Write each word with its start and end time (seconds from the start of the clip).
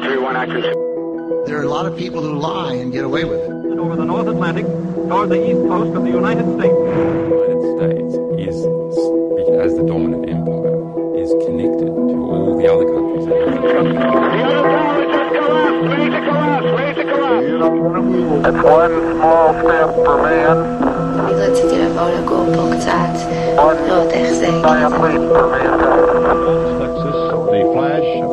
3-1. 0.00 1.46
There 1.46 1.58
are 1.58 1.62
a 1.62 1.68
lot 1.68 1.86
of 1.86 1.96
people 1.96 2.22
who 2.22 2.38
lie 2.38 2.74
and 2.74 2.90
get 2.92 3.04
away 3.04 3.24
with 3.24 3.40
it. 3.40 3.50
Over 3.78 3.96
the 3.96 4.04
North 4.04 4.28
Atlantic 4.28 4.66
toward 4.66 5.28
the 5.28 5.40
east 5.50 5.60
coast 5.68 5.94
of 5.96 6.02
the 6.04 6.10
United 6.10 6.46
States. 6.56 6.74
The 6.74 7.36
United 7.36 7.60
States 7.76 8.14
is, 8.48 8.56
as 9.60 9.74
the 9.76 9.84
dominant 9.86 10.28
empire, 10.28 10.72
is 11.16 11.30
connected 11.44 11.86
to 11.86 12.16
all 12.32 12.56
the 12.56 12.66
other 12.72 12.86
countries. 12.88 13.24
The 13.26 13.34
other 13.44 13.94
tower 14.00 14.24
just 15.12 15.30
collapsed. 15.32 15.84
Ready 15.84 16.08
to 16.10 16.20
collapse. 16.24 16.68
Ready 16.78 16.94
to 16.94 17.04
collapse. 17.04 18.48
It's 18.48 18.60
one 18.64 18.94
small 19.16 19.48
step 19.60 19.88
for 19.94 20.16
man, 20.22 20.58
Wielert 21.26 21.60
telefoon 21.60 22.58
op 22.58 22.80
staat. 22.80 23.16
Rood 23.88 24.10
echt 24.12 24.40
giant 24.40 25.00
leap 25.02 25.22
for 25.28 26.69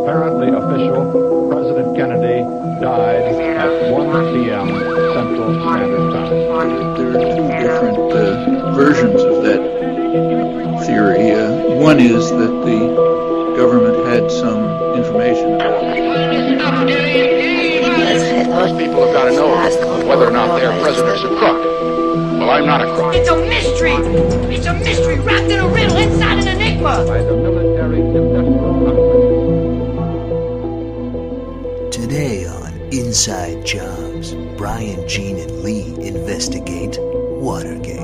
apparently 0.08 0.48
official, 0.48 1.50
President 1.52 1.98
Kennedy 1.98 2.40
died 2.80 3.28
at 3.60 3.92
1 3.92 4.34
p.m. 4.34 4.68
Central 5.12 5.52
Standard 5.60 6.14
Time. 6.14 6.32
There 6.96 7.12
are 7.12 7.36
two 7.36 7.44
different 7.60 8.14
uh, 8.14 8.72
versions 8.72 9.22
of 9.22 9.44
that 9.44 9.60
theory. 10.86 11.32
Uh, 11.32 11.76
one 11.84 12.00
is 12.00 12.32
that 12.32 12.54
the 12.64 13.54
government 13.58 14.08
had 14.08 14.32
some 14.32 14.96
information. 14.96 15.60
People 18.78 19.04
have 19.04 19.14
got 19.14 19.26
to 19.26 19.32
know 19.36 20.08
whether 20.08 20.28
or 20.28 20.32
not 20.32 20.58
their 20.58 20.72
president's 20.82 21.24
a 21.24 21.28
crook. 21.28 21.58
Well, 22.40 22.50
I'm 22.50 22.66
not 22.66 22.82
a 22.82 22.96
crook. 22.96 23.14
It's 23.14 23.28
a 23.28 23.36
mystery! 23.36 23.92
It's 24.56 24.66
a 24.68 24.74
mystery 24.74 25.20
wrapped 25.20 25.52
in 25.52 25.60
a 25.60 25.68
riddle 25.68 25.98
inside 25.98 26.40
an 26.40 26.48
enigma! 26.48 27.06
By 27.06 27.24
the 27.24 27.36
military 27.36 28.00
industrial 28.00 29.07
Inside 33.08 33.66
Jobs, 33.66 34.34
Brian, 34.58 35.08
Gene, 35.08 35.38
and 35.38 35.64
Lee 35.64 35.96
investigate 36.06 36.98
Watergate. 37.00 38.02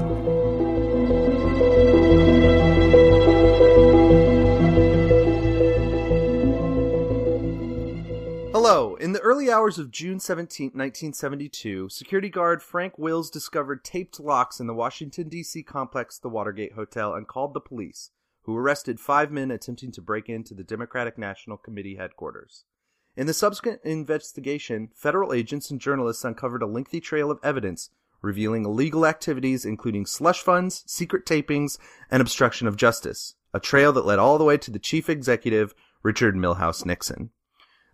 Hello. 8.53 8.95
In 8.95 9.11
the 9.11 9.19
early 9.19 9.51
hours 9.51 9.77
of 9.77 9.91
June 9.91 10.21
17, 10.21 10.67
1972, 10.67 11.89
security 11.89 12.29
guard 12.29 12.63
Frank 12.63 12.97
Wills 12.97 13.29
discovered 13.29 13.83
taped 13.83 14.21
locks 14.21 14.61
in 14.61 14.67
the 14.67 14.73
Washington, 14.73 15.27
D.C. 15.27 15.63
complex, 15.63 16.17
the 16.17 16.29
Watergate 16.29 16.75
Hotel, 16.75 17.13
and 17.13 17.27
called 17.27 17.53
the 17.53 17.59
police, 17.59 18.11
who 18.43 18.55
arrested 18.55 19.01
five 19.01 19.33
men 19.33 19.51
attempting 19.51 19.91
to 19.91 20.01
break 20.01 20.29
into 20.29 20.53
the 20.53 20.63
Democratic 20.63 21.17
National 21.17 21.57
Committee 21.57 21.95
headquarters. 21.95 22.63
In 23.15 23.27
the 23.27 23.33
subsequent 23.33 23.81
investigation, 23.83 24.89
federal 24.95 25.33
agents 25.33 25.69
and 25.69 25.79
journalists 25.79 26.25
uncovered 26.25 26.63
a 26.63 26.67
lengthy 26.67 26.99
trail 26.99 27.29
of 27.29 27.39
evidence 27.43 27.89
revealing 28.23 28.65
illegal 28.65 29.05
activities 29.05 29.65
including 29.65 30.05
slush 30.05 30.41
funds, 30.41 30.83
secret 30.87 31.25
tapings, 31.25 31.77
and 32.09 32.21
obstruction 32.21 32.67
of 32.67 32.77
justice, 32.77 33.35
a 33.53 33.59
trail 33.59 33.93
that 33.93 34.05
led 34.05 34.17
all 34.17 34.39
the 34.39 34.43
way 34.43 34.57
to 34.57 34.71
the 34.71 34.79
chief 34.79 35.09
executive, 35.09 35.75
Richard 36.01 36.35
Milhous 36.35 36.85
Nixon. 36.85 37.29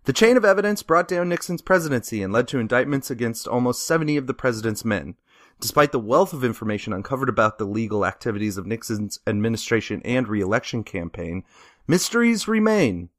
The 0.04 0.14
chain 0.14 0.38
of 0.38 0.44
evidence 0.44 0.82
brought 0.82 1.08
down 1.08 1.28
Nixon's 1.28 1.60
presidency 1.60 2.22
and 2.22 2.32
led 2.32 2.48
to 2.48 2.58
indictments 2.58 3.10
against 3.10 3.46
almost 3.46 3.86
70 3.86 4.16
of 4.16 4.26
the 4.26 4.34
president's 4.34 4.84
men. 4.84 5.16
Despite 5.60 5.92
the 5.92 5.98
wealth 5.98 6.32
of 6.32 6.42
information 6.42 6.94
uncovered 6.94 7.28
about 7.28 7.58
the 7.58 7.66
legal 7.66 8.06
activities 8.06 8.56
of 8.56 8.66
Nixon's 8.66 9.20
administration 9.26 10.00
and 10.06 10.26
reelection 10.26 10.84
campaign, 10.84 11.44
mysteries 11.86 12.48
remain. 12.48 13.10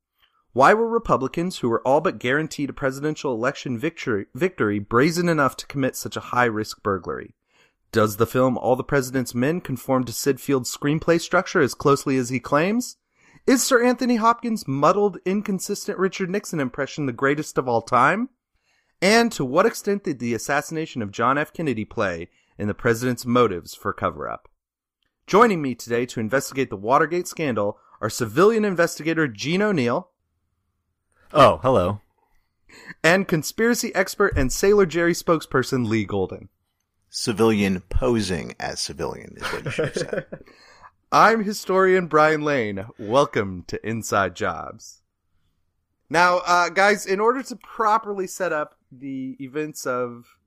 Why 0.53 0.73
were 0.73 0.88
Republicans, 0.88 1.59
who 1.59 1.69
were 1.69 1.81
all 1.88 2.01
but 2.01 2.19
guaranteed 2.19 2.69
a 2.69 2.73
presidential 2.73 3.34
election 3.34 3.78
victory, 3.78 4.25
victory 4.35 4.79
brazen 4.79 5.29
enough 5.29 5.56
to 5.57 5.66
commit 5.66 5.95
such 5.95 6.17
a 6.17 6.22
high 6.31 6.45
risk 6.45 6.84
burglary? 6.84 7.35
Does 7.94 8.17
the 8.17 8.25
film 8.25 8.57
All 8.57 8.75
the 8.75 8.84
President's 8.84 9.34
Men 9.34 9.61
conform 9.61 10.03
to 10.06 10.13
Syd 10.13 10.41
Field's 10.41 10.75
screenplay 10.75 11.22
structure 11.22 11.61
as 11.61 11.73
closely 11.73 12.17
as 12.17 12.29
he 12.29 12.41
claims? 12.41 12.97
Is 13.47 13.63
Sir 13.63 13.81
Anthony 13.81 14.17
Hopkins' 14.17 14.67
muddled, 14.67 15.19
inconsistent 15.25 15.97
Richard 15.97 16.29
Nixon 16.29 16.59
impression 16.59 17.06
the 17.06 17.13
greatest 17.13 17.57
of 17.57 17.69
all 17.69 17.81
time? 17.81 18.28
And 19.01 19.31
to 19.31 19.45
what 19.45 19.66
extent 19.66 20.03
did 20.03 20.19
the 20.19 20.34
assassination 20.34 21.01
of 21.01 21.11
John 21.11 21.38
F. 21.38 21.53
Kennedy 21.53 21.85
play 21.85 22.29
in 22.57 22.67
the 22.67 22.73
president's 22.73 23.25
motives 23.25 23.73
for 23.73 23.94
cover 23.94 24.29
up? 24.29 24.50
Joining 25.28 25.61
me 25.61 25.75
today 25.75 26.06
to 26.07 26.19
investigate 26.19 26.69
the 26.69 26.75
Watergate 26.75 27.28
scandal 27.28 27.79
are 28.01 28.09
civilian 28.09 28.66
investigator 28.66 29.28
Gene 29.29 29.61
O'Neill 29.61 30.10
Oh, 31.34 31.59
hello. 31.64 32.02
and 33.03 33.28
conspiracy 33.28 33.94
expert 33.96 34.34
and 34.38 34.52
Sailor 34.52 34.86
Jerry 34.86 35.14
spokesperson 35.14 35.88
Lee 35.88 36.06
Golden. 36.06 36.50
Civilian 37.09 37.81
posing 37.90 38.53
as 38.59 38.80
civilian 38.81 39.36
is 39.38 39.44
what 39.44 39.66
you 39.66 39.72
should 39.72 39.86
have 39.86 39.96
said. 39.96 40.25
I'm 41.12 41.44
historian 41.44 42.08
Brian 42.08 42.41
Lane. 42.41 42.86
Welcome 42.97 43.64
to 43.68 43.86
Inside 43.88 44.36
Jobs. 44.36 45.02
Now, 46.09 46.41
uh, 46.46 46.70
guys, 46.70 47.06
in 47.06 47.20
order 47.20 47.44
to 47.44 47.56
properly 47.58 48.28
set 48.28 48.52
up 48.53 48.75
the 48.91 49.36
events 49.40 49.86
of 49.86 50.38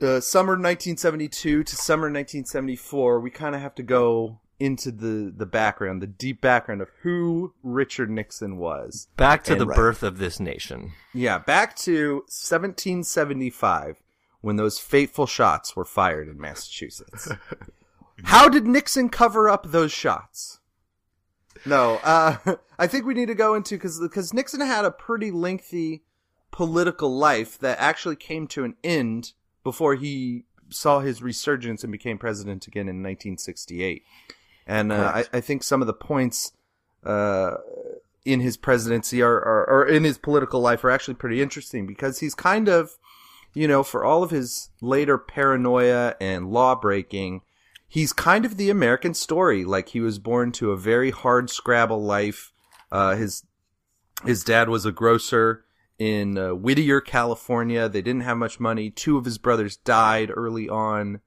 uh, 0.00 0.20
summer 0.20 0.52
1972 0.52 1.64
to 1.64 1.76
summer 1.76 2.04
1974, 2.04 3.20
we 3.20 3.30
kind 3.30 3.54
of 3.54 3.60
have 3.60 3.74
to 3.76 3.82
go 3.82 4.40
into 4.60 4.92
the, 4.92 5.32
the 5.34 5.46
background, 5.46 6.02
the 6.02 6.06
deep 6.06 6.40
background 6.40 6.82
of 6.82 6.90
who 7.02 7.54
Richard 7.62 8.10
Nixon 8.10 8.58
was. 8.58 9.08
Back 9.16 9.42
to 9.44 9.52
And 9.52 9.60
the 9.60 9.66
right. 9.66 9.76
birth 9.76 10.02
of 10.02 10.18
this 10.18 10.38
nation. 10.38 10.92
Yeah, 11.14 11.38
back 11.38 11.74
to 11.78 12.16
1775 12.28 14.02
when 14.42 14.56
those 14.56 14.78
fateful 14.78 15.26
shots 15.26 15.74
were 15.74 15.84
fired 15.84 16.28
in 16.28 16.38
Massachusetts. 16.40 17.28
How 18.24 18.48
did 18.48 18.66
Nixon 18.66 19.08
cover 19.08 19.48
up 19.48 19.70
those 19.70 19.92
shots? 19.92 20.60
No, 21.64 22.00
uh, 22.02 22.36
I 22.78 22.86
think 22.86 23.06
we 23.06 23.14
need 23.14 23.26
to 23.26 23.34
go 23.34 23.54
into 23.54 23.76
because 23.76 23.98
because 23.98 24.34
Nixon 24.34 24.60
had 24.60 24.84
a 24.84 24.90
pretty 24.90 25.30
lengthy 25.30 26.02
political 26.50 27.16
life 27.16 27.58
that 27.58 27.78
actually 27.80 28.16
came 28.16 28.46
to 28.48 28.64
an 28.64 28.76
end 28.82 29.32
before 29.62 29.94
he 29.94 30.44
saw 30.68 31.00
his 31.00 31.22
resurgence 31.22 31.82
and 31.82 31.92
became 31.92 32.18
president 32.18 32.66
again 32.66 32.82
in 32.82 33.02
1968. 33.02 34.02
And 34.70 34.92
uh, 34.92 35.12
I, 35.16 35.24
I 35.32 35.40
think 35.40 35.64
some 35.64 35.80
of 35.80 35.88
the 35.88 35.92
points 35.92 36.52
uh, 37.04 37.56
in 38.24 38.38
his 38.38 38.56
presidency 38.56 39.20
are, 39.20 39.34
are, 39.34 39.68
or 39.68 39.84
in 39.84 40.04
his 40.04 40.16
political 40.16 40.60
life 40.60 40.84
are 40.84 40.92
actually 40.92 41.14
pretty 41.14 41.42
interesting 41.42 41.88
because 41.88 42.20
he's 42.20 42.36
kind 42.36 42.68
of, 42.68 42.92
you 43.52 43.66
know, 43.66 43.82
for 43.82 44.04
all 44.04 44.22
of 44.22 44.30
his 44.30 44.70
later 44.80 45.18
paranoia 45.18 46.14
and 46.20 46.52
law 46.52 46.76
breaking, 46.76 47.40
he's 47.88 48.12
kind 48.12 48.44
of 48.44 48.58
the 48.58 48.70
American 48.70 49.12
story. 49.12 49.64
Like 49.64 49.88
he 49.88 49.98
was 49.98 50.20
born 50.20 50.52
to 50.52 50.70
a 50.70 50.76
very 50.76 51.10
hard 51.10 51.50
scrabble 51.50 52.04
life. 52.04 52.52
Uh, 52.92 53.16
his 53.16 53.44
his 54.24 54.44
dad 54.44 54.68
was 54.68 54.86
a 54.86 54.92
grocer 54.92 55.64
in 55.98 56.38
uh, 56.38 56.54
Whittier, 56.54 57.00
California. 57.00 57.88
They 57.88 58.02
didn't 58.02 58.22
have 58.22 58.36
much 58.36 58.60
money. 58.60 58.88
Two 58.88 59.18
of 59.18 59.24
his 59.24 59.38
brothers 59.38 59.78
died 59.78 60.30
early 60.32 60.68
on, 60.68 61.22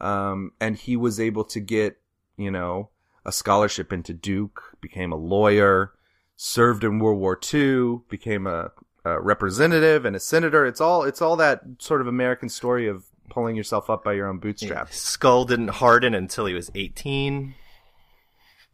um, 0.00 0.52
and 0.58 0.76
he 0.76 0.96
was 0.96 1.20
able 1.20 1.44
to 1.44 1.60
get, 1.60 1.98
you 2.36 2.50
know, 2.50 2.90
a 3.24 3.32
scholarship 3.32 3.92
into 3.92 4.12
Duke. 4.12 4.76
Became 4.80 5.12
a 5.12 5.16
lawyer. 5.16 5.92
Served 6.36 6.84
in 6.84 6.98
World 6.98 7.18
War 7.18 7.38
II. 7.52 8.00
Became 8.08 8.46
a, 8.46 8.70
a 9.04 9.20
representative 9.20 10.04
and 10.04 10.14
a 10.14 10.20
senator. 10.20 10.66
It's 10.66 10.80
all 10.80 11.02
it's 11.02 11.22
all 11.22 11.36
that 11.36 11.62
sort 11.78 12.00
of 12.00 12.06
American 12.06 12.48
story 12.48 12.88
of 12.88 13.04
pulling 13.28 13.56
yourself 13.56 13.90
up 13.90 14.04
by 14.04 14.12
your 14.12 14.28
own 14.28 14.38
bootstraps. 14.38 14.92
His 14.92 15.00
skull 15.00 15.44
didn't 15.44 15.68
harden 15.68 16.14
until 16.14 16.46
he 16.46 16.54
was 16.54 16.70
18. 16.74 17.54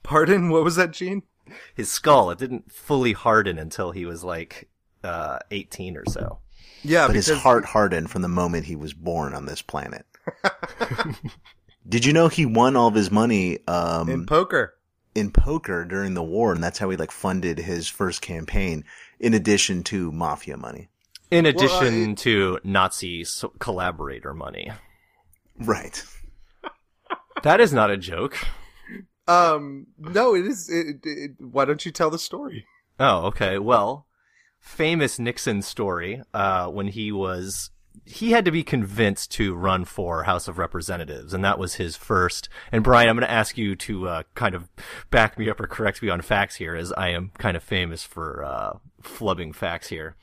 Pardon? 0.03 0.51
What 0.51 0.65
was 0.65 0.77
that, 0.77 0.91
Gene? 0.91 1.23
His 1.75 1.91
skull, 1.91 2.31
it 2.31 2.39
didn't 2.39 2.73
fully 2.73 3.13
harden 3.13 3.59
until 3.59 3.93
he 3.93 4.05
was 4.05 4.25
like 4.25 4.69
uh, 5.05 5.39
18 5.51 5.97
or 5.97 6.05
so. 6.07 6.39
Yeah, 6.83 7.07
but 7.07 7.17
his 7.17 7.29
because- 7.29 7.43
heart 7.43 7.65
hardened 7.67 8.11
from 8.11 8.23
the 8.23 8.29
moment 8.29 8.67
he 8.67 8.77
was 8.77 8.93
born 8.93 9.35
on 9.35 9.47
this 9.47 9.63
planet. 9.63 10.05
Did 11.89 12.05
you 12.05 12.13
know 12.13 12.29
he 12.29 12.47
won 12.47 12.77
all 12.77 12.89
of 12.89 12.95
his 12.95 13.11
money 13.11 13.59
um, 13.67 14.09
in 14.09 14.27
poker? 14.27 14.75
in 15.15 15.31
poker 15.31 15.85
during 15.85 16.15
the 16.15 16.23
war, 16.23 16.53
and 16.53 16.63
that's 16.63 16.79
how 16.79 16.89
he 16.91 16.97
like 16.97 17.11
funded 17.11 17.59
his 17.59 17.89
first 17.89 18.23
campaign, 18.23 18.85
in 19.21 19.35
addition 19.35 19.83
to 19.85 20.11
mafia 20.13 20.57
money. 20.57 20.89
In 21.31 21.45
Well, 21.45 21.55
addition 21.55 22.13
uh, 22.13 22.17
to 22.17 22.59
Nazi 22.65 23.25
collaborator 23.59 24.35
money. 24.35 24.71
Right. 25.59 26.03
That 27.43 27.61
is 27.61 27.73
not 27.73 27.91
a 27.91 27.97
joke. 27.97 28.39
Um, 29.27 29.87
no, 29.99 30.35
it 30.35 30.47
is. 30.47 30.69
It, 30.71 31.01
it, 31.05 31.31
why 31.41 31.65
don't 31.65 31.85
you 31.85 31.93
tell 31.93 32.11
the 32.11 32.19
story? 32.19 32.67
Oh, 33.01 33.27
okay. 33.27 33.59
Well, 33.59 34.07
famous 34.61 35.19
Nixon 35.19 35.63
story, 35.63 36.23
uh, 36.33 36.69
when 36.69 36.89
he 36.89 37.11
was 37.13 37.71
he 38.05 38.33
had 38.33 38.45
to 38.45 38.51
be 38.51 38.65
convinced 38.65 39.31
to 39.33 39.55
run 39.55 39.85
for 39.85 40.25
House 40.25 40.49
of 40.49 40.59
Representatives, 40.59 41.33
and 41.33 41.45
that 41.45 41.59
was 41.59 41.75
his 41.75 41.97
first. 41.97 42.49
And 42.73 42.83
Brian, 42.83 43.09
I'm 43.09 43.17
going 43.17 43.27
to 43.27 43.31
ask 43.31 43.57
you 43.57 43.77
to 43.77 44.09
uh, 44.09 44.23
kind 44.35 44.55
of 44.55 44.69
back 45.11 45.39
me 45.39 45.49
up 45.49 45.61
or 45.61 45.67
correct 45.67 46.03
me 46.03 46.09
on 46.09 46.21
facts 46.21 46.57
here, 46.57 46.75
as 46.75 46.93
I 46.93 47.11
am 47.11 47.31
kind 47.39 47.57
of 47.57 47.63
famous 47.63 48.03
for 48.03 48.45
uh, 48.45 48.79
flubbing 49.03 49.55
facts 49.55 49.89
here. 49.89 50.17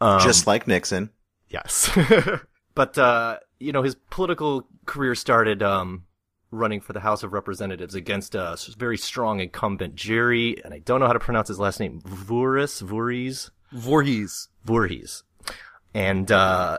Um, 0.00 0.20
Just 0.20 0.46
like 0.46 0.68
Nixon. 0.68 1.10
Yes. 1.48 1.90
but, 2.74 2.96
uh, 2.96 3.38
you 3.58 3.72
know, 3.72 3.82
his 3.82 3.96
political 4.10 4.68
career 4.86 5.16
started, 5.16 5.62
um, 5.62 6.04
running 6.50 6.80
for 6.80 6.92
the 6.92 7.00
House 7.00 7.24
of 7.24 7.32
Representatives 7.32 7.94
against 7.94 8.34
a 8.34 8.56
very 8.78 8.96
strong 8.96 9.40
incumbent, 9.40 9.96
Jerry, 9.96 10.62
and 10.64 10.72
I 10.72 10.78
don't 10.78 11.00
know 11.00 11.06
how 11.06 11.12
to 11.12 11.18
pronounce 11.18 11.48
his 11.48 11.58
last 11.58 11.80
name, 11.80 12.00
Voorhis, 12.02 12.80
Voorhees? 12.80 13.50
Voorhees. 13.72 14.48
Voorhees. 14.64 15.24
And, 15.92 16.30
uh, 16.30 16.78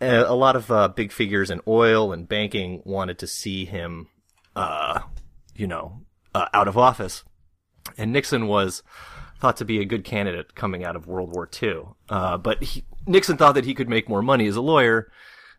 a 0.00 0.24
a 0.24 0.34
lot 0.34 0.56
of, 0.56 0.70
uh, 0.70 0.88
big 0.88 1.12
figures 1.12 1.50
in 1.50 1.60
oil 1.66 2.12
and 2.12 2.28
banking 2.28 2.82
wanted 2.84 3.18
to 3.18 3.26
see 3.26 3.64
him, 3.64 4.08
uh, 4.56 5.00
you 5.54 5.66
know, 5.66 6.00
uh, 6.34 6.46
out 6.52 6.68
of 6.68 6.78
office. 6.78 7.24
And 7.96 8.12
Nixon 8.12 8.46
was 8.46 8.82
thought 9.38 9.56
to 9.56 9.64
be 9.64 9.80
a 9.80 9.84
good 9.84 10.04
candidate 10.04 10.54
coming 10.54 10.84
out 10.84 10.96
of 10.96 11.06
World 11.06 11.34
War 11.34 11.48
II. 11.62 11.82
Uh, 12.08 12.38
but 12.38 12.62
he, 12.62 12.84
Nixon 13.06 13.36
thought 13.36 13.54
that 13.54 13.64
he 13.64 13.74
could 13.74 13.88
make 13.88 14.08
more 14.08 14.22
money 14.22 14.46
as 14.46 14.56
a 14.56 14.60
lawyer 14.60 15.10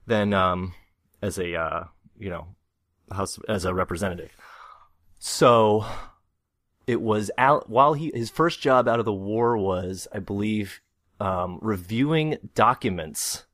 than, 0.06 0.34
um, 0.34 0.74
as 1.22 1.38
a, 1.38 1.56
uh, 1.56 1.84
you 2.18 2.30
know, 2.30 2.48
house, 3.12 3.40
as 3.50 3.66
a 3.66 3.74
representative. 3.74 4.32
So 5.20 5.86
it 6.88 7.02
was 7.02 7.32
out 7.38 7.70
while 7.70 7.94
he, 7.94 8.12
his 8.14 8.30
first 8.30 8.62
job 8.62 8.88
out 8.88 9.00
of 9.00 9.06
the 9.06 9.14
war 9.14 9.58
was, 9.58 10.08
I 10.14 10.20
believe, 10.20 10.82
um, 11.20 11.60
reviewing 11.62 12.38
documents, 12.56 13.46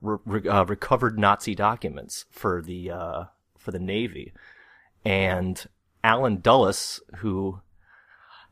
re- 0.00 0.48
uh, 0.48 0.64
recovered 0.64 1.18
Nazi 1.18 1.54
documents 1.54 2.24
for 2.30 2.62
the, 2.62 2.90
uh, 2.90 3.24
for 3.58 3.70
the 3.70 3.78
Navy. 3.78 4.32
And 5.04 5.64
Allen 6.04 6.40
Dulles, 6.40 7.00
who, 7.16 7.60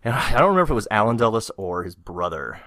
I 0.04 0.32
don't 0.32 0.48
remember 0.50 0.62
if 0.62 0.70
it 0.70 0.74
was 0.74 0.88
Allen 0.90 1.16
Dulles 1.16 1.50
or 1.56 1.84
his 1.84 1.94
brother. 1.94 2.60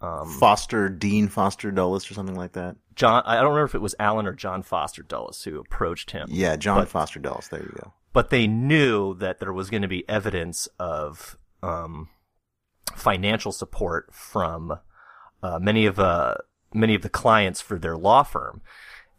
Um, 0.00 0.28
Foster, 0.28 0.88
Dean 0.90 1.28
Foster 1.28 1.70
Dulles 1.70 2.10
or 2.10 2.14
something 2.14 2.34
like 2.36 2.52
that. 2.52 2.76
John, 2.94 3.22
I 3.24 3.36
don't 3.36 3.44
remember 3.46 3.64
if 3.64 3.74
it 3.74 3.80
was 3.80 3.94
Allen 3.98 4.26
or 4.26 4.32
John 4.34 4.62
Foster 4.62 5.02
Dulles 5.02 5.42
who 5.44 5.58
approached 5.58 6.10
him. 6.10 6.28
Yeah, 6.30 6.56
John 6.56 6.80
But- 6.80 6.88
Foster 6.88 7.18
Dulles. 7.18 7.48
There 7.48 7.62
you 7.62 7.72
go. 7.82 7.92
but 8.12 8.28
they 8.30 8.46
knew 8.46 9.14
that 9.14 9.40
there 9.40 9.52
was 9.54 9.70
going 9.70 9.82
to 9.82 9.88
be 9.88 10.06
evidence 10.08 10.68
of 10.78 11.38
um, 11.62 12.08
financial 12.94 13.52
support 13.52 14.12
from 14.14 14.78
uh, 15.42 15.58
many 15.58 15.86
of 15.86 15.98
uh, 15.98 16.34
many 16.76 16.94
of 16.94 17.02
the 17.02 17.08
clients 17.08 17.60
for 17.60 17.78
their 17.78 17.96
law 17.96 18.22
firm, 18.22 18.60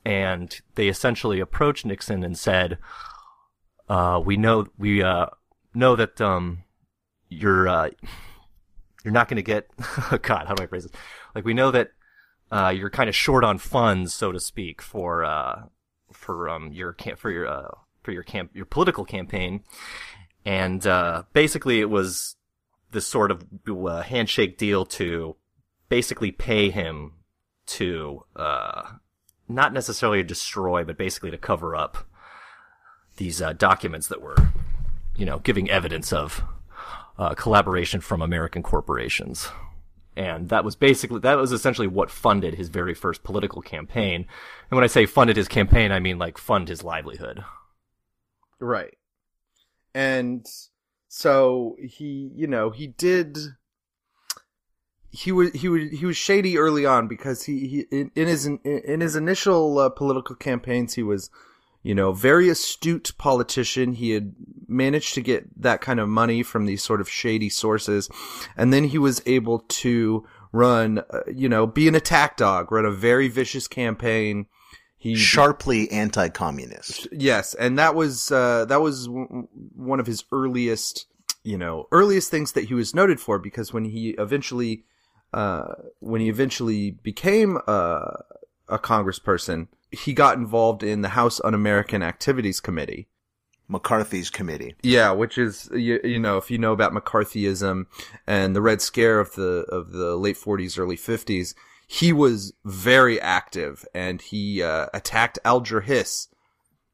and 0.05 0.59
they 0.75 0.87
essentially 0.87 1.39
approached 1.39 1.85
Nixon 1.85 2.23
and 2.23 2.37
said, 2.37 2.77
uh, 3.89 4.21
"We 4.23 4.37
know 4.37 4.67
we 4.77 5.03
uh, 5.03 5.27
know 5.73 5.95
that 5.95 6.21
um, 6.21 6.63
you're 7.29 7.67
uh, 7.67 7.89
you're 9.03 9.13
not 9.13 9.27
going 9.27 9.37
to 9.37 9.43
get 9.43 9.69
God. 10.21 10.47
How 10.47 10.55
do 10.55 10.63
I 10.63 10.67
phrase 10.67 10.83
this? 10.83 10.91
Like 11.35 11.45
we 11.45 11.53
know 11.53 11.71
that 11.71 11.91
uh, 12.51 12.73
you're 12.75 12.89
kind 12.89 13.09
of 13.09 13.15
short 13.15 13.43
on 13.43 13.57
funds, 13.57 14.13
so 14.13 14.31
to 14.31 14.39
speak, 14.39 14.81
for 14.81 15.25
uh, 15.25 15.63
for 16.11 16.49
um, 16.49 16.71
your 16.71 16.93
camp 16.93 17.19
for 17.19 17.31
your 17.31 17.47
uh, 17.47 17.71
for 18.03 18.11
your 18.11 18.23
camp 18.23 18.51
your 18.53 18.65
political 18.65 19.05
campaign, 19.05 19.63
and 20.45 20.85
uh, 20.87 21.23
basically 21.33 21.79
it 21.79 21.89
was 21.89 22.35
this 22.91 23.05
sort 23.05 23.31
of 23.31 23.45
handshake 24.05 24.57
deal 24.57 24.85
to 24.85 25.35
basically 25.89 26.31
pay 26.31 26.69
him 26.69 27.13
to 27.67 28.23
uh, 28.35 28.93
not 29.47 29.73
necessarily 29.73 30.23
destroy, 30.23 30.83
but 30.83 30.97
basically 30.97 31.31
to 31.31 31.37
cover 31.37 31.75
up 31.75 32.07
these 33.17 33.41
uh, 33.41 33.53
documents 33.53 34.07
that 34.07 34.21
were, 34.21 34.35
you 35.15 35.25
know, 35.25 35.39
giving 35.39 35.69
evidence 35.69 36.11
of 36.13 36.43
uh, 37.17 37.33
collaboration 37.33 38.01
from 38.01 38.21
American 38.21 38.63
corporations. 38.63 39.49
And 40.15 40.49
that 40.49 40.63
was 40.63 40.75
basically, 40.75 41.19
that 41.19 41.37
was 41.37 41.51
essentially 41.51 41.87
what 41.87 42.09
funded 42.09 42.55
his 42.55 42.69
very 42.69 42.95
first 42.95 43.23
political 43.23 43.61
campaign. 43.61 44.25
And 44.69 44.75
when 44.75 44.83
I 44.83 44.87
say 44.87 45.05
funded 45.05 45.37
his 45.37 45.47
campaign, 45.47 45.91
I 45.91 45.99
mean 45.99 46.17
like 46.17 46.37
fund 46.37 46.67
his 46.69 46.83
livelihood. 46.83 47.43
Right. 48.59 48.97
And 49.93 50.45
so 51.07 51.75
he, 51.79 52.31
you 52.35 52.47
know, 52.47 52.71
he 52.71 52.87
did 52.87 53.37
he 55.11 55.31
was 55.31 55.51
he 55.53 55.67
was 55.67 55.89
he 55.91 56.05
was 56.05 56.17
shady 56.17 56.57
early 56.57 56.85
on 56.85 57.07
because 57.07 57.43
he, 57.43 57.67
he 57.67 57.79
in, 57.91 58.11
in 58.15 58.27
his 58.27 58.45
in 58.45 59.01
his 59.01 59.15
initial 59.15 59.79
uh, 59.79 59.89
political 59.89 60.35
campaigns 60.35 60.95
he 60.95 61.03
was 61.03 61.29
you 61.83 61.95
know 61.95 62.11
very 62.11 62.49
astute 62.49 63.13
politician 63.17 63.93
he 63.93 64.11
had 64.11 64.33
managed 64.67 65.13
to 65.13 65.21
get 65.21 65.45
that 65.61 65.81
kind 65.81 65.99
of 65.99 66.09
money 66.09 66.43
from 66.43 66.65
these 66.65 66.83
sort 66.83 67.01
of 67.01 67.09
shady 67.09 67.49
sources 67.49 68.09
and 68.55 68.73
then 68.73 68.85
he 68.85 68.97
was 68.97 69.21
able 69.25 69.59
to 69.59 70.25
run 70.51 70.99
uh, 71.09 71.21
you 71.33 71.47
know 71.47 71.65
be 71.65 71.87
an 71.87 71.95
attack 71.95 72.35
dog 72.37 72.71
run 72.71 72.85
a 72.85 72.91
very 72.91 73.27
vicious 73.27 73.67
campaign 73.67 74.45
he 74.99 75.15
Sharply 75.15 75.91
anti-communist. 75.91 77.07
Yes, 77.11 77.53
and 77.53 77.77
that 77.77 77.93
was 77.93 78.31
uh, 78.31 78.65
that 78.65 78.81
was 78.81 79.05
w- 79.05 79.47
one 79.75 79.99
of 79.99 80.07
his 80.07 80.23
earliest, 80.31 81.05
you 81.43 81.57
know, 81.57 81.87
earliest 81.91 82.31
things 82.31 82.53
that 82.53 82.65
he 82.65 82.73
was 82.73 82.95
noted 82.95 83.19
for. 83.19 83.37
Because 83.37 83.71
when 83.71 83.85
he 83.85 84.15
eventually, 84.17 84.85
uh, 85.33 85.73
when 85.99 86.21
he 86.21 86.29
eventually 86.29 86.91
became 86.91 87.57
uh, 87.67 88.11
a 88.67 88.79
congressperson, 88.79 89.67
he 89.91 90.13
got 90.13 90.37
involved 90.37 90.83
in 90.83 91.01
the 91.01 91.09
House 91.09 91.39
Un-American 91.43 92.01
Activities 92.03 92.59
Committee. 92.59 93.07
McCarthy's 93.69 94.29
committee. 94.29 94.75
Yeah, 94.81 95.11
which 95.11 95.37
is 95.37 95.69
you, 95.73 95.99
you 96.01 96.19
know 96.19 96.37
if 96.37 96.49
you 96.49 96.57
know 96.57 96.71
about 96.71 96.93
McCarthyism 96.93 97.85
and 98.25 98.55
the 98.55 98.61
Red 98.61 98.81
Scare 98.81 99.19
of 99.19 99.33
the 99.35 99.65
of 99.69 99.91
the 99.91 100.15
late 100.15 100.37
40s, 100.37 100.79
early 100.79 100.95
50s, 100.95 101.53
he 101.85 102.13
was 102.13 102.53
very 102.63 103.19
active 103.19 103.85
and 103.93 104.21
he 104.21 104.63
uh, 104.63 104.87
attacked 104.93 105.39
Alger 105.43 105.81
Hiss 105.81 106.29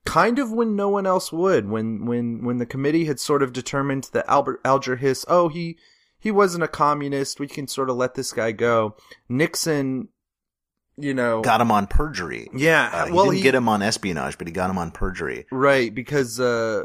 kind 0.05 0.37
of 0.37 0.51
when 0.51 0.75
no 0.75 0.89
one 0.89 1.05
else 1.05 1.31
would 1.31 1.69
when 1.69 2.05
when 2.05 2.43
when 2.43 2.57
the 2.57 2.65
committee 2.65 3.05
had 3.05 3.19
sort 3.19 3.41
of 3.41 3.53
determined 3.53 4.09
that 4.11 4.25
Albert 4.27 4.59
Alger 4.65 4.97
Hiss 4.97 5.25
oh 5.29 5.47
he 5.47 5.77
he 6.23 6.31
wasn't 6.31 6.63
a 6.63 6.67
communist 6.69 7.39
we 7.39 7.47
can 7.47 7.67
sort 7.67 7.89
of 7.89 7.97
let 7.97 8.15
this 8.15 8.31
guy 8.31 8.51
go 8.51 8.95
Nixon 9.29 10.07
you 10.97 11.13
know 11.13 11.41
Got 11.41 11.59
him 11.61 11.71
on 11.71 11.87
perjury. 11.87 12.47
Yeah, 12.55 12.89
Uh, 12.93 13.05
he 13.07 13.11
well, 13.11 13.25
didn't 13.25 13.37
he- 13.37 13.43
get 13.43 13.55
him 13.55 13.67
on 13.67 13.81
espionage, 13.81 14.37
but 14.37 14.47
he 14.47 14.53
got 14.53 14.69
him 14.69 14.77
on 14.77 14.91
perjury. 14.91 15.45
Right, 15.51 15.93
because 15.93 16.39
uh, 16.39 16.83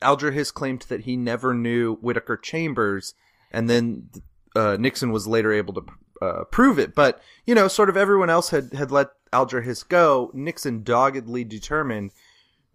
Alger 0.00 0.30
Hiss 0.30 0.50
claimed 0.50 0.82
that 0.88 1.02
he 1.02 1.16
never 1.16 1.52
knew 1.54 1.96
Whittaker 1.96 2.36
Chambers, 2.38 3.14
and 3.52 3.68
then 3.68 4.08
uh, 4.56 4.76
Nixon 4.80 5.12
was 5.12 5.26
later 5.26 5.52
able 5.52 5.74
to 5.74 5.82
uh, 6.22 6.44
prove 6.50 6.78
it. 6.78 6.94
But 6.94 7.20
you 7.46 7.54
know, 7.54 7.68
sort 7.68 7.90
of 7.90 7.96
everyone 7.98 8.30
else 8.30 8.48
had 8.50 8.72
had 8.72 8.90
let 8.90 9.08
Alger 9.32 9.60
Hiss 9.60 9.82
go. 9.82 10.30
Nixon 10.32 10.82
doggedly 10.82 11.44
determined 11.44 12.12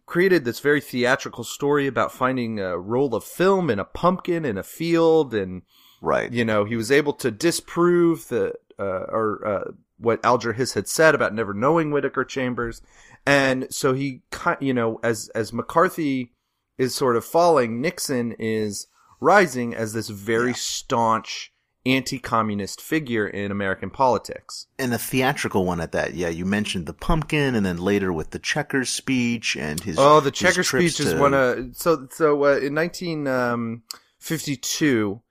created 0.05 0.45
this 0.45 0.60
very 0.60 0.81
theatrical 0.81 1.43
story 1.43 1.88
about 1.88 2.12
finding 2.12 2.60
a 2.60 2.77
roll 2.77 3.15
of 3.15 3.24
film 3.24 3.72
in 3.72 3.79
a 3.79 3.86
pumpkin 3.86 4.45
in 4.45 4.55
a 4.55 4.62
field 4.63 5.34
and 5.34 5.63
right 6.05 6.31
you 6.31 6.45
know 6.45 6.63
he 6.63 6.75
was 6.75 6.91
able 6.91 7.13
to 7.13 7.31
disprove 7.31 8.27
the 8.29 8.53
uh, 8.77 9.05
or 9.09 9.47
uh, 9.47 9.71
what 9.97 10.24
Alger 10.25 10.53
Hiss 10.53 10.74
had 10.74 10.88
said 10.88 11.15
about 11.15 11.33
never 11.33 11.53
knowing 11.53 11.91
Whittaker 11.91 12.25
Chambers 12.25 12.81
and 13.25 13.67
so 13.69 13.93
he 13.93 14.21
you 14.59 14.74
know 14.74 15.00
as 15.03 15.29
as 15.35 15.51
McCarthy 15.51 16.31
is 16.77 16.93
sort 16.93 17.15
of 17.15 17.25
falling 17.25 17.81
Nixon 17.81 18.35
is 18.38 18.88
rising 19.19 19.74
as 19.74 19.93
this 19.93 20.09
very 20.09 20.53
staunch 20.53 21.51
anti-communist 21.85 22.81
figure 22.81 23.27
in 23.27 23.51
American 23.51 23.91
politics 23.91 24.65
And 24.79 24.93
a 24.93 24.97
theatrical 24.97 25.65
one 25.65 25.81
at 25.81 25.91
that. 25.91 26.15
Yeah, 26.15 26.29
you 26.29 26.45
mentioned 26.45 26.88
the 26.88 26.93
pumpkin, 26.93 27.53
and 27.55 27.65
then 27.65 27.77
later 27.77 28.12
with 28.12 28.31
the 28.31 28.39
checkers 28.39 28.89
speech 28.89 29.55
and 29.55 29.79
his. 29.79 29.97
Oh, 30.00 30.19
the 30.19 30.31
his 30.31 30.39
checker 30.39 30.63
trips 30.63 30.95
speech 30.95 31.05
is 31.05 31.13
one 31.13 31.33
of 31.33 31.75
so 31.75 32.07
so 32.12 32.45
uh, 32.45 32.57
in 32.57 32.75
1952, 32.75 35.21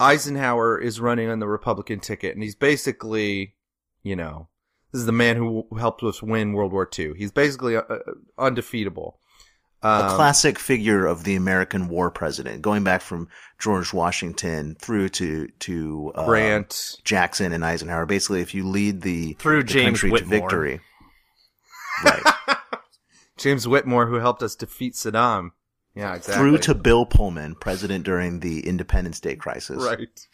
Eisenhower 0.00 0.78
is 0.80 1.00
running 1.00 1.28
on 1.28 1.38
the 1.38 1.48
Republican 1.48 2.00
ticket, 2.00 2.34
and 2.34 2.42
he's 2.42 2.56
basically, 2.56 3.54
you 4.02 4.16
know, 4.16 4.48
this 4.92 5.00
is 5.00 5.06
the 5.06 5.12
man 5.12 5.36
who 5.36 5.66
helped 5.78 6.02
us 6.02 6.22
win 6.22 6.52
World 6.52 6.72
War 6.72 6.88
II. 6.98 7.12
He's 7.16 7.30
basically 7.30 7.76
uh, 7.76 7.82
uh, 7.82 7.98
undefeatable. 8.38 9.20
a 9.82 9.86
Um, 9.88 10.16
classic 10.16 10.58
figure 10.58 11.06
of 11.06 11.24
the 11.24 11.36
American 11.36 11.88
war 11.88 12.10
president, 12.10 12.62
going 12.62 12.82
back 12.82 13.02
from 13.02 13.28
George 13.58 13.92
Washington 13.92 14.76
through 14.80 15.10
to 15.10 15.48
to 15.60 16.12
uh, 16.14 16.26
Grant. 16.26 16.96
Jackson, 17.04 17.52
and 17.52 17.64
Eisenhower. 17.64 18.06
Basically, 18.06 18.40
if 18.40 18.54
you 18.54 18.66
lead 18.66 19.02
the 19.02 19.34
Through 19.34 19.62
the 19.62 19.68
James 19.68 20.00
country 20.00 20.08
to 20.10 20.12
Whitmore. 20.14 20.40
victory, 20.40 20.80
James 23.36 23.66
Whitmore, 23.66 24.06
who 24.06 24.16
helped 24.16 24.42
us 24.42 24.54
defeat 24.54 24.94
Saddam. 24.94 25.50
Yeah, 25.94 26.14
exactly. 26.14 26.34
through 26.34 26.58
to 26.58 26.74
Bill 26.74 27.04
Pullman, 27.04 27.56
president 27.56 28.04
during 28.04 28.40
the 28.40 28.66
Independence 28.66 29.18
Day 29.20 29.34
crisis. 29.36 29.82
right. 29.82 30.26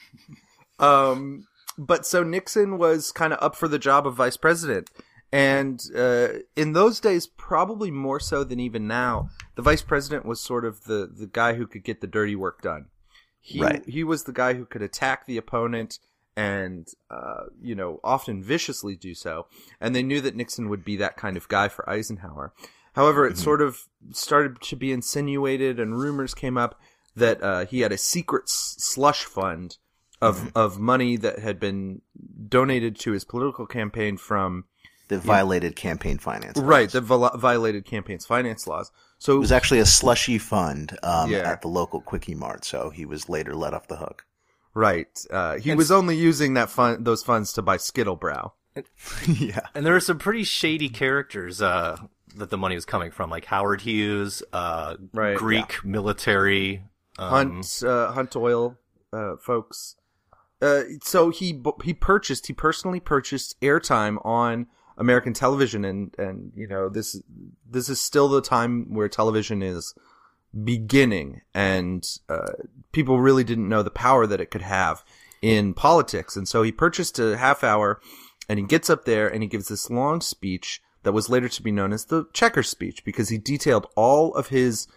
Um, 0.79 1.47
but 1.79 2.07
so 2.07 2.23
Nixon 2.23 2.79
was 2.79 3.11
kind 3.13 3.33
of 3.33 3.39
up 3.43 3.57
for 3.57 3.67
the 3.69 3.79
job 3.79 4.07
of 4.07 4.15
vice 4.15 4.37
president, 4.37 4.91
And 5.33 5.83
uh, 5.95 6.29
in 6.55 6.73
those 6.73 7.01
days, 7.01 7.27
probably 7.27 7.91
more 7.91 8.21
so 8.21 8.45
than 8.45 8.61
even 8.61 8.87
now, 8.87 9.29
the 9.57 9.63
vice 9.63 9.83
president 9.83 10.25
was 10.25 10.41
sort 10.41 10.65
of 10.65 10.85
the, 10.85 11.11
the 11.13 11.27
guy 11.27 11.55
who 11.55 11.67
could 11.67 11.85
get 11.85 12.01
the 12.01 12.07
dirty 12.07 12.37
work 12.37 12.63
done. 12.63 12.87
He, 13.41 13.61
Right. 13.61 13.85
he 13.87 14.05
was 14.05 14.25
the 14.25 14.33
guy 14.33 14.55
who 14.55 14.65
could 14.65 14.83
attack 14.83 15.27
the 15.27 15.37
opponent 15.37 15.99
and, 16.37 16.87
uh, 17.11 17.45
you 17.61 17.75
know, 17.75 18.01
often 18.05 18.43
viciously 18.43 18.95
do 18.97 19.15
so. 19.15 19.47
And 19.81 19.95
they 19.95 20.03
knew 20.03 20.21
that 20.21 20.37
Nixon 20.37 20.69
would 20.69 20.85
be 20.85 20.97
that 20.97 21.17
kind 21.17 21.37
of 21.37 21.49
guy 21.49 21.69
for 21.69 21.89
Eisenhower. 21.89 22.53
However, 22.97 23.27
it 23.27 23.39
sort 23.39 23.61
of 23.63 23.79
started 24.13 24.61
to 24.63 24.77
be 24.77 24.91
insinuated 24.91 25.79
and 25.79 25.97
rumors 25.99 26.35
came 26.35 26.57
up 26.59 26.81
that 27.15 27.43
uh, 27.43 27.67
he 27.67 27.81
had 27.81 27.93
a 27.93 27.99
secret 27.99 28.45
s- 28.47 28.75
slush 28.79 29.25
fund 29.25 29.77
of, 30.21 30.51
of 30.57 30.79
money 30.79 31.17
that 31.19 31.39
had 31.39 31.61
been 31.61 32.01
donated 32.49 32.99
to 33.01 33.13
his 33.13 33.25
political 33.25 33.67
campaign 33.67 34.17
from 34.17 34.65
That 35.09 35.19
violated 35.21 35.77
campaign 35.77 36.19
finance. 36.19 36.59
Right, 36.59 36.91
that 36.91 37.03
vi- 37.03 37.31
violated 37.37 37.85
campaigns 37.85 38.25
finance 38.27 38.67
laws. 38.67 38.91
So 39.19 39.37
It 39.37 39.41
was 39.41 39.53
actually 39.53 39.81
a 39.81 39.87
slushy 39.87 40.39
fund 40.39 40.97
um, 41.03 41.31
Yeah. 41.31 41.39
at 41.51 41.63
the 41.63 41.69
local 41.69 42.01
Quickie 42.01 42.35
Mart, 42.35 42.65
so 42.65 42.91
he 42.91 43.05
was 43.07 43.29
later 43.29 43.55
let 43.55 43.73
off 43.75 43.89
the 43.89 43.97
hook. 43.97 44.25
right, 44.75 45.09
uh, 45.31 45.57
he 45.59 45.71
And 45.71 45.79
was 45.79 45.91
only 45.91 46.17
using 46.17 46.55
that 46.55 46.71
fund, 46.71 47.05
those 47.05 47.23
funds 47.23 47.53
to 47.55 47.63
buy 47.63 47.77
Skittlebrow. 47.77 48.53
yeah. 49.27 49.61
And 49.75 49.87
there 49.87 49.95
were 49.95 50.01
some 50.01 50.19
pretty 50.19 50.45
shady 50.45 50.89
characters 50.91 51.63
uh, 51.63 51.97
that 52.37 52.51
the 52.51 52.59
money 52.59 52.75
was 52.75 52.85
coming 52.85 53.11
from, 53.11 53.31
like 53.31 53.45
Howard 53.47 53.81
Hughes, 53.81 54.43
uh, 54.53 54.97
Right, 55.13 55.37
Greek 55.37 55.85
military. 55.85 56.85
Um, 57.19 57.31
Hunt, 57.31 57.83
uh, 57.85 58.13
Hunt 58.13 58.37
Oil, 58.37 58.77
uh, 59.13 59.37
folks. 59.37 59.97
Uh, 60.61 60.83
so 61.03 61.31
he 61.31 61.63
he 61.85 61.93
purchased, 61.93 62.47
he 62.47 62.53
personally 62.53 63.01
purchased 63.01 63.61
airtime 63.61 64.25
on 64.25 64.67
American 64.97 65.33
television, 65.33 65.85
and 65.85 66.15
and 66.19 66.53
you 66.55 66.67
know 66.67 66.89
this 66.89 67.21
this 67.69 67.89
is 67.89 68.01
still 68.01 68.29
the 68.29 68.41
time 68.41 68.93
where 68.95 69.09
television 69.09 69.63
is 69.63 69.95
beginning, 70.65 71.43
and 71.55 72.07
uh, 72.29 72.53
people 72.93 73.21
really 73.21 73.45
didn't 73.45 73.69
know 73.69 73.83
the 73.83 73.91
power 73.91 74.27
that 74.27 74.41
it 74.41 74.51
could 74.51 74.63
have 74.63 75.05
in 75.43 75.75
politics, 75.75 76.37
and 76.37 76.49
so 76.49 76.63
he 76.63 76.73
purchased 76.73 77.19
a 77.19 77.37
half 77.37 77.63
hour, 77.63 78.01
and 78.49 78.59
he 78.59 78.65
gets 78.65 78.89
up 78.89 79.05
there 79.05 79.29
and 79.29 79.43
he 79.43 79.49
gives 79.49 79.69
this 79.69 79.91
long 79.91 80.21
speech 80.21 80.81
that 81.07 81.13
was 81.13 81.29
later 81.31 81.49
to 81.49 81.63
be 81.63 81.71
known 81.71 81.93
as 81.93 82.07
the 82.07 82.27
Checker 82.33 82.65
speech 82.65 83.05
because 83.05 83.29
he 83.29 83.39
detailed 83.39 83.87
all 83.95 84.35
of 84.35 84.49
his 84.49 84.89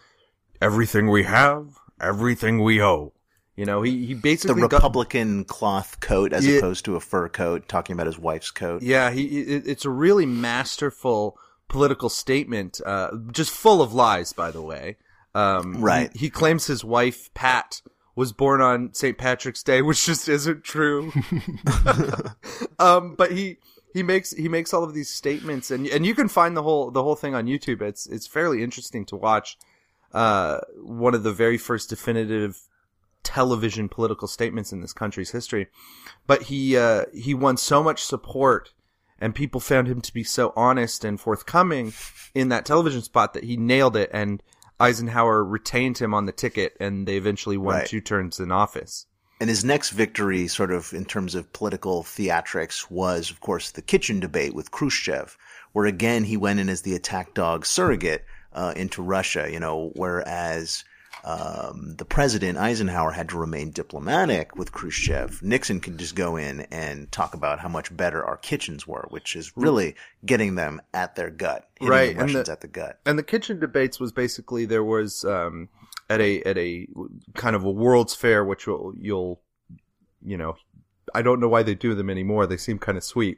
everything 0.60 1.08
we 1.10 1.24
have, 1.24 1.78
everything 2.02 2.64
we 2.64 2.82
owe. 2.82 3.14
You 3.56 3.66
know, 3.66 3.82
he, 3.84 4.06
he 4.08 4.14
The 4.16 4.20
basically 4.22 4.62
got- 4.62 4.72
Republican 4.74 5.44
cloth 5.46 6.00
coat 6.00 6.34
as 6.34 6.48
Yeah. 6.48 6.58
opposed 6.58 6.84
to 6.86 6.96
a 6.96 7.00
fur 7.00 7.30
coat, 7.30 7.68
talking 7.68 7.94
about 7.94 8.08
his 8.08 8.18
wife's 8.18 8.50
coat. 8.52 8.82
Yeah, 8.82 9.12
he 9.12 9.26
it, 9.42 9.68
it's 9.68 9.86
a 9.86 9.90
really 9.90 10.26
masterful 10.26 11.38
political 11.68 12.10
statement, 12.10 12.82
uh, 12.86 13.12
just 13.32 13.52
full 13.52 13.82
of 13.82 13.94
lies, 13.94 14.34
by 14.34 14.50
the 14.50 14.62
way. 14.62 14.98
Um, 15.36 15.80
Right. 15.82 16.10
He, 16.14 16.20
he 16.26 16.30
claims 16.32 16.66
his 16.66 16.84
wife 16.84 17.30
Pat 17.36 17.82
was 18.16 18.34
born 18.34 18.62
on 18.62 18.94
St. 18.94 19.18
Patrick's 19.18 19.62
Day, 19.62 19.82
which 19.88 20.06
just 20.06 20.28
isn't 20.28 20.64
true. 20.64 21.12
um, 22.80 23.16
but 23.16 23.32
he 23.32 23.58
he 23.94 24.04
makes 24.04 24.32
he 24.32 24.48
makes 24.50 24.74
all 24.74 24.84
of 24.84 24.94
these 24.94 25.10
statements, 25.10 25.72
and 25.72 25.88
and 25.88 26.06
you 26.06 26.14
can 26.16 26.28
find 26.28 26.56
the 26.56 26.64
whole 26.64 26.92
the 26.92 27.04
whole 27.04 27.16
thing 27.16 27.36
on 27.36 27.46
YouTube. 27.48 27.82
It's 27.82 28.06
it's 28.08 28.28
fairly 28.28 28.64
interesting 28.64 29.06
to 29.06 29.16
watch. 29.16 29.58
Uh, 30.12 30.60
one 30.82 31.14
of 31.14 31.22
the 31.24 31.32
very 31.32 31.58
first 31.58 31.90
definitive 31.90 32.62
television 33.22 33.88
political 33.90 34.28
statements 34.28 34.72
in 34.72 34.82
this 34.82 34.94
country's 34.94 35.32
history. 35.32 35.68
But 36.26 36.44
he 36.44 36.78
uh, 36.78 37.06
he 37.14 37.34
won 37.34 37.58
so 37.58 37.84
much 37.84 38.04
support, 38.04 38.74
and 39.20 39.36
people 39.36 39.60
found 39.60 39.88
him 39.88 40.02
to 40.02 40.14
be 40.14 40.24
so 40.24 40.54
honest 40.56 41.04
and 41.06 41.20
forthcoming 41.20 41.94
in 42.34 42.50
that 42.50 42.66
television 42.66 43.02
spot 43.02 43.34
that 43.34 43.44
he 43.44 43.58
nailed 43.58 43.96
it. 43.96 44.10
And 44.14 44.42
Eisenhower 44.80 45.44
retained 45.44 45.98
him 45.98 46.14
on 46.14 46.26
the 46.26 46.32
ticket, 46.32 46.76
and 46.80 47.08
they 47.08 47.18
eventually 47.18 47.58
won 47.58 47.76
Right. 47.76 47.88
two 47.88 48.02
terms 48.02 48.40
in 48.40 48.52
office. 48.52 49.06
And 49.40 49.50
his 49.50 49.64
next 49.64 49.92
victory, 49.92 50.48
sort 50.48 50.72
of 50.72 50.94
in 50.94 51.06
terms 51.06 51.34
of 51.34 51.52
political 51.54 52.04
theatrics, 52.04 52.92
was, 52.92 53.32
of 53.32 53.40
course, 53.40 53.72
the 53.72 53.82
kitchen 53.82 54.20
debate 54.20 54.54
with 54.54 54.72
Khrushchev, 54.72 55.38
where 55.72 55.86
again 55.86 56.26
he 56.26 56.36
went 56.36 56.60
in 56.60 56.68
as 56.68 56.82
the 56.82 56.96
attack 56.96 57.34
dog 57.34 57.66
surrogate 57.66 58.26
uh, 58.54 58.74
into 58.76 59.02
Russia. 59.02 59.48
You 59.50 59.62
know, 59.62 59.92
whereas 59.96 60.84
um, 61.24 61.96
the 61.98 62.06
president 62.06 62.58
Eisenhower 62.58 63.12
had 63.12 63.30
to 63.30 63.38
remain 63.38 63.72
diplomatic 63.72 64.56
with 64.56 64.72
Khrushchev, 64.72 65.42
Nixon 65.42 65.80
could 65.80 65.98
just 65.98 66.16
go 66.16 66.36
in 66.38 66.62
and 66.72 67.12
talk 67.12 67.34
about 67.34 67.60
how 67.60 67.70
much 67.70 67.96
better 67.96 68.24
our 68.24 68.38
kitchens 68.38 68.88
were, 68.88 69.06
which 69.10 69.36
is 69.36 69.56
really 69.56 69.96
getting 70.26 70.56
them 70.56 70.82
at 70.94 71.16
their 71.16 71.30
gut, 71.30 71.70
hitting 71.76 71.90
Right, 71.90 72.16
the 72.16 72.22
Russians 72.22 72.46
the- 72.48 72.52
at 72.52 72.62
the 72.62 72.68
gut. 72.68 73.00
And 73.06 73.18
the 73.18 73.24
kitchen 73.24 73.60
debates 73.60 74.00
was 74.00 74.12
basically 74.12 74.66
there 74.66 74.84
was 74.84 75.26
um, 75.26 75.70
at 76.10 76.22
a 76.22 76.42
at 76.44 76.58
a 76.58 76.88
kind 77.36 77.56
of 77.56 77.64
a 77.64 77.72
World's 77.72 78.16
Fair, 78.16 78.44
which 78.44 78.66
you'll, 78.66 78.94
you'll 79.00 79.42
you 80.24 80.38
know 80.38 80.56
I 81.14 81.22
don't 81.22 81.40
know 81.40 81.50
why 81.50 81.64
they 81.64 81.76
do 81.76 81.96
them 81.96 82.10
anymore. 82.10 82.46
They 82.46 82.58
seem 82.58 82.80
kind 82.80 82.98
of 82.98 83.04
sweet. 83.04 83.38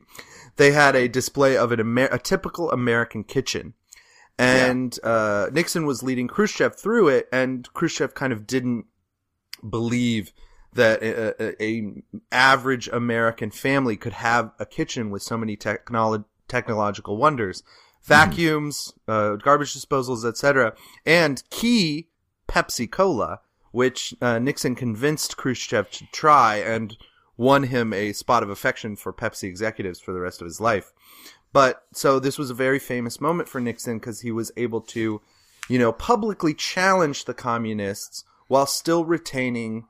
They 0.58 0.72
had 0.72 0.96
a 0.96 1.08
display 1.08 1.58
of 1.58 1.72
an 1.72 1.80
Amer- 1.80 2.10
a 2.12 2.20
typical 2.20 2.72
American 2.72 3.24
kitchen, 3.24 3.74
and 4.38 4.98
uh, 5.04 5.50
Nixon 5.51 5.86
was 5.86 6.04
leading 6.04 6.28
Khrushchev 6.28 6.75
through 6.75 7.10
it, 7.10 7.28
and 7.32 7.72
Khrushchev 7.74 8.13
kind 8.13 8.34
of 8.34 8.48
didn't 8.48 8.86
believe 9.68 10.34
that 10.74 11.04
a, 11.04 11.62
a, 11.62 12.04
average 12.32 12.88
American 12.90 13.51
family 13.51 13.98
could 13.98 14.13
have 14.13 14.51
a 14.58 14.66
kitchen 14.66 15.10
with 15.10 15.22
so 15.22 15.38
many 15.38 15.58
technolo- 15.58 16.24
technological 16.48 17.18
wonders, 17.18 17.62
vacuums, 18.04 18.94
uh, 19.08 19.36
garbage 19.36 19.75
disposals, 19.75 20.25
etc., 20.25 20.74
and 21.06 21.44
key 21.50 22.08
Pepsi 22.51 22.89
Cola, 22.89 23.39
which 23.72 24.13
uh, 24.22 24.38
Nixon 24.38 24.75
convinced 24.75 25.38
Khrushchev 25.38 25.89
to 25.91 26.05
try 26.12 26.58
and 26.58 26.98
won 27.38 27.63
him 27.63 27.93
a 27.93 28.12
spot 28.12 28.43
of 28.43 28.50
affection 28.50 28.98
for 28.98 29.13
Pepsi 29.13 29.46
executives 29.46 30.01
for 30.01 30.12
the 30.12 30.20
rest 30.20 30.41
of 30.41 30.46
his 30.46 30.60
life. 30.60 30.91
But 31.53 31.84
so 31.93 32.20
this 32.20 32.38
was 32.38 32.50
a 32.50 32.53
very 32.53 32.77
famous 32.77 33.22
moment 33.22 33.48
for 33.48 33.62
Nixon 33.62 34.00
because 34.00 34.22
he 34.22 34.31
was 34.31 34.51
able 34.58 34.81
to, 34.81 35.22
you 35.70 35.79
know, 35.79 35.93
publicly 35.93 36.53
challenge 36.53 37.24
the 37.24 37.34
communists 37.34 38.25
while 38.48 38.65
still 38.65 39.05
retaining, 39.05 39.88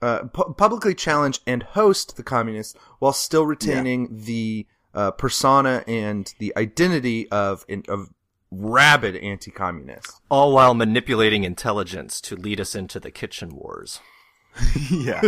uh, 0.00 0.20
pu- 0.32 0.54
publicly 0.54 0.94
challenge 0.94 1.40
and 1.46 1.62
host 1.62 2.16
the 2.16 2.22
communists 2.22 2.74
while 2.98 3.12
still 3.12 3.44
retaining 3.44 4.08
the 4.24 4.66
uh, 4.94 5.10
persona 5.10 5.84
and 5.86 6.34
the 6.38 6.54
identity 6.56 7.30
of 7.30 7.66
of 7.88 8.08
rabid 8.50 9.16
anti-communist. 9.16 10.20
all 10.30 10.52
while 10.52 10.74
manipulating 10.74 11.44
intelligence 11.44 12.20
to 12.22 12.36
lead 12.36 12.60
us 12.60 12.74
into 12.74 12.98
the 12.98 13.10
kitchen 13.10 13.54
wars. 13.54 14.00
yeah. 14.90 15.22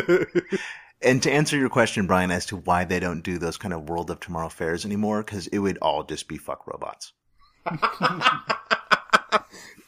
And 1.02 1.22
to 1.22 1.30
answer 1.30 1.56
your 1.56 1.70
question, 1.70 2.06
Brian, 2.06 2.30
as 2.30 2.46
to 2.46 2.56
why 2.56 2.84
they 2.84 3.00
don't 3.00 3.22
do 3.22 3.38
those 3.38 3.56
kind 3.56 3.72
of 3.72 3.88
World 3.88 4.10
of 4.10 4.20
Tomorrow 4.20 4.50
fairs 4.50 4.84
anymore, 4.84 5.22
because 5.22 5.46
it 5.46 5.58
would 5.58 5.78
all 5.78 6.02
just 6.02 6.28
be 6.28 6.36
fuck 6.36 6.66
robots. 6.66 7.12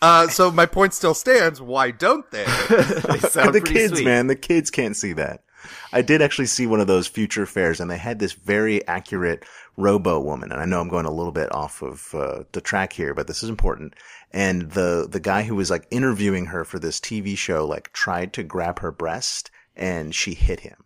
Uh, 0.03 0.27
so 0.27 0.51
my 0.51 0.67
point 0.67 0.93
still 0.93 1.15
stands. 1.15 1.61
Why 1.61 1.93
don't 1.93 2.29
they? 2.33 2.45
the 2.45 3.63
kids, 3.65 4.03
man, 4.03 4.27
the 4.27 4.35
kids 4.35 4.69
can't 4.69 4.97
see 4.97 5.13
that. 5.13 5.45
I 5.93 6.03
did 6.03 6.23
actually 6.23 6.47
see 6.47 6.67
one 6.67 6.81
of 6.81 6.87
those 6.87 7.07
future 7.07 7.47
fairs, 7.47 7.81
and 7.81 7.91
they 7.91 7.99
had 7.99 8.19
this 8.19 8.33
very 8.33 8.87
accurate 8.87 9.45
robo 9.77 10.21
woman. 10.21 10.53
And 10.53 10.61
I 10.61 10.65
know 10.65 10.81
I'm 10.81 10.89
going 10.89 11.07
a 11.07 11.13
little 11.13 11.33
bit 11.33 11.53
off 11.55 11.83
of 11.83 12.15
uh, 12.15 12.45
the 12.53 12.61
track 12.61 12.93
here, 12.93 13.15
but 13.15 13.27
this 13.27 13.43
is 13.43 13.49
important. 13.49 13.95
And 14.33 14.73
the 14.73 15.07
the 15.09 15.21
guy 15.21 15.43
who 15.43 15.55
was 15.55 15.71
like 15.71 15.87
interviewing 15.91 16.47
her 16.47 16.65
for 16.65 16.79
this 16.79 17.01
TV 17.01 17.37
show, 17.37 17.67
like 17.67 17.93
tried 17.93 18.33
to 18.35 18.43
grab 18.43 18.81
her 18.81 18.93
breast, 18.93 19.51
and 19.77 20.15
she 20.15 20.35
hit 20.35 20.61
him. 20.61 20.85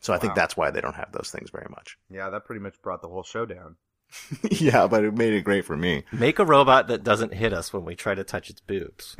So 0.00 0.12
I 0.12 0.18
think 0.18 0.36
that's 0.36 0.56
why 0.56 0.70
they 0.70 0.80
don't 0.80 0.94
have 0.94 1.10
those 1.10 1.30
things 1.32 1.50
very 1.50 1.66
much. 1.68 1.98
yeah, 2.08 2.30
that 2.30 2.44
pretty 2.44 2.60
much 2.60 2.80
brought 2.80 3.02
the 3.02 3.08
whole 3.08 3.24
show 3.24 3.44
down. 3.44 3.76
yeah, 4.50 4.86
but 4.86 5.04
it 5.04 5.14
made 5.14 5.32
it 5.32 5.42
great 5.42 5.64
for 5.64 5.76
me. 5.76 6.04
Make 6.12 6.38
a 6.38 6.44
robot 6.44 6.88
that 6.88 7.02
doesn't 7.02 7.34
hit 7.34 7.52
us 7.52 7.72
when 7.72 7.84
we 7.84 7.94
try 7.94 8.14
to 8.14 8.24
touch 8.24 8.50
its 8.50 8.60
boobs. 8.60 9.16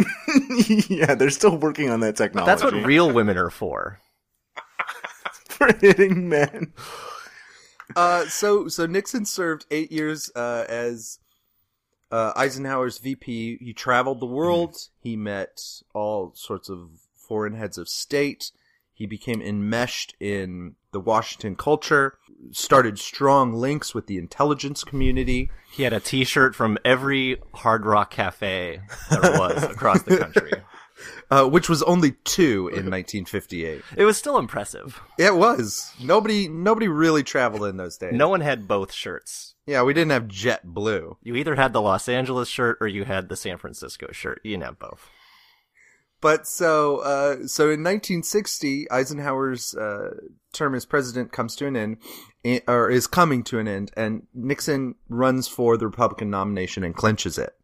yeah, 0.88 1.14
they're 1.14 1.30
still 1.30 1.56
working 1.56 1.90
on 1.90 2.00
that 2.00 2.16
technology. 2.16 2.46
That's 2.46 2.62
what 2.62 2.86
real 2.86 3.10
women 3.10 3.36
are 3.36 3.50
for. 3.50 4.00
For 5.48 5.68
hitting 5.80 6.28
men. 6.28 6.72
Uh, 7.94 8.26
so 8.26 8.68
so 8.68 8.86
Nixon 8.86 9.24
served 9.24 9.66
eight 9.70 9.92
years 9.92 10.30
uh, 10.34 10.64
as 10.68 11.18
uh, 12.10 12.32
Eisenhower's 12.36 12.98
VP. 12.98 13.58
He 13.58 13.72
traveled 13.72 14.20
the 14.20 14.26
world. 14.26 14.76
He 14.98 15.16
met 15.16 15.60
all 15.94 16.32
sorts 16.34 16.68
of 16.68 16.90
foreign 17.14 17.54
heads 17.54 17.78
of 17.78 17.88
state. 17.88 18.52
He 18.92 19.06
became 19.06 19.42
enmeshed 19.42 20.14
in 20.20 20.76
the 20.92 21.00
Washington 21.00 21.56
culture. 21.56 22.18
Started 22.52 22.98
strong 22.98 23.52
links 23.52 23.94
with 23.94 24.06
the 24.06 24.18
intelligence 24.18 24.84
community. 24.84 25.50
He 25.70 25.82
had 25.82 25.92
a 25.92 26.00
T-shirt 26.00 26.54
from 26.54 26.78
every 26.84 27.38
Hard 27.54 27.84
Rock 27.84 28.10
cafe 28.10 28.80
there 29.10 29.38
was 29.38 29.62
across 29.64 30.02
the 30.02 30.18
country. 30.18 30.52
uh, 31.30 31.44
which 31.44 31.68
was 31.68 31.82
only 31.82 32.12
two 32.24 32.68
in 32.68 32.90
1958. 32.90 33.82
It 33.96 34.04
was 34.04 34.16
still 34.16 34.38
impressive. 34.38 35.00
It 35.18 35.34
was. 35.34 35.92
Nobody 36.02 36.48
nobody 36.48 36.88
really 36.88 37.22
traveled 37.22 37.64
in 37.64 37.76
those 37.76 37.96
days. 37.96 38.12
No 38.12 38.28
one 38.28 38.40
had 38.40 38.68
both 38.68 38.92
shirts. 38.92 39.54
Yeah, 39.66 39.82
we 39.82 39.94
didn't 39.94 40.12
have 40.12 40.28
jet 40.28 40.64
blue. 40.64 41.16
You 41.22 41.34
either 41.34 41.56
had 41.56 41.72
the 41.72 41.82
Los 41.82 42.08
Angeles 42.08 42.48
shirt 42.48 42.78
or 42.80 42.86
you 42.86 43.04
had 43.04 43.28
the 43.28 43.36
San 43.36 43.58
Francisco 43.58 44.08
shirt. 44.12 44.40
You 44.44 44.52
didn't 44.52 44.64
have 44.64 44.78
both. 44.78 45.10
But 46.20 46.46
so, 46.46 46.98
uh, 46.98 47.46
so 47.46 47.64
in 47.64 47.84
1960, 47.84 48.90
Eisenhower's 48.90 49.74
uh, 49.74 50.14
term 50.52 50.74
as 50.74 50.86
president 50.86 51.30
comes 51.30 51.54
to 51.56 51.66
an 51.66 51.76
end, 51.76 51.98
or 52.66 52.90
is 52.90 53.06
coming 53.06 53.42
to 53.44 53.58
an 53.58 53.68
end, 53.68 53.92
and 53.96 54.26
Nixon 54.34 54.94
runs 55.08 55.46
for 55.46 55.76
the 55.76 55.86
Republican 55.86 56.30
nomination 56.30 56.82
and 56.84 56.96
clinches 56.96 57.36
it. 57.38 57.54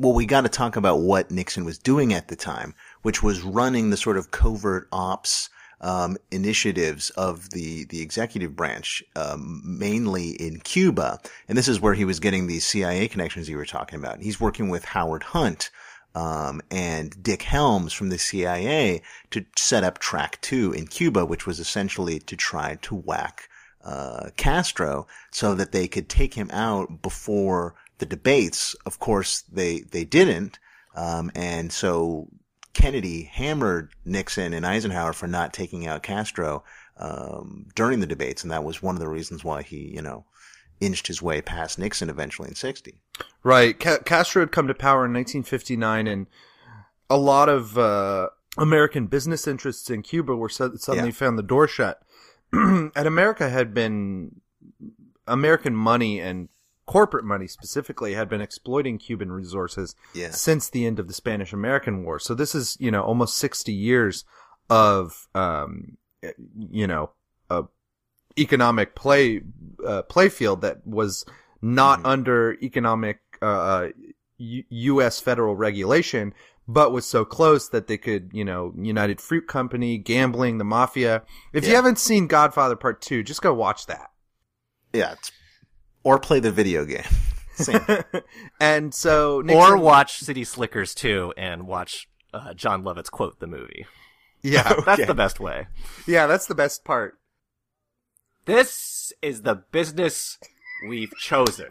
Well, 0.00 0.12
we 0.12 0.26
got 0.26 0.42
to 0.42 0.48
talk 0.48 0.76
about 0.76 1.00
what 1.00 1.32
Nixon 1.32 1.64
was 1.64 1.76
doing 1.76 2.12
at 2.14 2.28
the 2.28 2.36
time, 2.36 2.72
which 3.02 3.20
was 3.20 3.42
running 3.42 3.90
the 3.90 3.96
sort 3.96 4.16
of 4.16 4.30
covert 4.30 4.86
ops 4.92 5.50
um, 5.80 6.16
initiatives 6.30 7.10
of 7.10 7.50
the 7.50 7.84
the 7.86 8.00
executive 8.00 8.54
branch, 8.54 9.02
um, 9.16 9.60
mainly 9.64 10.30
in 10.30 10.60
Cuba, 10.60 11.18
and 11.48 11.58
this 11.58 11.66
is 11.66 11.80
where 11.80 11.94
he 11.94 12.04
was 12.04 12.20
getting 12.20 12.46
these 12.46 12.64
CIA 12.64 13.08
connections 13.08 13.48
you 13.48 13.56
were 13.56 13.66
talking 13.66 13.98
about. 13.98 14.20
He's 14.20 14.40
working 14.40 14.68
with 14.68 14.84
Howard 14.84 15.24
Hunt 15.24 15.68
um, 16.14 16.62
and 16.70 17.20
Dick 17.20 17.42
Helms 17.42 17.92
from 17.92 18.10
the 18.10 18.18
CIA 18.18 19.02
to 19.32 19.44
set 19.56 19.82
up 19.82 19.98
Track 19.98 20.40
Two 20.40 20.72
in 20.72 20.86
Cuba, 20.86 21.26
which 21.26 21.44
was 21.44 21.58
essentially 21.58 22.20
to 22.20 22.36
try 22.36 22.78
to 22.82 22.94
whack 22.94 23.48
uh, 23.84 24.30
Castro 24.36 25.08
so 25.32 25.56
that 25.56 25.72
they 25.72 25.88
could 25.88 26.08
take 26.08 26.34
him 26.34 26.50
out 26.52 27.02
before 27.02 27.74
the 27.98 28.06
debates. 28.06 28.74
Of 28.86 28.98
course, 28.98 29.42
they 29.42 29.80
they 29.80 30.04
didn't, 30.04 30.58
um, 30.94 31.30
and 31.34 31.72
so 31.72 32.28
Kennedy 32.74 33.24
hammered 33.24 33.92
Nixon 34.04 34.52
and 34.52 34.64
Eisenhower 34.66 35.12
for 35.12 35.26
not 35.26 35.52
taking 35.52 35.86
out 35.86 36.02
Castro 36.02 36.64
um, 36.96 37.66
during 37.74 38.00
the 38.00 38.06
debates, 38.06 38.42
and 38.42 38.50
that 38.52 38.64
was 38.64 38.82
one 38.82 38.94
of 38.94 39.00
the 39.00 39.08
reasons 39.08 39.44
why 39.44 39.62
he, 39.62 39.92
you 39.94 40.02
know, 40.02 40.24
inched 40.80 41.06
his 41.08 41.20
way 41.22 41.40
past 41.40 41.78
Nixon 41.78 42.08
eventually 42.10 42.48
in 42.48 42.54
'60. 42.54 43.00
Right. 43.42 43.78
Ca- 43.78 43.98
Castro 44.04 44.42
had 44.42 44.52
come 44.52 44.68
to 44.68 44.74
power 44.74 45.04
in 45.04 45.12
1959, 45.12 46.06
and 46.06 46.26
a 47.10 47.16
lot 47.16 47.48
of 47.48 47.76
uh, 47.78 48.28
American 48.56 49.06
business 49.06 49.46
interests 49.46 49.90
in 49.90 50.02
Cuba 50.02 50.36
were 50.36 50.48
suddenly 50.48 50.78
Yeah. 51.06 51.10
found 51.10 51.38
the 51.38 51.42
door 51.42 51.66
shut. 51.66 52.02
and 52.52 52.92
America 52.96 53.48
had 53.48 53.74
been, 53.74 54.40
American 55.26 55.74
money 55.74 56.20
and 56.20 56.48
corporate 56.88 57.24
money 57.24 57.46
specifically 57.46 58.14
had 58.14 58.28
been 58.28 58.40
exploiting 58.40 58.96
Cuban 58.98 59.30
resources 59.30 59.94
Yeah. 60.14 60.30
since 60.30 60.68
the 60.70 60.86
end 60.86 60.98
of 60.98 61.06
the 61.06 61.12
Spanish 61.14 61.52
American 61.52 62.02
War. 62.02 62.18
So 62.18 62.34
this 62.34 62.54
is, 62.54 62.76
you 62.80 62.90
know, 62.90 63.02
almost 63.02 63.36
60 63.38 63.72
years 63.72 64.24
of, 64.70 65.28
um, 65.34 65.98
you 66.58 66.86
know, 66.86 67.10
a 67.50 67.64
economic 68.38 68.94
play, 68.94 69.42
uh, 69.86 70.02
playfield 70.08 70.62
that 70.62 70.86
was 70.86 71.24
not 71.60 72.04
under 72.04 72.54
economic, 72.62 73.20
uh, 73.42 73.88
U- 74.38 74.64
U.S. 74.70 75.20
federal 75.20 75.56
regulation, 75.56 76.32
but 76.66 76.92
was 76.92 77.04
so 77.04 77.24
close 77.24 77.68
that 77.68 77.86
they 77.86 77.98
could, 77.98 78.30
you 78.32 78.44
know, 78.44 78.72
United 78.76 79.20
Fruit 79.20 79.46
Company, 79.48 79.98
gambling, 79.98 80.58
the 80.58 80.64
mafia. 80.64 81.22
If 81.52 81.66
you 81.66 81.74
haven't 81.74 81.98
seen 81.98 82.26
Godfather 82.28 82.76
Part 82.76 83.00
2, 83.02 83.22
just 83.22 83.42
go 83.42 83.52
watch 83.52 83.86
that. 83.86 84.10
Yeah, 84.92 85.12
it's, 85.12 85.32
or 86.04 86.18
play 86.18 86.40
the 86.40 86.52
video 86.52 86.84
game. 86.84 87.02
And 88.60 88.94
so 88.94 89.42
or 89.48 89.76
watch 89.76 90.18
City 90.18 90.44
Slickers 90.44 90.94
2 90.94 91.34
and 91.36 91.66
watch 91.66 92.08
uh, 92.32 92.54
Jon 92.54 92.84
Lovitz's 92.84 93.10
quote 93.10 93.40
the 93.40 93.48
movie. 93.48 93.86
Yeah, 94.42 94.74
That's 94.86 95.06
the 95.06 95.14
best 95.14 95.40
way. 95.40 95.66
Yeah, 96.06 96.26
that's 96.28 96.46
the 96.46 96.54
best 96.54 96.84
part. 96.84 97.18
This 98.44 99.12
is 99.22 99.42
the 99.42 99.56
business 99.72 100.38
we've 100.88 101.12
chosen. 101.16 101.66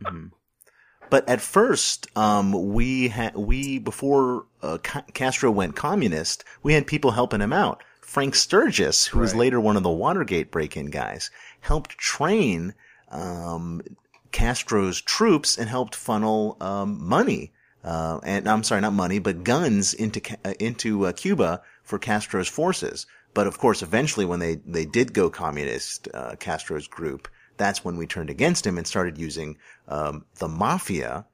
But 1.10 1.28
at 1.28 1.42
first, 1.42 2.06
um, 2.16 2.72
we 2.72 3.08
had 3.08 3.36
we 3.36 3.78
before 3.78 4.46
uh, 4.62 4.78
Ca- 4.82 5.04
Castro 5.12 5.50
went 5.50 5.76
communist, 5.76 6.42
we 6.62 6.72
had 6.72 6.86
people 6.86 7.10
helping 7.10 7.42
him 7.42 7.52
out. 7.52 7.84
Frank 8.00 8.34
Sturgis, 8.34 9.06
who 9.06 9.18
was 9.18 9.34
later 9.34 9.60
one 9.60 9.76
of 9.76 9.82
the 9.82 9.90
Watergate 9.90 10.50
break-in 10.50 10.86
guys, 10.86 11.30
helped 11.60 11.98
train 11.98 12.72
um, 13.12 13.82
Castro's 14.32 15.00
troops 15.00 15.58
and 15.58 15.68
helped 15.68 15.94
funnel 15.94 16.56
um, 16.60 17.06
money. 17.06 17.52
Uh, 17.84 18.20
and 18.24 18.48
I'm 18.48 18.62
sorry, 18.62 18.80
not 18.80 18.92
money, 18.92 19.18
but 19.18 19.44
guns 19.44 19.92
into 19.94 20.20
uh, 20.44 20.54
into 20.58 21.06
uh, 21.06 21.12
Cuba 21.12 21.62
for 21.82 21.98
Castro's 21.98 22.48
forces. 22.48 23.06
But 23.34 23.46
of 23.46 23.58
course, 23.58 23.82
eventually, 23.82 24.24
when 24.24 24.40
they 24.40 24.56
they 24.56 24.84
did 24.84 25.12
go 25.12 25.30
communist, 25.30 26.08
uh, 26.14 26.36
Castro's 26.36 26.86
group, 26.86 27.28
that's 27.56 27.84
when 27.84 27.96
we 27.96 28.06
turned 28.06 28.30
against 28.30 28.66
him 28.66 28.78
and 28.78 28.86
started 28.86 29.18
using 29.18 29.58
um, 29.88 30.24
the 30.36 30.48
mafia. 30.48 31.26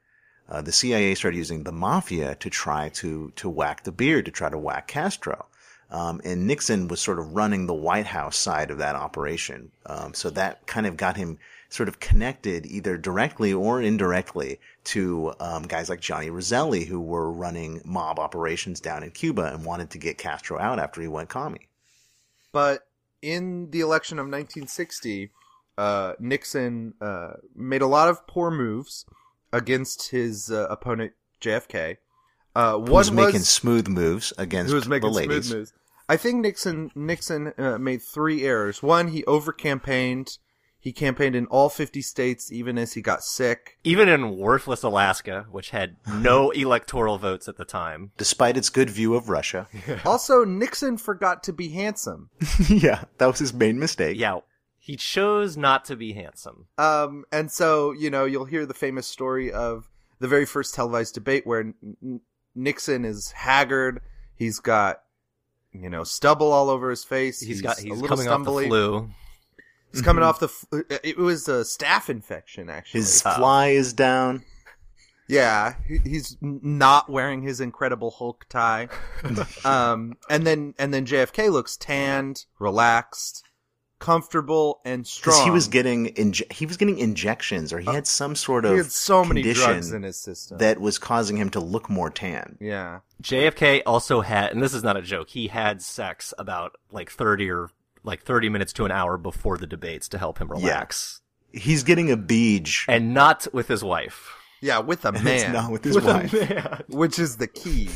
Uh, 0.49 0.61
the 0.61 0.71
CIA 0.71 1.13
started 1.13 1.37
using 1.37 1.63
the 1.63 1.71
mafia 1.71 2.35
to 2.35 2.49
try 2.49 2.89
to 2.89 3.31
to 3.35 3.49
whack 3.49 3.83
the 3.83 3.91
beard, 3.91 4.25
to 4.25 4.31
try 4.31 4.49
to 4.49 4.57
whack 4.57 4.87
Castro. 4.87 5.45
Um, 5.91 6.21
and 6.23 6.45
Nixon 6.45 6.87
was 6.87 7.01
sort 7.01 7.19
of 7.19 7.35
running 7.35 7.65
the 7.65 7.73
White 7.73 8.05
House 8.05 8.37
side 8.37 8.69
of 8.69 8.77
that 8.77 8.95
operation. 8.95 9.71
Um, 9.85 10.13
so 10.13 10.29
that 10.31 10.67
kind 10.67 10.85
of 10.85 10.97
got 10.97 11.17
him 11.17 11.39
sort 11.69 11.87
of 11.87 11.99
connected 11.99 12.65
either 12.65 12.97
directly 12.97 13.53
or 13.53 13.81
indirectly 13.81 14.59
to 14.83 15.33
um, 15.39 15.63
guys 15.63 15.87
like 15.87 16.01
Johnny 16.01 16.29
Roselli, 16.29 16.85
who 16.85 16.99
were 16.99 17.31
running 17.31 17.81
mob 17.85 18.19
operations 18.19 18.79
down 18.79 19.03
in 19.03 19.11
Cuba 19.11 19.53
and 19.53 19.63
wanted 19.63 19.91
to 19.91 19.99
get 19.99 20.17
Castro 20.17 20.59
out 20.59 20.79
after 20.79 20.99
he 21.01 21.07
went 21.07 21.29
commie. 21.29 21.69
But 22.51 22.87
in 23.21 23.69
the 23.69 23.81
election 23.81 24.17
of 24.17 24.23
1960, 24.23 25.29
uh, 25.77 26.13
Nixon 26.19 26.95
uh, 26.99 27.33
made 27.55 27.81
a 27.81 27.87
lot 27.87 28.09
of 28.09 28.25
poor 28.25 28.49
moves 28.49 29.05
against 29.53 30.09
his 30.09 30.51
uh, 30.51 30.67
opponent 30.69 31.13
JFK. 31.41 31.97
Uh, 32.55 32.73
one 32.73 32.89
was 32.89 33.11
making 33.11 33.41
smooth 33.41 33.87
moves 33.87 34.33
against 34.37 34.73
who 34.73 34.79
making 34.89 35.09
the 35.09 35.15
ladies. 35.15 35.47
smooth 35.47 35.59
moves. 35.59 35.73
I 36.09 36.17
think 36.17 36.41
Nixon 36.41 36.91
Nixon 36.95 37.53
uh, 37.57 37.77
made 37.77 38.01
three 38.01 38.43
errors. 38.43 38.81
One, 38.81 39.09
he 39.09 39.23
over 39.25 39.53
campaigned. 39.53 40.39
He 40.81 40.93
campaigned 40.93 41.35
in 41.35 41.45
all 41.47 41.67
50 41.67 42.01
states, 42.01 42.51
even 42.53 42.77
as 42.77 42.93
he 42.93 43.01
got 43.01 43.21
sick. 43.21 43.77
Even 43.83 44.07
in 44.07 44.37
worthless 44.37 44.81
Alaska, 44.81 45.45
which 45.51 45.71
had 45.71 45.97
no 46.07 46.49
electoral 46.55 47.17
votes 47.17 47.49
at 47.49 47.57
the 47.57 47.65
time. 47.65 48.11
Despite 48.17 48.55
its 48.55 48.69
good 48.69 48.89
view 48.89 49.13
of 49.15 49.27
Russia. 49.29 49.67
Also, 50.05 50.45
Nixon 50.45 50.97
forgot 50.97 51.43
to 51.43 51.53
be 51.53 51.69
handsome. 51.69 52.29
yeah, 52.69 53.03
that 53.17 53.25
was 53.25 53.39
his 53.39 53.53
main 53.53 53.77
mistake. 53.77 54.17
Yeah, 54.17 54.39
he 54.77 54.95
chose 54.95 55.57
not 55.57 55.83
to 55.85 55.97
be 55.97 56.13
handsome. 56.13 56.67
Um, 56.77 57.25
and 57.31 57.51
so, 57.51 57.91
you 57.91 58.09
know, 58.09 58.23
you'll 58.25 58.45
hear 58.45 58.65
the 58.65 58.73
famous 58.73 59.05
story 59.05 59.51
of 59.51 59.89
the 60.19 60.27
very 60.29 60.45
first 60.45 60.73
televised 60.73 61.13
debate 61.13 61.45
where 61.45 61.59
N- 61.61 61.73
N- 62.01 62.21
Nixon 62.55 63.03
is 63.03 63.31
haggard. 63.31 64.01
He's 64.33 64.59
got, 64.59 65.01
you 65.73 65.89
know, 65.89 66.03
stubble 66.05 66.51
all 66.53 66.69
over 66.69 66.89
his 66.89 67.03
face. 67.03 67.41
he's 67.41 67.61
got 67.61 67.77
he's 67.77 67.85
a 67.85 67.89
he's 67.89 68.01
little 68.01 68.15
coming 68.15 68.31
off 68.31 68.45
the 68.45 68.67
flu. 68.67 69.09
He's 69.91 70.01
coming 70.01 70.23
off 70.23 70.39
the. 70.39 70.47
f- 70.47 70.99
It 71.03 71.17
was 71.17 71.47
a 71.47 71.61
staph 71.61 72.09
infection, 72.09 72.69
actually. 72.69 72.99
His 73.01 73.21
fly 73.21 73.69
is 73.69 73.93
down. 73.93 74.43
Yeah, 75.27 75.75
he- 75.87 75.99
he's 76.09 76.37
not 76.41 77.09
wearing 77.09 77.43
his 77.43 77.59
Incredible 77.61 78.09
Hulk 78.11 78.45
tie. 78.49 78.87
um, 79.65 80.17
and 80.29 80.45
then 80.45 80.73
and 80.79 80.93
then 80.93 81.05
JFK 81.05 81.51
looks 81.51 81.77
tanned, 81.77 82.45
relaxed, 82.59 83.43
comfortable, 83.99 84.79
and 84.85 85.05
strong. 85.05 85.43
He 85.43 85.51
was 85.51 85.67
getting 85.67 86.07
inje- 86.15 86.51
he 86.51 86.65
was 86.65 86.77
getting 86.77 86.97
injections, 86.97 87.71
or 87.73 87.79
he 87.79 87.91
had 87.91 88.07
some 88.07 88.35
sort 88.35 88.65
of 88.65 88.71
Uh, 88.71 88.73
he 88.75 88.77
had 88.79 88.91
so 88.91 89.23
many 89.23 89.41
drugs 89.53 89.91
in 89.91 90.03
his 90.03 90.17
system. 90.17 90.57
that 90.59 90.79
was 90.79 90.97
causing 90.97 91.37
him 91.37 91.49
to 91.51 91.59
look 91.59 91.89
more 91.89 92.09
tan. 92.09 92.57
yeah. 92.59 92.99
JFK 93.21 93.81
also 93.85 94.21
had, 94.21 94.51
and 94.53 94.63
this 94.63 94.73
is 94.73 94.81
not 94.83 94.95
a 94.95 95.01
joke, 95.01 95.29
he 95.29 95.47
had 95.49 95.81
sex 95.81 96.33
about 96.39 96.77
like 96.89 97.11
30 97.11 97.51
or 97.51 97.69
like 98.03 98.23
30 98.23 98.49
minutes 98.49 98.73
to 98.73 98.85
an 98.85 98.91
hour 98.91 99.17
before 99.17 99.57
the 99.57 99.67
debates 99.67 100.07
to 100.09 100.17
help 100.17 100.39
him 100.39 100.49
relax. 100.49 101.21
He's 101.51 101.83
getting 101.83 102.11
a 102.11 102.17
beej. 102.17 102.85
And 102.87 103.13
not 103.13 103.47
with 103.53 103.67
his 103.67 103.83
wife. 103.83 104.35
Yeah, 104.61 104.79
with 104.79 105.05
a 105.05 105.11
man. 105.23 105.53
not 105.53 105.71
with 105.71 105.83
his 105.83 105.95
With 105.95 106.05
a 106.05 106.13
wife. 106.13 106.33
man. 106.49 106.83
which 106.89 107.17
is 107.19 107.37
the 107.37 107.47
key. 107.47 107.89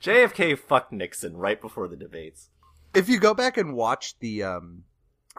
JFK 0.00 0.58
fucked 0.58 0.92
Nixon 0.92 1.36
right 1.36 1.60
before 1.60 1.88
the 1.88 1.96
debates. 1.96 2.50
If 2.94 3.08
you 3.08 3.18
go 3.20 3.34
back 3.34 3.56
and 3.56 3.74
watch 3.74 4.18
the 4.18 4.42
um 4.42 4.84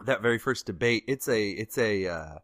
that 0.06 0.22
very 0.22 0.38
first 0.38 0.64
debate, 0.66 1.04
it's 1.06 1.28
a 1.28 1.50
it's 1.50 1.76
a 1.78 2.06
uh 2.06 2.38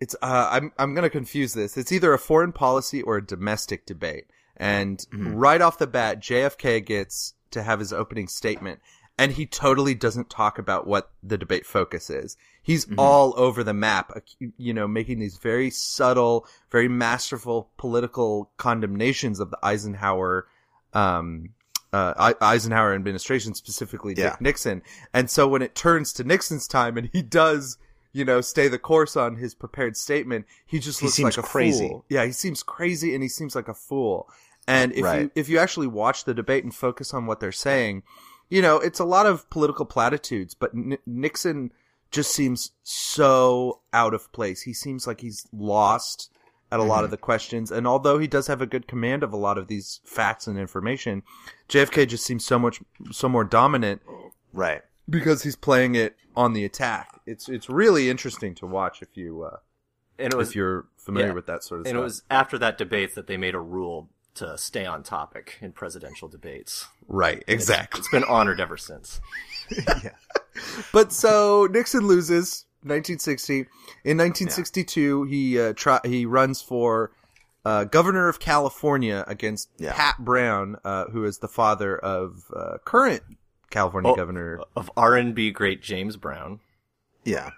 it's 0.00 0.14
uh 0.22 0.48
I'm 0.50 0.72
I'm 0.78 0.94
going 0.94 1.04
to 1.04 1.10
confuse 1.10 1.54
this. 1.54 1.76
It's 1.76 1.92
either 1.92 2.12
a 2.12 2.18
foreign 2.18 2.52
policy 2.52 3.02
or 3.02 3.16
a 3.16 3.24
domestic 3.24 3.86
debate. 3.86 4.24
And 4.56 5.04
right 5.12 5.60
off 5.60 5.78
the 5.78 5.86
bat, 5.86 6.20
JFK 6.20 6.84
gets 6.84 7.34
to 7.52 7.62
have 7.62 7.78
his 7.78 7.92
opening 7.92 8.26
statement 8.26 8.80
and 9.18 9.32
he 9.32 9.44
totally 9.44 9.94
doesn't 9.94 10.30
talk 10.30 10.58
about 10.58 10.86
what 10.86 11.10
the 11.22 11.36
debate 11.36 11.66
focus 11.66 12.08
is. 12.08 12.36
He's 12.62 12.86
all 12.96 13.34
over 13.36 13.64
the 13.64 13.74
map, 13.74 14.12
you 14.56 14.72
know, 14.72 14.86
making 14.86 15.18
these 15.18 15.38
very 15.38 15.70
subtle, 15.70 16.46
very 16.70 16.88
masterful 16.88 17.70
political 17.78 18.50
condemnations 18.58 19.40
of 19.40 19.50
the 19.50 19.58
Eisenhower 19.62 20.46
um, 20.94 21.50
uh, 21.92 22.34
Eisenhower 22.40 22.94
administration, 22.94 23.54
specifically 23.54 24.14
Dick 24.14 24.24
Yeah. 24.24 24.36
Nixon. 24.40 24.82
And 25.12 25.30
so 25.30 25.48
when 25.48 25.62
it 25.62 25.74
turns 25.74 26.12
to 26.14 26.24
Nixon's 26.24 26.68
time 26.68 26.96
and 26.98 27.08
he 27.12 27.22
does, 27.22 27.78
you 28.12 28.24
know, 28.24 28.40
stay 28.40 28.68
the 28.68 28.78
course 28.78 29.16
on 29.16 29.36
his 29.36 29.54
prepared 29.54 29.96
statement, 29.96 30.46
he 30.66 30.78
just 30.78 31.02
looks 31.02 31.14
seems 31.14 31.36
like 31.36 31.44
a 31.44 31.48
crazy. 31.48 31.88
fool. 31.88 32.04
Yeah, 32.08 32.24
he 32.26 32.32
seems 32.32 32.62
crazy 32.62 33.14
and 33.14 33.22
he 33.22 33.28
seems 33.28 33.54
like 33.54 33.68
a 33.68 33.74
fool. 33.74 34.28
And 34.66 34.92
if 34.92 34.98
you 34.98 35.30
if 35.34 35.48
you 35.48 35.58
actually 35.58 35.86
watch 35.86 36.24
the 36.24 36.34
debate 36.34 36.62
and 36.62 36.74
focus 36.74 37.14
on 37.14 37.24
what 37.24 37.40
they're 37.40 37.52
saying, 37.52 38.02
you 38.48 38.62
know, 38.62 38.76
it's 38.78 39.00
a 39.00 39.04
lot 39.04 39.26
of 39.26 39.48
political 39.50 39.84
platitudes, 39.84 40.54
but 40.54 40.72
N- 40.74 40.98
Nixon 41.06 41.72
just 42.10 42.32
seems 42.32 42.72
so 42.82 43.80
out 43.92 44.14
of 44.14 44.32
place. 44.32 44.62
He 44.62 44.72
seems 44.72 45.06
like 45.06 45.20
he's 45.20 45.46
lost 45.52 46.30
at 46.70 46.80
a 46.80 46.82
lot 46.82 46.96
Mm-hmm. 46.96 47.04
of 47.04 47.10
the 47.12 47.16
questions. 47.18 47.70
And 47.70 47.86
although 47.86 48.18
he 48.18 48.26
does 48.26 48.46
have 48.46 48.60
a 48.62 48.66
good 48.66 48.86
command 48.86 49.22
of 49.22 49.32
a 49.32 49.36
lot 49.36 49.58
of 49.58 49.68
these 49.68 50.00
facts 50.04 50.46
and 50.46 50.58
information, 50.58 51.22
JFK 51.68 52.06
just 52.08 52.24
seems 52.24 52.44
so 52.44 52.58
much, 52.58 52.80
so 53.10 53.28
more 53.28 53.44
dominant 53.44 54.02
Right. 54.52 54.82
because 55.08 55.42
he's 55.42 55.56
playing 55.56 55.94
it 55.94 56.16
on 56.36 56.52
the 56.54 56.64
attack. 56.64 57.20
It's, 57.26 57.48
it's 57.48 57.68
really 57.68 58.08
interesting 58.10 58.54
to 58.56 58.66
watch 58.66 59.02
if 59.02 59.16
you, 59.16 59.42
uh, 59.42 59.56
And 60.18 60.32
it 60.32 60.36
was 60.36 60.50
if 60.50 60.56
you're 60.56 60.86
familiar 60.96 61.28
yeah. 61.28 61.34
with 61.34 61.46
that 61.46 61.62
sort 61.64 61.80
of 61.80 61.86
and 61.86 61.88
stuff. 61.88 61.96
And 61.96 62.00
it 62.00 62.04
was 62.04 62.22
after 62.30 62.58
that 62.58 62.76
debate 62.78 63.14
that 63.14 63.26
they 63.26 63.36
made 63.36 63.54
a 63.54 63.60
rule 63.60 64.08
to 64.38 64.56
stay 64.58 64.84
on 64.86 65.02
topic 65.02 65.56
in 65.60 65.72
presidential 65.72 66.28
debates. 66.28 66.88
right, 67.06 67.42
exactly. 67.46 67.98
it's 68.00 68.08
been 68.10 68.24
honored 68.24 68.60
ever 68.60 68.76
since. 68.76 69.20
yeah. 69.86 70.10
But 70.92 71.12
so 71.12 71.68
Nixon 71.70 72.06
loses 72.06 72.64
1960. 72.82 73.58
In 74.04 74.16
1962, 74.18 75.24
he 75.24 75.60
uh, 75.60 75.72
try, 75.74 76.00
he 76.04 76.26
runs 76.26 76.60
for 76.62 77.12
uh, 77.64 77.84
governor 77.84 78.28
of 78.28 78.40
California 78.40 79.24
against 79.26 79.68
Yeah. 79.78 79.92
Pat 79.94 80.16
Brown, 80.18 80.76
uh, 80.84 81.06
who 81.06 81.24
is 81.24 81.38
the 81.38 81.48
father 81.48 81.96
of 81.98 82.44
uh, 82.56 82.78
current 82.84 83.22
California 83.70 84.10
Oh, 84.12 84.16
governor. 84.16 84.60
of 84.74 84.90
R&B 84.96 85.50
great 85.50 85.82
James 85.82 86.16
Brown. 86.16 86.60
Yeah. 87.24 87.50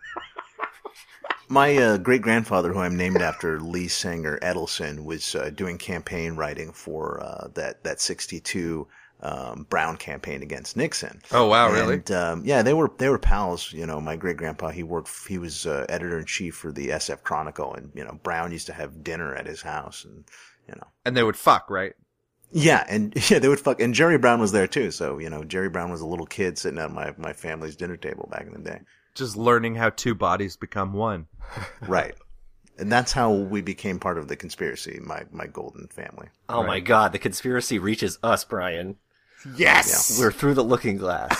My 1.50 1.76
uh, 1.76 1.96
great 1.96 2.22
grandfather, 2.22 2.72
who 2.72 2.78
I'm 2.78 2.96
named 2.96 3.20
after, 3.20 3.58
Lee 3.58 3.88
Sanger 3.88 4.38
Edelson, 4.40 5.02
was 5.02 5.34
uh, 5.34 5.50
doing 5.50 5.78
campaign 5.78 6.36
writing 6.36 6.72
for 6.72 7.20
uh, 7.20 7.48
that 7.54 7.82
that 7.82 8.00
'62 8.00 8.86
um, 9.20 9.66
Brown 9.68 9.96
campaign 9.96 10.44
against 10.44 10.76
Nixon. 10.76 11.20
Oh, 11.32 11.46
wow, 11.46 11.72
really? 11.72 12.02
Um, 12.14 12.44
yeah, 12.44 12.62
they 12.62 12.72
were 12.72 12.92
they 12.98 13.08
were 13.08 13.18
pals. 13.18 13.72
You 13.72 13.84
know, 13.84 14.00
my 14.00 14.14
great 14.14 14.36
grandpa 14.36 14.68
he 14.68 14.84
worked 14.84 15.10
he 15.26 15.38
was 15.38 15.66
uh, 15.66 15.86
editor 15.88 16.20
in 16.20 16.24
chief 16.24 16.54
for 16.54 16.70
the 16.70 16.90
SF 16.90 17.24
Chronicle, 17.24 17.74
and 17.74 17.90
you 17.96 18.04
know 18.04 18.20
Brown 18.22 18.52
used 18.52 18.66
to 18.66 18.72
have 18.72 19.02
dinner 19.02 19.34
at 19.34 19.46
his 19.46 19.60
house, 19.60 20.04
and 20.04 20.24
you 20.68 20.76
know. 20.76 20.86
And 21.04 21.16
they 21.16 21.24
would 21.24 21.36
fuck, 21.36 21.68
right? 21.68 21.94
Yeah, 22.52 22.84
and 22.88 23.12
yeah, 23.28 23.40
they 23.40 23.48
would 23.48 23.58
fuck. 23.58 23.80
And 23.80 23.92
Jerry 23.92 24.18
Brown 24.18 24.38
was 24.38 24.52
there 24.52 24.68
too. 24.68 24.92
So 24.92 25.18
you 25.18 25.28
know, 25.28 25.42
Jerry 25.42 25.68
Brown 25.68 25.90
was 25.90 26.00
a 26.00 26.06
little 26.06 26.26
kid 26.26 26.58
sitting 26.58 26.78
at 26.78 26.92
my 26.92 27.12
my 27.18 27.32
family's 27.32 27.74
dinner 27.74 27.96
table 27.96 28.28
back 28.30 28.46
in 28.46 28.52
the 28.52 28.70
day. 28.70 28.80
Just 29.14 29.36
learning 29.36 29.74
how 29.74 29.90
two 29.90 30.14
bodies 30.14 30.56
become 30.56 30.92
one. 30.92 31.26
Right. 31.88 32.14
And 32.78 32.90
that's 32.90 33.12
how 33.12 33.32
we 33.32 33.60
became 33.60 33.98
part 33.98 34.16
of 34.16 34.28
the 34.28 34.36
conspiracy, 34.36 35.00
my, 35.02 35.24
my 35.32 35.46
golden 35.46 35.88
family. 35.88 36.28
Oh 36.48 36.62
my 36.62 36.80
god, 36.80 37.12
the 37.12 37.18
conspiracy 37.18 37.78
reaches 37.78 38.18
us, 38.22 38.44
Brian. 38.44 38.96
Yes! 39.56 40.18
We're 40.18 40.32
through 40.32 40.54
the 40.54 40.64
looking 40.64 40.96
glass. 40.96 41.36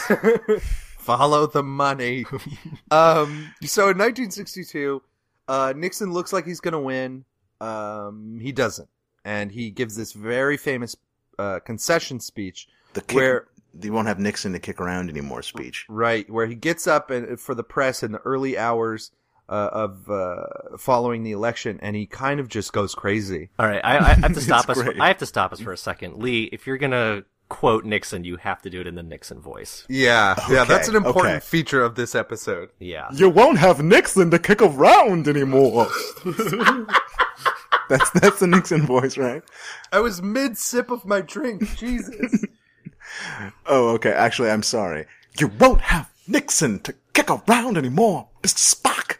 Follow 0.98 1.46
the 1.46 1.62
money. 1.62 2.26
um, 2.90 3.54
so 3.62 3.85
in 3.85 3.96
1962, 3.98 5.02
uh, 5.48 5.72
Nixon 5.76 6.12
looks 6.12 6.33
like 6.33 6.44
he's 6.44 6.61
going 6.61 6.72
to 6.72 6.80
win. 6.80 7.24
Um, 7.61 8.38
he 8.40 8.52
doesn't. 8.52 8.88
And 9.24 9.50
he 9.50 9.70
gives 9.70 9.96
this 9.96 10.12
very 10.12 10.56
famous 10.56 10.94
uh, 11.38 11.61
concession 11.61 12.20
speech 12.20 12.68
The 12.92 13.00
kick, 13.00 13.16
where 13.16 13.48
you 13.80 13.92
won't 13.92 14.09
have 14.09 14.18
Nixon 14.18 14.52
to 14.52 14.59
kick 14.59 14.80
around 14.80 15.11
anymore 15.11 15.42
speech. 15.42 15.87
right 15.88 16.28
where 16.30 16.46
he 16.46 16.54
gets 16.54 16.87
up 16.87 17.11
and 17.11 17.38
for 17.38 17.54
the 17.54 17.64
press 17.64 18.02
in 18.02 18.12
the 18.12 18.18
early 18.18 18.56
hours 18.59 19.11
uh, 19.50 19.68
of 19.72 20.09
uh, 20.09 20.46
following 20.78 21.24
the 21.24 21.33
election, 21.33 21.78
and 21.83 21.96
he 21.96 22.06
kind 22.06 22.38
of 22.38 22.48
just 22.48 22.72
goes 22.72 22.94
crazy. 22.94 23.50
All 23.59 23.66
right, 23.66 23.80
I, 23.85 23.98
I 23.98 24.14
have 24.14 24.35
to 24.35 24.40
stop 24.40 24.68
us. 24.68 24.78
For, 24.78 24.85
great. 24.85 25.00
I 25.00 25.09
have 25.09 25.18
to 25.18 25.26
stop 25.26 25.52
us 25.52 25.61
for 25.61 25.72
a 25.72 25.76
second, 25.76 26.18
Lee. 26.18 26.44
If 26.52 26.66
you're 26.66 26.78
gonna 26.78 27.24
quote 27.48 27.85
Nixon, 27.85 28.22
you 28.22 28.37
have 28.37 28.62
to 28.62 28.70
do 28.70 28.80
it 28.80 28.87
in 28.87 28.94
the 28.94 29.02
Nixon 29.02 29.40
voice. 29.40 29.85
Yeah, 29.88 30.37
yeah, 30.48 30.64
that's 30.64 30.88
an 30.88 30.94
important 30.94 31.37
okay. 31.37 31.44
feature 31.44 31.83
of 31.83 31.96
this 31.96 32.14
episode. 32.14 32.70
Yeah. 32.78 33.09
You 33.12 33.28
won't 33.28 33.59
have 33.59 33.83
Nixon 33.83 34.30
to 34.30 34.38
kick 34.38 34.62
around 34.62 35.26
anymore. 35.26 35.88
That's 37.90 38.09
that's 38.11 38.38
the 38.38 38.46
Nixon 38.46 38.87
voice, 38.87 39.18
right? 39.18 39.42
I 39.90 39.98
was 39.98 40.22
mid 40.22 40.56
sip 40.56 40.92
of 40.92 41.04
my 41.04 41.22
drink. 41.22 41.76
Jesus. 41.76 42.44
Oh, 43.66 43.90
okay. 43.90 44.12
Actually, 44.12 44.50
I'm 44.50 44.62
sorry. 44.62 45.06
You 45.38 45.48
won't 45.48 45.80
have 45.83 46.11
Nixon 46.26 46.80
to 46.80 46.94
kick 47.12 47.30
around 47.30 47.76
anymore, 47.78 48.28
Mr. 48.42 48.74
Spock. 48.74 49.16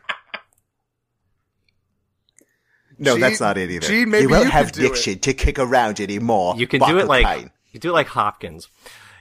No, 2.99 3.13
Gene- 3.15 3.21
that's 3.23 3.41
not 3.41 3.57
it 3.57 3.71
either. 3.71 3.87
Gene, 3.87 4.11
maybe 4.11 4.25
you 4.25 4.29
won't 4.29 4.45
you 4.45 4.51
have 4.51 4.67
could 4.67 4.75
do 4.75 4.83
Nixon 4.83 5.19
to 5.21 5.33
kick 5.33 5.59
around 5.59 6.01
anymore. 6.01 6.55
You 6.57 6.67
can 6.67 6.81
do 6.83 6.99
it 6.99 7.07
like 7.07 7.25
Buckley. 7.25 7.51
you 7.73 7.81
do 7.81 7.91
it 7.91 7.93
like 7.95 8.09
Hopkins. 8.09 8.69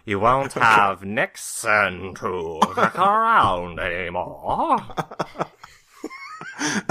You 0.05 0.19
won't 0.19 0.53
have 0.53 1.03
Nixon 1.03 2.13
to 2.15 2.59
kick 2.75 2.99
around 2.99 3.79
anymore. 3.79 4.79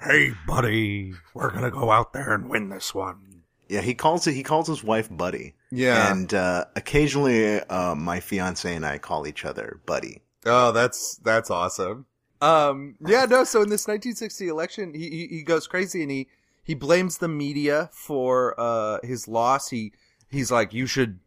hey, 0.00 0.32
buddy, 0.46 1.14
we're 1.34 1.50
gonna 1.50 1.70
go 1.72 1.90
out 1.90 2.12
there 2.12 2.32
and 2.32 2.48
win 2.48 2.68
this 2.68 2.94
one. 2.94 3.25
Yeah, 3.68 3.80
he 3.80 3.94
calls 3.94 4.26
it. 4.26 4.32
He 4.34 4.42
calls 4.42 4.68
his 4.68 4.84
wife 4.84 5.08
Buddy. 5.10 5.54
Yeah. 5.70 6.12
and 6.12 6.32
uh, 6.32 6.66
occasionally, 6.76 7.60
uh, 7.60 7.94
my 7.94 8.20
fiance 8.20 8.72
and 8.74 8.86
I 8.86 8.98
call 8.98 9.26
each 9.26 9.44
other 9.44 9.80
Buddy. 9.86 10.22
Oh, 10.44 10.72
that's 10.72 11.16
that's 11.24 11.50
awesome. 11.50 12.06
Um, 12.40 12.96
yeah, 13.04 13.24
no. 13.24 13.44
So 13.44 13.62
in 13.62 13.68
this 13.70 13.88
1960 13.88 14.48
election, 14.48 14.94
he 14.94 15.10
he, 15.10 15.26
he 15.38 15.42
goes 15.42 15.66
crazy 15.66 16.02
and 16.02 16.10
he 16.10 16.28
he 16.62 16.74
blames 16.74 17.18
the 17.18 17.28
media 17.28 17.88
for 17.92 18.54
uh 18.58 18.98
his 19.02 19.26
loss. 19.26 19.70
He 19.70 19.92
he's 20.30 20.50
like, 20.52 20.72
you 20.72 20.86
should 20.86 21.18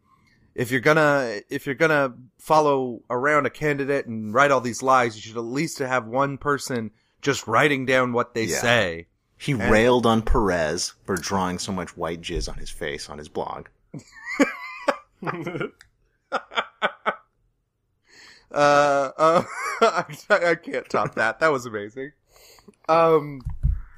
if 0.56 0.72
you're 0.72 0.82
gonna 0.82 1.42
if 1.50 1.66
you're 1.66 1.76
gonna 1.76 2.14
follow 2.38 3.02
around 3.10 3.46
a 3.46 3.50
candidate 3.50 4.06
and 4.06 4.34
write 4.34 4.52
all 4.52 4.62
these 4.62 4.82
lies, 4.84 5.16
you 5.16 5.22
should 5.22 5.38
at 5.38 5.44
least 5.44 5.80
have 5.80 6.06
one 6.06 6.38
person 6.38 6.92
just 7.22 7.48
writing 7.48 7.86
down 7.86 8.14
what 8.14 8.34
they 8.34 8.46
Yeah. 8.46 8.62
say. 8.62 9.08
He 9.40 9.54
And- 9.54 9.72
railed 9.72 10.06
on 10.06 10.22
Perez 10.22 10.94
for 11.06 11.16
drawing 11.16 11.60
so 11.60 11.72
much 11.72 11.96
white 11.96 12.22
jizz 12.22 12.50
on 12.50 12.56
his 12.60 12.70
face 12.70 13.10
on 13.10 13.18
his 13.18 13.30
blog. 13.30 13.68
Uh, 18.52 19.12
uh 19.16 19.44
I, 19.82 20.06
I 20.32 20.56
can't 20.56 20.90
top 20.90 21.14
that. 21.14 21.40
That 21.40 21.52
was 21.52 21.68
amazing. 21.68 22.14
Um, 22.88 23.42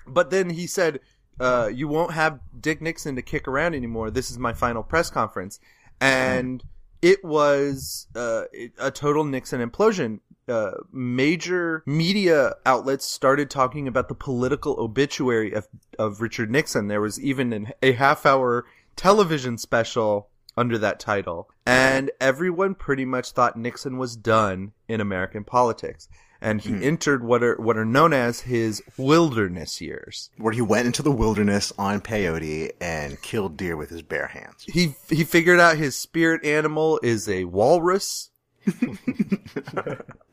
but 0.05 0.29
then 0.29 0.49
he 0.49 0.67
said, 0.67 0.99
uh, 1.39 1.69
you 1.73 1.87
won't 1.87 2.11
have 2.11 2.41
Dick 2.59 2.81
Nixon 2.81 3.15
to 3.15 3.21
kick 3.21 3.47
around 3.47 3.75
anymore. 3.75 4.11
This 4.11 4.29
is 4.29 4.37
my 4.37 4.51
final 4.51 4.83
press 4.83 5.09
conference. 5.09 5.61
And 6.01 6.61
it 7.01 7.23
was, 7.23 8.07
uh, 8.15 8.43
a 8.79 8.91
total 8.91 9.23
Nixon 9.23 9.67
implosion. 9.67 10.19
Uh, 10.47 10.71
major 10.91 11.83
media 11.85 12.55
outlets 12.65 13.05
started 13.05 13.49
talking 13.49 13.87
about 13.87 14.09
the 14.09 14.15
political 14.15 14.75
obituary 14.79 15.53
of, 15.53 15.67
of 15.97 16.19
Richard 16.19 16.51
Nixon. 16.51 16.87
There 16.87 16.99
was 17.01 17.19
even 17.21 17.53
an, 17.53 17.71
a 17.81 17.93
half 17.93 18.25
hour 18.25 18.65
television 18.95 19.57
special 19.57 20.29
under 20.57 20.77
that 20.77 20.99
title. 20.99 21.49
And 21.65 22.11
everyone 22.19 22.75
pretty 22.75 23.05
much 23.05 23.31
thought 23.31 23.57
Nixon 23.57 23.97
was 23.97 24.15
done 24.15 24.73
in 24.87 24.99
American 24.99 25.43
politics. 25.43 26.09
And 26.43 26.59
he 26.61 26.71
Hmm. 26.71 26.81
entered 26.83 27.23
what 27.23 27.43
are, 27.43 27.55
what 27.57 27.77
are 27.77 27.85
known 27.85 28.13
as 28.13 28.41
his 28.41 28.81
wilderness 28.97 29.79
years. 29.79 30.31
Where 30.37 30.51
he 30.53 30.61
went 30.61 30.87
into 30.87 31.03
the 31.03 31.11
wilderness 31.11 31.71
on 31.77 32.01
peyote 32.01 32.71
and 32.81 33.21
killed 33.21 33.57
deer 33.57 33.77
with 33.77 33.91
his 33.91 34.01
bare 34.01 34.25
hands. 34.27 34.65
He, 34.67 34.95
he 35.07 35.23
figured 35.23 35.59
out 35.59 35.77
his 35.77 35.95
spirit 35.95 36.43
animal 36.43 36.99
is 37.03 37.29
a 37.29 37.45
walrus. 37.45 38.29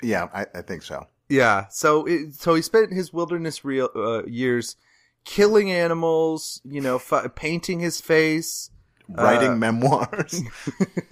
Yeah, 0.03 0.29
I, 0.33 0.47
I 0.55 0.62
think 0.62 0.83
so. 0.83 1.07
Yeah. 1.29 1.66
So, 1.71 2.07
it, 2.07 2.35
so 2.35 2.55
he 2.55 2.62
spent 2.62 2.92
his 2.92 3.12
wilderness 3.12 3.64
real, 3.64 3.90
uh, 3.94 4.25
years 4.27 4.77
killing 5.25 5.71
animals, 5.73 6.61
you 6.64 6.81
know, 6.81 6.97
f- 6.97 7.35
painting 7.35 7.81
his 7.81 8.01
face, 8.01 8.71
Writing 9.09 9.53
uh, 9.53 9.57
memoirs. 9.57 10.42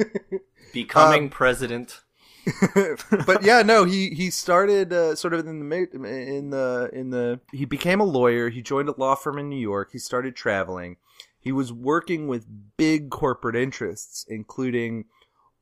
Becoming 0.73 1.31
president. 1.31 2.03
but 3.27 3.43
yeah, 3.43 3.63
no, 3.63 3.85
he 3.85 4.11
he 4.11 4.31
started 4.31 4.93
uh, 4.93 5.15
sort 5.15 5.35
of 5.35 5.47
in 5.47 5.69
the 5.69 5.77
in 5.95 6.51
the 6.51 6.91
in 6.93 7.11
the 7.11 7.41
he 7.53 7.65
became 7.65 8.01
a 8.01 8.05
lawyer. 8.05 8.49
He 8.49 8.63
joined 8.63 8.89
a 8.89 8.95
law 8.97 9.15
firm 9.15 9.39
in 9.39 9.49
New 9.49 9.59
York. 9.59 9.91
He 9.93 9.99
started 9.99 10.37
traveling. 10.37 10.97
He 11.39 11.53
was 11.53 11.73
working 11.73 12.29
with 12.29 12.47
big 12.77 13.11
corporate 13.11 13.57
interests, 13.57 14.25
including 14.29 15.07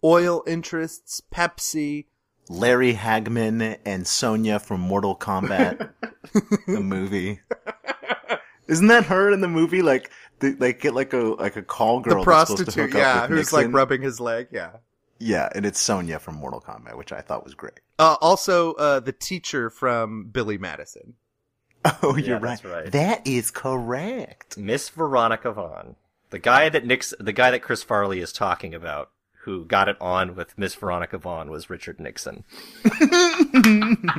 oil 0.02 0.42
interests, 0.46 1.20
Pepsi. 1.32 2.06
Larry 2.50 2.92
Hagman 2.92 3.78
and 3.86 4.06
Sonya 4.06 4.58
from 4.58 4.78
Mortal 4.78 5.16
Kombat, 5.16 5.92
the 6.66 6.80
movie. 6.82 7.40
Isn't 8.68 8.88
that 8.88 9.06
her 9.06 9.32
in 9.32 9.40
the 9.40 9.48
movie? 9.48 9.80
Like, 9.80 10.10
they, 10.40 10.50
they 10.50 10.72
get 10.74 10.94
like 10.94 11.14
a 11.14 11.18
like 11.18 11.56
a 11.56 11.62
call 11.62 12.00
girl, 12.00 12.18
the 12.18 12.24
prostitute, 12.24 12.92
yeah, 12.92 13.26
who's 13.26 13.50
like 13.50 13.72
rubbing 13.72 14.02
his 14.02 14.20
leg, 14.20 14.48
yeah. 14.50 14.72
Yeah, 15.24 15.48
and 15.54 15.64
it's 15.64 15.80
Sonya 15.80 16.18
from 16.18 16.34
Mortal 16.34 16.60
Kombat, 16.60 16.98
which 16.98 17.10
I 17.10 17.22
thought 17.22 17.44
was 17.44 17.54
great. 17.54 17.80
Uh, 17.98 18.16
also, 18.20 18.74
uh, 18.74 19.00
the 19.00 19.12
teacher 19.12 19.70
from 19.70 20.26
Billy 20.26 20.58
Madison. 20.58 21.14
Oh, 22.02 22.16
you're 22.16 22.38
right. 22.38 22.62
that's 22.62 22.64
right. 22.64 22.92
That 22.92 23.26
is 23.26 23.50
correct. 23.50 24.58
Miss 24.58 24.90
Veronica 24.90 25.52
Vaughn, 25.52 25.96
the 26.30 26.38
guy 26.38 26.68
that 26.68 26.84
Nix, 26.84 27.14
the 27.18 27.32
guy 27.32 27.50
that 27.50 27.60
Chris 27.62 27.82
Farley 27.82 28.20
is 28.20 28.32
talking 28.32 28.74
about, 28.74 29.10
who 29.44 29.64
got 29.64 29.88
it 29.88 29.96
on 30.00 30.34
with 30.34 30.58
Miss 30.58 30.74
Veronica 30.74 31.16
Vaughn, 31.18 31.50
was 31.50 31.70
Richard 31.70 32.00
Nixon. 32.00 32.44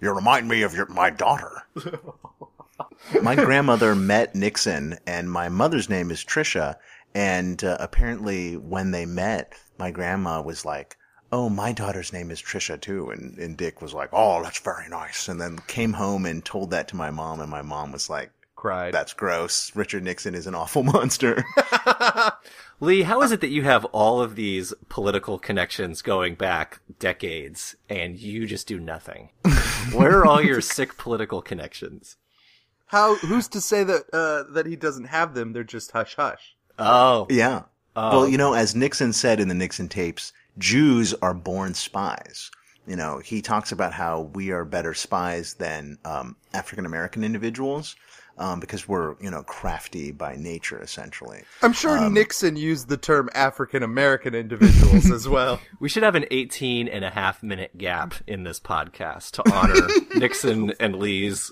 You 0.00 0.12
remind 0.12 0.48
me 0.48 0.62
of 0.62 0.74
your 0.74 0.86
my 0.86 1.10
daughter. 1.10 1.64
my 3.22 3.34
grandmother 3.34 3.94
met 3.94 4.34
Nixon, 4.34 4.98
and 5.06 5.30
my 5.30 5.48
mother's 5.48 5.88
name 5.88 6.10
is 6.10 6.24
Trisha. 6.24 6.76
And 7.14 7.62
uh, 7.64 7.76
apparently, 7.80 8.56
when 8.56 8.90
they 8.90 9.06
met, 9.06 9.54
my 9.78 9.90
grandma 9.90 10.42
was 10.42 10.64
like, 10.64 10.96
"Oh, 11.32 11.48
my 11.48 11.72
daughter's 11.72 12.12
name 12.12 12.30
is 12.30 12.40
Trisha 12.40 12.80
too." 12.80 13.10
And 13.10 13.38
and 13.38 13.56
Dick 13.56 13.80
was 13.82 13.94
like, 13.94 14.10
"Oh, 14.12 14.42
that's 14.42 14.60
very 14.60 14.88
nice." 14.88 15.28
And 15.28 15.40
then 15.40 15.58
came 15.66 15.94
home 15.94 16.26
and 16.26 16.44
told 16.44 16.70
that 16.70 16.88
to 16.88 16.96
my 16.96 17.10
mom, 17.10 17.40
and 17.40 17.50
my 17.50 17.62
mom 17.62 17.92
was 17.92 18.10
like, 18.10 18.30
Cried. 18.58 18.92
"That's 18.92 19.14
gross. 19.14 19.74
Richard 19.76 20.02
Nixon 20.02 20.34
is 20.34 20.46
an 20.48 20.54
awful 20.54 20.82
monster." 20.94 21.44
Lee, 22.80 23.02
how 23.02 23.22
is 23.22 23.32
it 23.32 23.40
that 23.40 23.50
you 23.50 23.62
have 23.62 23.84
all 23.86 24.20
of 24.20 24.34
these 24.36 24.74
political 24.88 25.38
connections 25.38 26.02
going 26.02 26.34
back 26.34 26.80
decades 26.98 27.76
and 27.88 28.18
you 28.18 28.46
just 28.46 28.68
do 28.68 28.78
nothing? 28.78 29.30
Where 29.92 30.18
are 30.18 30.26
all 30.26 30.42
your 30.42 30.60
sick 30.60 30.96
political 30.96 31.40
connections? 31.40 32.16
How? 32.86 33.16
Who's 33.16 33.48
to 33.48 33.60
say 33.60 33.84
that 33.84 34.04
uh, 34.12 34.52
that 34.52 34.66
he 34.66 34.74
doesn't 34.76 35.06
have 35.06 35.34
them? 35.34 35.52
They're 35.52 35.64
just 35.64 35.92
hush 35.92 36.16
hush. 36.16 36.56
Oh, 36.78 37.26
Yeah. 37.30 37.62
Oh. 37.96 38.10
Well, 38.10 38.28
you 38.28 38.38
know, 38.38 38.54
as 38.54 38.76
Nixon 38.76 39.12
said 39.12 39.40
in 39.40 39.48
the 39.48 39.54
Nixon 39.54 39.88
tapes, 39.88 40.32
Jews 40.56 41.14
are 41.14 41.34
born 41.34 41.74
spies. 41.74 42.50
You 42.86 42.94
know, 42.96 43.18
he 43.18 43.42
talks 43.42 43.72
about 43.72 43.92
how 43.92 44.30
we 44.34 44.50
are 44.50 44.64
better 44.64 44.94
spies 44.94 45.54
than 45.54 45.98
um, 46.04 46.36
African 46.54 46.86
American 46.86 47.24
individuals 47.24 47.96
um, 48.38 48.60
because 48.60 48.86
we're, 48.86 49.16
you 49.20 49.30
know, 49.30 49.42
crafty 49.42 50.12
by 50.12 50.36
nature, 50.36 50.80
essentially. 50.80 51.42
I'm 51.60 51.72
sure 51.72 51.98
Um, 51.98 52.14
Nixon 52.14 52.56
used 52.56 52.88
the 52.88 52.96
term 52.96 53.28
African 53.34 53.82
American 53.82 54.34
individuals 54.34 55.10
as 55.10 55.28
well. 55.28 55.60
We 55.80 55.88
should 55.88 56.02
have 56.04 56.14
an 56.14 56.24
18 56.30 56.88
and 56.88 57.04
a 57.04 57.10
half 57.10 57.42
minute 57.42 57.76
gap 57.76 58.14
in 58.26 58.44
this 58.44 58.60
podcast 58.60 59.32
to 59.32 59.52
honor 59.52 59.88
Nixon 60.14 60.72
and 60.80 60.96
Lee's 60.96 61.50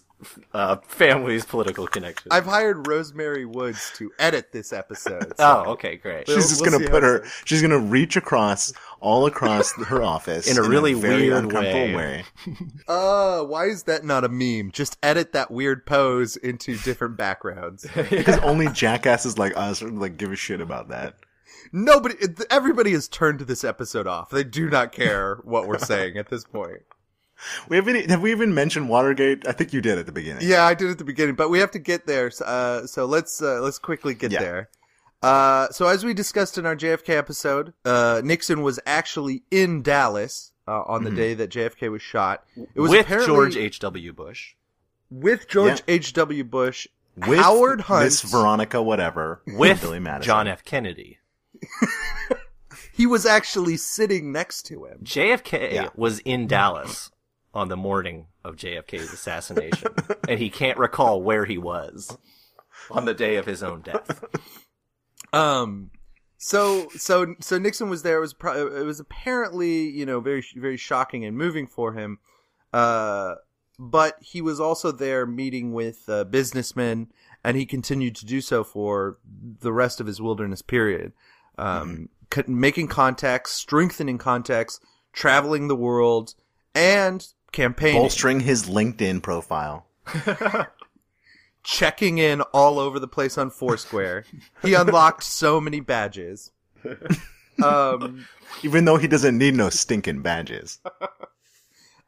uh, 0.54 0.76
family's 0.86 1.44
political 1.44 1.86
connections. 1.86 2.28
I've 2.30 2.46
hired 2.46 2.86
Rose 2.88 3.12
Mary 3.12 3.44
Woods 3.44 3.92
to 3.96 4.10
edit 4.18 4.50
this 4.52 4.72
episode. 4.72 5.32
Oh, 5.38 5.64
okay, 5.72 5.96
great. 5.96 6.26
we'll- 6.26 6.36
She's 6.38 6.48
just 6.48 6.62
we'll 6.62 6.70
gonna 6.78 6.88
put 6.90 7.02
her. 7.02 7.16
it. 7.16 7.24
She's 7.44 7.60
gonna 7.62 7.78
reach 7.78 8.16
across 8.16 8.72
all 9.00 9.26
across 9.26 9.72
her 9.86 10.02
office 10.02 10.50
In 10.50 10.56
a 10.58 10.66
really 10.66 10.94
very 10.94 11.28
weird 11.28 11.44
uncomfortable 11.44 11.94
way. 11.96 12.24
Uh, 12.88 13.42
why 13.42 13.66
is 13.66 13.82
that 13.84 14.04
not 14.04 14.24
a 14.24 14.28
meme? 14.28 14.70
Just 14.72 14.96
edit 15.02 15.32
that 15.32 15.50
weird 15.50 15.84
pose 15.86 16.36
into 16.36 16.76
different 16.78 17.16
backgrounds. 17.16 17.86
because 17.94 18.38
only 18.38 18.68
jackasses 18.68 19.38
like 19.38 19.56
us 19.56 19.82
like 19.82 20.16
give 20.16 20.32
a 20.32 20.36
shit 20.36 20.60
about 20.60 20.88
that. 20.88 21.14
Nobody, 21.72 22.14
everybody 22.48 22.92
has 22.92 23.08
turned 23.08 23.40
this 23.40 23.64
episode 23.64 24.06
off. 24.06 24.30
They 24.30 24.44
do 24.44 24.70
not 24.70 24.92
care 24.92 25.40
what 25.42 25.66
we're 25.66 25.78
saying 25.78 26.16
at 26.16 26.30
this 26.30 26.44
point. 26.44 26.82
We 27.68 27.76
haven't. 27.76 28.10
Have 28.10 28.22
we 28.22 28.30
even 28.30 28.54
mentioned 28.54 28.88
Watergate? 28.88 29.46
I 29.46 29.52
think 29.52 29.72
you 29.72 29.80
did 29.80 29.98
at 29.98 30.06
the 30.06 30.12
beginning. 30.12 30.48
Yeah, 30.48 30.64
I 30.64 30.74
did 30.74 30.90
at 30.90 30.98
the 30.98 31.04
beginning, 31.04 31.34
but 31.34 31.50
we 31.50 31.58
have 31.58 31.70
to 31.72 31.78
get 31.78 32.06
there. 32.06 32.30
so, 32.30 32.44
Uh, 32.44 32.86
so 32.86 33.04
let's 33.06 33.42
uh, 33.42 33.60
let's 33.60 33.78
quickly 33.78 34.14
get 34.14 34.32
Yeah. 34.32 34.40
there. 34.40 34.68
Uh, 35.22 35.68
so 35.70 35.86
as 35.86 36.04
we 36.04 36.14
discussed 36.14 36.56
in 36.58 36.66
our 36.66 36.76
JFK 36.76 37.10
episode, 37.16 37.72
uh, 37.84 38.20
Nixon 38.24 38.62
was 38.62 38.78
actually 38.86 39.42
in 39.50 39.82
Dallas 39.82 40.52
uh, 40.68 40.82
on 40.86 41.04
the 41.04 41.10
Mhm. 41.10 41.16
day 41.16 41.34
that 41.34 41.50
JFK 41.50 41.88
was 41.90 42.02
shot. 42.02 42.44
It 42.74 42.80
was 42.80 42.90
With 42.90 43.08
George 43.08 43.56
H.W. 43.56 44.12
Bush. 44.12 44.54
with 45.10 45.48
George 45.48 45.82
Yeah. 45.86 45.94
H. 45.94 46.12
W. 46.14 46.42
Bush, 46.44 46.86
With 47.26 47.38
Howard 47.38 47.82
Hunt, 47.82 48.04
Miss 48.04 48.20
Veronica, 48.22 48.82
whatever, 48.82 49.40
With 49.46 49.80
Billy 49.80 50.00
Madison. 50.00 50.26
John 50.26 50.48
F. 50.48 50.64
Kennedy. 50.64 51.18
he 52.92 53.06
was 53.06 53.24
actually 53.26 53.76
sitting 53.76 54.32
next 54.32 54.62
to 54.64 54.84
him. 54.86 54.98
JFK 55.02 55.72
Yeah. 55.72 55.88
was 55.94 56.18
in 56.20 56.46
Dallas 56.46 57.10
on 57.56 57.68
the 57.68 57.76
morning 57.76 58.26
of 58.44 58.56
JFK's 58.56 59.14
assassination, 59.14 59.88
and 60.28 60.38
he 60.38 60.50
can't 60.50 60.78
recall 60.78 61.22
where 61.22 61.46
he 61.46 61.56
was 61.56 62.16
on 62.90 63.06
the 63.06 63.14
day 63.14 63.36
of 63.36 63.46
his 63.46 63.62
own 63.62 63.80
death. 63.80 64.22
Um, 65.32 65.90
so 66.36 66.88
so 66.90 67.34
so 67.40 67.58
Nixon 67.58 67.88
was 67.88 68.02
there. 68.02 68.18
It 68.18 68.20
was 68.20 68.34
pro- 68.34 68.76
it 68.76 68.84
was 68.84 69.00
apparently 69.00 69.88
you 69.88 70.04
know 70.04 70.20
very 70.20 70.44
very 70.54 70.76
shocking 70.76 71.24
and 71.24 71.36
moving 71.36 71.66
for 71.66 71.94
him. 71.94 72.18
Uh, 72.74 73.36
but 73.78 74.16
he 74.20 74.42
was 74.42 74.60
also 74.60 74.92
there 74.92 75.24
meeting 75.24 75.72
with 75.72 76.08
uh, 76.08 76.24
businessmen, 76.24 77.08
and 77.42 77.56
he 77.56 77.64
continued 77.64 78.16
to 78.16 78.26
do 78.26 78.42
so 78.42 78.64
for 78.64 79.18
the 79.60 79.72
rest 79.72 79.98
of 79.98 80.06
his 80.06 80.20
wilderness 80.20 80.60
period, 80.60 81.12
um, 81.56 82.10
co- 82.28 82.44
making 82.46 82.88
contacts, 82.88 83.52
strengthening 83.52 84.18
contacts, 84.18 84.78
traveling 85.14 85.68
the 85.68 85.76
world, 85.76 86.34
and 86.74 87.26
campaigning, 87.52 88.00
bolstering 88.00 88.40
his 88.40 88.68
LinkedIn 88.68 89.22
profile. 89.22 89.86
checking 91.62 92.18
in 92.18 92.40
all 92.52 92.78
over 92.78 92.98
the 93.00 93.08
place 93.08 93.36
on 93.36 93.50
Foursquare. 93.50 94.24
he 94.62 94.74
unlocked 94.74 95.24
so 95.24 95.60
many 95.60 95.80
badges. 95.80 96.52
Um, 97.62 98.26
Even 98.62 98.84
though 98.84 98.98
he 98.98 99.08
doesn't 99.08 99.38
need 99.38 99.54
no 99.54 99.70
stinking 99.70 100.20
badges. 100.20 100.78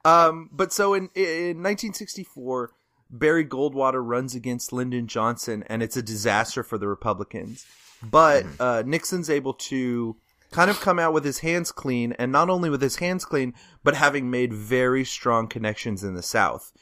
um, 0.05 0.51
but 0.53 0.75
so 0.75 0.93
in 0.93 1.05
in 1.15 1.63
1964, 1.63 2.71
Barry 3.11 3.47
Goldwater 3.47 4.07
runs 4.07 4.35
against 4.35 4.75
Lyndon 4.75 5.07
Johnson, 5.07 5.65
and 5.67 5.83
it's 5.83 5.97
a 5.97 6.03
disaster 6.03 6.63
for 6.63 6.77
the 6.77 6.87
Republicans. 6.87 7.65
But 8.03 8.45
uh, 8.61 8.83
Nixon's 8.85 9.31
able 9.31 9.55
to 9.55 10.17
kind 10.51 10.71
of 10.71 10.81
come 10.81 10.99
out 10.99 11.13
with 11.13 11.25
his 11.25 11.41
hands 11.41 11.73
clean, 11.73 12.13
and 12.19 12.33
not 12.33 12.49
only 12.51 12.71
with 12.71 12.83
his 12.83 12.97
hands 12.97 13.25
clean, 13.25 13.55
but 13.85 13.95
having 13.95 14.31
made 14.31 14.53
very 14.53 15.05
strong 15.05 15.47
connections 15.49 16.03
in 16.05 16.15
the 16.15 16.23
South. 16.23 16.73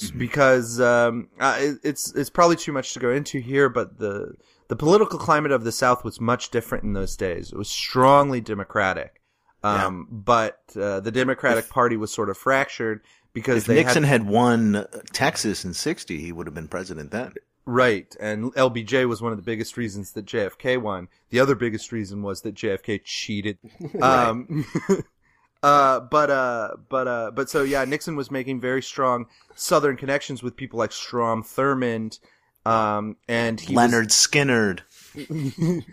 S- 0.00 0.10
Because 0.10 0.80
um, 0.80 1.28
uh, 1.40 1.58
it's 1.82 2.14
it's 2.14 2.30
probably 2.30 2.56
too 2.56 2.72
much 2.72 2.94
to 2.94 3.00
go 3.00 3.10
into 3.10 3.40
here, 3.40 3.68
but 3.68 3.98
the 3.98 4.34
the 4.68 4.76
political 4.76 5.18
climate 5.18 5.50
of 5.52 5.64
the 5.64 5.72
South 5.72 6.04
was 6.04 6.20
much 6.20 6.50
different 6.50 6.84
in 6.84 6.92
those 6.92 7.16
days. 7.16 7.52
It 7.52 7.58
was 7.58 7.68
strongly 7.68 8.40
Democratic, 8.40 9.20
um, 9.64 10.06
but 10.10 10.60
uh, 10.76 11.00
the 11.00 11.10
Democratic 11.10 11.68
Party 11.68 11.96
was 11.96 12.12
sort 12.12 12.30
of 12.30 12.38
fractured 12.38 13.00
because 13.32 13.62
If 13.62 13.66
they 13.66 13.74
Nixon 13.76 14.04
had, 14.04 14.22
had 14.22 14.30
won 14.30 14.86
Texas 15.12 15.64
in 15.64 15.74
'60, 15.74 16.20
he 16.20 16.30
would 16.32 16.46
have 16.46 16.54
been 16.54 16.68
president 16.68 17.10
then. 17.10 17.34
Right, 17.70 18.16
and 18.18 18.54
LBJ 18.54 19.06
was 19.06 19.20
one 19.20 19.30
of 19.30 19.36
the 19.36 19.44
biggest 19.44 19.76
reasons 19.76 20.12
that 20.12 20.24
JFK 20.24 20.80
won. 20.80 21.08
The 21.28 21.38
other 21.38 21.54
biggest 21.54 21.92
reason 21.92 22.22
was 22.22 22.40
that 22.40 22.54
JFK 22.54 23.02
cheated. 23.04 23.58
um, 24.00 24.64
uh, 25.62 26.00
but 26.00 26.30
uh, 26.30 26.76
but 26.88 27.06
uh, 27.06 27.30
but 27.34 27.50
so 27.50 27.64
yeah, 27.64 27.84
Nixon 27.84 28.16
was 28.16 28.30
making 28.30 28.62
very 28.62 28.80
strong 28.80 29.26
Southern 29.54 29.98
connections 29.98 30.42
with 30.42 30.56
people 30.56 30.78
like 30.78 30.92
Strom 30.92 31.42
Thurmond, 31.42 32.20
um, 32.64 33.16
and 33.28 33.60
he 33.60 33.74
was- 33.74 33.92
Lynyrd 33.92 34.80
Skynyrd. 35.12 35.84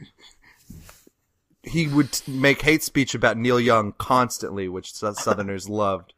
he 1.64 1.88
would 1.88 2.22
make 2.26 2.62
hate 2.62 2.84
speech 2.84 3.14
about 3.14 3.36
Neil 3.36 3.60
Young 3.60 3.92
constantly, 3.98 4.70
which 4.70 4.94
Southerners 4.94 5.68
loved. 5.68 6.14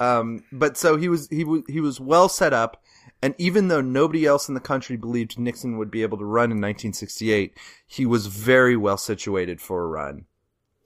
Um, 0.00 0.44
but 0.52 0.76
so 0.76 0.96
he 0.96 1.08
was 1.08 1.28
he 1.28 1.42
was 1.42 1.62
he 1.66 1.80
was 1.80 1.98
well 1.98 2.28
set 2.28 2.52
up, 2.52 2.80
and 3.22 3.34
even 3.38 3.68
though 3.68 3.80
nobody 3.80 4.26
else 4.26 4.48
in 4.48 4.54
the 4.54 4.60
country 4.60 4.96
believed 4.96 5.38
Nixon 5.38 5.78
would 5.78 5.90
be 5.90 6.02
able 6.02 6.18
to 6.18 6.24
run 6.24 6.50
in 6.50 6.58
1968, 6.58 7.56
he 7.86 8.06
was 8.06 8.26
very 8.26 8.76
well 8.76 8.96
situated 8.98 9.60
for 9.60 9.82
a 9.82 9.86
run. 9.86 10.26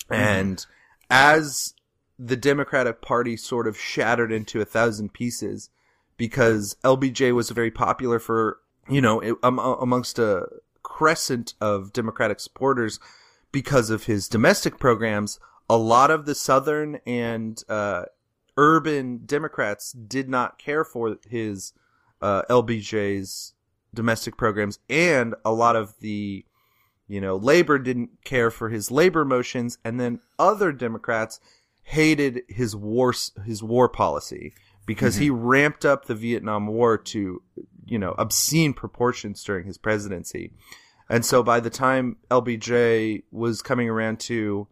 And 0.08 0.64
as 1.08 1.74
the 2.18 2.36
Democratic 2.36 3.00
Party 3.00 3.36
sort 3.36 3.66
of 3.66 3.78
shattered 3.78 4.32
into 4.32 4.60
a 4.60 4.64
thousand 4.64 5.12
pieces, 5.12 5.70
because 6.16 6.76
LBJ 6.84 7.32
was 7.34 7.50
very 7.50 7.70
popular 7.70 8.18
for 8.18 8.58
you 8.88 9.00
know 9.00 9.20
it- 9.20 9.36
um, 9.42 9.58
amongst 9.58 10.18
a 10.18 10.46
crescent 10.82 11.54
of 11.60 11.92
Democratic 11.92 12.40
supporters 12.40 12.98
because 13.52 13.90
of 13.90 14.04
his 14.04 14.28
domestic 14.28 14.78
programs. 14.78 15.40
A 15.68 15.76
lot 15.76 16.10
of 16.10 16.26
the 16.26 16.34
Southern 16.34 17.00
and 17.06 17.62
uh, 17.68 18.04
urban 18.56 19.22
Democrats 19.24 19.92
did 19.92 20.28
not 20.28 20.58
care 20.58 20.84
for 20.84 21.16
his 21.28 21.72
uh, 22.20 22.42
LBJ's 22.50 23.54
domestic 23.94 24.36
programs, 24.36 24.78
and 24.88 25.34
a 25.44 25.52
lot 25.52 25.76
of 25.76 25.94
the 26.00 26.44
you 27.08 27.20
know 27.20 27.36
labor 27.36 27.78
didn't 27.78 28.10
care 28.24 28.50
for 28.50 28.68
his 28.68 28.90
labor 28.90 29.24
motions, 29.24 29.78
and 29.84 29.98
then 29.98 30.20
other 30.38 30.72
Democrats 30.72 31.40
hated 31.82 32.42
his 32.48 32.76
war 32.76 33.14
his 33.44 33.62
war 33.62 33.88
policy 33.88 34.52
because 34.86 35.16
he 35.16 35.30
ramped 35.30 35.84
up 35.84 36.06
the 36.06 36.14
Vietnam 36.16 36.66
War 36.66 36.98
to 36.98 37.40
you 37.90 37.98
know, 37.98 38.14
obscene 38.16 38.72
proportions 38.72 39.42
during 39.42 39.66
his 39.66 39.76
presidency. 39.76 40.52
And 41.10 41.26
so 41.26 41.42
by 41.42 41.58
the 41.58 41.70
time 41.70 42.16
LBJ 42.30 43.24
was 43.32 43.62
coming 43.62 43.88
around 43.90 44.20
to 44.20 44.68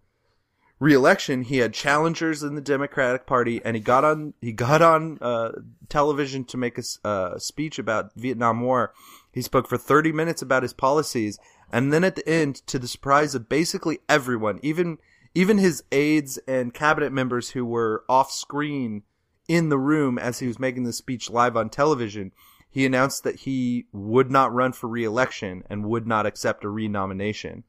re-election, 0.80 1.42
he 1.42 1.58
had 1.58 1.74
challengers 1.74 2.42
in 2.42 2.54
the 2.54 2.60
Democratic 2.60 3.26
Party, 3.26 3.60
and 3.64 3.76
he 3.76 3.82
got 3.82 4.04
on 4.04 4.34
he 4.40 4.52
got 4.52 4.82
on 4.82 5.18
uh, 5.20 5.52
television 5.88 6.44
to 6.44 6.56
make 6.56 6.78
a 6.78 7.06
uh, 7.06 7.38
speech 7.38 7.78
about 7.78 8.14
Vietnam 8.14 8.60
War. 8.60 8.92
He 9.32 9.42
spoke 9.42 9.68
for 9.68 9.76
30 9.76 10.12
minutes 10.12 10.42
about 10.42 10.62
his 10.62 10.72
policies, 10.72 11.38
and 11.72 11.92
then 11.92 12.04
at 12.04 12.16
the 12.16 12.28
end, 12.28 12.56
to 12.66 12.78
the 12.78 12.88
surprise 12.88 13.34
of 13.34 13.48
basically 13.48 13.98
everyone, 14.08 14.60
even 14.62 14.98
even 15.34 15.58
his 15.58 15.84
aides 15.92 16.38
and 16.48 16.74
cabinet 16.74 17.12
members 17.12 17.50
who 17.50 17.64
were 17.64 18.04
off 18.08 18.32
screen 18.32 19.02
in 19.46 19.68
the 19.68 19.78
room 19.78 20.18
as 20.18 20.38
he 20.38 20.46
was 20.46 20.58
making 20.58 20.84
the 20.84 20.92
speech 20.92 21.30
live 21.30 21.56
on 21.56 21.70
television, 21.70 22.32
he 22.70 22.84
announced 22.84 23.24
that 23.24 23.40
he 23.40 23.86
would 23.92 24.30
not 24.30 24.52
run 24.52 24.72
for 24.72 24.88
re-election 24.88 25.64
and 25.70 25.86
would 25.86 26.06
not 26.06 26.26
accept 26.26 26.64
a 26.64 26.68
renomination. 26.68 27.64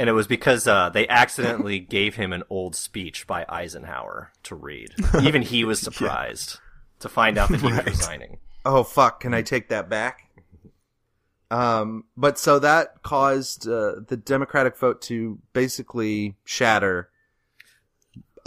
And 0.00 0.08
it 0.08 0.12
was 0.14 0.26
because 0.26 0.66
uh, 0.66 0.88
they 0.88 1.06
accidentally 1.08 1.78
gave 1.98 2.14
him 2.14 2.32
an 2.32 2.42
old 2.48 2.74
speech 2.74 3.26
by 3.26 3.44
Eisenhower 3.50 4.32
to 4.44 4.54
read. 4.54 4.94
Even 5.22 5.42
he 5.42 5.62
was 5.62 5.78
surprised 5.88 6.58
to 7.00 7.08
find 7.10 7.36
out 7.36 7.50
that 7.50 7.60
he 7.60 7.66
was 7.66 7.84
resigning. 7.84 8.38
Oh 8.64 8.82
fuck! 8.82 9.20
Can 9.20 9.34
I 9.34 9.42
take 9.42 9.68
that 9.68 9.90
back? 9.90 10.30
Um, 11.50 12.04
but 12.16 12.38
so 12.38 12.58
that 12.60 13.02
caused 13.02 13.68
uh, 13.68 13.96
the 14.08 14.16
Democratic 14.16 14.74
vote 14.78 15.02
to 15.02 15.38
basically 15.52 16.36
shatter. 16.44 17.10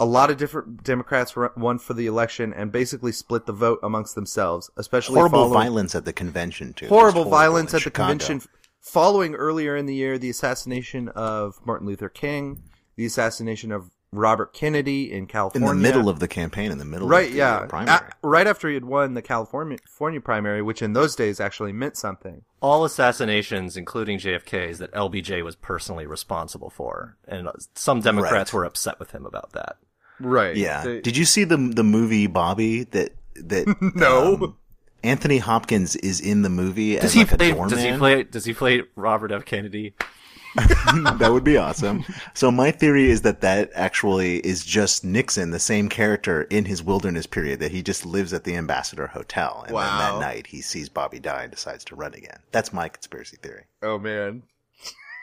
A 0.00 0.04
lot 0.04 0.30
of 0.30 0.38
different 0.38 0.82
Democrats 0.82 1.36
were- 1.36 1.52
won 1.56 1.78
for 1.78 1.94
the 1.94 2.06
election 2.06 2.52
and 2.52 2.72
basically 2.72 3.12
split 3.12 3.46
the 3.46 3.52
vote 3.52 3.78
amongst 3.80 4.16
themselves, 4.16 4.70
especially 4.76 5.14
Horrible 5.14 5.50
violence 5.50 5.94
at 5.94 6.04
the 6.04 6.12
convention 6.12 6.72
too. 6.72 6.88
horrible, 6.88 7.22
Just 7.22 7.30
violence 7.30 7.72
in 7.74 7.76
at 7.76 7.84
the 7.84 7.90
convention 7.92 8.42
following 8.88 9.34
earlier 9.34 9.74
in 9.76 9.86
the 9.86 9.94
year 9.94 10.18
the 10.18 10.30
assassination 10.30 11.08
of 11.08 11.58
Martin 11.64 11.86
Luther 11.86 12.08
King, 12.10 12.62
the 12.96 13.06
assassination 13.06 13.72
of 13.72 13.90
Robert 14.12 14.52
Kennedy 14.52 15.10
in 15.12 15.26
California. 15.26 15.68
in 15.70 15.76
the 15.76 15.82
middle 15.82 16.08
of 16.08 16.20
the 16.20 16.28
campaign, 16.28 16.70
in 16.70 16.78
the 16.78 16.84
middle 16.84 17.08
right, 17.08 17.26
of 17.26 17.32
the 17.32 17.38
yeah, 17.38 17.66
primary. 17.66 17.96
A- 17.98 18.12
right 18.22 18.46
after 18.46 18.68
he 18.68 18.74
had 18.74 18.84
won 18.84 19.14
the 19.14 19.22
California 19.22 19.76
California 19.78 20.20
primary, 20.20 20.62
which 20.62 20.82
in 20.82 20.92
those 20.92 21.16
days 21.16 21.40
actually 21.40 21.72
meant 21.72 21.96
something. 21.96 22.42
All 22.60 22.84
assassinations, 22.84 23.76
including 23.76 24.18
JFK's, 24.20 24.78
that 24.78 24.92
LBJ 24.92 25.42
was 25.42 25.56
personally 25.56 26.06
responsible 26.06 26.70
for, 26.70 27.16
and 27.26 27.48
some 27.74 28.02
Democrats 28.02 28.52
Right. 28.52 28.58
were 28.58 28.64
upset 28.64 29.00
with 29.00 29.10
him 29.10 29.26
about 29.26 29.50
that. 29.52 29.78
Right. 30.20 30.54
Yeah. 30.56 30.84
They- 30.84 31.00
Did 31.00 31.16
you 31.16 31.24
see 31.24 31.42
the 31.42 31.56
the 31.56 31.82
movie 31.82 32.28
Bobby 32.28 32.84
that 32.84 33.16
that 33.34 33.66
No. 33.96 34.34
um, 34.34 34.56
Anthony 35.04 35.38
Hopkins 35.38 35.96
is 35.96 36.20
in 36.20 36.42
the 36.42 36.48
movie 36.48 36.94
Does 36.94 37.04
as 37.04 37.12
he 37.12 37.20
like 37.20 37.32
a 37.32 37.36
play? 37.36 37.50
doorman? 37.52 37.70
Does 37.70 37.84
he 37.84 37.96
play? 37.96 38.22
Does 38.24 38.44
he 38.44 38.54
play 38.54 38.82
Robert 38.96 39.30
F. 39.30 39.44
Kennedy? 39.44 39.94
that 40.56 41.30
would 41.32 41.42
be 41.42 41.56
awesome. 41.56 42.04
So 42.32 42.50
my 42.50 42.70
theory 42.70 43.10
is 43.10 43.22
that 43.22 43.40
that 43.40 43.70
actually 43.74 44.36
is 44.38 44.64
just 44.64 45.04
Nixon, 45.04 45.50
the 45.50 45.58
same 45.58 45.88
character 45.88 46.42
in 46.42 46.64
his 46.64 46.80
wilderness 46.80 47.26
period 47.26 47.58
that 47.58 47.72
he 47.72 47.82
just 47.82 48.06
lives 48.06 48.32
at 48.32 48.44
the 48.44 48.54
Ambassador 48.56 49.08
Hotel, 49.08 49.64
and 49.66 49.76
then 49.76 49.82
that 49.84 50.20
night 50.20 50.46
he 50.46 50.60
sees 50.60 50.88
Bobby 50.88 51.18
die 51.18 51.42
and 51.42 51.50
decides 51.50 51.84
to 51.86 51.96
run 51.96 52.14
again. 52.14 52.38
That's 52.52 52.72
my 52.72 52.88
conspiracy 52.88 53.36
theory. 53.42 53.64
Oh 53.82 53.98
man. 53.98 54.44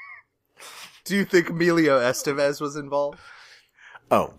Do 1.06 1.16
you 1.16 1.24
think 1.24 1.50
Emilio 1.50 1.98
Estevez 2.00 2.60
was 2.60 2.76
involved? 2.76 3.18
Oh, 4.12 4.34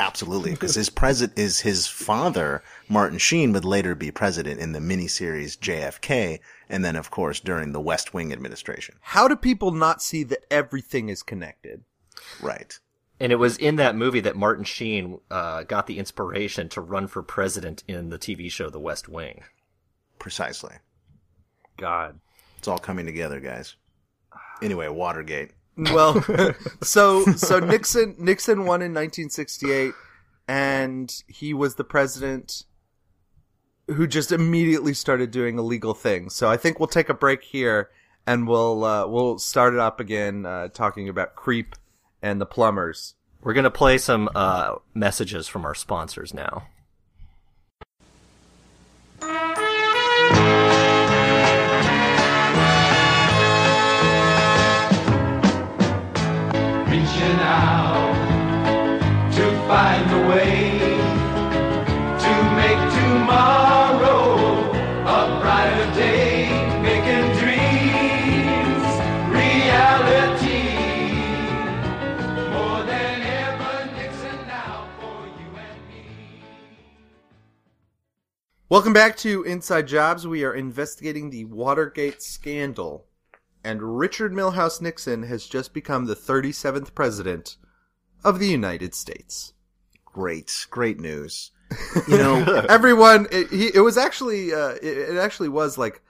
absolutely, 0.00 0.50
because 0.52 0.74
his 0.76 0.90
president 0.90 1.38
is 1.38 1.60
his 1.60 1.86
father, 1.86 2.62
Martin 2.88 3.18
Sheen, 3.18 3.52
would 3.52 3.64
later 3.64 3.94
be 3.94 4.10
president 4.10 4.58
in 4.58 4.72
the 4.72 4.80
miniseries 4.80 5.58
JFK, 5.58 6.40
and 6.68 6.84
then 6.84 6.96
of 6.96 7.10
course 7.10 7.38
during 7.38 7.72
the 7.72 7.80
West 7.80 8.12
Wing 8.12 8.32
administration. 8.32 8.96
How 9.00 9.28
do 9.28 9.36
people 9.36 9.70
not 9.70 10.02
see 10.02 10.24
that 10.24 10.44
everything 10.50 11.08
is 11.08 11.22
connected? 11.22 11.84
Right. 12.42 12.78
And 13.20 13.32
it 13.32 13.36
was 13.36 13.58
in 13.58 13.76
that 13.76 13.96
movie 13.96 14.20
that 14.20 14.34
Martin 14.34 14.64
Sheen 14.64 15.20
uh, 15.30 15.64
got 15.64 15.86
the 15.86 15.98
inspiration 15.98 16.70
to 16.70 16.80
run 16.80 17.06
for 17.06 17.22
president 17.22 17.84
in 17.86 18.08
the 18.08 18.18
TV 18.18 18.50
show 18.50 18.70
The 18.70 18.80
West 18.80 19.08
Wing. 19.10 19.42
Precisely. 20.18 20.76
God. 21.76 22.18
It's 22.56 22.66
all 22.66 22.78
coming 22.78 23.04
together, 23.04 23.38
guys. 23.38 23.76
Anyway, 24.62 24.88
Watergate. 24.88 25.52
Well, 25.80 26.22
so 26.82 27.24
so 27.24 27.58
Nixon 27.58 28.14
Nixon 28.18 28.60
won 28.60 28.82
in 28.82 28.92
1968, 28.92 29.94
and 30.46 31.22
he 31.26 31.54
was 31.54 31.76
the 31.76 31.84
president 31.84 32.64
who 33.86 34.06
just 34.06 34.30
immediately 34.30 34.94
started 34.94 35.30
doing 35.30 35.58
illegal 35.58 35.94
things. 35.94 36.34
So 36.34 36.48
I 36.48 36.56
think 36.56 36.78
we'll 36.78 36.86
take 36.86 37.08
a 37.08 37.14
break 37.14 37.42
here, 37.42 37.90
and 38.26 38.46
we'll 38.46 38.84
uh, 38.84 39.06
we'll 39.06 39.38
start 39.38 39.74
it 39.74 39.80
up 39.80 40.00
again, 40.00 40.44
uh, 40.44 40.68
talking 40.68 41.08
about 41.08 41.34
creep 41.34 41.74
and 42.22 42.40
the 42.40 42.46
plumbers. 42.46 43.14
We're 43.42 43.54
gonna 43.54 43.70
play 43.70 43.96
some 43.98 44.28
uh, 44.34 44.76
messages 44.94 45.48
from 45.48 45.64
our 45.64 45.74
sponsors 45.74 46.34
now. 46.34 46.66
Out 57.50 59.32
to 59.32 59.44
find 59.66 60.28
way 60.28 60.78
to 62.24 62.32
make 62.54 62.80
tomorrow 62.94 64.70
a 65.02 65.40
brighter 65.40 65.88
day, 65.94 66.48
making 66.80 67.26
dreams 67.40 68.86
reality. 69.34 70.68
More 72.52 72.82
than 72.84 73.16
ever, 73.22 73.74
Nixon 73.96 74.40
now 74.46 74.86
for 75.00 75.26
you 75.40 75.50
and 75.58 75.78
me. 75.88 76.04
Welcome 78.68 78.92
back 78.92 79.16
to 79.18 79.42
Inside 79.42 79.88
Jobs. 79.88 80.24
We 80.24 80.44
are 80.44 80.54
investigating 80.54 81.30
the 81.30 81.46
Watergate 81.46 82.22
scandal, 82.22 83.06
and 83.64 83.98
Richard 83.98 84.32
Milhous 84.32 84.80
Nixon 84.80 85.24
has 85.24 85.46
just 85.46 85.74
become 85.74 86.06
the 86.06 86.16
37th 86.16 86.94
president 86.94 87.56
of 88.24 88.38
the 88.38 88.48
United 88.48 88.94
States. 88.94 89.52
Great, 90.04 90.66
great 90.70 90.98
news. 91.00 91.52
You 92.08 92.18
know, 92.18 92.64
Everyone, 92.68 93.26
it, 93.30 93.48
he, 93.50 93.70
it 93.74 93.80
was 93.80 93.96
actually, 93.96 94.52
uh, 94.52 94.70
it, 94.82 95.10
it 95.10 95.16
actually 95.16 95.48
was 95.48 95.78
like 95.78 96.02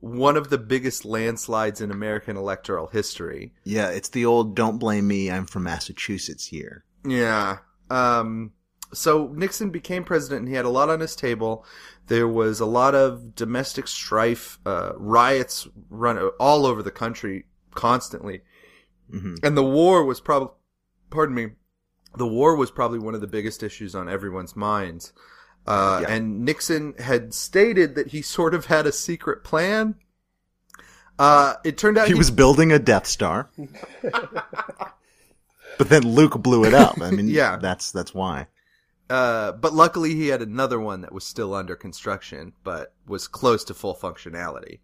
one 0.00 0.36
of 0.36 0.48
the 0.48 0.58
biggest 0.58 1.04
landslides 1.04 1.80
in 1.80 1.90
American 1.90 2.36
electoral 2.36 2.86
history. 2.86 3.52
yeah, 3.64 3.88
it's 3.88 4.08
the 4.10 4.24
old 4.24 4.54
"Don't 4.54 4.78
blame 4.78 5.08
me, 5.08 5.30
I'm 5.30 5.44
from 5.46 5.64
Massachusetts" 5.64 6.52
year. 6.52 6.84
Yeah. 7.04 7.58
Um, 7.90 8.52
so 8.92 9.28
Nixon 9.34 9.70
became 9.70 10.04
president 10.04 10.40
and 10.40 10.48
he 10.48 10.54
had 10.54 10.64
a 10.64 10.70
lot 10.70 10.88
on 10.90 11.00
his 11.00 11.14
table. 11.16 11.64
There 12.06 12.28
was 12.28 12.60
a 12.60 12.66
lot 12.66 12.94
of 12.94 13.34
domestic 13.34 13.86
strife, 13.88 14.58
uh, 14.64 14.92
riots 14.96 15.68
run 15.90 16.18
all 16.40 16.64
over 16.66 16.82
the 16.82 16.90
country 16.90 17.44
constantly. 17.74 18.42
hmm 19.10 19.34
And 19.42 19.56
the 19.56 19.64
war 19.64 20.04
was 20.04 20.20
probably, 20.20 20.54
pardon 21.10 21.34
me, 21.34 21.48
the 22.16 22.26
war 22.26 22.56
was 22.56 22.70
probably 22.70 22.98
one 22.98 23.14
of 23.14 23.20
the 23.20 23.26
biggest 23.26 23.62
issues 23.62 23.94
on 23.94 24.08
everyone's 24.08 24.56
minds. 24.56 25.12
Uh, 25.66 26.00
Yeah. 26.02 26.14
and 26.14 26.44
Nixon 26.44 26.94
had 26.98 27.34
stated 27.34 27.94
that 27.94 28.08
he 28.08 28.22
sort 28.22 28.54
of 28.54 28.66
had 28.66 28.86
a 28.86 28.92
secret 28.92 29.44
plan. 29.44 29.96
Uh, 31.18 31.54
it 31.64 31.76
turned 31.76 31.98
out 31.98 32.06
He 32.08 32.14
was 32.14 32.30
building 32.30 32.72
a 32.72 32.78
Death 32.78 33.06
Star, 33.06 33.50
but 35.78 35.88
then 35.88 36.02
Luke 36.02 36.40
blew 36.42 36.64
it 36.64 36.74
up. 36.74 37.00
I 37.00 37.10
mean, 37.10 37.28
Yeah. 37.40 37.56
that's 37.56 37.92
that's 37.92 38.14
why. 38.14 38.46
Uh, 39.10 39.52
but 39.52 39.72
luckily 39.72 40.14
he 40.14 40.28
had 40.28 40.42
another 40.42 40.78
one 40.78 41.00
that 41.00 41.12
was 41.12 41.24
still 41.24 41.54
under 41.54 41.74
construction, 41.74 42.52
but 42.64 42.92
was 43.06 43.26
close 43.28 43.64
to 43.64 43.74
full 43.74 43.94
functionality. 43.94 44.80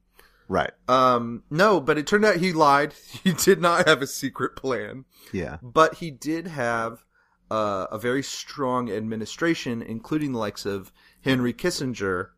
Right. 0.49 0.73
Um, 0.89 1.43
no, 1.51 1.81
but 1.81 1.97
it 1.99 2.07
turned 2.07 2.25
out 2.25 2.37
he 2.37 2.53
lied. 2.53 2.95
He 3.25 3.33
did 3.33 3.61
not 3.61 3.87
have 3.89 4.03
a 4.03 4.07
secret 4.07 4.57
plan, 4.57 5.05
Yeah. 5.33 5.57
but 5.63 5.95
he 5.97 6.11
did 6.11 6.47
have 6.47 7.05
uh, 7.51 7.87
a 7.91 7.99
very 7.99 8.23
strong 8.23 8.91
administration, 8.91 9.83
including 9.83 10.33
the 10.33 10.39
likes 10.39 10.67
of 10.67 10.93
Henry 11.23 11.53
Kissinger, 11.55 12.29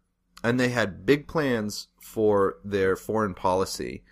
and 0.44 0.58
they 0.60 0.68
had 0.68 1.06
big 1.06 1.26
plans 1.26 1.88
for 2.00 2.58
their 2.64 2.94
foreign 2.96 3.34
policy. 3.34 4.02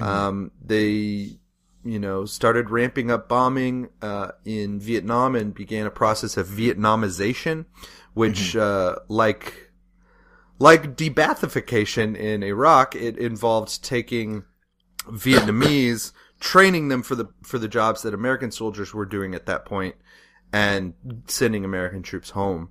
Um, 0.00 0.50
they, 0.62 1.38
you 1.86 1.98
know, 1.98 2.24
started 2.24 2.70
ramping 2.70 3.10
up 3.10 3.28
bombing 3.28 3.88
uh, 4.02 4.32
in 4.44 4.80
Vietnam 4.80 5.36
and 5.36 5.54
began 5.54 5.86
a 5.86 5.90
process 5.90 6.36
of 6.36 6.48
Vietnamization, 6.48 7.66
which, 8.14 8.56
uh, 8.56 8.96
like, 9.08 9.70
like 10.58 10.96
debaathification 10.96 12.16
in 12.16 12.42
Iraq, 12.42 12.94
it 12.96 13.16
involved 13.18 13.84
taking 13.84 14.44
Vietnamese, 15.04 16.12
training 16.40 16.88
them 16.88 17.02
for 17.02 17.14
the 17.14 17.26
for 17.42 17.58
the 17.58 17.68
jobs 17.68 18.02
that 18.02 18.14
American 18.14 18.50
soldiers 18.50 18.92
were 18.92 19.06
doing 19.06 19.34
at 19.34 19.46
that 19.46 19.64
point, 19.64 19.94
and 20.52 20.94
sending 21.28 21.64
American 21.64 22.02
troops 22.02 22.30
home. 22.30 22.70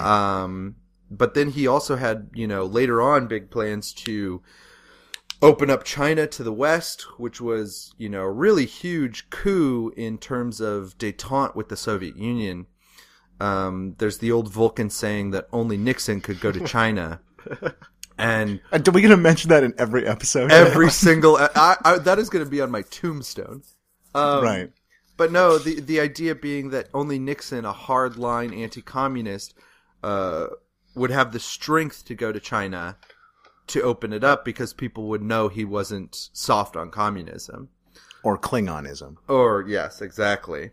Um, 0.00 0.76
but 1.10 1.34
then 1.34 1.50
he 1.50 1.66
also 1.66 1.96
had, 1.96 2.30
you 2.34 2.46
know, 2.46 2.64
later 2.64 3.00
on 3.00 3.28
big 3.28 3.50
plans 3.50 3.92
to 3.92 4.42
open 5.42 5.70
up 5.70 5.84
China 5.84 6.26
to 6.26 6.42
the 6.42 6.52
west, 6.52 7.02
which 7.18 7.40
was, 7.40 7.94
you 7.98 8.08
know, 8.08 8.22
a 8.22 8.30
really 8.30 8.66
huge 8.66 9.28
coup 9.30 9.92
in 9.96 10.18
terms 10.18 10.60
of 10.60 10.96
detente 10.98 11.54
with 11.54 11.68
the 11.68 11.76
Soviet 11.76 12.16
Union. 12.16 12.66
Um, 13.38 13.94
there's 13.98 14.18
the 14.18 14.32
old 14.32 14.48
Vulcan 14.48 14.90
saying 14.90 15.30
that 15.32 15.48
only 15.52 15.76
Nixon 15.76 16.20
could 16.20 16.40
go 16.40 16.52
to 16.52 16.66
China. 16.66 17.20
And 18.18 18.60
are 18.72 18.92
we 18.92 19.02
going 19.02 19.10
to 19.10 19.16
mention 19.16 19.50
that 19.50 19.62
in 19.62 19.74
every 19.76 20.06
episode? 20.06 20.50
Every 20.50 20.90
single, 21.04 21.36
I, 21.36 21.76
I, 21.84 21.98
that 21.98 22.18
is 22.18 22.30
going 22.30 22.44
to 22.44 22.50
be 22.50 22.60
on 22.60 22.70
my 22.70 22.82
tombstone. 22.82 23.62
Um, 24.14 24.42
right. 24.42 24.72
But 25.16 25.32
no, 25.32 25.58
the 25.58 25.80
the 25.80 26.00
idea 26.00 26.34
being 26.34 26.70
that 26.70 26.88
only 26.92 27.18
Nixon, 27.18 27.64
a 27.64 27.72
hardline 27.72 28.56
anti-communist, 28.56 29.54
uh, 30.02 30.46
would 30.94 31.10
have 31.10 31.32
the 31.32 31.40
strength 31.40 32.04
to 32.06 32.14
go 32.14 32.32
to 32.32 32.40
China 32.40 32.96
to 33.68 33.82
open 33.82 34.12
it 34.12 34.24
up 34.24 34.44
because 34.44 34.72
people 34.72 35.08
would 35.08 35.22
know 35.22 35.48
he 35.48 35.64
wasn't 35.64 36.30
soft 36.32 36.76
on 36.76 36.90
communism 36.90 37.68
or 38.22 38.38
Klingonism. 38.38 39.16
Or 39.28 39.64
yes, 39.66 40.00
exactly. 40.00 40.70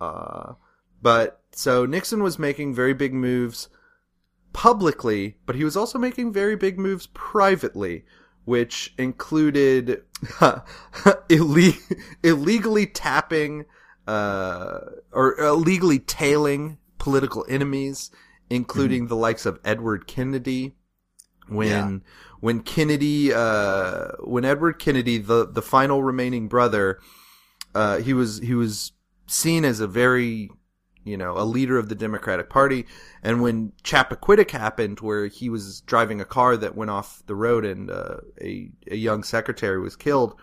Uh, 0.00 0.54
but 1.02 1.40
so 1.52 1.86
Nixon 1.86 2.22
was 2.22 2.38
making 2.38 2.74
very 2.74 2.94
big 2.94 3.14
moves 3.14 3.68
publicly, 4.52 5.36
but 5.46 5.54
he 5.54 5.64
was 5.64 5.76
also 5.76 5.98
making 5.98 6.32
very 6.32 6.56
big 6.56 6.78
moves 6.78 7.06
privately, 7.08 8.04
which 8.44 8.94
included 8.98 10.02
ille- 11.28 11.78
illegally 12.22 12.86
tapping 12.86 13.66
uh, 14.06 14.78
or 15.12 15.38
illegally 15.38 15.98
tailing 15.98 16.78
political 16.98 17.44
enemies, 17.48 18.10
including 18.50 19.02
mm-hmm. 19.02 19.08
the 19.08 19.16
likes 19.16 19.46
of 19.46 19.60
Edward 19.64 20.06
Kennedy. 20.06 20.74
When 21.48 21.68
yeah. 21.68 21.98
when 22.40 22.60
Kennedy, 22.60 23.32
uh, 23.32 24.08
when 24.24 24.44
Edward 24.44 24.78
Kennedy, 24.78 25.18
the 25.18 25.46
the 25.46 25.62
final 25.62 26.02
remaining 26.02 26.48
brother, 26.48 27.00
uh, 27.74 27.98
he 27.98 28.12
was 28.12 28.38
he 28.38 28.54
was 28.54 28.92
seen 29.26 29.64
as 29.64 29.80
a 29.80 29.86
very 29.86 30.50
you 31.06 31.16
know, 31.16 31.38
a 31.38 31.44
leader 31.44 31.78
of 31.78 31.88
the 31.88 31.94
Democratic 31.94 32.50
Party. 32.50 32.84
And 33.22 33.40
when 33.40 33.72
Chappaquiddick 33.84 34.50
happened, 34.50 34.98
where 34.98 35.28
he 35.28 35.48
was 35.48 35.80
driving 35.82 36.20
a 36.20 36.24
car 36.24 36.56
that 36.56 36.74
went 36.74 36.90
off 36.90 37.22
the 37.26 37.36
road 37.36 37.64
and 37.64 37.90
uh, 37.90 38.16
a, 38.40 38.70
a 38.90 38.96
young 38.96 39.22
secretary 39.22 39.80
was 39.80 39.94
killed, 39.94 40.34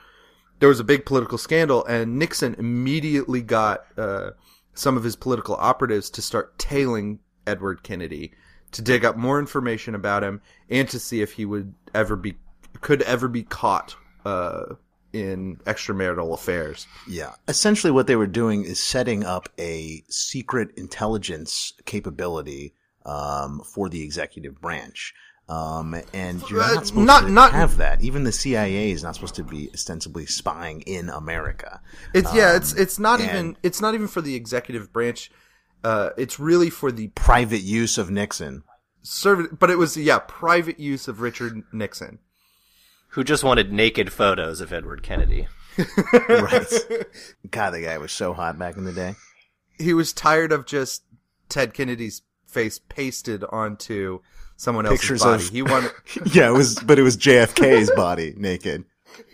there 0.59 0.69
was 0.69 0.79
a 0.79 0.85
big 0.85 1.05
political 1.05 1.37
scandal, 1.37 1.83
and 1.85 2.17
Nixon 2.17 2.55
immediately 2.57 3.41
got 3.41 3.85
uh, 3.97 4.31
some 4.73 4.95
of 4.95 5.03
his 5.03 5.17
political 5.17 5.55
operatives 5.55 6.09
to 6.11 6.21
start 6.21 6.57
tailing 6.57 7.19
Edward 7.45 7.83
Kennedy 7.83 8.33
to 8.73 8.81
dig 8.81 9.05
up 9.05 9.15
more 9.17 9.39
information 9.39 9.95
about 9.95 10.23
him 10.23 10.41
and 10.69 10.87
to 10.89 10.99
see 10.99 11.21
if 11.21 11.33
he 11.33 11.45
would 11.45 11.73
ever 11.93 12.15
be 12.15 12.35
could 12.81 13.01
ever 13.03 13.27
be 13.27 13.43
caught 13.43 13.95
uh, 14.25 14.75
in 15.13 15.57
extramarital 15.65 16.33
affairs. 16.33 16.87
Yeah. 17.07 17.33
Essentially, 17.47 17.91
what 17.91 18.07
they 18.07 18.15
were 18.15 18.27
doing 18.27 18.65
is 18.65 18.81
setting 18.81 19.23
up 19.23 19.47
a 19.59 20.03
secret 20.09 20.71
intelligence 20.75 21.73
capability 21.85 22.73
um, 23.05 23.61
for 23.63 23.89
the 23.89 24.03
executive 24.03 24.59
branch. 24.59 25.13
Um, 25.49 25.95
and 26.13 26.41
you're 26.49 26.59
not 26.61 26.77
uh, 26.77 26.83
supposed 26.83 27.05
not, 27.05 27.21
to 27.23 27.29
not, 27.29 27.51
have 27.51 27.77
that. 27.77 28.01
Even 28.01 28.23
the 28.23 28.31
CIA 28.31 28.91
is 28.91 29.03
not 29.03 29.15
supposed 29.15 29.35
to 29.35 29.43
be 29.43 29.69
ostensibly 29.73 30.25
spying 30.25 30.81
in 30.81 31.09
America. 31.09 31.81
It's 32.13 32.29
um, 32.29 32.37
yeah. 32.37 32.55
It's 32.55 32.73
it's 32.73 32.97
not 32.97 33.19
even 33.19 33.57
it's 33.61 33.81
not 33.81 33.93
even 33.93 34.07
for 34.07 34.21
the 34.21 34.35
executive 34.35 34.93
branch. 34.93 35.31
Uh, 35.83 36.11
it's 36.17 36.39
really 36.39 36.69
for 36.69 36.91
the 36.91 37.07
private 37.09 37.61
use 37.61 37.97
of 37.97 38.09
Nixon. 38.09 38.63
Serv- 39.01 39.59
but 39.59 39.69
it 39.69 39.77
was 39.77 39.97
yeah 39.97 40.19
private 40.19 40.79
use 40.79 41.07
of 41.07 41.19
Richard 41.19 41.63
Nixon 41.73 42.19
who 43.13 43.23
just 43.23 43.43
wanted 43.43 43.71
naked 43.71 44.11
photos 44.11 44.59
of 44.59 44.73
Edward 44.73 45.03
Kennedy. 45.03 45.47
right. 46.29 46.65
God, 47.51 47.69
the 47.71 47.81
guy 47.83 47.97
was 47.99 48.11
so 48.11 48.33
hot 48.33 48.57
back 48.57 48.75
in 48.75 48.85
the 48.85 48.91
day. 48.91 49.15
He 49.77 49.93
was 49.93 50.13
tired 50.13 50.51
of 50.51 50.65
just 50.65 51.03
Ted 51.47 51.75
Kennedy's 51.75 52.23
face 52.47 52.79
pasted 52.79 53.43
onto 53.43 54.19
someone 54.57 54.85
Pictures 54.85 55.23
else's 55.23 55.49
body. 55.51 55.59
Of, 55.59 55.67
he 55.67 55.73
wanted 55.73 55.91
Yeah, 56.33 56.49
it 56.49 56.53
was 56.53 56.79
but 56.79 56.97
it 56.97 57.03
was 57.03 57.15
JFK's 57.17 57.91
body 57.91 58.33
naked. 58.35 58.85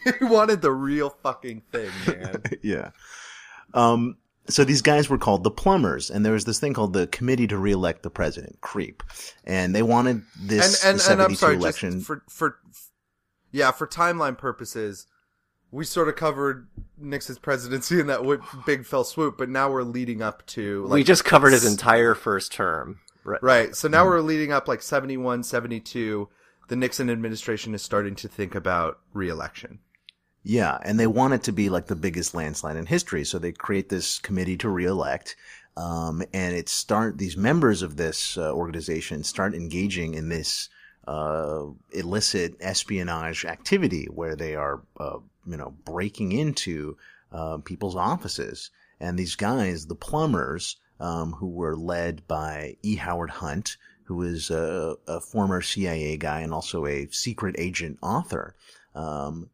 He 0.03 0.25
wanted 0.25 0.61
the 0.61 0.71
real 0.71 1.11
fucking 1.23 1.61
thing, 1.71 1.89
man. 2.05 2.43
yeah. 2.61 2.91
Um 3.73 4.17
so 4.49 4.63
these 4.63 4.81
guys 4.81 5.09
were 5.09 5.17
called 5.17 5.43
the 5.43 5.51
plumbers, 5.51 6.09
and 6.09 6.25
there 6.25 6.33
was 6.33 6.45
this 6.45 6.59
thing 6.59 6.73
called 6.73 6.93
the 6.93 7.07
Committee 7.07 7.47
to 7.47 7.57
Reelect 7.57 8.03
the 8.03 8.09
President, 8.09 8.59
CREEP, 8.61 9.03
and 9.45 9.75
they 9.75 9.83
wanted 9.83 10.23
this 10.39 10.83
and, 10.83 10.99
and, 10.99 11.11
and 11.11 11.21
I'm 11.21 11.35
sorry, 11.35 11.55
election 11.55 12.01
for 12.01 12.23
for 12.29 12.57
yeah, 13.51 13.71
for 13.71 13.87
timeline 13.87 14.37
purposes, 14.37 15.07
we 15.71 15.85
sort 15.85 16.07
of 16.07 16.15
covered 16.15 16.67
Nixon's 16.97 17.39
presidency 17.39 17.99
in 17.99 18.07
that 18.07 18.21
big 18.65 18.85
fell 18.85 19.03
swoop, 19.03 19.37
but 19.37 19.49
now 19.49 19.71
we're 19.71 19.83
leading 19.83 20.21
up 20.21 20.45
to. 20.47 20.83
Like, 20.85 20.93
we 20.93 21.03
just 21.03 21.25
covered 21.25 21.53
his 21.53 21.65
entire 21.65 22.15
first 22.15 22.51
term. 22.51 22.99
Right. 23.23 23.43
Right. 23.43 23.75
So 23.75 23.87
now 23.87 24.03
mm-hmm. 24.03 24.09
we're 24.09 24.21
leading 24.21 24.51
up 24.51 24.67
like 24.67 24.81
71, 24.81 25.43
72. 25.43 26.29
The 26.67 26.75
Nixon 26.75 27.09
administration 27.09 27.73
is 27.73 27.81
starting 27.81 28.15
to 28.15 28.27
think 28.27 28.55
about 28.55 28.99
reelection. 29.13 29.79
Yeah, 30.43 30.77
and 30.81 30.99
they 30.99 31.07
want 31.07 31.33
it 31.33 31.43
to 31.43 31.51
be 31.51 31.69
like 31.69 31.87
the 31.87 31.95
biggest 31.95 32.33
landslide 32.33 32.77
in 32.77 32.85
history, 32.85 33.25
so 33.25 33.39
they 33.39 33.51
create 33.51 33.89
this 33.89 34.19
committee 34.19 34.57
to 34.57 34.69
reelect. 34.69 35.35
Um, 35.75 36.23
and 36.33 36.55
it 36.55 36.69
start 36.69 37.17
these 37.17 37.37
members 37.37 37.81
of 37.81 37.95
this 37.95 38.37
uh, 38.37 38.51
organization 38.53 39.23
start 39.23 39.53
engaging 39.53 40.13
in 40.13 40.29
this 40.29 40.69
uh, 41.07 41.65
illicit 41.91 42.55
espionage 42.59 43.45
activity 43.45 44.05
where 44.05 44.35
they 44.35 44.55
are, 44.55 44.81
uh, 44.99 45.19
you 45.45 45.57
know, 45.57 45.73
breaking 45.85 46.31
into 46.31 46.97
uh, 47.31 47.57
people's 47.57 47.95
offices. 47.95 48.71
And 48.99 49.17
these 49.17 49.35
guys, 49.35 49.85
the 49.85 49.95
plumbers, 49.95 50.77
um, 50.99 51.31
who 51.33 51.47
were 51.47 51.75
led 51.75 52.27
by 52.27 52.75
E. 52.83 52.95
Howard 52.95 53.29
Hunt, 53.29 53.77
who 54.03 54.21
is 54.23 54.49
a, 54.49 54.95
a, 55.07 55.21
former 55.21 55.61
CIA 55.61 56.17
guy 56.17 56.41
and 56.41 56.53
also 56.53 56.85
a 56.85 57.07
secret 57.11 57.55
agent 57.57 57.97
author, 58.01 58.55
um, 58.95 59.49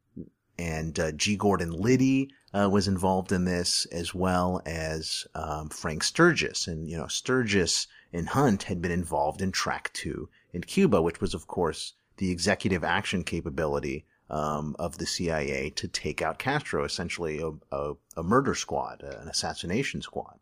and 0.58 1.00
uh, 1.00 1.12
G. 1.12 1.36
Gordon 1.36 1.72
Liddy 1.72 2.32
uh, 2.54 2.70
was 2.70 2.88
involved 2.88 3.32
in 3.32 3.46
this, 3.46 3.86
as 3.88 4.14
well 4.14 4.62
as 4.66 5.26
um, 5.36 5.70
Frank 5.70 6.04
Sturgis. 6.04 6.68
And 6.68 6.90
you 6.90 6.98
know, 6.98 7.08
Sturgis 7.08 7.88
and 8.14 8.30
Hunt 8.30 8.64
had 8.64 8.82
been 8.82 8.92
involved 8.92 9.42
in 9.42 9.52
Track 9.52 9.92
Two 9.94 10.30
in 10.54 10.62
Cuba, 10.62 11.02
which 11.02 11.20
was, 11.20 11.34
of 11.34 11.48
course, 11.48 11.94
the 12.18 12.32
executive 12.32 12.84
action 12.84 13.24
capability 13.24 14.06
um, 14.30 14.76
of 14.80 14.98
the 14.98 15.06
CIA 15.06 15.70
to 15.72 15.88
take 15.88 16.22
out 16.22 16.40
Castro, 16.40 16.84
essentially 16.86 17.40
a, 17.40 17.52
a, 17.76 17.94
a 18.18 18.24
murder 18.24 18.56
squad, 18.56 19.04
an 19.04 19.28
assassination 19.28 20.02
squad. 20.02 20.40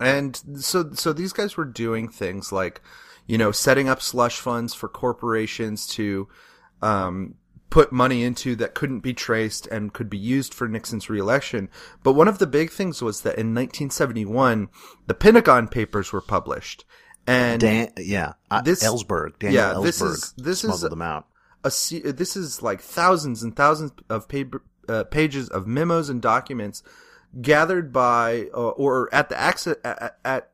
And 0.00 0.40
so, 0.60 0.92
so 0.94 1.12
these 1.12 1.32
guys 1.32 1.56
were 1.56 1.64
doing 1.64 2.08
things 2.08 2.50
like, 2.50 2.80
you 3.26 3.38
know, 3.38 3.52
setting 3.52 3.88
up 3.88 4.02
slush 4.02 4.40
funds 4.40 4.74
for 4.74 4.88
corporations 4.88 5.86
to 5.88 6.28
um, 6.82 7.36
put 7.72 7.90
money 7.90 8.22
into 8.22 8.54
that 8.54 8.74
couldn't 8.74 9.00
be 9.00 9.14
traced 9.14 9.66
and 9.68 9.94
could 9.94 10.10
be 10.10 10.18
used 10.18 10.52
for 10.52 10.68
Nixon's 10.68 11.08
reelection. 11.08 11.70
But 12.02 12.12
one 12.12 12.28
of 12.28 12.38
the 12.38 12.46
big 12.46 12.70
things 12.70 13.00
was 13.00 13.22
that 13.22 13.38
in 13.38 13.54
1971, 13.54 14.68
the 15.06 15.14
Pentagon 15.14 15.68
Papers 15.68 16.12
were 16.12 16.20
published. 16.20 16.84
And 17.26 17.62
Dan, 17.62 17.88
yeah, 17.96 18.34
this 18.62 18.84
Ellsberg, 18.84 19.38
Daniel 19.38 19.62
yeah, 19.62 19.72
Ellsberg 19.72 19.84
this 19.84 20.02
is 20.02 20.34
this 20.36 20.60
smuggled 20.60 20.84
is 20.84 20.90
them 20.90 21.00
out. 21.00 21.26
A, 21.64 21.70
this 22.12 22.36
is 22.36 22.62
like 22.62 22.82
thousands 22.82 23.42
and 23.42 23.56
thousands 23.56 23.92
of 24.10 24.28
paper, 24.28 24.62
uh, 24.86 25.04
pages 25.04 25.48
of 25.48 25.66
memos 25.66 26.10
and 26.10 26.20
documents 26.20 26.82
gathered 27.40 27.90
by 27.90 28.48
uh, 28.52 28.68
or 28.70 29.08
at 29.14 29.30
the 29.30 29.40
access 29.40 29.76
at, 29.82 30.18
at, 30.26 30.50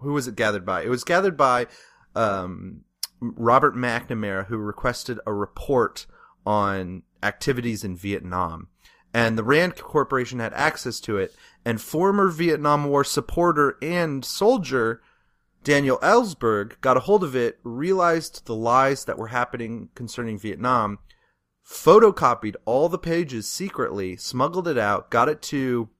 who 0.00 0.12
was 0.12 0.28
it 0.28 0.36
gathered 0.36 0.66
by? 0.66 0.82
It 0.82 0.90
was 0.90 1.02
gathered 1.02 1.38
by 1.38 1.66
um, 2.14 2.82
Robert 3.20 3.76
McNamara, 3.76 4.46
who 4.46 4.56
requested 4.56 5.20
a 5.26 5.32
report 5.32 6.06
on 6.46 7.02
activities 7.22 7.84
in 7.84 7.96
Vietnam. 7.96 8.68
And 9.12 9.36
the 9.36 9.44
Rand 9.44 9.76
Corporation 9.76 10.38
had 10.38 10.54
access 10.54 11.00
to 11.00 11.16
it, 11.18 11.34
and 11.64 11.80
former 11.80 12.28
Vietnam 12.28 12.84
War 12.84 13.04
supporter 13.04 13.76
and 13.82 14.24
soldier 14.24 15.02
Daniel 15.62 15.98
Ellsberg 15.98 16.80
got 16.80 16.96
a 16.96 17.00
hold 17.00 17.22
of 17.22 17.36
it, 17.36 17.58
realized 17.62 18.46
the 18.46 18.54
lies 18.54 19.04
that 19.04 19.18
were 19.18 19.28
happening 19.28 19.90
concerning 19.94 20.38
Vietnam, 20.38 20.98
photocopied 21.66 22.56
all 22.64 22.88
the 22.88 22.98
pages 22.98 23.50
secretly, 23.50 24.16
smuggled 24.16 24.66
it 24.66 24.78
out, 24.78 25.10
got 25.10 25.28
it 25.28 25.42
to 25.42 25.90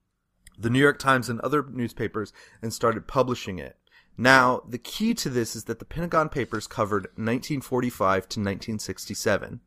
the 0.57 0.69
New 0.69 0.79
York 0.79 0.97
Times 0.97 1.29
and 1.29 1.39
other 1.41 1.63
newspapers, 1.69 2.33
and 2.61 2.73
started 2.73 3.07
publishing 3.07 3.59
it. 3.59 3.77
Now, 4.17 4.61
the 4.67 4.77
key 4.77 5.13
to 5.15 5.29
this 5.29 5.55
is 5.55 5.63
that 5.65 5.79
the 5.79 5.85
Pentagon 5.85 6.29
Papers 6.29 6.67
covered 6.67 7.03
1945 7.15 8.29
to 8.29 8.39
1967. 8.39 9.61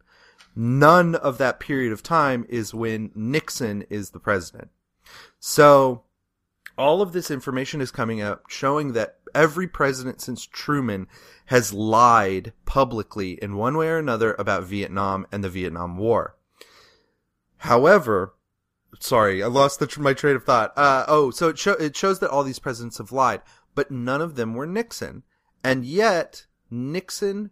None 0.56 1.14
of 1.16 1.38
that 1.38 1.60
period 1.60 1.92
of 1.92 2.02
time 2.02 2.46
is 2.48 2.74
when 2.74 3.10
Nixon 3.14 3.82
is 3.90 4.10
the 4.10 4.20
president. 4.20 4.68
So, 5.40 6.04
all 6.78 7.02
of 7.02 7.12
this 7.12 7.30
information 7.30 7.80
is 7.80 7.90
coming 7.90 8.20
up 8.20 8.44
showing 8.48 8.92
that 8.92 9.18
every 9.34 9.66
president 9.66 10.20
since 10.20 10.46
Truman 10.46 11.08
has 11.46 11.72
lied 11.72 12.52
publicly 12.64 13.32
in 13.42 13.56
one 13.56 13.76
way 13.76 13.88
or 13.88 13.98
another 13.98 14.34
about 14.38 14.64
Vietnam 14.64 15.26
and 15.32 15.42
the 15.42 15.48
Vietnam 15.48 15.98
War. 15.98 16.36
However, 17.58 18.34
sorry, 19.00 19.42
I 19.42 19.46
lost 19.46 19.80
the, 19.80 20.00
my 20.00 20.14
train 20.14 20.36
of 20.36 20.44
thought. 20.44 20.72
Uh, 20.76 21.04
oh, 21.08 21.30
so 21.30 21.48
it, 21.48 21.66
it 21.66 21.96
shows 21.96 22.20
that 22.20 22.30
all 22.30 22.44
these 22.44 22.58
presidents 22.58 22.98
have 22.98 23.12
lied, 23.12 23.42
but 23.74 23.90
none 23.90 24.20
of 24.20 24.36
them 24.36 24.54
were 24.54 24.66
Nixon. 24.66 25.22
And 25.62 25.84
yet, 25.84 26.46
Nixon 26.70 27.50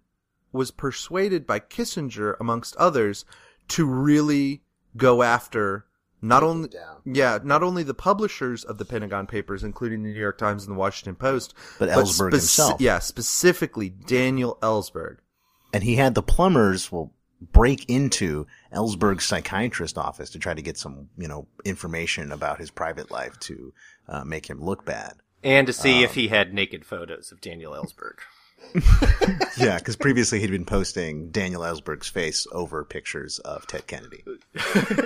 was 0.53 0.71
persuaded 0.71 1.47
by 1.47 1.61
Kissinger, 1.61 2.37
amongst 2.39 2.77
others, 2.77 3.25
to 3.69 3.87
really 3.87 4.63
go 4.97 5.23
after 5.23 5.87
not 6.21 6.43
only 6.45 6.69
yeah 7.05 7.39
not 7.43 7.63
only 7.63 7.83
the 7.83 7.95
publishers 7.95 8.65
of 8.65 8.79
the 8.79 8.85
Pentagon 8.85 9.27
Papers, 9.27 9.65
including 9.65 10.03
the 10.03 10.13
New 10.13 10.21
York 10.21 10.39
Times 10.39 10.65
and 10.65 10.75
the 10.75 10.79
Washington 10.79 11.17
Post, 11.17 11.55
But 11.79 11.89
Ellsberg 11.89 12.33
himself. 12.33 12.81
Yeah, 12.81 13.01
specifically 13.01 13.89
Daniel 13.89 14.59
Ellsberg. 14.63 15.17
And 15.73 15.83
he 15.83 15.97
had 15.97 16.15
the 16.15 16.23
plumbers 16.23 16.93
will 16.93 17.13
break 17.41 17.89
into 17.89 18.47
Ellsberg's 18.73 19.25
psychiatrist 19.25 19.99
office 19.99 20.31
to 20.31 20.39
try 20.39 20.55
to 20.55 20.63
get 20.63 20.77
some, 20.77 21.09
you 21.19 21.27
know, 21.27 21.49
information 21.65 22.31
about 22.31 22.59
his 22.59 22.71
private 22.71 23.11
life 23.11 23.39
to 23.41 23.73
uh, 24.09 24.25
make 24.25 24.49
him 24.49 24.63
look 24.63 24.85
bad. 24.85 25.15
And 25.45 25.67
to 25.67 25.73
see 25.73 26.03
if 26.03 26.11
Um, 26.11 26.15
he 26.15 26.29
had 26.29 26.55
naked 26.55 26.85
photos 26.85 27.33
of 27.33 27.41
Daniel 27.41 27.73
Ellsberg. 27.73 28.19
yeah, 29.59 29.79
because 29.79 29.97
previously 29.97 30.39
he'd 30.41 30.51
been 30.51 30.65
posting 30.65 31.31
Daniel 31.31 31.63
Ellsberg's 31.63 32.09
face 32.09 32.47
over 32.53 32.85
pictures 32.85 33.39
of 33.41 33.67
Ted 33.67 33.87
Kennedy. 33.87 34.25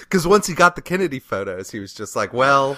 Because 0.00 0.26
once 0.26 0.46
he 0.46 0.54
got 0.54 0.76
the 0.76 0.82
Kennedy 0.82 1.18
photos, 1.18 1.70
he 1.70 1.78
was 1.80 1.94
just 1.94 2.14
like, 2.14 2.32
"Well, 2.34 2.76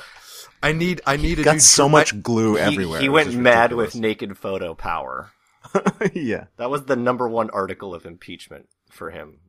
I 0.63 0.73
need, 0.73 1.01
I 1.07 1.17
need 1.17 1.41
a 1.41 1.43
got 1.43 1.55
new 1.55 1.61
so 1.61 1.85
dr- 1.85 1.93
much 1.93 2.15
I- 2.15 2.17
glue 2.19 2.55
He, 2.55 2.61
everywhere. 2.61 3.01
he 3.01 3.09
went 3.09 3.35
mad 3.35 3.71
ridiculous. 3.73 3.95
with 3.95 4.01
naked 4.03 4.39
photo 4.39 4.75
power. 4.75 5.33
yeah. 6.15 6.45
That 6.59 6.71
was 6.71 6.85
the 6.85 6.95
number 6.97 7.29
one 7.29 7.51
article 7.51 7.93
of 7.95 8.07
impeachment 8.07 8.69
for 8.91 9.11
him. 9.11 9.41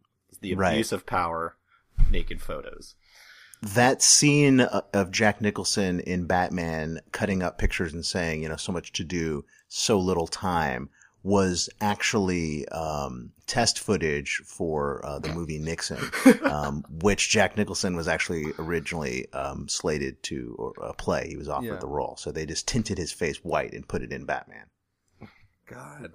The 0.42 0.56
Right. 0.56 0.72
abuse 0.74 0.92
of 0.92 1.06
power, 1.06 1.56
naked 2.10 2.42
photos. 2.42 2.96
That 3.62 4.02
scene 4.02 4.62
of 4.62 5.12
Jack 5.12 5.42
Nicholson 5.42 6.00
in 6.02 6.26
Batman 6.26 7.00
cutting 7.12 7.42
up 7.44 7.58
pictures 7.58 7.94
and 7.94 8.06
saying, 8.06 8.44
you 8.44 8.50
know, 8.50 8.56
so 8.56 8.72
much 8.72 8.92
to 8.94 9.04
do, 9.04 9.46
so 9.68 10.00
little 10.00 10.28
time 10.28 10.90
was 11.24 11.68
actually 11.82 12.68
um, 12.70 13.32
test 13.48 13.80
footage 13.80 14.44
for 14.46 15.04
uh, 15.04 15.18
the 15.18 15.30
movie 15.34 15.58
Nixon, 15.58 15.98
um, 16.44 16.84
which 17.02 17.32
Jack 17.32 17.58
Nicholson 17.58 17.96
was 17.96 18.08
actually 18.08 18.54
originally 18.60 19.32
um, 19.34 19.68
slated 19.68 20.22
to 20.24 20.74
uh, 20.84 20.94
play. 20.94 21.28
He 21.30 21.36
was 21.38 21.50
offered 21.50 21.66
Yeah. 21.66 21.76
the 21.80 21.88
role, 21.88 22.16
so 22.18 22.32
they 22.32 22.46
just 22.46 22.68
tinted 22.68 23.00
his 23.00 23.12
face 23.12 23.38
white 23.38 23.74
and 23.74 23.88
put 23.88 24.04
it 24.04 24.14
in 24.14 24.26
Batman. 24.26 24.68
God. 25.68 26.14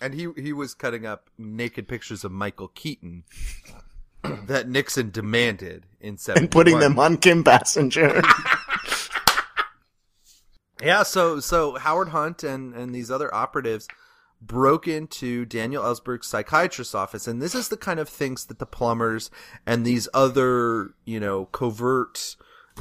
And 0.00 0.14
he 0.14 0.28
he 0.36 0.52
was 0.54 0.72
cutting 0.74 1.04
up 1.06 1.28
naked 1.38 1.86
pictures 1.88 2.24
of 2.24 2.32
Michael 2.32 2.68
Keaton 2.68 3.24
that 4.46 4.68
Nixon 4.68 5.10
demanded 5.10 5.86
in 6.00 6.16
seventy 6.16 6.42
And 6.44 6.50
putting 6.50 6.78
them 6.78 6.98
on 6.98 7.16
Kim 7.16 7.42
Basinger. 7.44 8.24
Yeah, 10.82 11.04
so 11.04 11.38
so 11.38 11.76
Howard 11.78 12.08
Hunt 12.08 12.42
and 12.42 12.74
and 12.74 12.92
these 12.92 13.10
other 13.10 13.32
operatives 13.32 13.86
broke 14.40 14.88
into 14.88 15.44
Daniel 15.44 15.84
Ellsberg's 15.84 16.26
psychiatrist's 16.26 16.94
office, 16.94 17.28
and 17.28 17.40
this 17.40 17.54
is 17.54 17.68
the 17.68 17.76
kind 17.76 18.00
of 18.00 18.08
things 18.08 18.46
that 18.46 18.58
the 18.58 18.66
plumbers 18.66 19.30
and 19.64 19.84
these 19.86 20.08
other 20.12 20.94
you 21.04 21.20
know 21.20 21.46
covert 21.46 22.34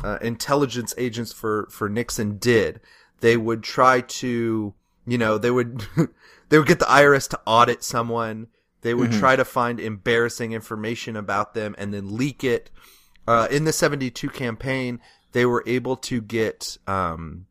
uh, 0.03 0.17
intelligence 0.21 0.95
agents 0.97 1.31
for 1.31 1.67
for 1.69 1.89
Nixon 1.89 2.39
did. 2.39 2.81
They 3.19 3.37
would 3.37 3.61
try 3.61 4.01
to 4.01 4.73
you 5.05 5.17
know 5.17 5.37
they 5.37 5.51
would 5.51 5.85
they 6.49 6.57
would 6.57 6.67
get 6.67 6.79
the 6.79 6.85
IRS 6.85 7.29
to 7.29 7.39
audit 7.45 7.83
someone. 7.83 8.47
They 8.81 8.93
would 8.93 9.11
Mhm. 9.11 9.19
try 9.19 9.35
to 9.35 9.45
find 9.45 9.79
embarrassing 9.79 10.53
information 10.53 11.15
about 11.15 11.53
them 11.53 11.75
and 11.77 11.93
then 11.93 12.15
leak 12.17 12.43
it. 12.43 12.69
Uh, 13.27 13.47
in 13.51 13.63
the 13.65 13.73
72 13.73 14.29
campaign, 14.29 14.99
they 15.31 15.45
were 15.45 15.63
able 15.67 15.95
to 15.95 16.21
get, 16.21 16.77
um, 16.87 17.45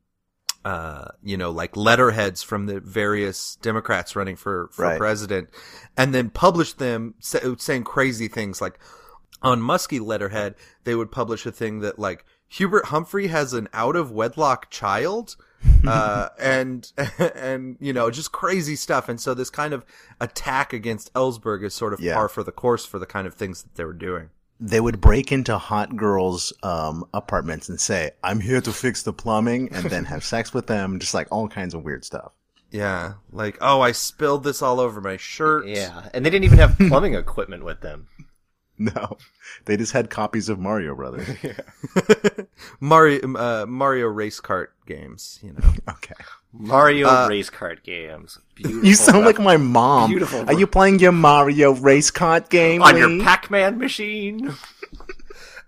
uh, 0.64 1.06
you 1.22 1.36
know, 1.36 1.50
like 1.50 1.76
letterheads 1.76 2.42
from 2.42 2.66
the 2.66 2.80
various 2.80 3.56
Democrats 3.62 4.14
running 4.14 4.36
for, 4.36 4.68
for 4.72 4.84
Right. 4.84 4.98
president 4.98 5.48
and 5.96 6.12
then 6.14 6.28
publish 6.30 6.74
them 6.74 7.14
sa- 7.20 7.54
saying 7.56 7.84
crazy 7.84 8.28
things 8.28 8.60
like 8.60 8.78
on 9.42 9.60
Muskie 9.62 10.04
letterhead, 10.04 10.54
they 10.84 10.94
would 10.94 11.10
publish 11.10 11.46
a 11.46 11.52
thing 11.52 11.80
that 11.80 11.98
like 11.98 12.26
Hubert 12.48 12.86
Humphrey 12.86 13.28
has 13.28 13.54
an 13.54 13.68
out 13.72 13.96
of 13.96 14.10
wedlock 14.10 14.68
child. 14.70 15.36
Uh, 15.86 16.28
and, 16.40 16.90
and, 17.34 17.76
you 17.80 17.92
know, 17.92 18.10
just 18.10 18.32
crazy 18.32 18.76
stuff. 18.76 19.08
And 19.08 19.20
so 19.20 19.34
this 19.34 19.50
kind 19.50 19.72
of 19.74 19.84
attack 20.20 20.72
against 20.72 21.12
Ellsberg 21.14 21.64
is 21.64 21.74
sort 21.74 21.92
of 21.92 22.00
Yeah. 22.00 22.14
par 22.14 22.28
for 22.28 22.42
the 22.42 22.52
course 22.52 22.84
for 22.86 22.98
the 22.98 23.06
kind 23.06 23.26
of 23.26 23.34
things 23.34 23.62
that 23.62 23.74
they 23.74 23.84
were 23.84 23.92
doing. 23.92 24.30
they 24.62 24.80
would 24.80 25.00
break 25.00 25.32
into 25.32 25.56
hot 25.56 25.96
girls' 25.96 26.52
um, 26.62 27.04
apartments 27.14 27.68
and 27.70 27.80
say, 27.80 28.10
"I'm 28.22 28.40
here 28.40 28.60
to 28.60 28.72
fix 28.72 29.02
the 29.02 29.12
plumbing," 29.14 29.70
and 29.72 29.86
then 29.86 30.04
have 30.04 30.22
sex 30.22 30.52
with 30.52 30.66
them, 30.66 30.98
just 30.98 31.14
like 31.14 31.28
all 31.30 31.48
kinds 31.48 31.72
of 31.72 31.82
weird 31.82 32.04
stuff. 32.04 32.32
Yeah, 32.70 33.14
like 33.32 33.56
oh, 33.62 33.80
I 33.80 33.92
spilled 33.92 34.44
this 34.44 34.60
all 34.60 34.78
over 34.78 35.00
my 35.00 35.16
shirt. 35.16 35.66
Yeah, 35.66 36.10
and 36.12 36.24
they 36.26 36.30
didn't 36.30 36.44
even 36.44 36.58
have 36.58 36.76
plumbing 36.76 37.14
equipment 37.14 37.64
with 37.64 37.80
them. 37.80 38.08
No, 38.96 39.18
they 39.66 39.76
just 39.76 39.92
had 39.92 40.08
copies 40.08 40.48
of 40.48 40.58
Mario 40.58 40.94
Brothers. 40.94 41.28
Mario 42.80 43.34
uh, 43.36 43.66
Mario 43.68 44.06
race 44.06 44.40
kart 44.40 44.68
games. 44.86 45.38
You 45.42 45.52
know. 45.52 45.72
okay. 45.90 46.14
Mario 46.52 47.06
Uh, 47.06 47.26
race 47.28 47.50
kart 47.50 47.82
games. 47.82 48.38
Beautiful 48.54 48.82
You 48.82 48.94
sound 48.94 49.26
like 49.26 49.38
my 49.38 49.58
mom. 49.58 50.08
Beautiful. 50.08 50.46
Are 50.48 50.54
you 50.54 50.66
playing 50.66 50.98
your 50.98 51.12
Mario 51.12 51.72
race 51.74 52.10
kart 52.10 52.48
game 52.48 52.82
on 52.82 52.94
Lee? 52.94 53.00
your 53.00 53.22
Pac-Man 53.22 53.76
machine? 53.78 54.54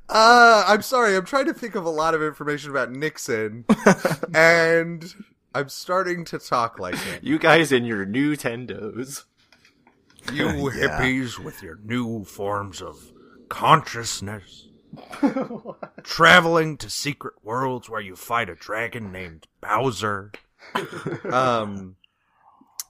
Uh, 0.08 0.64
I'm 0.66 0.82
sorry. 0.82 1.14
I'm 1.14 1.24
trying 1.26 1.46
to 1.46 1.54
think 1.54 1.74
of 1.74 1.84
a 1.84 1.90
lot 1.90 2.14
of 2.14 2.22
information 2.22 2.70
about 2.70 2.90
Nixon, 2.90 3.64
and 4.34 5.14
I'm 5.54 5.68
starting 5.68 6.24
to 6.26 6.38
talk 6.38 6.78
like 6.78 6.96
him. 6.96 7.20
You 7.22 7.38
guys 7.38 7.72
in 7.72 7.84
your 7.84 8.04
Nintendos. 8.06 9.24
You 10.32 10.70
Yeah. 10.70 10.98
hippies 11.00 11.38
with 11.38 11.62
your 11.62 11.78
new 11.82 12.24
forms 12.24 12.80
of 12.82 13.12
consciousness. 13.48 14.68
Traveling 16.02 16.76
to 16.78 16.90
secret 16.90 17.34
worlds 17.42 17.88
where 17.88 18.00
you 18.00 18.14
fight 18.16 18.48
a 18.50 18.54
dragon 18.54 19.10
named 19.12 19.46
Bowser. 19.60 20.32
Um, 21.30 21.96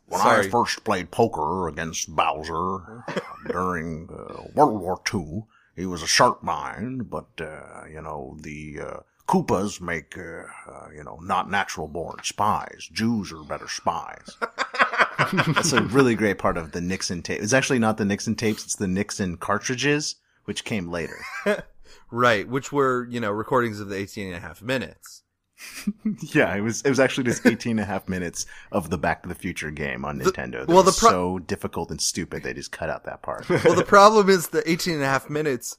When 0.07 0.21
sorry. 0.21 0.47
I 0.47 0.51
first 0.51 0.85
played 0.85 1.11
poker 1.11 1.69
against 1.69 2.15
Bowser 2.15 3.05
during 3.51 4.09
uh, 4.13 4.43
World 4.55 4.81
War 4.81 5.01
II, 5.13 5.45
he 5.75 5.87
was 5.87 6.03
a 6.03 6.07
sharp 6.07 6.43
mind, 6.43 7.09
but, 7.09 7.29
uh, 7.41 7.85
you 7.91 8.03
know, 8.03 8.37
the 8.41 8.81
uh, 8.81 8.97
Koopas 9.27 9.81
make, 9.81 10.19
uh, 10.19 10.43
uh, 10.71 10.89
you 10.95 11.03
know, 11.03 11.19
not 11.23 11.51
natural 11.51 11.89
born 11.89 12.17
spies. 12.25 12.89
Jews 12.93 13.33
are 13.33 13.43
better 13.45 13.69
spies. 13.69 14.37
That's 15.33 15.73
a 15.73 15.83
really 15.83 16.15
great 16.15 16.39
part 16.39 16.57
of 16.57 16.73
the 16.73 16.81
Nixon 16.81 17.23
tape. 17.23 17.43
It's 17.43 17.53
actually 17.53 17.79
not 17.79 17.97
the 17.97 18.05
Nixon 18.05 18.35
tapes; 18.35 18.65
it's 18.65 18.77
the 18.77 18.89
Nixon 18.89 19.37
cartridges, 19.37 20.17
which 20.45 20.65
came 20.65 20.89
later. 20.89 21.19
right, 22.11 22.49
which 22.49 22.73
were, 22.73 23.07
you 23.11 23.21
know, 23.21 23.31
recordings 23.31 23.81
of 23.81 23.89
the 23.89 23.97
18 23.97 24.29
and 24.29 24.37
a 24.37 24.41
half 24.41 24.63
minutes. 24.63 25.23
yeah, 26.35 26.55
it 26.55 26.61
was. 26.61 26.83
It 26.83 26.89
was 26.89 27.01
actually 27.01 27.25
just 27.25 27.47
18 27.47 27.73
and 27.73 27.81
a 27.81 27.85
half 27.85 28.09
minutes 28.09 28.47
of 28.71 28.91
the 28.91 28.99
Back 28.99 29.23
to 29.23 29.29
the 29.29 29.35
Future 29.35 29.71
game 29.71 30.05
on 30.05 30.21
Nintendo. 30.21 30.67
well, 30.67 30.83
the 30.83 30.93
pro- 30.93 31.11
so 31.11 31.39
difficult 31.39 31.91
and 31.91 32.01
stupid 32.01 32.43
they 32.43 32.53
just 32.55 32.73
cut 32.73 32.91
out 32.91 33.05
that 33.05 33.23
part. 33.23 33.49
Well, 33.49 33.75
the 33.75 33.85
problem 33.87 34.29
is 34.29 34.49
the 34.49 34.69
18 34.69 34.95
and 34.95 35.03
a 35.03 35.07
half 35.07 35.31
minutes, 35.31 35.77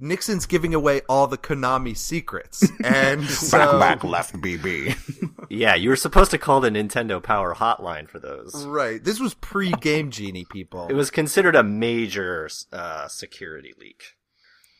Nixon's 0.00 0.46
giving 0.46 0.74
away 0.74 1.02
all 1.08 1.26
the 1.26 1.38
Konami 1.38 1.96
secrets. 1.96 2.66
And 2.84 3.24
so, 3.24 3.58
Back, 3.78 4.00
back, 4.00 4.04
left, 4.04 4.34
BB. 4.36 4.96
Yeah, 5.52 5.74
you 5.74 5.88
were 5.88 5.96
supposed 5.96 6.30
to 6.30 6.38
call 6.38 6.60
the 6.60 6.70
Nintendo 6.70 7.20
Power 7.20 7.56
Hotline 7.56 8.08
for 8.08 8.20
those. 8.20 8.64
right, 8.66 9.02
this 9.02 9.18
was 9.18 9.34
pre-Game 9.34 10.12
Genie, 10.12 10.44
people. 10.44 10.86
It 10.88 10.94
was 10.94 11.10
considered 11.10 11.56
a 11.56 11.64
major 11.64 12.48
uh, 12.72 13.08
security 13.08 13.74
leak. 13.76 14.00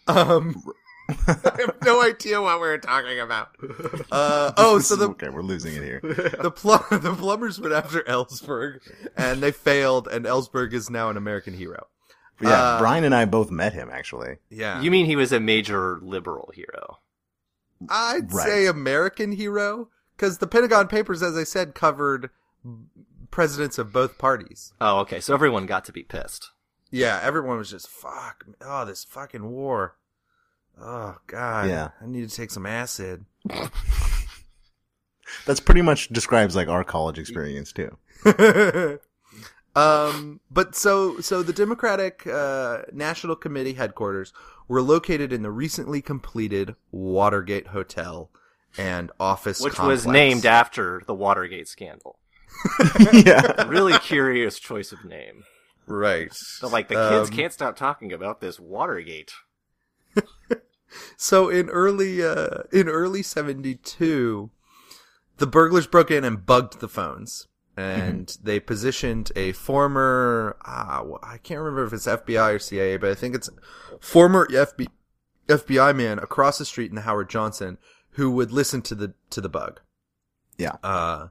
Um, 0.07 0.55
I 1.27 1.57
have 1.59 1.75
no 1.85 2.03
idea 2.05 2.41
what 2.41 2.61
we 2.61 2.69
are 2.69 2.79
talking 2.79 3.19
about. 3.19 3.49
Uh, 4.13 4.53
oh, 4.57 4.79
so 4.79 4.95
the 4.95 5.09
okay, 5.09 5.29
we're 5.29 5.43
losing 5.43 5.75
it 5.75 5.83
here. 5.83 6.01
the 6.41 6.53
plum 6.55 6.85
the 6.91 7.15
plumbers 7.19 7.61
went 7.61 7.75
after 7.75 8.03
Ellsberg, 8.03 8.79
and 9.17 9.43
they 9.43 9.51
failed, 9.51 10.07
and 10.07 10.25
Ellsberg 10.25 10.73
is 10.73 10.89
now 10.89 11.11
an 11.11 11.17
American 11.17 11.55
hero. 11.55 11.89
Yeah, 12.41 12.51
Uh, 12.51 12.79
Brian 12.79 13.05
and 13.05 13.15
I 13.15 13.25
both 13.27 13.51
met 13.51 13.73
him 13.73 13.91
actually. 13.93 14.37
Yeah, 14.49 14.81
You 14.81 14.91
mean 14.91 15.07
he 15.07 15.17
was 15.17 15.33
a 15.33 15.41
major 15.41 15.99
liberal 16.03 16.51
hero? 16.55 16.99
I'd 17.89 18.33
Right. 18.33 18.47
say 18.47 18.67
American 18.67 19.33
hero 19.33 19.89
because 20.17 20.39
the 20.39 20.47
Pentagon 20.47 20.89
Papers, 20.89 21.23
as 21.23 21.37
I 21.37 21.45
said, 21.45 21.75
covered 21.75 22.31
presidents 23.31 23.79
of 23.79 23.93
both 23.93 24.19
parties. 24.19 24.73
Oh, 24.81 24.99
okay. 25.01 25.21
So 25.21 25.35
everyone 25.35 25.67
got 25.67 25.85
to 25.87 25.93
be 25.93 26.03
pissed. 26.03 26.51
Yeah, 26.91 27.21
everyone 27.23 27.59
was 27.59 27.71
just 27.71 27.89
fuck. 27.89 28.45
Oh, 28.61 28.85
this 28.85 29.05
fucking 29.05 29.49
war. 29.51 29.97
Oh 30.81 31.17
God. 31.27 31.69
Yeah. 31.69 31.91
I 32.03 32.07
need 32.07 32.29
to 32.29 32.35
take 32.35 32.51
some 32.51 32.67
acid. 32.67 33.25
That's 35.47 35.61
pretty 35.61 35.83
much 35.83 36.09
describes 36.09 36.57
like 36.57 36.69
our 36.69 36.85
college 36.85 37.19
experience 37.19 37.73
too. 37.73 37.97
um, 39.77 40.41
but 40.51 40.75
so 40.75 41.21
so 41.21 41.43
the 41.43 41.53
Democratic 41.53 42.27
uh, 42.27 42.83
National 42.93 43.37
Committee 43.37 43.75
headquarters 43.75 44.33
were 44.69 44.83
located 44.83 45.33
in 45.33 45.43
the 45.43 45.51
recently 45.51 46.01
completed 46.03 46.75
Watergate 46.91 47.69
Hotel 47.69 48.31
and 48.79 49.11
office, 49.19 49.61
Which 49.61 49.75
complex. 49.75 50.05
was 50.05 50.13
named 50.13 50.47
after 50.47 51.03
the 51.07 51.15
Watergate 51.15 51.69
scandal. 51.69 52.19
yeah. 53.13 53.67
Really 53.69 53.99
curious 53.99 54.59
choice 54.59 54.93
of 54.93 55.05
name. 55.05 55.45
Right. 55.87 56.33
So, 56.33 56.69
like 56.69 56.89
the 56.89 56.95
kids 56.95 57.31
Um, 57.31 57.37
can't 57.37 57.53
stop 57.53 57.77
talking 57.77 58.13
about 58.13 58.41
this 58.41 58.59
Watergate. 58.61 59.33
So 61.17 61.49
in 61.49 61.69
early 61.69 62.23
uh, 62.23 62.63
in 62.73 62.89
early 62.89 63.23
'72, 63.23 64.51
the 65.37 65.47
burglars 65.47 65.87
broke 65.87 66.11
in 66.11 66.25
and 66.25 66.45
bugged 66.45 66.81
the 66.81 66.89
phones, 66.89 67.47
and 67.77 68.37
they 68.43 68.61
positioned 68.61 69.33
a 69.37 69.53
former 69.53 70.57
ah, 70.65 71.05
I 71.23 71.39
can't 71.39 71.61
remember 71.61 71.85
if 71.85 71.93
it's 71.93 72.07
FBI 72.07 72.55
or 72.55 72.59
CIA, 72.59 72.97
but 72.97 73.11
I 73.11 73.15
think 73.15 73.35
it's 73.35 73.51
former 74.01 74.47
FB, 74.49 74.89
FBI 75.47 75.95
man 75.95 76.19
across 76.19 76.59
the 76.59 76.65
street 76.65 76.91
in 76.91 76.97
the 76.97 77.03
Howard 77.03 77.31
Johnson 77.31 77.79
who 78.11 78.31
would 78.33 78.53
listen 78.53 78.83
to 78.83 78.95
the 78.95 79.15
to 79.31 79.41
the 79.41 79.49
bug. 79.49 79.81
Yeah. 80.59 80.77
Uh, 80.83 81.29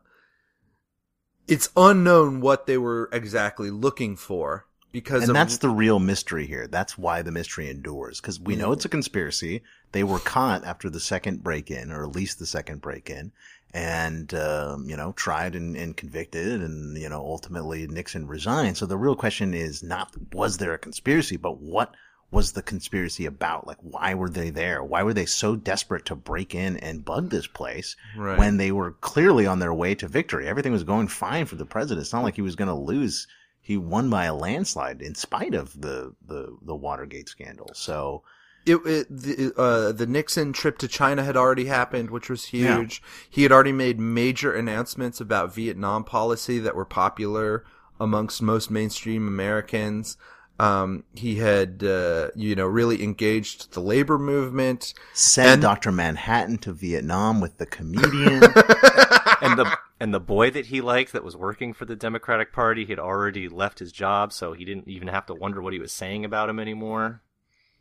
it's 1.47 1.69
unknown 1.75 2.41
what 2.41 2.67
they 2.67 2.77
were 2.77 3.09
exactly 3.11 3.69
looking 3.69 4.15
for 4.15 4.65
because 4.91 5.23
and 5.23 5.31
of, 5.31 5.35
that's 5.35 5.57
the 5.57 5.69
real 5.69 5.99
mystery 5.99 6.47
here. 6.47 6.67
That's 6.67 6.97
why 6.97 7.21
the 7.21 7.31
mystery 7.31 7.69
endures 7.69 8.21
because 8.21 8.39
we 8.39 8.55
know 8.55 8.71
it's 8.71 8.85
a 8.85 8.89
conspiracy. 8.89 9.61
They 9.91 10.03
were 10.03 10.19
caught 10.19 10.63
after 10.63 10.89
the 10.89 10.99
second 10.99 11.43
break-in, 11.43 11.91
or 11.91 12.03
at 12.03 12.15
least 12.15 12.39
the 12.39 12.45
second 12.45 12.81
break-in, 12.81 13.31
and 13.73 14.33
um, 14.33 14.89
you 14.89 14.97
know 14.97 15.11
tried 15.13 15.55
and, 15.55 15.75
and 15.75 15.95
convicted, 15.95 16.61
and 16.61 16.97
you 16.97 17.09
know 17.09 17.19
ultimately 17.21 17.87
Nixon 17.87 18.27
resigned. 18.27 18.77
So 18.77 18.85
the 18.85 18.97
real 18.97 19.15
question 19.15 19.53
is 19.53 19.83
not 19.83 20.13
was 20.33 20.57
there 20.57 20.73
a 20.73 20.77
conspiracy, 20.77 21.37
but 21.37 21.59
what 21.59 21.93
was 22.31 22.51
the 22.51 22.61
conspiracy 22.61 23.25
about? 23.25 23.65
Like 23.67 23.77
why 23.81 24.13
were 24.13 24.29
they 24.29 24.49
there? 24.51 24.83
Why 24.83 25.01
were 25.03 25.13
they 25.13 25.25
so 25.25 25.55
desperate 25.55 26.05
to 26.05 26.15
break 26.15 26.53
in 26.53 26.77
and 26.77 27.03
bug 27.05 27.29
this 27.29 27.47
place 27.47 27.95
Right. 28.15 28.37
when 28.37 28.57
they 28.57 28.71
were 28.71 28.91
clearly 28.91 29.47
on 29.47 29.59
their 29.59 29.73
way 29.73 29.95
to 29.95 30.07
victory? 30.07 30.47
Everything 30.47 30.71
was 30.71 30.83
going 30.83 31.07
fine 31.07 31.45
for 31.45 31.55
the 31.55 31.65
president. 31.65 32.01
It's 32.01 32.13
not 32.13 32.23
like 32.23 32.35
he 32.35 32.41
was 32.43 32.55
going 32.55 32.67
to 32.67 32.73
lose 32.75 33.27
he 33.61 33.77
won 33.77 34.09
by 34.09 34.25
a 34.25 34.33
landslide 34.33 35.01
in 35.01 35.13
spite 35.15 35.53
of 35.53 35.79
the 35.79 36.13
the, 36.25 36.55
the 36.63 36.75
Watergate 36.75 37.29
scandal. 37.29 37.69
So 37.73 38.23
it, 38.65 38.75
it 38.85 39.07
the, 39.09 39.53
uh, 39.57 39.91
the 39.91 40.05
Nixon 40.07 40.53
trip 40.53 40.77
to 40.79 40.87
China 40.87 41.23
had 41.23 41.35
already 41.37 41.65
happened, 41.65 42.09
which 42.09 42.29
was 42.29 42.53
Yeah. 42.53 42.77
huge. 42.77 43.01
He 43.29 43.43
had 43.43 43.51
already 43.51 43.71
made 43.71 43.99
major 43.99 44.53
announcements 44.53 45.19
about 45.21 45.53
Vietnam 45.53 46.03
policy 46.03 46.59
that 46.59 46.75
were 46.75 46.85
popular 46.85 47.63
amongst 47.99 48.41
most 48.41 48.69
mainstream 48.71 49.27
Americans. 49.27 50.17
Um, 50.59 51.05
he 51.15 51.35
had, 51.35 51.83
uh, 51.85 52.29
you 52.35 52.53
know, 52.53 52.65
really 52.67 53.01
engaged 53.01 53.73
the 53.73 53.79
labor 53.79 54.17
movement. 54.19 54.93
sent 55.13 55.47
And- 55.49 55.61
Dr. 55.61 55.91
Manhattan 55.91 56.57
to 56.59 56.73
Vietnam 56.73 57.39
with 57.39 57.57
the 57.59 57.65
comedian. 57.65 58.43
and 59.41 59.57
the 59.57 59.77
and 60.01 60.13
the 60.13 60.19
boy 60.19 60.49
that 60.51 60.65
he 60.67 60.79
liked 60.81 61.11
that 61.13 61.23
was 61.25 61.35
working 61.35 61.73
for 61.73 61.83
the 61.85 61.95
Democratic 61.95 62.53
Party 62.53 62.85
He 62.85 62.91
had 62.91 62.99
already 62.99 63.47
left 63.49 63.79
his 63.79 63.91
job, 63.91 64.31
so 64.33 64.53
he 64.53 64.63
didn't 64.65 64.87
even 64.87 65.07
have 65.09 65.25
to 65.27 65.33
wonder 65.33 65.61
what 65.61 65.73
he 65.73 65.79
was 65.79 65.91
saying 65.91 66.23
about 66.25 66.49
him 66.49 66.59
anymore. 66.59 67.21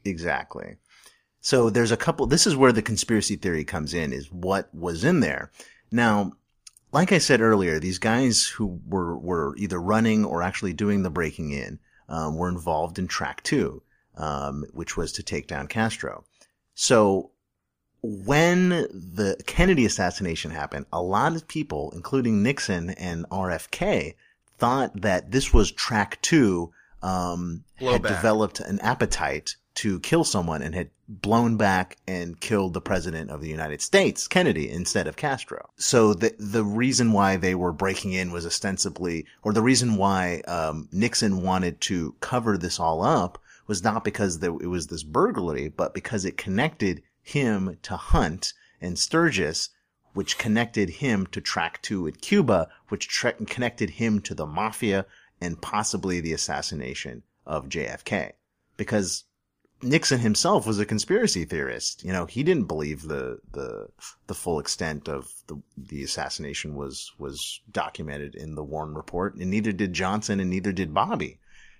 Exactly. 0.09 0.77
So 1.41 1.71
there's 1.71 1.93
a 1.93 1.97
couple 1.97 2.27
this 2.27 2.47
is 2.47 2.57
where 2.57 2.73
the 2.73 2.83
conspiracy 2.83 3.37
theory 3.37 3.65
comes 3.65 3.95
in 3.95 4.13
is 4.13 4.33
what 4.33 4.75
was 4.75 5.05
in 5.05 5.21
there. 5.21 5.51
Now, 5.91 6.33
like 6.93 7.13
I 7.13 7.19
said 7.19 7.41
earlier, 7.41 7.79
these 7.79 7.99
guys 7.99 8.47
who 8.47 8.81
were 8.87 9.17
were 9.17 9.55
either 9.57 9.81
running 9.81 10.25
or 10.25 10.43
actually 10.43 10.73
doing 10.73 11.03
the 11.03 11.11
breaking 11.11 11.51
in 11.51 11.79
um, 12.09 12.37
were 12.37 12.49
involved 12.49 12.99
in 12.99 13.07
track 13.07 13.43
2, 13.45 13.83
um, 14.17 14.65
which 14.73 14.97
was 14.97 15.13
to 15.13 15.23
take 15.23 15.47
down 15.47 15.69
Castro. 15.69 16.25
So 16.75 17.31
when 18.03 18.69
the 18.69 19.37
Kennedy 19.47 19.85
assassination 19.85 20.51
happened, 20.51 20.87
a 20.93 21.03
lot 21.03 21.35
of 21.35 21.49
people, 21.49 21.91
including 21.95 22.43
Nixon 22.43 22.91
and 22.91 23.29
RFK, 23.29 24.15
thought 24.57 25.01
that 25.01 25.31
this 25.31 25.53
was 25.53 25.73
track 25.73 26.21
two, 26.23 26.73
um, 27.03 27.65
had 27.77 28.03
developed 28.03 28.61
an 28.61 28.81
appetite 28.81 29.57
to 29.79 30.01
kill 30.01 30.25
someone 30.25 30.61
and 30.61 30.75
had 30.75 30.91
blown 31.09 31.57
back 31.57 31.99
and 32.09 32.41
killed 32.41 32.75
the 32.75 32.81
president 32.81 33.31
of 33.31 33.41
the 33.41 33.49
United 33.49 33.81
States, 33.81 34.27
Kennedy, 34.27 34.69
instead 34.69 35.07
of 35.07 35.15
Castro. 35.15 35.71
So 35.77 36.15
the 36.15 36.35
the 36.37 36.65
reason 36.65 37.13
why 37.13 37.37
they 37.37 37.55
were 37.55 37.73
breaking 37.73 38.13
in 38.13 38.33
was 38.33 38.45
ostensibly, 38.45 39.25
or 39.45 39.53
the 39.53 39.63
reason 39.63 39.95
why 39.95 40.41
um, 40.49 40.89
Nixon 40.91 41.43
wanted 41.43 41.81
to 41.83 42.17
cover 42.19 42.59
this 42.59 42.81
all 42.81 43.05
up 43.05 43.39
was 43.69 43.85
not 43.85 44.03
because 44.03 44.41
there, 44.41 44.51
it 44.51 44.67
was 44.67 44.89
this 44.89 45.05
burglary, 45.05 45.69
but 45.69 45.95
because 45.95 46.25
it 46.25 46.37
connected 46.37 47.01
him 47.23 47.79
to 47.83 47.97
Hunt 47.97 48.55
and 48.81 48.99
Sturgis, 48.99 49.69
which 50.13 50.39
connected 50.39 50.91
him 50.91 51.25
to 51.29 51.41
Track 51.41 51.81
Two 51.83 52.09
at 52.09 52.21
Cuba, 52.21 52.69
which 52.89 53.07
tra- 53.07 53.35
connected 53.47 53.91
him 53.91 54.21
to 54.23 54.35
the 54.35 54.47
mafia 54.47 55.07
and 55.41 55.63
possibly 55.63 56.21
the 56.21 56.33
assassination 56.33 57.23
of 57.47 57.69
JFK. 57.69 58.33
Because 58.77 59.25
Nixon 59.81 60.19
himself 60.19 60.67
was 60.67 60.81
a 60.81 60.87
conspiracy 60.87 61.45
theorist. 61.45 62.05
You 62.05 62.13
know, 62.13 62.27
he 62.27 62.43
didn't 62.43 62.65
believe 62.65 63.03
the 63.03 63.39
the 63.53 63.89
the 64.27 64.35
full 64.35 64.59
extent 64.59 65.09
of 65.09 65.33
the 65.47 65.61
the 65.77 66.03
assassination 66.03 66.75
was 66.75 67.13
was 67.19 67.61
documented 67.71 68.35
in 68.35 68.57
the 68.57 68.65
Warren 68.65 68.95
report, 68.95 69.37
and 69.37 69.51
neither 69.51 69.73
did 69.73 69.93
Johnson, 69.93 70.41
and 70.41 70.51
neither 70.51 70.73
did 70.73 70.93
Bobby, 70.93 71.39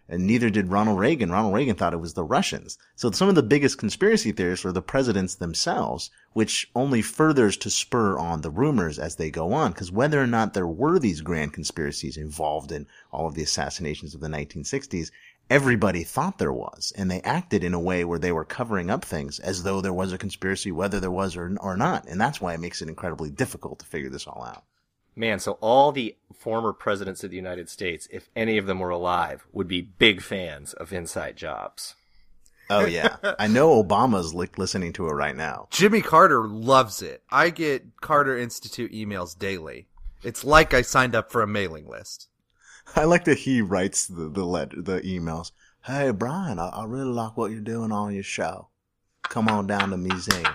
and 0.09 0.27
neither 0.27 0.49
did 0.49 0.69
Ronald 0.71 0.99
Reagan. 0.99 1.31
Ronald 1.31 1.55
Reagan 1.55 1.77
thought 1.77 1.93
it 1.93 2.01
was 2.01 2.15
the 2.15 2.25
Russians. 2.25 2.79
So 2.95 3.11
some 3.11 3.29
of 3.29 3.35
the 3.35 3.43
biggest 3.43 3.79
conspiracy 3.79 4.33
theorists 4.33 4.65
were 4.65 4.73
the 4.73 4.81
presidents 4.81 5.35
themselves, 5.35 6.11
which 6.33 6.71
only 6.75 7.03
furthers 7.03 7.57
to 7.59 7.69
spur 7.69 8.17
on 8.17 8.41
the 8.41 8.51
rumors 8.51 8.99
as 8.99 9.17
they 9.17 9.31
go 9.31 9.53
on. 9.53 9.73
Because 9.73 9.93
whether 9.93 10.23
or 10.23 10.27
not 10.27 10.55
there 10.55 10.67
were 10.67 10.99
these 10.99 11.21
grand 11.21 11.53
conspiracies 11.53 12.17
involved 12.17 12.73
in 12.73 12.87
all 13.13 13.27
of 13.27 13.35
the 13.35 13.43
assassinations 13.43 14.15
of 14.15 14.21
the 14.21 14.29
1960s, 14.29 15.11
everybody 15.51 16.05
thought 16.05 16.39
there 16.39 16.53
was, 16.53 16.93
and 16.97 17.11
they 17.11 17.21
acted 17.23 17.65
in 17.65 17.75
a 17.75 17.81
way 17.81 18.05
where 18.05 18.19
they 18.19 18.33
were 18.33 18.45
covering 18.45 18.91
up 18.91 19.05
things 19.05 19.39
as 19.39 19.63
though 19.63 19.81
there 19.81 19.93
was 19.93 20.13
a 20.13 20.19
conspiracy, 20.19 20.73
whether 20.73 21.01
there 21.01 21.11
was 21.11 21.37
or, 21.37 21.57
or 21.61 21.77
not. 21.77 22.07
And 22.07 22.21
that's 22.21 22.41
why 22.41 22.55
it 22.55 22.61
makes 22.61 22.83
it 22.83 22.89
incredibly 22.89 23.31
difficult 23.31 23.79
to 23.81 23.87
figure 23.87 24.11
this 24.11 24.27
all 24.27 24.45
out. 24.45 24.65
Man, 25.17 25.41
so 25.41 25.59
all 25.61 25.91
the 25.91 26.15
former 26.33 26.73
presidents 26.73 27.25
of 27.25 27.31
the 27.31 27.37
United 27.37 27.69
States, 27.69 28.07
if 28.13 28.29
any 28.37 28.57
of 28.57 28.67
them 28.67 28.79
were 28.79 28.91
alive, 28.91 29.47
would 29.53 29.67
be 29.67 29.81
big 29.81 30.23
fans 30.23 30.75
of 30.75 30.93
Inside 30.93 31.37
Jobs. 31.37 31.97
Oh 32.71 32.87
yeah, 32.87 33.17
I 33.39 33.49
know 33.49 33.83
Obama's 33.83 34.35
li- 34.35 34.49
listening 34.57 34.93
to 34.93 35.09
it 35.09 35.13
right 35.13 35.35
now. 35.35 35.67
Jimmy 35.71 36.03
Carter 36.03 36.47
loves 36.47 37.03
it. 37.03 37.23
I 37.31 37.51
get 37.51 38.01
Carter 38.01 38.39
Institute 38.39 38.93
emails 38.93 39.37
daily. 39.37 39.87
It's 40.23 40.45
like 40.45 40.75
I 40.75 40.83
signed 40.83 41.15
up 41.15 41.33
for 41.33 41.43
a 41.43 41.47
mailing 41.47 41.89
list. 41.89 42.29
I 42.97 43.05
like 43.05 43.25
that 43.25 43.39
he 43.39 43.61
writes 43.63 44.07
the 44.07 44.29
the 44.29 44.45
letter, 44.45 44.81
the 44.81 45.01
emails. 45.03 45.53
Hey 45.85 46.11
Brian, 46.11 46.59
I, 46.59 46.69
I 46.69 46.85
really 46.85 47.05
like 47.13 47.37
what 47.37 47.51
you're 47.51 47.61
doing 47.61 47.93
on 47.93 48.15
your 48.15 48.23
show. 48.23 48.69
Come 49.23 49.49
on 49.49 49.67
down 49.67 49.91
to 49.91 49.97
museum. 49.97 50.47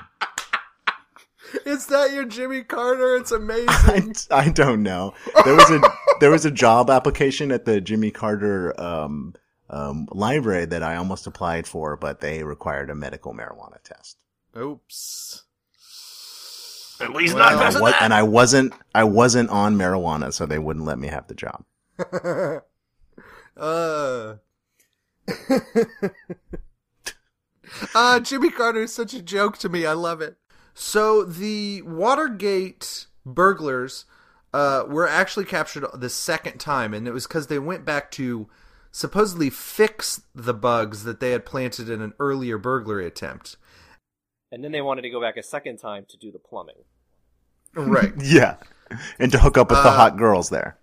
Is 1.65 1.85
that 1.87 2.11
your 2.11 2.25
Jimmy 2.25 2.63
Carter? 2.63 3.15
It's 3.15 3.31
amazing. 3.39 4.15
I 4.31 4.49
don't 4.49 4.81
know. 4.83 5.13
There 5.45 5.55
was 5.55 5.69
a 5.69 5.81
there 6.19 6.31
was 6.31 6.45
a 6.45 6.51
job 6.51 6.89
application 6.89 7.51
at 7.51 7.65
the 7.65 7.79
Jimmy 7.81 8.11
Carter 8.11 8.79
um, 8.81 9.35
um, 9.69 10.07
library 10.11 10.65
that 10.65 10.83
I 10.83 10.95
almost 10.95 11.27
applied 11.27 11.67
for, 11.67 11.95
but 11.97 12.21
they 12.21 12.43
required 12.43 12.89
a 12.89 12.95
medical 12.95 13.33
marijuana 13.33 13.81
test. 13.83 14.17
Oops. 14.57 15.43
At 16.99 17.11
least 17.11 17.33
Well, 17.33 17.43
not 17.43 17.53
I 17.53 17.55
because 17.57 17.79
that. 17.91 18.01
and 18.01 18.13
I 18.13 18.23
wasn't 18.23 18.73
I 18.95 19.03
wasn't 19.03 19.49
on 19.49 19.75
marijuana, 19.75 20.31
so 20.33 20.45
they 20.45 20.59
wouldn't 20.59 20.85
let 20.85 20.97
me 20.99 21.07
have 21.09 21.27
the 21.27 21.35
job. 21.35 21.63
Uh. 21.99 22.59
uh, 27.95 28.19
Jimmy 28.19 28.49
Carter 28.49 28.81
is 28.81 28.93
such 28.93 29.13
a 29.13 29.21
joke 29.21 29.57
to 29.59 29.69
me. 29.69 29.85
I 29.85 29.93
love 29.93 30.21
it. 30.21 30.37
So 30.73 31.23
the 31.23 31.81
Watergate 31.83 33.05
burglars 33.25 34.05
uh, 34.53 34.83
were 34.87 35.07
actually 35.07 35.45
captured 35.45 35.85
the 35.93 36.09
second 36.09 36.59
time, 36.59 36.93
and 36.93 37.07
it 37.07 37.11
was 37.11 37.27
because 37.27 37.47
they 37.47 37.59
went 37.59 37.85
back 37.85 38.11
to 38.11 38.47
supposedly 38.91 39.49
fix 39.49 40.21
the 40.35 40.53
bugs 40.53 41.03
that 41.03 41.19
they 41.19 41.31
had 41.31 41.45
planted 41.45 41.89
in 41.89 42.01
an 42.01 42.13
earlier 42.19 42.57
burglary 42.57 43.07
attempt. 43.07 43.57
And 44.51 44.63
then 44.63 44.71
they 44.71 44.81
wanted 44.81 45.01
to 45.01 45.09
go 45.09 45.19
back 45.19 45.35
a 45.37 45.43
second 45.43 45.77
time 45.77 46.05
to 46.09 46.17
do 46.17 46.31
the 46.31 46.39
plumbing. 46.39 46.83
Right. 47.75 48.13
Yeah, 48.23 48.57
and 49.17 49.31
to 49.31 49.39
hook 49.39 49.57
up 49.57 49.71
with 49.71 49.81
the 49.81 49.89
Uh, 49.89 49.95
hot 49.95 50.17
girls 50.17 50.49
there. 50.49 50.77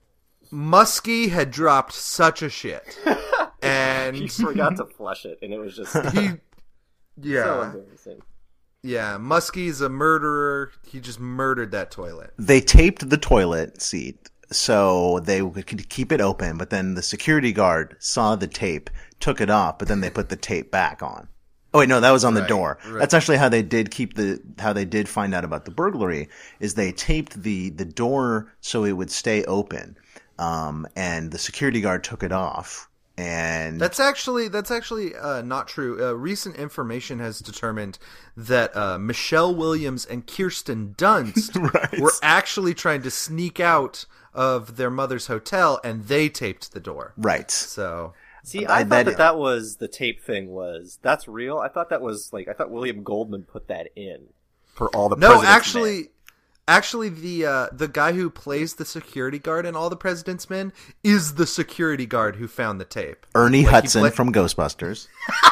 Muskie 0.53 1.31
had 1.31 1.51
dropped 1.51 1.93
such 1.93 2.43
a 2.43 2.49
shit. 2.49 2.99
and 3.63 4.17
He 4.17 4.29
forgot 4.29 4.77
to 4.77 4.85
flush 4.87 5.25
it, 5.25 5.39
and 5.43 5.53
it 5.53 5.59
was 5.59 5.77
just 5.77 5.93
he 6.13 6.29
so 6.29 6.37
yeah 7.23 7.67
embarrassing. 7.73 8.23
Yeah, 8.83 9.19
Muskie's 9.19 9.83
a 9.83 9.91
murderer. 9.91 10.73
He 10.87 11.01
just 11.01 11.21
murdered 11.21 11.71
that 11.73 11.91
toilet. 11.91 12.33
They 12.39 12.61
taped 12.63 13.11
the 13.11 13.19
toilet 13.19 13.83
seat 13.83 14.31
so 14.51 15.21
they 15.21 15.43
could 15.43 15.89
keep 15.91 16.11
it 16.11 16.21
open, 16.23 16.57
but 16.57 16.71
then 16.71 16.95
the 16.95 17.03
security 17.03 17.53
guard 17.53 17.95
saw 17.99 18.37
the 18.37 18.47
tape, 18.47 18.89
took 19.21 19.41
it 19.41 19.51
off, 19.51 19.79
but 19.79 19.87
then 19.87 20.01
they 20.01 20.09
put 20.11 20.31
the 20.31 20.37
tape 20.37 20.71
back 20.71 21.03
on. 21.03 21.29
Oh 21.75 21.81
wait, 21.81 21.89
no, 21.91 22.01
that 22.01 22.11
was 22.11 22.25
on 22.25 22.35
the 22.35 22.41
Right, 22.41 22.49
door. 22.49 22.79
right. 22.89 22.99
That's 22.99 23.15
actually 23.15 23.37
how 23.37 23.49
they 23.51 23.63
did 23.63 23.91
keep 23.93 24.15
the 24.15 24.41
how 24.59 24.73
they 24.73 24.85
did 24.87 25.09
find 25.09 25.35
out 25.35 25.45
about 25.45 25.67
the 25.67 25.71
burglary 25.71 26.29
is 26.59 26.75
they 26.75 26.91
taped 26.91 27.43
the 27.43 27.69
the 27.71 27.85
door 27.85 28.51
so 28.61 28.85
it 28.85 28.93
would 28.93 29.11
stay 29.11 29.45
open, 29.45 29.97
um, 30.41 30.89
and 30.97 31.31
the 31.31 31.39
security 31.39 31.81
guard 31.81 32.03
took 32.03 32.23
it 32.23 32.33
off. 32.33 32.89
And 33.19 33.79
That's 33.79 34.01
actually 34.01 34.49
that's 34.49 34.71
actually 34.71 35.15
uh, 35.15 35.43
not 35.43 35.69
true. 35.69 36.03
Uh, 36.03 36.13
recent 36.15 36.57
information 36.57 37.19
has 37.19 37.41
determined 37.41 37.99
that 38.35 38.75
uh, 38.75 38.99
Michelle 38.99 39.55
Williams 39.55 40.07
and 40.07 40.27
Kirsten 40.27 40.95
Dunst 40.97 41.55
were 42.01 42.13
actually 42.23 42.73
trying 42.73 43.03
to 43.03 43.11
sneak 43.11 43.61
out 43.61 44.07
of 44.33 44.77
their 44.77 44.91
mother's 44.91 45.27
hotel, 45.27 45.81
and 45.85 46.05
they 46.05 46.31
taped 46.31 46.73
the 46.73 46.81
door. 46.81 47.13
right. 47.19 47.51
So 47.51 48.15
See, 48.43 48.65
I 48.65 48.77
I, 48.77 48.79
thought 48.85 48.89
bet 48.89 49.07
that 49.07 49.19
that 49.19 49.37
was 49.37 49.77
the 49.77 49.89
tape 49.89 50.23
thing. 50.23 50.49
Was 50.49 50.99
that's 51.03 51.29
real? 51.29 51.59
I 51.59 51.69
thought 51.69 51.91
that 51.91 52.01
was 52.01 52.33
like 52.33 52.49
I 52.49 52.55
thought 52.55 52.71
William 52.71 53.03
Goldman 53.03 53.43
put 53.43 53.69
that 53.69 53.89
in 53.95 54.29
for 54.73 54.89
all 54.97 55.11
the 55.11 55.17
no, 55.17 55.43
actually, 55.43 55.95
Men. 55.95 56.09
Actually 56.71 57.09
the 57.11 57.47
uh, 57.47 57.67
the 57.73 57.89
guy 57.89 58.13
who 58.13 58.31
plays 58.31 58.75
the 58.75 58.85
security 58.85 59.39
guard 59.39 59.67
in 59.67 59.77
All 59.77 59.91
the 59.91 59.97
President's 59.97 60.49
Men 60.49 60.73
is 61.05 61.35
the 61.35 61.47
security 61.47 62.07
guard 62.07 62.37
who 62.37 62.49
found 62.49 62.81
the 62.81 62.85
tape. 62.85 63.27
Ernie 63.35 63.63
Like, 63.65 63.73
Hudson 63.73 64.01
play- 64.03 64.11
from 64.11 64.33
Ghostbusters. 64.33 65.09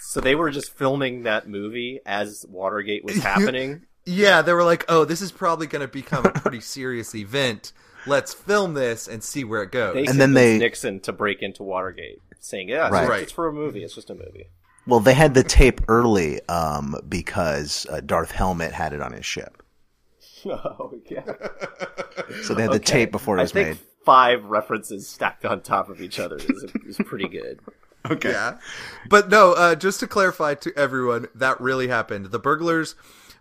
So 0.00 0.20
they 0.22 0.34
were 0.34 0.50
just 0.50 0.72
filming 0.74 1.24
that 1.24 1.50
movie 1.50 2.00
as 2.06 2.44
Watergate 2.48 3.04
was 3.04 3.16
happening. 3.22 3.82
Yeah, 4.06 4.40
they 4.40 4.54
were 4.54 4.64
like, 4.64 4.86
"Oh, 4.88 5.04
this 5.04 5.20
is 5.20 5.30
probably 5.30 5.66
going 5.66 5.82
to 5.82 5.88
become 5.88 6.24
a 6.24 6.30
pretty 6.30 6.60
serious 6.76 7.14
event. 7.14 7.72
Let's 8.06 8.32
film 8.32 8.72
this 8.72 9.06
and 9.06 9.22
see 9.22 9.44
where 9.44 9.62
it 9.62 9.70
goes." 9.70 9.94
They 9.94 10.06
And 10.06 10.18
then 10.18 10.32
they- 10.32 10.56
Nixon 10.56 11.00
to 11.00 11.12
break 11.12 11.42
into 11.42 11.62
Watergate, 11.62 12.22
saying, 12.40 12.70
"Yeah, 12.70 12.86
it's, 12.86 12.92
Right. 12.92 13.00
just- 13.02 13.10
Right. 13.10 13.22
it's 13.24 13.32
for 13.32 13.48
a 13.48 13.52
movie. 13.52 13.84
It's 13.84 13.94
just 13.94 14.08
a 14.08 14.14
movie." 14.14 14.46
Well, 14.86 15.00
they 15.00 15.12
had 15.12 15.34
the 15.34 15.42
tape 15.44 15.82
early 15.88 16.40
um, 16.48 16.96
because 17.06 17.86
uh, 17.90 18.00
Darth 18.00 18.30
Helmet 18.30 18.72
had 18.72 18.94
it 18.94 19.02
on 19.02 19.12
his 19.12 19.26
ship, 19.26 19.62
oh 20.46 20.94
yeah. 21.10 21.24
so 22.42 22.54
they 22.54 22.62
had 22.62 22.72
the 22.72 22.78
tape 22.78 23.10
before 23.10 23.36
it 23.36 23.40
I 23.40 23.42
was 23.44 23.52
think 23.52 23.68
made. 23.68 23.78
Five 24.04 24.44
references 24.44 25.06
stacked 25.08 25.44
on 25.44 25.60
top 25.60 25.90
of 25.90 26.00
each 26.00 26.18
other 26.18 26.36
is, 26.36 26.64
is 26.86 26.96
pretty 27.04 27.28
good. 27.28 27.60
Okay. 28.08 28.30
Yeah. 28.30 28.58
But 29.10 29.28
no, 29.28 29.52
uh, 29.52 29.74
just 29.74 30.00
to 30.00 30.06
clarify 30.06 30.54
to 30.54 30.72
everyone, 30.78 31.26
that 31.34 31.60
really 31.60 31.88
happened. 31.88 32.26
The 32.26 32.38
burglars 32.38 32.94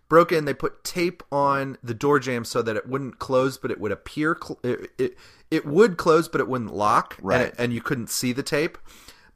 broke 0.10 0.32
in. 0.32 0.44
They 0.46 0.54
put 0.56 0.84
tape 0.84 1.24
on 1.32 1.78
the 1.84 1.94
door 1.94 2.20
jamb 2.20 2.44
so 2.44 2.62
that 2.64 2.76
it 2.76 2.88
wouldn't 2.90 3.20
close, 3.20 3.58
but 3.58 3.70
it 3.72 3.80
would 3.80 3.92
appear 3.94 4.36
cl- 4.42 4.60
it, 4.64 4.90
it 4.98 5.18
it 5.52 5.66
would 5.66 5.96
close, 5.98 6.28
but 6.28 6.42
it 6.42 6.50
wouldn't 6.50 6.74
lock, 6.74 7.18
and, 7.20 7.26
Right. 7.28 7.42
it, 7.42 7.56
and 7.58 7.72
you 7.72 7.82
couldn't 7.82 8.10
see 8.10 8.34
the 8.34 8.44
tape. 8.44 8.78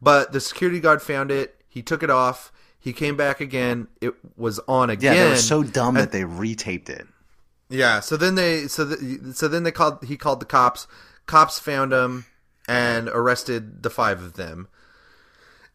But 0.01 0.33
the 0.33 0.41
security 0.41 0.79
guard 0.81 1.01
found 1.03 1.31
it. 1.31 1.55
He 1.69 1.81
took 1.83 2.01
it 2.03 2.09
off. 2.09 2.51
He 2.79 2.91
came 2.91 3.15
back 3.15 3.39
again. 3.39 3.87
It 4.01 4.15
was 4.35 4.59
on 4.67 4.89
again. 4.89 5.15
Yeah, 5.15 5.23
they 5.25 5.29
were 5.29 5.35
so 5.37 5.61
dumb 5.63 5.95
And- 5.95 6.03
that 6.07 6.11
they 6.11 6.23
retaped 6.23 6.89
it. 6.89 7.07
Yeah. 7.71 7.99
So 8.01 8.17
then 8.17 8.35
they 8.35 8.67
so 8.67 8.85
the, 8.85 9.33
so 9.33 9.47
then 9.47 9.63
they 9.63 9.71
called 9.71 10.03
he 10.03 10.17
called 10.17 10.39
the 10.41 10.45
cops. 10.45 10.87
Cops 11.25 11.57
found 11.59 11.93
him 11.93 12.25
and 12.67 13.07
arrested 13.09 13.81
the 13.83 13.89
five 13.89 14.21
of 14.21 14.33
them. 14.33 14.67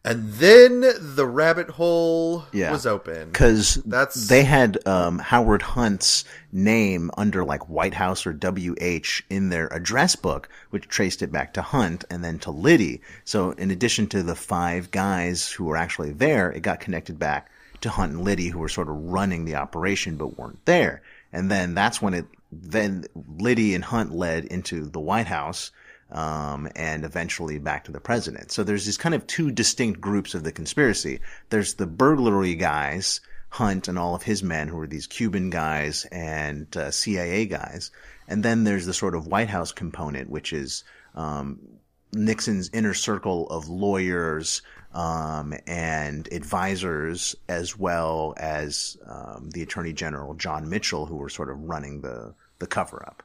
And 0.05 0.35
then 0.35 0.83
the 1.01 1.27
rabbit 1.27 1.69
hole 1.71 2.45
Yeah. 2.53 2.71
was 2.71 2.87
open. 2.87 3.31
because 3.33 3.75
That's- 3.85 4.29
they 4.29 4.45
had 4.45 4.79
um, 4.87 5.19
Howard 5.19 5.63
Hunt's 5.63 6.23
name 6.53 7.11
under 7.19 7.45
like 7.45 7.69
White 7.69 7.95
House 7.95 8.25
or 8.25 8.33
WH 8.33 9.23
in 9.29 9.49
their 9.49 9.67
address 9.73 10.15
book, 10.15 10.49
which 10.71 10.87
traced 10.87 11.23
it 11.23 11.33
back 11.33 11.55
to 11.55 11.63
Hunt 11.63 12.05
and 12.09 12.23
then 12.23 12.39
to 12.41 12.53
Liddy. 12.53 13.01
So 13.25 13.51
in 13.53 13.73
addition 13.73 14.07
to 14.09 14.23
the 14.23 14.37
five 14.37 14.93
guys 14.93 15.51
who 15.51 15.65
were 15.65 15.77
actually 15.77 16.13
there, 16.13 16.53
it 16.53 16.61
got 16.63 16.79
connected 16.79 17.19
back 17.19 17.51
to 17.81 17.91
Hunt 17.91 18.13
and 18.13 18.23
Liddy, 18.23 18.49
who 18.51 18.61
were 18.61 18.69
sort 18.69 18.89
of 18.89 18.95
running 18.97 19.45
the 19.45 19.57
operation 19.57 20.17
but 20.17 20.39
weren't 20.39 20.65
there. 20.67 21.03
And 21.37 21.51
then 21.51 21.75
that's 21.75 22.01
when 22.01 22.15
it 22.15 22.25
then 22.51 23.05
Liddy 23.15 23.75
and 23.75 23.85
Hunt 23.85 24.11
led 24.11 24.47
into 24.47 24.87
the 24.87 25.01
White 25.01 25.27
House 25.27 25.71
um, 26.11 26.67
and 26.75 27.05
eventually 27.05 27.59
back 27.59 27.85
to 27.85 27.93
the 27.93 28.01
president. 28.01 28.53
So 28.53 28.65
there's 28.65 28.87
these 28.87 28.97
kind 28.97 29.15
of 29.15 29.27
two 29.27 29.51
distinct 29.51 30.01
groups 30.01 30.35
of 30.35 30.45
the 30.45 30.53
conspiracy. 30.53 31.21
There's 31.51 31.75
the 31.75 31.87
burglary 31.87 32.55
guys, 32.55 33.21
Hunt 33.51 33.87
and 33.87 33.99
all 33.99 34.15
of 34.15 34.23
his 34.23 34.43
men, 34.43 34.69
who 34.69 34.81
are 34.81 34.87
these 34.87 35.07
Cuban 35.07 35.51
guys 35.51 36.07
and 36.11 36.75
uh, 36.75 36.91
CIA 36.91 37.45
guys, 37.45 37.91
and 38.27 38.43
then 38.43 38.65
there's 38.65 38.87
the 38.87 38.95
sort 38.95 39.15
of 39.15 39.27
White 39.27 39.51
House 39.51 39.73
component, 39.73 40.31
which 40.31 40.55
is 40.55 40.85
um, 41.15 41.59
Nixon's 42.15 42.71
inner 42.73 42.95
circle 42.95 43.47
of 43.51 43.69
lawyers 43.69 44.63
um, 44.97 45.53
and 45.67 46.27
advisors, 46.33 47.37
as 47.51 47.79
well 47.79 48.33
as 48.39 48.97
um, 49.07 49.51
the 49.51 49.63
Attorney 49.63 49.93
General 49.93 50.33
John 50.35 50.71
Mitchell, 50.71 51.05
who 51.05 51.17
were 51.17 51.29
sort 51.29 51.51
of 51.51 51.61
running 51.61 52.01
the 52.01 52.35
the 52.59 52.67
cover 52.67 53.05
up. 53.07 53.23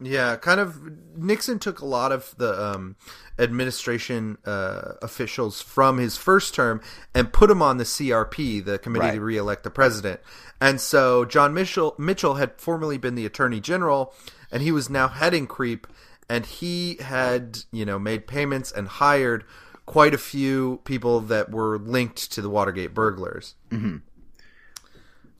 Yeah, 0.00 0.36
kind 0.36 0.60
of. 0.60 0.80
Nixon 1.16 1.58
took 1.58 1.80
a 1.80 1.84
lot 1.84 2.10
of 2.10 2.34
the 2.38 2.60
um, 2.60 2.96
administration 3.38 4.38
uh, 4.46 4.94
officials 5.02 5.60
from 5.60 5.98
his 5.98 6.16
first 6.16 6.54
term 6.54 6.80
and 7.14 7.32
put 7.32 7.48
them 7.48 7.60
on 7.60 7.76
the 7.76 7.84
CRP, 7.84 8.64
the 8.64 8.78
Committee 8.78 9.06
to 9.06 9.12
Right. 9.12 9.20
Re-elect 9.20 9.62
the 9.62 9.70
President. 9.70 10.20
And 10.58 10.80
so 10.80 11.26
John 11.26 11.52
Mitchell 11.52 11.94
Mitchell 11.98 12.36
had 12.36 12.58
formerly 12.58 12.96
been 12.96 13.14
the 13.14 13.26
Attorney 13.26 13.60
General, 13.60 14.14
and 14.50 14.62
he 14.62 14.72
was 14.72 14.88
now 14.88 15.08
heading 15.08 15.46
Creep, 15.46 15.86
and 16.30 16.46
he 16.46 16.96
had 16.96 17.58
you 17.72 17.84
know 17.84 17.98
made 17.98 18.26
payments 18.26 18.72
and 18.72 18.88
hired 18.88 19.44
quite 19.86 20.14
a 20.14 20.18
few 20.18 20.80
people 20.84 21.20
that 21.20 21.50
were 21.50 21.78
linked 21.78 22.32
to 22.32 22.40
the 22.42 22.48
Watergate 22.50 22.94
burglars. 22.94 23.54
Mhm. 23.70 24.02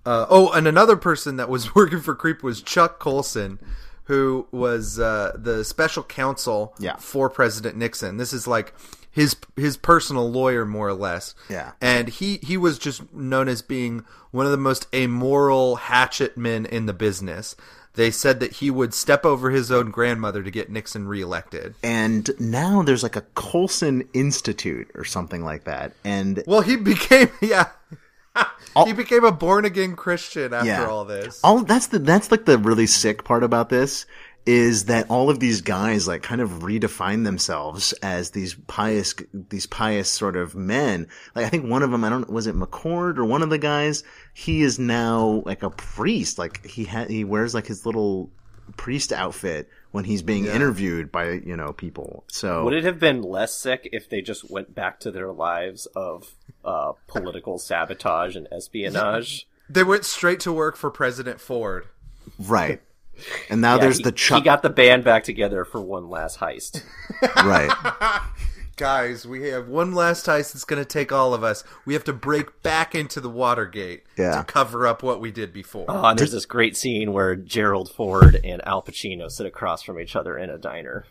Uh, 0.06 0.26
oh, 0.28 0.50
and 0.52 0.66
another 0.68 0.96
person 0.96 1.36
that 1.36 1.48
was 1.48 1.74
working 1.74 2.00
for 2.00 2.14
Creep 2.14 2.42
was 2.42 2.60
Chuck 2.62 2.98
Colson, 2.98 3.58
who 4.04 4.46
was 4.52 4.98
uh, 4.98 5.32
the 5.34 5.64
special 5.64 6.02
counsel 6.02 6.74
Yeah. 6.78 6.96
for 6.96 7.30
President 7.30 7.76
Nixon. 7.76 8.18
This 8.18 8.32
is 8.32 8.46
like 8.46 8.74
his 9.10 9.36
his 9.56 9.76
personal 9.76 10.30
lawyer, 10.30 10.66
more 10.66 10.88
or 10.88 10.94
less. 10.94 11.34
Yeah. 11.48 11.72
And 11.80 12.08
he 12.08 12.38
he 12.42 12.56
was 12.58 12.78
just 12.78 13.12
known 13.14 13.48
as 13.48 13.62
being 13.62 14.04
one 14.30 14.44
of 14.44 14.52
the 14.52 14.58
most 14.58 14.88
amoral 14.94 15.76
hatchet 15.76 16.36
men 16.36 16.66
in 16.66 16.84
the 16.86 16.92
business. 16.92 17.56
They 17.94 18.10
said 18.10 18.40
that 18.40 18.54
he 18.54 18.70
would 18.70 18.92
step 18.92 19.24
over 19.24 19.50
his 19.50 19.70
own 19.70 19.90
grandmother 19.90 20.42
to 20.42 20.50
get 20.50 20.70
Nixon 20.70 21.06
reelected. 21.06 21.74
And 21.82 22.28
now 22.40 22.82
there's 22.82 23.04
like 23.04 23.16
a 23.16 23.22
Colson 23.34 24.08
Institute 24.12 24.90
or 24.94 25.04
something 25.04 25.44
like 25.44 25.64
that. 25.64 25.92
And 26.04 26.42
Well, 26.46 26.60
he 26.60 26.76
became 26.76 27.30
yeah. 27.40 27.68
he 28.84 28.92
became 28.92 29.24
a 29.24 29.30
born 29.30 29.64
again 29.64 29.94
Christian 29.94 30.52
after 30.52 30.88
all 30.88 31.04
this. 31.04 31.40
All 31.44 31.62
that's 31.62 31.86
the 31.86 32.00
that's 32.00 32.32
like 32.32 32.46
the 32.46 32.58
really 32.58 32.86
sick 32.86 33.22
part 33.22 33.44
about 33.44 33.68
this 33.68 34.06
is 34.46 34.84
that 34.86 35.08
all 35.10 35.30
of 35.30 35.40
these 35.40 35.62
guys 35.62 36.06
like 36.06 36.22
kind 36.22 36.40
of 36.40 36.50
redefine 36.60 37.24
themselves 37.24 37.92
as 38.02 38.30
these 38.32 38.54
pious 38.66 39.14
these 39.32 39.66
pious 39.66 40.08
sort 40.10 40.36
of 40.36 40.54
men. 40.54 41.06
Like 41.34 41.46
I 41.46 41.48
think 41.48 41.64
one 41.66 41.82
of 41.82 41.90
them 41.90 42.04
I 42.04 42.10
don't 42.10 42.28
was 42.30 42.46
it 42.46 42.54
McCord 42.54 43.16
or 43.18 43.24
one 43.24 43.42
of 43.42 43.50
the 43.50 43.58
guys 43.58 44.04
he 44.34 44.62
is 44.62 44.78
now 44.78 45.42
like 45.46 45.62
a 45.62 45.70
priest. 45.70 46.38
Like 46.38 46.64
he 46.66 46.84
had 46.84 47.08
he 47.08 47.24
wears 47.24 47.54
like 47.54 47.66
his 47.66 47.86
little 47.86 48.30
priest 48.76 49.12
outfit 49.12 49.68
when 49.92 50.04
he's 50.04 50.22
being 50.22 50.44
Yeah. 50.44 50.54
interviewed 50.56 51.10
by 51.12 51.30
you 51.32 51.56
know 51.56 51.72
people. 51.72 52.24
So 52.28 52.64
Would 52.64 52.74
it 52.74 52.84
have 52.84 52.98
been 52.98 53.22
less 53.22 53.54
sick 53.54 53.88
if 53.92 54.08
they 54.10 54.20
just 54.20 54.50
went 54.50 54.74
back 54.74 55.00
to 55.00 55.10
their 55.10 55.32
lives 55.32 55.86
of 55.96 56.34
uh, 56.64 56.92
political 57.06 57.58
sabotage 57.58 58.36
and 58.36 58.46
espionage? 58.52 59.46
They 59.70 59.84
went 59.84 60.04
straight 60.04 60.40
to 60.40 60.52
work 60.52 60.76
for 60.76 60.90
President 60.90 61.40
Ford. 61.40 61.86
right. 62.38 62.82
And 63.50 63.60
now 63.60 63.74
Yeah, 63.76 63.82
there's 63.82 63.98
he- 63.98 64.04
the 64.04 64.12
Chuck 64.12 64.38
He 64.38 64.44
got 64.44 64.62
the 64.62 64.70
band 64.70 65.04
back 65.04 65.24
together 65.24 65.64
for 65.64 65.80
one 65.80 66.08
last 66.08 66.38
heist. 66.40 66.82
right. 67.36 67.70
Guys, 68.76 69.24
we 69.24 69.48
have 69.50 69.68
one 69.68 69.94
last 69.94 70.26
heist 70.26 70.52
that's 70.52 70.64
going 70.64 70.82
to 70.82 70.88
take 70.88 71.12
all 71.12 71.32
of 71.32 71.44
us. 71.44 71.62
We 71.86 71.94
have 71.94 72.02
to 72.04 72.12
break 72.12 72.60
back 72.64 72.96
into 72.96 73.20
the 73.20 73.30
Watergate 73.30 74.02
Yeah. 74.18 74.38
to 74.38 74.44
cover 74.44 74.84
up 74.88 75.00
what 75.02 75.20
we 75.20 75.30
did 75.30 75.52
before. 75.52 75.84
Oh, 75.88 76.04
and 76.06 76.18
there's 76.18 76.32
this 76.32 76.44
great 76.44 76.76
scene 76.76 77.12
where 77.12 77.36
Gerald 77.36 77.88
Ford 77.92 78.40
and 78.42 78.66
Al 78.66 78.82
Pacino 78.82 79.30
sit 79.30 79.46
across 79.46 79.82
from 79.84 80.00
each 80.00 80.16
other 80.16 80.36
in 80.36 80.50
a 80.50 80.58
diner 80.58 81.04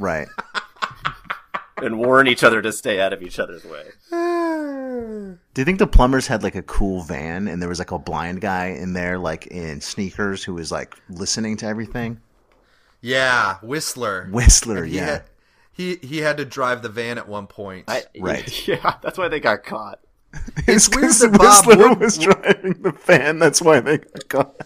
Right. 0.00 0.26
and 1.78 1.98
warn 1.98 2.26
each 2.26 2.42
other 2.44 2.62
to 2.62 2.72
stay 2.72 3.00
out 3.00 3.12
of 3.12 3.22
each 3.22 3.38
other's 3.38 3.64
way. 3.64 3.84
Do 4.10 5.60
you 5.60 5.64
think 5.64 5.78
the 5.78 5.86
plumbers 5.86 6.26
had 6.26 6.42
like 6.42 6.54
a 6.54 6.62
cool 6.62 7.02
van 7.02 7.48
and 7.48 7.60
there 7.60 7.68
was 7.68 7.78
like 7.78 7.90
a 7.90 7.98
blind 7.98 8.40
guy 8.40 8.66
in 8.68 8.92
there 8.92 9.18
like 9.18 9.46
in 9.48 9.80
sneakers 9.80 10.42
who 10.44 10.54
was 10.54 10.70
like 10.72 10.94
listening 11.08 11.56
to 11.58 11.66
everything? 11.66 12.20
Yeah, 13.00 13.58
Whistler. 13.62 14.28
Whistler, 14.30 14.84
he 14.84 14.96
yeah. 14.96 15.04
Had, 15.06 15.22
he 15.72 15.96
he 15.96 16.18
had 16.18 16.38
to 16.38 16.44
drive 16.44 16.82
the 16.82 16.88
van 16.88 17.18
at 17.18 17.28
one 17.28 17.46
point. 17.46 17.88
Right. 18.18 18.48
Yeah, 18.68 18.94
that's 19.02 19.18
why 19.18 19.28
they 19.28 19.40
got 19.40 19.64
caught. 19.64 20.00
It's 20.66 20.88
weird 20.88 21.02
because 21.02 21.20
that 21.20 21.32
Bob 21.32 21.66
Whistler 21.66 21.88
Wood- 21.90 22.00
was 22.00 22.18
driving 22.18 22.82
the 22.82 22.92
van. 22.92 23.38
That's 23.38 23.62
why 23.62 23.80
they 23.80 23.98
got 23.98 24.28
caught. 24.28 24.56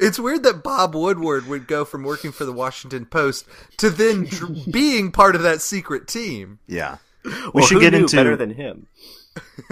It's 0.00 0.18
weird 0.18 0.42
that 0.44 0.62
Bob 0.62 0.94
Woodward 0.94 1.46
would 1.46 1.66
go 1.66 1.84
from 1.84 2.02
working 2.04 2.32
for 2.32 2.44
the 2.44 2.52
Washington 2.52 3.06
Post 3.06 3.46
to 3.78 3.90
then 3.90 4.24
dr- 4.24 4.70
being 4.72 5.10
part 5.12 5.34
of 5.36 5.42
that 5.42 5.60
secret 5.62 6.06
team. 6.08 6.58
Yeah. 6.66 6.98
We 7.24 7.32
Well, 7.54 7.64
should 7.66 7.76
who 7.76 7.80
get 7.80 7.92
knew 7.94 8.00
into 8.00 8.16
better 8.16 8.36
than 8.36 8.50
him. 8.50 8.86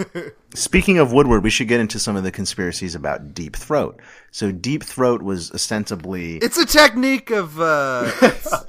Speaking 0.55 0.97
of 0.97 1.13
Woodward, 1.13 1.43
we 1.43 1.49
should 1.51 1.67
get 1.67 1.79
into 1.79 1.99
some 1.99 2.15
of 2.15 2.23
the 2.23 2.31
conspiracies 2.31 2.95
about 2.95 3.33
Deep 3.33 3.55
Throat. 3.55 3.99
So 4.31 4.51
Deep 4.51 4.83
Throat 4.83 5.21
was 5.21 5.51
ostensibly 5.51 6.37
It's 6.37 6.57
a 6.57 6.65
technique 6.65 7.29
of, 7.29 7.59
uh, 7.61 8.11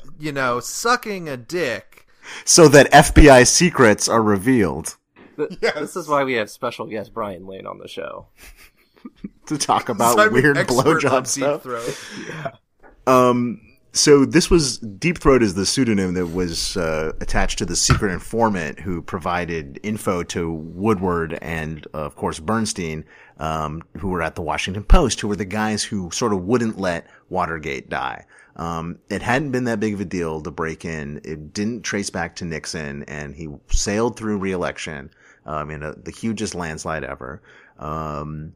you 0.18 0.32
know, 0.32 0.60
sucking 0.60 1.28
a 1.30 1.36
dick. 1.38 2.06
so 2.44 2.68
that 2.68 2.90
FBI 2.92 3.46
secrets 3.46 4.08
are 4.08 4.22
revealed 4.22 4.96
Th- 5.36 5.50
This 5.60 5.96
is 5.96 6.06
why 6.06 6.22
we 6.24 6.34
have 6.34 6.48
special 6.50 6.86
guest 6.86 7.12
Brian 7.14 7.46
Lane 7.46 7.66
on 7.66 7.78
the 7.78 7.88
show. 7.88 8.26
to 9.46 9.58
talk 9.58 9.88
about 9.88 10.16
So 10.16 10.30
weird 10.30 10.56
blowjob 10.56 11.26
stuff. 11.26 11.62
throat. 11.62 12.54
Um, 13.06 13.60
so 13.92 14.24
this 14.24 14.50
was 14.50 14.78
Deep 14.78 15.18
Throat 15.18 15.42
is 15.42 15.54
the 15.54 15.66
pseudonym 15.66 16.14
that 16.14 16.28
was 16.28 16.76
uh, 16.76 17.12
attached 17.20 17.58
to 17.58 17.66
the 17.66 17.76
secret 17.76 18.12
informant 18.12 18.80
who 18.80 19.02
provided 19.02 19.78
info 19.82 20.22
to 20.24 20.50
Woodward 20.50 21.38
and, 21.40 21.86
uh, 21.94 21.98
of 21.98 22.16
course, 22.16 22.40
Bernstein, 22.40 23.04
um, 23.38 23.82
who 23.98 24.08
were 24.08 24.22
at 24.22 24.34
the 24.34 24.42
Washington 24.42 24.82
Post, 24.82 25.20
who 25.20 25.28
were 25.28 25.36
the 25.36 25.44
guys 25.44 25.84
who 25.84 26.10
sort 26.10 26.32
of 26.32 26.42
wouldn't 26.42 26.78
let 26.78 27.06
Watergate 27.28 27.88
die. 27.88 28.24
Um, 28.56 28.98
it 29.10 29.22
hadn't 29.22 29.52
been 29.52 29.64
that 29.64 29.80
big 29.80 29.94
of 29.94 30.00
a 30.00 30.04
deal 30.04 30.40
to 30.40 30.50
break 30.50 30.84
in. 30.84 31.20
It 31.22 31.52
didn't 31.52 31.82
trace 31.82 32.10
back 32.10 32.34
to 32.36 32.44
Nixon, 32.44 33.04
and 33.04 33.34
he 33.34 33.48
sailed 33.70 34.16
through 34.16 34.38
reelection 34.38 35.10
um, 35.46 35.70
in 35.70 35.82
a, 35.84 35.92
the 35.92 36.10
hugest 36.10 36.54
landslide 36.56 37.04
ever. 37.04 37.42
Um, 37.78 38.54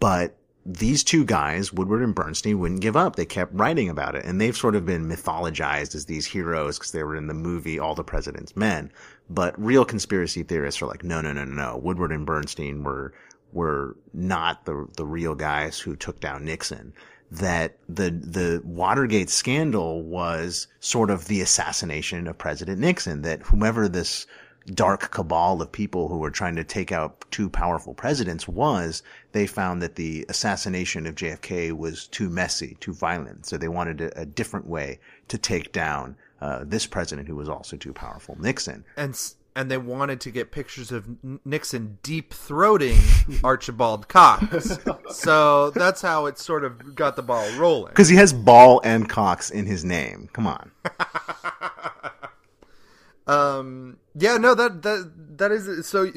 but 0.00 0.36
these 0.70 1.02
two 1.02 1.24
guys, 1.24 1.72
Woodward 1.72 2.02
and 2.02 2.14
Bernstein, 2.14 2.58
wouldn't 2.58 2.82
give 2.82 2.96
up. 2.96 3.16
They 3.16 3.24
kept 3.24 3.54
writing 3.54 3.88
about 3.88 4.14
it, 4.14 4.26
and 4.26 4.38
they've 4.38 4.56
sort 4.56 4.76
of 4.76 4.84
been 4.84 5.08
mythologized 5.08 5.94
as 5.94 6.04
these 6.04 6.26
heroes 6.26 6.78
because 6.78 6.92
they 6.92 7.02
were 7.02 7.16
in 7.16 7.26
the 7.26 7.34
movie 7.34 7.78
All 7.78 7.94
the 7.94 8.04
President's 8.04 8.54
Men. 8.54 8.92
But 9.30 9.58
real 9.58 9.86
conspiracy 9.86 10.42
theorists 10.42 10.82
are 10.82 10.86
like, 10.86 11.02
no, 11.02 11.22
no, 11.22 11.32
no, 11.32 11.44
no, 11.44 11.54
no. 11.54 11.76
Woodward 11.78 12.12
and 12.12 12.26
Bernstein 12.26 12.82
were 12.82 13.14
were 13.50 13.96
not 14.12 14.66
the 14.66 14.86
the 14.96 15.06
real 15.06 15.34
guys 15.34 15.78
who 15.80 15.96
took 15.96 16.20
down 16.20 16.44
Nixon. 16.44 16.92
That 17.30 17.78
the 17.88 18.10
the 18.10 18.60
Watergate 18.62 19.30
scandal 19.30 20.02
was 20.02 20.66
sort 20.80 21.08
of 21.10 21.28
the 21.28 21.40
assassination 21.40 22.26
of 22.26 22.36
President 22.36 22.78
Nixon. 22.78 23.22
That 23.22 23.42
whomever 23.42 23.88
this 23.88 24.26
dark 24.74 25.10
cabal 25.10 25.60
of 25.62 25.70
people 25.72 26.08
who 26.08 26.18
were 26.18 26.30
trying 26.30 26.56
to 26.56 26.64
take 26.64 26.92
out 26.92 27.24
two 27.30 27.48
powerful 27.50 27.94
presidents 27.94 28.46
was, 28.48 29.02
they 29.32 29.46
found 29.46 29.82
that 29.82 29.96
the 29.96 30.24
assassination 30.28 31.06
of 31.06 31.14
JFK 31.14 31.72
was 31.72 32.06
too 32.08 32.28
messy, 32.30 32.76
too 32.80 32.94
violent. 32.94 33.46
So 33.46 33.56
they 33.56 33.68
wanted 33.68 34.00
a, 34.00 34.20
a 34.20 34.26
different 34.26 34.66
way 34.66 34.98
to 35.28 35.38
take 35.38 35.72
down 35.72 36.16
uh, 36.40 36.64
this 36.64 36.86
president 36.86 37.28
who 37.28 37.36
was 37.36 37.48
also 37.48 37.76
too 37.76 37.92
powerful, 37.92 38.36
Nixon. 38.40 38.84
And 38.96 39.10
s- 39.14 39.34
and 39.56 39.68
they 39.68 39.78
wanted 39.78 40.20
to 40.20 40.30
get 40.30 40.52
pictures 40.52 40.92
of 40.92 41.04
Nixon 41.44 41.98
deep 42.04 42.32
throating 42.32 42.96
Archibald 43.44 44.06
Cox. 44.06 44.78
so 45.10 45.70
that's 45.70 46.00
how 46.00 46.26
it 46.26 46.38
sort 46.38 46.64
of 46.64 46.94
got 46.94 47.16
the 47.16 47.22
ball 47.22 47.44
rolling. 47.58 47.88
Because 47.90 48.08
he 48.08 48.14
has 48.16 48.32
Ball 48.32 48.80
and 48.84 49.08
Cox 49.08 49.50
in 49.50 49.66
his 49.66 49.84
name. 49.84 50.28
Come 50.32 50.46
on. 50.46 50.70
Um, 53.28 53.98
yeah, 54.14 54.36
no, 54.38 54.54
that 54.54 54.82
that 54.82 55.12
that 55.38 55.52
is 55.52 55.86
so. 55.86 56.10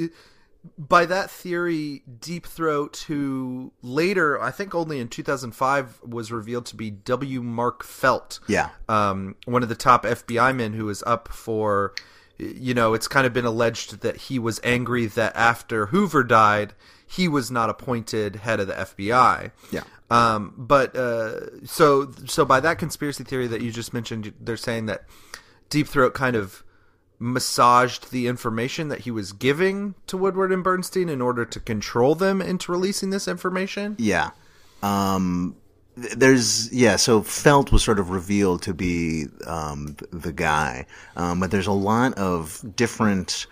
By 0.77 1.07
that 1.07 1.31
theory, 1.31 2.03
Deep 2.19 2.45
Throat, 2.45 3.05
who 3.07 3.73
later, 3.81 4.39
I 4.39 4.51
think 4.51 4.75
only 4.75 4.99
in 4.99 5.07
2005, 5.07 6.01
was 6.03 6.31
revealed 6.31 6.67
to 6.67 6.75
be 6.75 6.91
W. 6.91 7.41
Mark 7.41 7.83
Felt. 7.83 8.39
Yeah. 8.47 8.69
Um, 8.87 9.37
one 9.45 9.63
of 9.63 9.69
the 9.69 9.75
top 9.75 10.03
FBI 10.03 10.55
men 10.55 10.73
who 10.73 10.85
was 10.85 11.01
up 11.07 11.29
for, 11.29 11.95
you 12.37 12.75
know, 12.75 12.93
it's 12.93 13.07
kind 13.07 13.25
of 13.25 13.33
been 13.33 13.43
alleged 13.43 14.01
that 14.01 14.15
he 14.15 14.37
was 14.37 14.59
angry 14.63 15.07
that 15.07 15.35
after 15.35 15.87
Hoover 15.87 16.23
died, 16.23 16.75
he 17.07 17.27
was 17.27 17.49
not 17.49 17.71
appointed 17.71 18.35
head 18.37 18.59
of 18.59 18.67
the 18.67 18.73
FBI. 18.73 19.51
Yeah. 19.71 19.81
Um, 20.11 20.53
but 20.57 20.95
uh, 20.95 21.65
so 21.65 22.11
so 22.27 22.45
by 22.45 22.59
that 22.59 22.77
conspiracy 22.77 23.23
theory 23.23 23.47
that 23.47 23.61
you 23.61 23.71
just 23.71 23.93
mentioned, 23.95 24.31
they're 24.39 24.57
saying 24.57 24.85
that 24.85 25.05
Deep 25.69 25.87
Throat 25.87 26.13
kind 26.13 26.35
of 26.35 26.63
massaged 27.21 28.11
the 28.11 28.25
information 28.25 28.87
that 28.87 29.01
he 29.01 29.11
was 29.11 29.31
giving 29.31 29.93
to 30.07 30.17
Woodward 30.17 30.51
and 30.51 30.63
Bernstein 30.63 31.07
in 31.07 31.21
order 31.21 31.45
to 31.45 31.59
control 31.59 32.15
them 32.15 32.41
into 32.41 32.71
releasing 32.71 33.11
this 33.11 33.27
information. 33.27 33.95
Yeah. 33.99 34.31
Um, 34.81 35.55
there's, 35.95 36.73
yeah, 36.73 36.95
so 36.95 37.21
Felt 37.21 37.71
was 37.71 37.83
sort 37.83 37.99
of 37.99 38.09
revealed 38.09 38.63
to 38.63 38.73
be, 38.73 39.27
um, 39.45 39.97
the 40.09 40.33
guy. 40.33 40.87
Um, 41.15 41.39
but 41.39 41.51
there's 41.51 41.67
a 41.67 41.71
lot 41.71 42.15
of 42.15 42.59
different, 42.75 43.45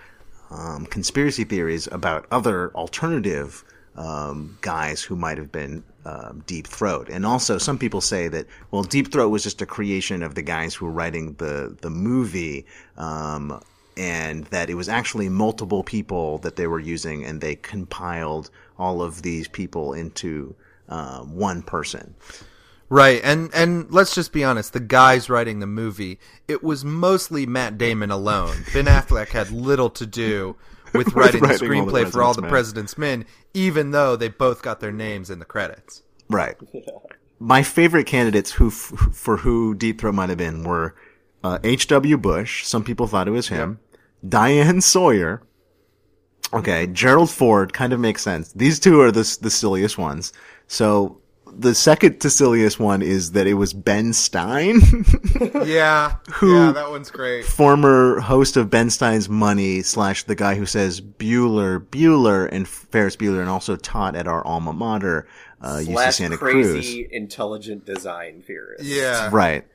um, 0.50 0.88
conspiracy 0.88 1.44
theories 1.44 1.88
about 1.92 2.26
other 2.32 2.74
alternative, 2.74 3.64
um, 3.96 4.58
guys 4.62 5.04
who 5.04 5.16
might 5.16 5.38
have 5.38 5.52
been, 5.52 5.84
um, 6.06 6.44
Deep 6.48 6.68
Throat. 6.68 7.10
And 7.10 7.26
also 7.26 7.58
some 7.58 7.78
people 7.78 8.02
say 8.02 8.28
that, 8.28 8.48
well, 8.72 8.84
Deep 8.84 9.12
Throat 9.12 9.30
was 9.30 9.44
just 9.44 9.62
a 9.62 9.66
creation 9.66 10.24
of 10.24 10.36
the 10.36 10.42
guys 10.42 10.76
who 10.76 10.86
were 10.86 10.92
writing 10.92 11.34
the, 11.34 11.76
the 11.82 11.90
movie, 11.90 12.66
um, 12.98 13.62
and 13.98 14.46
that 14.46 14.70
it 14.70 14.76
was 14.76 14.88
actually 14.88 15.28
multiple 15.28 15.84
people 15.84 16.38
that 16.40 16.56
they 16.56 16.68
were 16.68 16.80
using 16.80 17.26
and 17.26 17.42
they 17.42 17.56
compiled 17.56 18.50
all 18.78 19.02
of 19.02 19.22
these 19.22 19.48
people 19.48 19.94
into 19.94 20.56
uh, 20.88 21.20
one 21.20 21.62
person. 21.62 22.16
Right, 22.92 23.22
and 23.24 23.52
and 23.54 23.92
let's 23.92 24.16
just 24.16 24.34
be 24.34 24.44
honest, 24.44 24.74
the 24.74 24.80
guys 24.80 25.30
writing 25.30 25.60
the 25.60 25.68
movie, 25.68 26.20
it 26.48 26.64
was 26.64 26.84
mostly 26.84 27.46
Matt 27.46 27.78
Damon 27.78 28.10
alone. 28.10 28.66
Ben 28.74 28.86
Affleck 28.86 29.28
had 29.28 29.52
little 29.52 29.92
to 29.92 30.08
do 30.08 30.56
with 30.94 31.14
writing, 31.14 31.42
writing 31.42 31.70
the 31.70 31.80
all 31.80 31.86
the 31.86 31.92
screenplay 31.92 32.12
for 32.12 32.24
all 32.24 32.34
the 32.34 32.42
Men. 32.42 32.50
President's 32.50 32.98
Men, 32.98 33.26
even 33.54 33.92
though 33.92 34.16
they 34.16 34.30
both 34.30 34.62
got 34.62 34.80
their 34.80 34.92
names 34.92 35.30
in 35.30 35.40
the 35.40 35.46
credits. 35.46 36.04
Right. 36.30 36.56
My 37.40 37.64
favorite 37.64 38.06
candidates 38.06 38.52
who 38.52 38.68
f- 38.68 38.94
for 39.14 39.38
who 39.38 39.74
Deep 39.74 40.02
Throat 40.02 40.14
might 40.16 40.30
have 40.30 40.38
been 40.38 40.64
were 40.64 40.96
uh, 41.44 41.60
H.W. 41.64 42.18
Bush. 42.18 42.66
Some 42.66 42.84
people 42.84 43.08
thought 43.08 43.28
it 43.28 43.32
was 43.32 43.48
him. 43.48 43.80
Diane 44.28 44.82
Sawyer. 44.82 45.42
Okay, 46.52 46.88
Gerald 46.88 47.30
Ford 47.30 47.72
kind 47.72 47.94
of 47.94 48.00
makes 48.00 48.22
sense. 48.22 48.52
These 48.54 48.80
two 48.80 49.00
are 49.02 49.12
the 49.12 49.38
the 49.42 49.50
silliest 49.50 49.98
ones. 49.98 50.34
So 50.68 51.22
the 51.58 51.74
second 51.76 52.20
to 52.22 52.30
silliest 52.30 52.80
one 52.80 53.02
is 53.02 53.32
that 53.34 53.48
it 53.48 53.54
was 53.56 53.74
Ben 53.74 54.14
Stein. 54.14 54.80
yeah, 55.66 56.16
Who- 56.34 56.56
yeah, 56.56 56.72
that 56.72 56.90
one's 56.90 57.12
great. 57.12 57.46
former 57.46 58.20
host 58.20 58.58
of 58.58 58.70
Ben 58.70 58.90
Stein's 58.90 59.30
Money 59.30 59.82
slash 59.82 60.24
the 60.24 60.36
guy 60.36 60.56
who 60.56 60.66
says 60.66 61.02
Bueller, 61.02 61.80
Bueller, 61.80 62.48
and 62.52 62.68
Ferris 62.68 63.16
Bueller, 63.16 63.40
and 63.42 63.50
also 63.50 63.76
taught 63.76 64.16
at 64.16 64.28
our 64.28 64.46
alma 64.46 64.74
mater, 64.74 65.28
uh, 65.62 65.78
UC 65.82 65.86
Slash 65.92 66.16
Santa 66.18 66.38
crazy 66.38 67.04
Cruz. 67.04 67.12
intelligent 67.12 67.86
design 67.86 68.42
theorist. 68.46 68.84
Yeah, 68.84 69.30
Right. 69.32 69.66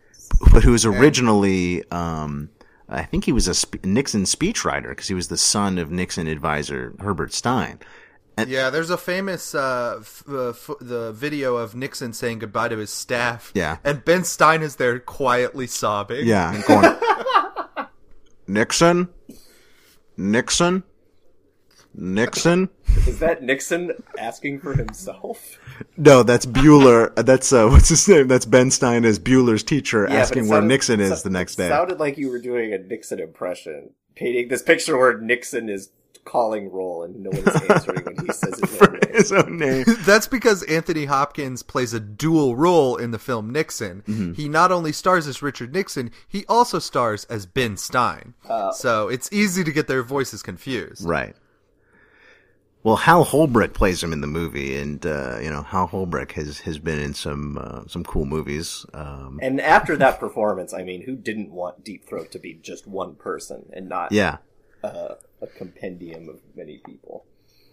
But 0.53 0.63
who 0.65 0.73
was 0.73 0.85
originally, 0.87 1.85
um, 1.91 2.49
I 2.89 3.03
think 3.05 3.25
he 3.25 3.33
was 3.33 3.47
a 3.47 3.55
sp- 3.55 3.85
Nixon 3.85 4.23
speechwriter 4.25 4.89
because 4.89 5.07
he 5.09 5.15
was 5.15 5.29
the 5.29 5.37
son 5.37 5.79
of 5.79 5.91
Nixon 5.91 6.27
advisor 6.27 6.95
Herbert 7.01 7.33
Stein. 7.33 7.79
Yeah, 8.47 8.71
there's 8.71 8.91
a 8.91 8.97
famous 8.99 9.55
uh, 9.55 9.99
f- 10.01 10.25
uh, 10.29 10.49
f- 10.51 10.71
the 10.81 11.13
video 11.13 11.57
of 11.57 11.75
Nixon 11.77 12.13
saying 12.13 12.41
goodbye 12.41 12.69
to 12.69 12.79
his 12.79 12.91
staff. 12.91 13.53
Yeah. 13.55 13.77
and 13.85 14.05
Ben 14.05 14.25
Stein 14.25 14.63
is 14.63 14.77
there 14.77 14.99
quietly 14.99 15.67
sobbing. 15.69 16.27
Yeah, 16.27 16.53
and 16.55 16.65
going, 16.65 17.87
Nixon, 18.47 19.09
Nixon, 20.17 20.83
Nixon. 21.95 22.69
Is 23.07 23.19
that 23.21 23.43
Nixon 23.43 23.93
asking 24.19 24.61
for 24.61 24.75
himself? 24.75 25.59
No, 25.97 26.23
that's 26.23 26.45
Bueller. 26.47 27.13
uh, 27.17 27.23
That's 27.23 27.53
uh, 27.53 27.69
what's 27.69 27.89
his 27.89 28.07
name? 28.09 28.29
That's 28.29 28.47
Ben 28.47 28.71
Stein 28.71 29.05
as 29.05 29.19
Bueller's 29.19 29.63
teacher, 29.63 30.07
Yeah, 30.09 30.17
asking 30.17 30.47
it 30.47 30.49
where 30.51 30.61
Nixon 30.63 31.01
is 31.01 31.21
so- 31.23 31.29
the 31.29 31.33
next 31.33 31.57
day. 31.57 31.69
Sounded 31.69 31.99
like 32.01 32.19
you 32.19 32.31
were 32.31 32.39
doing 32.41 32.73
a 32.73 32.79
Nixon 32.79 33.21
impression, 33.21 33.91
painting 34.17 34.49
this 34.49 34.63
picture 34.63 34.97
where 34.99 35.19
Nixon 35.19 35.69
is 35.69 35.91
calling 36.25 36.71
roll 36.71 37.03
and 37.03 37.17
no 37.23 37.31
one 37.31 37.41
is 37.41 37.71
answering 37.71 38.05
when 38.05 38.27
he 38.27 38.33
says 38.33 38.59
his 38.59 38.81
own 38.83 38.93
name. 38.93 39.13
his 39.13 39.33
own 39.33 39.57
name. 39.59 39.85
That's 40.01 40.27
because 40.27 40.63
Anthony 40.65 41.05
Hopkins 41.05 41.63
plays 41.63 41.93
a 41.93 42.01
dual 42.01 42.57
role 42.57 42.97
in 42.97 43.11
the 43.11 43.19
film 43.19 43.51
Nixon. 43.53 44.03
Mm-hmm. 44.09 44.33
He 44.33 44.49
not 44.49 44.73
only 44.73 44.93
stars 44.93 45.27
as 45.27 45.43
Richard 45.43 45.73
Nixon, 45.73 46.11
he 46.29 46.45
also 46.49 46.79
stars 46.79 47.25
as 47.25 47.47
Ben 47.47 47.77
Stein. 47.77 48.35
Uh, 48.49 48.73
so 48.73 49.09
it's 49.09 49.31
easy 49.33 49.65
to 49.65 49.73
get 49.73 49.87
their 49.87 50.03
voices 50.03 50.43
confused. 50.43 51.05
Right. 51.05 51.35
Well, 52.83 52.97
Hal 52.97 53.25
Holbrook 53.25 53.73
plays 53.73 54.03
him 54.03 54.13
in 54.13 54.21
the 54.21 54.27
movie, 54.27 54.77
and 54.77 55.07
uh, 55.07 55.39
you 55.41 55.49
know 55.49 55.63
Hal 55.63 55.87
Holbrook 55.87 56.33
has 56.33 56.61
has 56.61 56.79
been 56.79 56.99
in 56.99 57.15
some 57.15 57.57
uh, 57.57 57.85
some 57.89 58.05
cool 58.05 58.27
movies. 58.27 58.85
Um, 58.93 59.39
And 59.43 59.59
after 59.59 59.97
that 59.97 60.21
performance, 60.21 60.75
I 60.75 60.83
mean, 60.85 61.01
who 61.07 61.17
didn't 61.17 61.51
want 61.51 61.83
Deep 61.83 62.07
Throat 62.07 62.31
to 62.33 62.39
be 62.39 62.53
just 62.53 62.87
one 62.87 63.15
person 63.15 63.71
and 63.73 63.89
not 63.89 64.13
yeah, 64.13 64.37
uh, 64.85 65.15
a 65.43 65.47
compendium 65.47 66.29
of 66.29 66.41
many 66.57 66.79
people? 66.79 67.25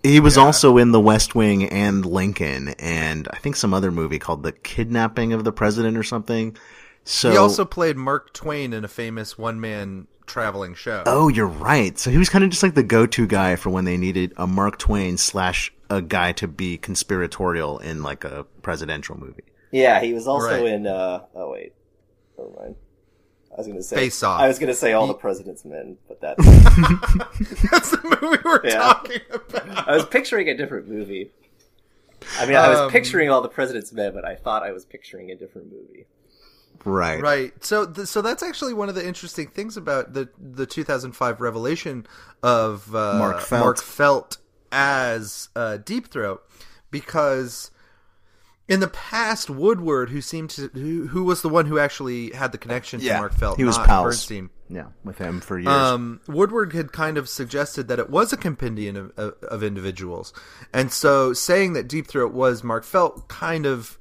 He 0.03 0.19
was 0.19 0.35
also 0.37 0.77
in 0.77 0.91
The 0.91 0.99
West 0.99 1.35
Wing 1.35 1.69
and 1.69 2.03
Lincoln, 2.05 2.69
and 2.79 3.27
I 3.31 3.37
think 3.37 3.55
some 3.55 3.73
other 3.73 3.91
movie 3.91 4.17
called 4.17 4.41
The 4.41 4.51
Kidnapping 4.51 5.31
of 5.31 5.43
the 5.43 5.51
President 5.51 5.95
or 5.95 6.01
something. 6.03 6.57
So 7.03 7.29
he 7.31 7.37
also 7.37 7.65
played 7.65 7.97
Mark 7.97 8.33
Twain 8.33 8.73
in 8.73 8.83
a 8.83 8.87
famous 8.87 9.37
one-man 9.37 10.07
traveling 10.25 10.73
show. 10.73 11.03
Oh, 11.05 11.27
you're 11.27 11.45
right. 11.45 11.97
So 11.99 12.09
he 12.09 12.17
was 12.17 12.29
kind 12.29 12.43
of 12.43 12.49
just 12.49 12.63
like 12.63 12.73
the 12.73 12.83
go-to 12.83 13.27
guy 13.27 13.55
for 13.55 13.69
when 13.69 13.85
they 13.85 13.97
needed 13.97 14.33
a 14.37 14.47
Mark 14.47 14.79
Twain 14.79 15.17
slash 15.17 15.71
a 15.89 16.01
guy 16.01 16.31
to 16.33 16.47
be 16.47 16.77
conspiratorial 16.77 17.77
in 17.79 18.01
like 18.01 18.23
a 18.23 18.45
presidential 18.63 19.17
movie. 19.19 19.43
Yeah, 19.71 19.99
he 20.01 20.13
was 20.13 20.27
also 20.27 20.47
Right. 20.63 20.65
in. 20.73 20.87
uh 20.87 21.25
Oh 21.35 21.51
wait, 21.51 21.73
never 22.37 22.49
mind. 22.59 22.75
I 23.53 23.57
was 23.57 23.67
gonna 23.67 23.83
say 23.83 23.95
Face 23.97 24.23
Off. 24.23 24.39
I 24.39 24.47
was 24.47 24.59
gonna 24.59 24.73
say 24.73 24.93
All 24.93 25.07
the 25.07 25.13
President's 25.13 25.65
Men, 25.65 25.97
but 26.07 26.21
that 26.21 26.37
That's 27.71 27.91
the 27.91 28.17
movie 28.21 28.37
we're 28.43 28.61
Yeah. 28.63 28.77
talking 28.79 29.21
about. 29.29 29.87
I 29.87 29.93
was 29.95 30.05
picturing 30.05 30.47
a 30.49 30.55
different 30.55 30.87
movie. 30.87 31.31
I 32.39 32.45
mean, 32.45 32.55
I 32.55 32.69
was 32.69 32.79
Um, 32.79 32.91
picturing 32.91 33.29
All 33.29 33.41
the 33.41 33.49
President's 33.49 33.91
Men, 33.91 34.13
but 34.13 34.23
I 34.25 34.35
thought 34.35 34.63
I 34.63 34.71
was 34.71 34.85
picturing 34.85 35.31
a 35.31 35.35
different 35.35 35.71
movie. 35.71 36.05
Right. 36.85 37.21
Right. 37.21 37.63
So, 37.63 37.85
th- 37.85 38.07
so 38.07 38.21
that's 38.21 38.41
actually 38.41 38.73
one 38.73 38.89
of 38.89 38.95
the 38.95 39.05
interesting 39.05 39.47
things 39.47 39.75
about 39.77 40.13
the 40.13 40.29
the 40.39 40.65
2005 40.65 41.41
revelation 41.41 42.05
of 42.41 42.95
uh, 42.95 43.15
Mark 43.17 43.41
Felt. 43.41 43.61
Mark 43.63 43.77
Felt 43.81 44.37
as 44.71 45.49
uh, 45.55 45.77
Deep 45.77 46.07
Throat, 46.09 46.41
because 46.89 47.70
in 48.71 48.79
the 48.79 48.87
past, 48.87 49.49
Woodward, 49.49 50.09
who 50.09 50.21
seemed 50.21 50.49
to 50.51 50.69
who, 50.73 51.07
who 51.07 51.23
was 51.23 51.41
the 51.41 51.49
one 51.49 51.65
who 51.65 51.77
actually 51.77 52.31
had 52.31 52.51
the 52.51 52.57
connection 52.57 53.01
Yeah, 53.01 53.13
to 53.15 53.19
Mark 53.19 53.33
Felt, 53.33 53.57
he 53.57 53.63
was 53.65 53.77
pals. 53.77 54.05
Bernstein. 54.05 54.49
Yeah, 54.69 54.85
with 55.03 55.17
him 55.17 55.41
for 55.41 55.59
years. 55.59 55.67
Um, 55.67 56.21
Woodward 56.27 56.71
had 56.71 56.93
kind 56.93 57.17
of 57.17 57.27
suggested 57.27 57.89
that 57.89 57.99
it 57.99 58.09
was 58.09 58.31
a 58.31 58.37
compendium 58.37 58.95
of, 58.95 59.11
of, 59.19 59.43
of 59.43 59.63
individuals, 59.63 60.31
and 60.73 60.91
so 60.91 61.33
saying 61.33 61.73
that 61.73 61.89
Deep 61.89 62.07
Throat 62.07 62.31
was 62.33 62.63
Mark 62.63 62.85
Felt 62.85 63.27
kind 63.27 63.65
of, 63.65 63.97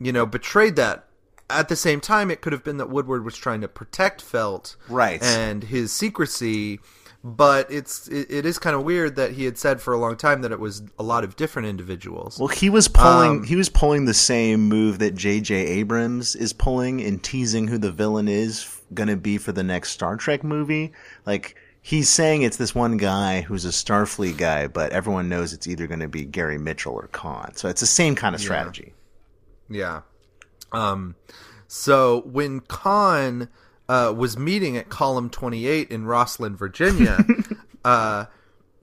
you 0.00 0.10
know, 0.12 0.24
betrayed 0.26 0.76
that. 0.76 1.04
At 1.50 1.68
the 1.70 1.76
same 1.76 2.00
time, 2.02 2.30
it 2.30 2.42
could 2.42 2.52
have 2.52 2.62
been 2.62 2.76
that 2.76 2.90
Woodward 2.90 3.24
was 3.24 3.34
trying 3.34 3.62
to 3.62 3.68
protect 3.68 4.20
Felt, 4.20 4.76
Right. 4.88 5.22
and 5.22 5.62
his 5.64 5.92
secrecy. 5.92 6.80
But 7.24 7.70
it's 7.70 8.06
it, 8.08 8.30
it 8.30 8.46
is 8.46 8.58
kind 8.60 8.76
of 8.76 8.84
weird 8.84 9.16
that 9.16 9.32
he 9.32 9.44
had 9.44 9.58
said 9.58 9.80
for 9.80 9.92
a 9.92 9.98
long 9.98 10.16
time 10.16 10.42
that 10.42 10.52
it 10.52 10.60
was 10.60 10.82
a 10.98 11.02
lot 11.02 11.24
of 11.24 11.34
different 11.34 11.66
individuals. 11.66 12.38
Well, 12.38 12.48
he 12.48 12.70
was 12.70 12.86
pulling. 12.86 13.30
Um, 13.38 13.42
he 13.44 13.56
was 13.56 13.68
pulling 13.68 14.04
the 14.04 14.14
same 14.14 14.68
move 14.68 15.00
that 15.00 15.16
J.J. 15.16 15.54
Abrams 15.54 16.36
is 16.36 16.52
pulling 16.52 17.00
in 17.00 17.18
teasing 17.18 17.66
who 17.66 17.76
the 17.76 17.90
villain 17.90 18.28
is 18.28 18.80
going 18.94 19.08
to 19.08 19.16
be 19.16 19.36
for 19.36 19.50
the 19.50 19.64
next 19.64 19.90
Star 19.90 20.16
Trek 20.16 20.44
movie. 20.44 20.92
Like 21.26 21.56
he's 21.82 22.08
saying 22.08 22.42
it's 22.42 22.56
this 22.56 22.72
one 22.74 22.96
guy 22.96 23.40
who's 23.40 23.64
a 23.64 23.70
Starfleet 23.70 24.38
guy, 24.38 24.68
but 24.68 24.92
everyone 24.92 25.28
knows 25.28 25.52
it's 25.52 25.66
either 25.66 25.88
going 25.88 26.00
to 26.00 26.08
be 26.08 26.24
Gary 26.24 26.56
Mitchell 26.56 26.94
or 26.94 27.08
Khan. 27.08 27.52
So 27.56 27.68
it's 27.68 27.80
the 27.80 27.86
same 27.86 28.14
kind 28.14 28.36
of 28.36 28.40
Yeah. 28.40 28.44
strategy. 28.46 28.94
Yeah. 29.68 30.02
Um, 30.70 31.16
so 31.66 32.22
when 32.26 32.60
Khan 32.60 33.48
uh, 33.88 34.12
was 34.16 34.36
meeting 34.38 34.76
at 34.76 34.88
Column 34.88 35.30
28 35.30 35.90
in 35.90 36.04
Rosslyn, 36.04 36.56
Virginia, 36.56 37.24
uh, 37.84 38.26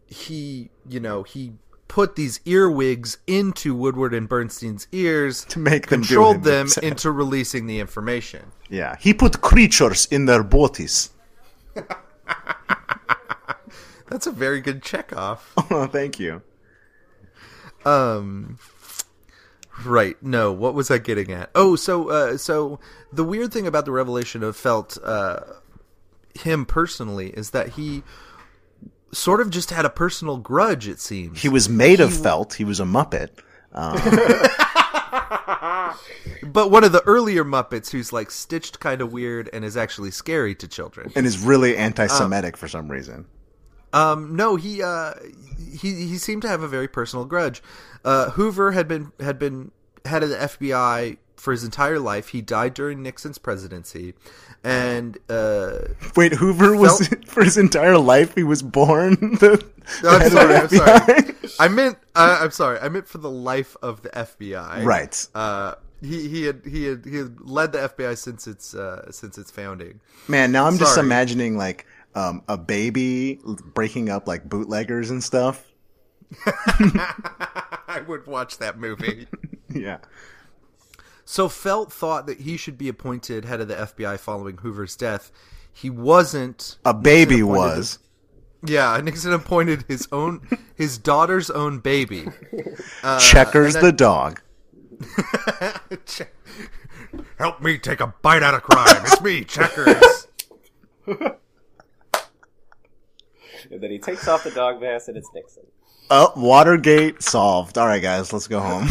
he, 0.07 0.69
you 0.87 0.99
know, 0.99 1.23
he 1.23 1.53
put 1.87 2.15
these 2.15 2.39
earwigs 2.45 3.17
into 3.27 3.75
Woodward 3.75 4.13
and 4.13 4.27
Bernstein's 4.27 4.87
ears 4.91 5.45
To 5.45 5.59
make 5.59 5.87
them 5.87 6.01
controlled 6.01 6.43
them 6.43 6.67
Sam. 6.67 6.83
into 6.83 7.11
releasing 7.11 7.67
the 7.67 7.79
information. 7.79 8.51
Yeah, 8.69 8.95
he 8.99 9.13
put 9.13 9.41
creatures 9.41 10.05
in 10.07 10.25
their 10.25 10.43
bodies. 10.43 11.11
That's 14.07 14.27
a 14.27 14.31
very 14.31 14.61
good 14.61 14.81
Chekov. 14.81 15.39
Oh, 15.71 15.87
thank 15.91 16.19
you. 16.19 16.41
Um, 17.85 18.57
right. 19.83 20.21
No, 20.23 20.51
what 20.51 20.73
was 20.73 20.91
I 20.91 20.97
getting 20.97 21.31
at? 21.31 21.49
Oh, 21.55 21.75
so 21.75 22.09
uh, 22.09 22.37
so 22.37 22.79
the 23.11 23.23
weird 23.23 23.51
thing 23.51 23.67
about 23.67 23.85
the 23.85 23.91
revelation 23.91 24.43
of 24.43 24.55
Felt, 24.55 24.97
uh, 25.03 25.41
him 26.39 26.65
personally, 26.65 27.29
is 27.29 27.51
that 27.51 27.69
he 27.69 28.03
sort 29.11 29.41
of 29.41 29.49
just 29.49 29.71
had 29.71 29.85
a 29.85 29.89
personal 29.89 30.37
grudge. 30.37 30.87
It 30.87 30.99
seems 30.99 31.41
He 31.41 31.49
was 31.49 31.69
made 31.69 31.99
of 31.99 32.13
felt. 32.13 32.55
He 32.55 32.63
was 32.63 32.79
a 32.79 32.83
muppet. 32.85 33.29
Um, 33.73 33.95
but 36.43 36.71
one 36.71 36.83
of 36.83 36.91
the 36.91 37.03
earlier 37.05 37.43
Muppets 37.43 37.91
who's 37.91 38.13
like 38.13 38.31
stitched 38.31 38.79
kind 38.79 39.01
of 39.01 39.11
weird 39.11 39.49
and 39.51 39.65
is 39.65 39.75
actually 39.75 40.11
scary 40.11 40.55
to 40.55 40.67
children. 40.67 41.11
and 41.15 41.25
is 41.25 41.39
really 41.39 41.75
anti-Semitic 41.75 42.57
for 42.57 42.67
some 42.67 42.89
reason. 42.89 43.25
Um, 43.95 44.35
no, 44.35 44.57
he 44.57 44.83
uh, 44.83 45.13
he 45.57 46.05
he 46.05 46.17
seemed 46.17 46.41
to 46.41 46.49
have 46.49 46.61
a 46.61 46.67
very 46.67 46.87
personal 46.87 47.23
grudge. 47.23 47.63
Uh, 48.03 48.31
Hoover 48.31 48.73
had 48.73 48.89
been 48.89 49.13
had 49.21 49.39
been 49.39 49.71
head 50.03 50.21
of 50.21 50.29
the 50.29 50.35
FBI 50.35 51.17
for 51.37 51.51
his 51.51 51.63
entire 51.63 51.97
life. 51.97 52.29
He 52.29 52.41
died 52.41 52.73
during 52.73 53.01
Nixon's 53.01 53.37
presidency, 53.37 54.13
and 54.65 55.17
uh, 55.29 55.79
Wait, 56.13 56.33
Hoover 56.33 56.75
was 56.75 57.07
for 57.27 57.43
his 57.43 57.57
entire 57.57 57.97
life. 57.97 58.35
He 58.35 58.43
was 58.43 58.61
born 58.61 59.11
the. 59.39 59.65
the 60.01 60.09
I'm 60.09 60.29
sorry, 60.29 60.55
I'm 60.55 60.67
sorry. 60.67 61.35
I 61.57 61.67
meant 61.69 61.97
uh, 62.15 62.39
I'm 62.41 62.51
sorry. 62.51 62.79
I 62.79 62.89
meant 62.89 63.07
for 63.07 63.19
the 63.19 63.31
life 63.31 63.77
of 63.81 64.01
the 64.01 64.09
FBI. 64.09 64.83
Right. 64.83 65.27
Uh, 65.33 65.75
he 66.01 66.27
he 66.27 66.43
had 66.43 66.61
he 66.65 66.83
had 66.83 67.05
he 67.05 67.15
had 67.15 67.39
led 67.41 67.71
the 67.71 67.89
FBI 67.89 68.17
since 68.17 68.45
its 68.45 68.75
uh, 68.75 69.09
since 69.09 69.37
its 69.37 69.51
founding. 69.51 70.01
Man, 70.27 70.51
now 70.51 70.65
I'm 70.65 70.77
just 70.77 70.97
imagining 70.97 71.55
like 71.57 71.85
um, 72.15 72.41
a 72.47 72.57
baby 72.57 73.39
breaking 73.73 74.09
up 74.09 74.27
like 74.27 74.47
bootleggers 74.49 75.09
and 75.11 75.23
stuff. 75.23 75.65
I 76.45 78.03
would 78.07 78.25
watch 78.27 78.57
that 78.57 78.77
movie. 78.79 79.27
Yeah. 79.73 79.97
So 81.25 81.49
Felt 81.49 81.91
thought 81.91 82.27
that 82.27 82.39
he 82.41 82.55
should 82.55 82.77
be 82.77 82.87
appointed 82.87 83.43
head 83.43 83.59
of 83.59 83.67
the 83.67 83.75
FBI 83.75 84.17
following 84.19 84.57
Hoover's 84.57 84.95
death. 84.95 85.33
He 85.73 85.89
wasn't. 85.89 86.77
A 86.85 86.93
baby 86.93 87.43
was. 87.43 87.99
Yeah, 88.65 88.97
Nixon 89.03 89.33
appointed 89.33 89.83
his 89.89 90.07
own, 90.13 90.47
his 90.75 90.97
daughter's 90.97 91.49
own 91.49 91.79
baby. 91.79 92.25
Uh, 93.03 93.19
Checkers 93.19 93.75
and 93.75 93.83
the 93.83 93.87
then- 93.87 93.95
dog. 93.97 94.41
Help 97.37 97.61
me 97.61 97.79
take 97.79 97.99
a 97.99 98.13
bite 98.21 98.43
out 98.43 98.53
of 98.53 98.63
crime. 98.63 99.01
It's 99.05 99.21
me, 99.21 99.43
Checkers. 99.43 100.27
And 103.71 103.81
then 103.81 103.91
he 103.91 103.99
takes 103.99 104.27
off 104.27 104.43
the 104.43 104.51
dog 104.51 104.81
mask, 104.81 105.07
and 105.07 105.17
it's 105.17 105.29
Nixon. 105.33 105.63
Oh, 106.11 106.31
Watergate 106.35 107.21
solved. 107.23 107.77
All 107.77 107.87
right, 107.87 108.01
guys, 108.01 108.31
let's 108.31 108.47
go 108.47 108.59
home. 108.59 108.87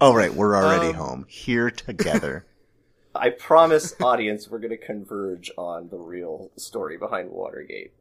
All 0.00 0.14
right, 0.16 0.32
we're 0.32 0.56
already 0.56 0.88
Um, 0.88 0.94
home 0.94 1.26
here 1.28 1.70
together. 1.70 2.46
I 3.14 3.30
promise, 3.30 3.94
audience, 4.00 4.48
we're 4.48 4.60
going 4.60 4.70
to 4.70 4.76
converge 4.78 5.50
on 5.58 5.88
the 5.90 5.98
real 5.98 6.50
story 6.56 6.96
behind 6.96 7.30
Watergate. 7.30 7.92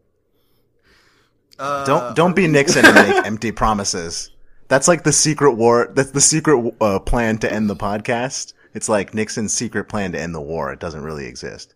Uh, 1.57 1.83
don't 1.83 2.15
don't 2.15 2.35
be 2.35 2.47
Nixon 2.47 2.85
and 2.85 2.95
make 2.95 3.25
empty 3.25 3.51
promises. 3.51 4.31
That's 4.69 4.87
like 4.87 5.03
the 5.03 5.11
secret 5.11 5.53
war. 5.53 5.89
That's 5.93 6.11
the 6.11 6.21
secret 6.21 6.73
uh, 6.79 6.99
plan 6.99 7.39
to 7.39 7.51
end 7.51 7.69
the 7.69 7.75
podcast. 7.75 8.53
It's 8.73 8.87
like 8.87 9.13
Nixon's 9.13 9.51
secret 9.51 9.89
plan 9.89 10.11
to 10.13 10.21
end 10.21 10.33
the 10.35 10.39
war. 10.41 10.71
It 10.71 10.79
doesn't 10.79 11.03
really 11.03 11.25
exist. 11.25 11.73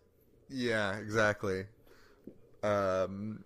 Yeah, 0.47 0.95
exactly. 0.97 1.65
Um, 2.63 3.43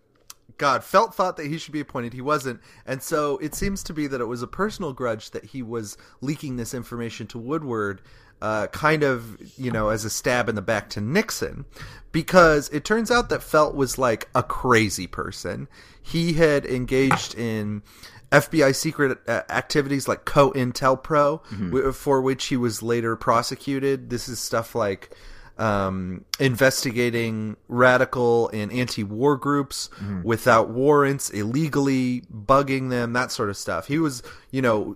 God, 0.57 0.83
Felt 0.83 1.13
thought 1.13 1.37
that 1.37 1.45
he 1.47 1.57
should 1.57 1.73
be 1.73 1.79
appointed. 1.81 2.13
He 2.13 2.21
wasn't. 2.21 2.61
And 2.85 3.03
so 3.03 3.37
it 3.37 3.53
seems 3.53 3.83
to 3.83 3.93
be 3.93 4.07
that 4.07 4.21
it 4.21 4.25
was 4.25 4.41
a 4.41 4.47
personal 4.47 4.93
grudge 4.93 5.31
that 5.31 5.45
he 5.45 5.61
was 5.61 5.97
leaking 6.21 6.55
this 6.55 6.73
information 6.73 7.27
to 7.27 7.37
Woodward, 7.37 8.01
uh, 8.41 8.67
kind 8.67 9.03
of, 9.03 9.37
you 9.59 9.69
know, 9.71 9.89
as 9.89 10.03
a 10.05 10.09
stab 10.09 10.49
in 10.49 10.55
the 10.55 10.61
back 10.61 10.89
to 10.91 11.01
Nixon. 11.01 11.65
Because 12.11 12.69
it 12.69 12.85
turns 12.85 13.11
out 13.11 13.29
that 13.29 13.43
Felt 13.43 13.75
was 13.75 13.97
like 13.99 14.29
a 14.33 14.41
crazy 14.41 15.05
person. 15.05 15.67
He 16.01 16.33
had 16.33 16.65
engaged 16.65 17.35
in. 17.35 17.83
FBI 18.29 18.75
secret 18.75 19.19
uh, 19.25 19.43
activities 19.49 20.05
like 20.09 20.25
COINTELPRO, 20.25 21.41
Mhm. 21.45 21.65
w- 21.71 21.91
for 21.93 22.21
which 22.21 22.47
he 22.47 22.57
was 22.57 22.83
later 22.83 23.15
prosecuted. 23.15 24.09
This 24.09 24.27
is 24.27 24.37
stuff 24.37 24.75
like 24.75 25.11
um, 25.57 26.23
investigating 26.39 27.57
radical 27.67 28.49
and 28.49 28.71
anti-war 28.71 29.37
groups 29.37 29.89
Mhm. 30.01 30.23
without 30.23 30.69
warrants, 30.69 31.29
illegally 31.29 32.23
bugging 32.31 32.89
them, 32.89 33.13
that 33.13 33.31
sort 33.31 33.49
of 33.49 33.57
stuff. 33.57 33.87
He 33.87 33.97
was, 33.99 34.21
you 34.51 34.61
know, 34.61 34.95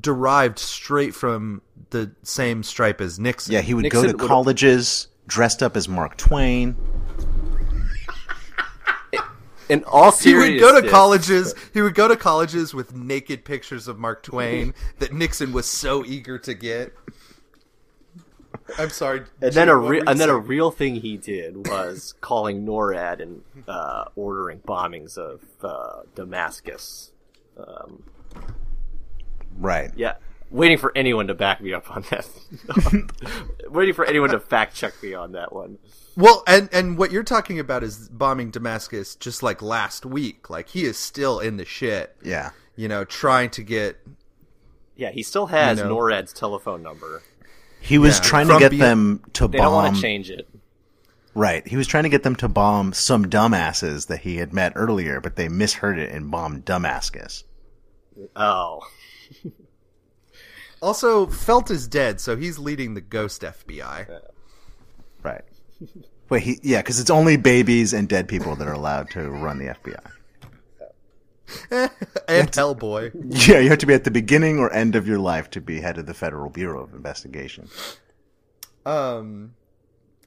derived 0.00 0.58
straight 0.58 1.14
from 1.14 1.62
the 1.90 2.10
same 2.24 2.62
stripe 2.64 3.00
as 3.00 3.18
Nixon. 3.20 3.52
Yeah, 3.52 3.60
he 3.60 3.74
would 3.74 3.88
go 3.90 4.02
to 4.04 4.14
colleges 4.14 5.06
dressed 5.28 5.62
up 5.62 5.76
as 5.76 5.88
Mark 5.88 6.16
Twain. 6.16 6.74
In 9.68 9.82
all 9.84 10.12
seriousness, 10.12 10.60
He 10.60 10.64
would 10.64 10.72
go 10.74 10.80
to 10.80 10.88
colleges. 10.88 11.54
He 11.74 11.80
would 11.80 11.94
go 11.96 12.06
to 12.06 12.16
colleges 12.16 12.72
with 12.72 12.94
naked 12.94 13.44
pictures 13.44 13.88
of 13.88 13.98
Mark 13.98 14.22
Twain 14.22 14.72
that 15.00 15.12
Nixon 15.12 15.52
was 15.52 15.66
so 15.66 16.04
eager 16.04 16.38
to 16.38 16.54
get. 16.54 16.94
I'm 18.78 18.90
sorry. 18.90 19.22
And 19.40 19.52
then 19.52 19.68
a 19.68 19.72
Jim, 19.72 19.82
what 19.82 19.88
re- 19.90 20.02
and 20.06 20.20
then 20.20 20.28
a 20.30 20.36
real 20.36 20.70
thing 20.70 20.96
he 20.96 21.16
did 21.16 21.68
was 21.68 22.14
calling 22.20 22.64
NORAD 22.66 23.20
and 23.22 23.42
uh, 23.68 24.04
ordering 24.16 24.58
bombings 24.60 25.16
of 25.18 25.42
uh, 25.62 26.02
Damascus. 26.14 27.12
Um, 27.56 28.02
Right. 29.58 29.90
yeah, 29.96 30.16
waiting 30.50 30.76
for 30.78 30.92
anyone 30.94 31.28
to 31.28 31.34
back 31.34 31.60
me 31.62 31.72
up 31.72 31.90
on 31.90 32.04
that. 32.10 32.28
waiting 33.70 33.94
for 33.94 34.04
anyone 34.04 34.30
to 34.30 34.40
fact 34.40 34.74
check 34.74 34.92
me 35.02 35.14
on 35.14 35.32
that 35.32 35.52
one. 35.52 35.78
Well, 36.16 36.42
and 36.46 36.68
and 36.72 36.98
what 36.98 37.10
you're 37.12 37.22
talking 37.22 37.58
about 37.58 37.82
is 37.82 38.08
bombing 38.10 38.50
Damascus 38.50 39.14
just 39.16 39.42
like 39.42 39.62
last 39.62 40.04
week. 40.04 40.50
Like 40.50 40.68
he 40.70 40.84
is 40.84 40.98
still 40.98 41.40
in 41.40 41.56
the 41.56 41.64
shit. 41.64 42.16
Yeah. 42.22 42.50
You 42.74 42.88
know, 42.88 43.04
trying 43.04 43.50
to 43.50 43.62
get 43.62 43.96
Yeah, 44.96 45.10
he 45.10 45.22
still 45.22 45.46
has 45.46 45.78
You 45.78 45.84
know. 45.84 45.96
NORAD's 45.96 46.32
telephone 46.34 46.82
number. 46.82 47.22
He 47.86 47.98
was 47.98 48.16
Yeah, 48.18 48.24
trying 48.24 48.48
to 48.48 48.58
get 48.58 48.70
be- 48.72 48.78
them 48.78 49.22
to 49.34 49.46
They 49.48 49.58
bomb. 49.58 49.64
don't 49.66 49.74
want 49.74 49.96
to 49.96 50.02
change 50.02 50.30
it. 50.30 50.48
Right. 51.34 51.66
He 51.68 51.76
was 51.76 51.86
trying 51.86 52.04
to 52.04 52.08
get 52.08 52.22
them 52.22 52.34
to 52.36 52.48
bomb 52.48 52.92
some 52.94 53.26
dumbasses 53.26 54.06
that 54.08 54.20
he 54.20 54.38
had 54.38 54.52
met 54.54 54.72
earlier, 54.74 55.20
but 55.20 55.36
they 55.36 55.48
misheard 55.48 55.98
it 55.98 56.10
and 56.10 56.30
bombed 56.30 56.64
Damascus. 56.64 57.44
Oh, 58.34 58.80
Also, 60.82 61.26
Felt 61.26 61.70
is 61.70 61.88
dead, 61.88 62.20
so 62.20 62.36
he's 62.36 62.58
leading 62.58 62.94
the 62.94 63.00
Ghost 63.00 63.42
FBI. 63.42 64.20
Right. 65.22 65.42
Wait, 66.28 66.42
he 66.42 66.58
yeah, 66.62 66.80
because 66.80 67.00
it's 67.00 67.10
only 67.10 67.36
babies 67.36 67.92
and 67.92 68.08
dead 68.08 68.28
people 68.28 68.56
that 68.56 68.66
are 68.68 68.72
allowed 68.72 69.10
to 69.10 69.30
run 69.30 69.58
the 69.58 69.66
FBI. 69.66 70.10
and 71.70 71.90
Hellboy. 72.52 73.12
Yeah, 73.48 73.58
you 73.58 73.68
have 73.70 73.78
to 73.78 73.86
be 73.86 73.94
at 73.94 74.04
the 74.04 74.10
beginning 74.10 74.58
or 74.58 74.72
end 74.72 74.96
of 74.96 75.06
your 75.06 75.18
life 75.18 75.50
to 75.50 75.60
be 75.60 75.80
head 75.80 75.98
of 75.98 76.06
the 76.06 76.14
Federal 76.14 76.50
Bureau 76.50 76.82
of 76.82 76.94
Investigation. 76.94 77.68
Um, 78.84 79.54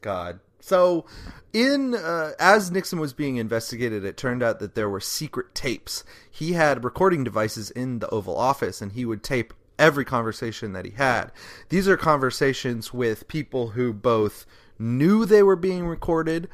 God. 0.01 0.39
So, 0.59 1.05
in 1.53 1.95
uh, 1.95 2.33
as 2.39 2.69
Nixon 2.69 2.99
was 2.99 3.13
being 3.13 3.37
investigated, 3.37 4.03
it 4.03 4.17
turned 4.17 4.43
out 4.43 4.59
that 4.59 4.75
there 4.75 4.89
were 4.89 4.99
secret 4.99 5.55
tapes. 5.55 6.03
He 6.29 6.53
had 6.53 6.83
recording 6.83 7.23
devices 7.23 7.71
in 7.71 7.99
the 7.99 8.09
Oval 8.09 8.37
Office, 8.37 8.81
and 8.81 8.91
he 8.91 9.05
would 9.05 9.23
tape 9.23 9.53
every 9.79 10.03
conversation 10.03 10.73
that 10.73 10.85
he 10.85 10.91
had. 10.91 11.31
These 11.69 11.87
are 11.87 11.97
conversations 11.97 12.93
with 12.93 13.27
people 13.29 13.69
who 13.69 13.93
both 13.93 14.45
knew 14.77 15.25
they 15.25 15.41
were 15.41 15.55
being 15.55 15.87
recorded, 15.87 16.49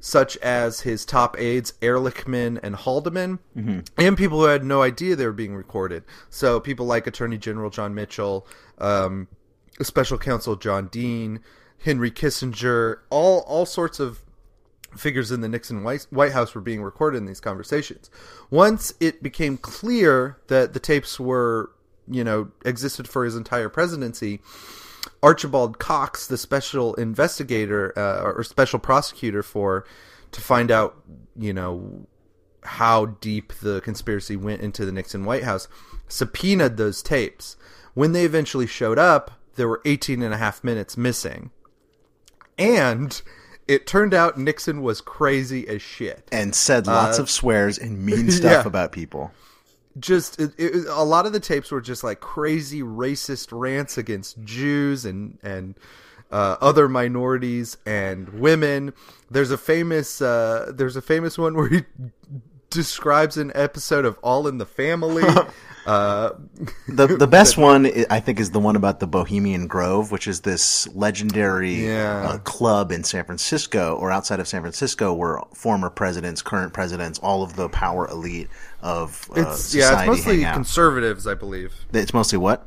such 0.00 0.36
as 0.38 0.80
his 0.80 1.04
top 1.04 1.38
aides 1.38 1.74
Ehrlichman 1.82 2.58
and 2.62 2.74
Haldeman, 2.74 3.38
and 3.98 4.16
people 4.16 4.38
who 4.40 4.46
had 4.46 4.64
no 4.64 4.82
idea 4.82 5.14
they 5.14 5.26
were 5.26 5.32
being 5.32 5.54
recorded. 5.54 6.04
So 6.30 6.58
people 6.58 6.86
like 6.86 7.06
Attorney 7.06 7.36
General 7.38 7.70
John 7.70 7.94
Mitchell, 7.94 8.46
um, 8.78 9.28
Special 9.82 10.18
Counsel 10.18 10.56
John 10.56 10.88
Dean, 10.88 11.40
Henry 11.84 12.10
Kissinger, 12.10 12.98
all 13.10 13.40
all 13.46 13.66
sorts 13.66 14.00
of 14.00 14.20
figures 14.96 15.30
in 15.30 15.40
the 15.40 15.48
Nixon 15.48 15.84
White, 15.84 16.06
White 16.10 16.32
House 16.32 16.54
were 16.54 16.60
being 16.60 16.82
recorded 16.82 17.18
in 17.18 17.26
these 17.26 17.40
conversations. 17.40 18.10
Once 18.50 18.92
it 19.00 19.22
became 19.22 19.56
clear 19.56 20.38
that 20.48 20.72
the 20.72 20.80
tapes 20.80 21.20
were, 21.20 21.70
you 22.08 22.24
know, 22.24 22.50
existed 22.64 23.06
for 23.08 23.24
his 23.24 23.36
entire 23.36 23.68
presidency, 23.68 24.40
Archibald 25.22 25.78
Cox, 25.78 26.26
the 26.26 26.38
special 26.38 26.94
investigator 26.94 27.92
uh, 27.98 28.22
or 28.22 28.42
special 28.42 28.78
prosecutor 28.78 29.42
for 29.42 29.84
to 30.32 30.40
find 30.40 30.70
out, 30.70 30.96
you 31.36 31.52
know, 31.52 32.06
how 32.62 33.06
deep 33.06 33.52
the 33.54 33.80
conspiracy 33.82 34.36
went 34.36 34.60
into 34.60 34.84
the 34.84 34.92
Nixon 34.92 35.24
White 35.24 35.44
House, 35.44 35.68
subpoenaed 36.08 36.76
those 36.76 37.02
tapes. 37.02 37.56
When 37.94 38.12
they 38.12 38.24
eventually 38.24 38.66
showed 38.66 38.98
up, 38.98 39.32
there 39.56 39.68
were 39.68 39.82
18 39.84 40.22
and 40.22 40.32
a 40.32 40.36
half 40.38 40.62
minutes 40.62 40.96
missing. 40.96 41.50
And 42.58 43.20
it 43.66 43.86
turned 43.86 44.14
out 44.14 44.38
Nixon 44.38 44.82
was 44.82 45.00
crazy 45.00 45.66
as 45.68 45.82
shit. 45.82 46.28
And 46.30 46.54
said 46.54 46.86
lots 46.86 47.18
Uh, 47.18 47.22
of 47.22 47.30
swears 47.30 47.78
and 47.78 48.04
mean 48.04 48.30
stuff 48.30 48.64
yeah. 48.64 48.66
about 48.66 48.92
people. 48.92 49.32
Just 49.98 50.40
it, 50.40 50.52
it, 50.58 50.86
a 50.88 51.02
lot 51.02 51.26
of 51.26 51.32
the 51.32 51.40
tapes 51.40 51.70
were 51.70 51.80
just 51.80 52.04
like 52.04 52.20
crazy 52.20 52.82
racist 52.82 53.48
rants 53.50 53.98
against 53.98 54.42
Jews 54.44 55.04
and 55.04 55.38
and 55.42 55.74
uh, 56.30 56.56
other 56.60 56.88
minorities 56.88 57.76
and 57.84 58.28
women. 58.40 58.92
There's 59.30 59.50
a 59.50 59.58
famous 59.58 60.22
uh, 60.22 60.72
there's 60.74 60.96
a 60.96 61.02
famous 61.02 61.36
one 61.36 61.54
where 61.54 61.68
he 61.68 61.84
describes 62.70 63.36
an 63.36 63.50
episode 63.54 64.04
of 64.04 64.18
All 64.22 64.46
in 64.46 64.58
the 64.58 64.66
Family. 64.66 65.24
uh, 65.86 66.30
The 66.88 67.06
the 67.06 67.26
best 67.26 67.56
one 67.70 67.86
I 67.86 68.06
I 68.10 68.20
think 68.20 68.38
is 68.40 68.50
the 68.50 68.60
one 68.60 68.76
about 68.76 69.00
the 69.00 69.06
Bohemian 69.06 69.66
Grove, 69.66 70.10
which 70.12 70.26
is 70.28 70.40
this 70.40 70.86
legendary 70.94 71.86
Yeah. 71.86 72.28
uh, 72.30 72.38
club 72.38 72.92
in 72.92 73.02
San 73.04 73.24
Francisco 73.24 73.96
or 73.96 74.10
outside 74.10 74.40
of 74.40 74.48
San 74.48 74.60
Francisco 74.62 75.12
where 75.12 75.40
former 75.54 75.90
presidents, 75.90 76.42
current 76.42 76.72
presidents, 76.72 77.18
all 77.20 77.42
of 77.42 77.56
the 77.56 77.68
power 77.68 78.06
elite 78.08 78.48
of 78.82 79.28
uh, 79.36 79.40
it's 79.42 79.74
yeah, 79.74 79.98
it's 80.00 80.06
mostly 80.06 80.42
conservatives, 80.44 81.26
I 81.26 81.34
believe. 81.34 81.72
it's 81.92 82.12
mostly 82.14 82.38
what? 82.38 82.66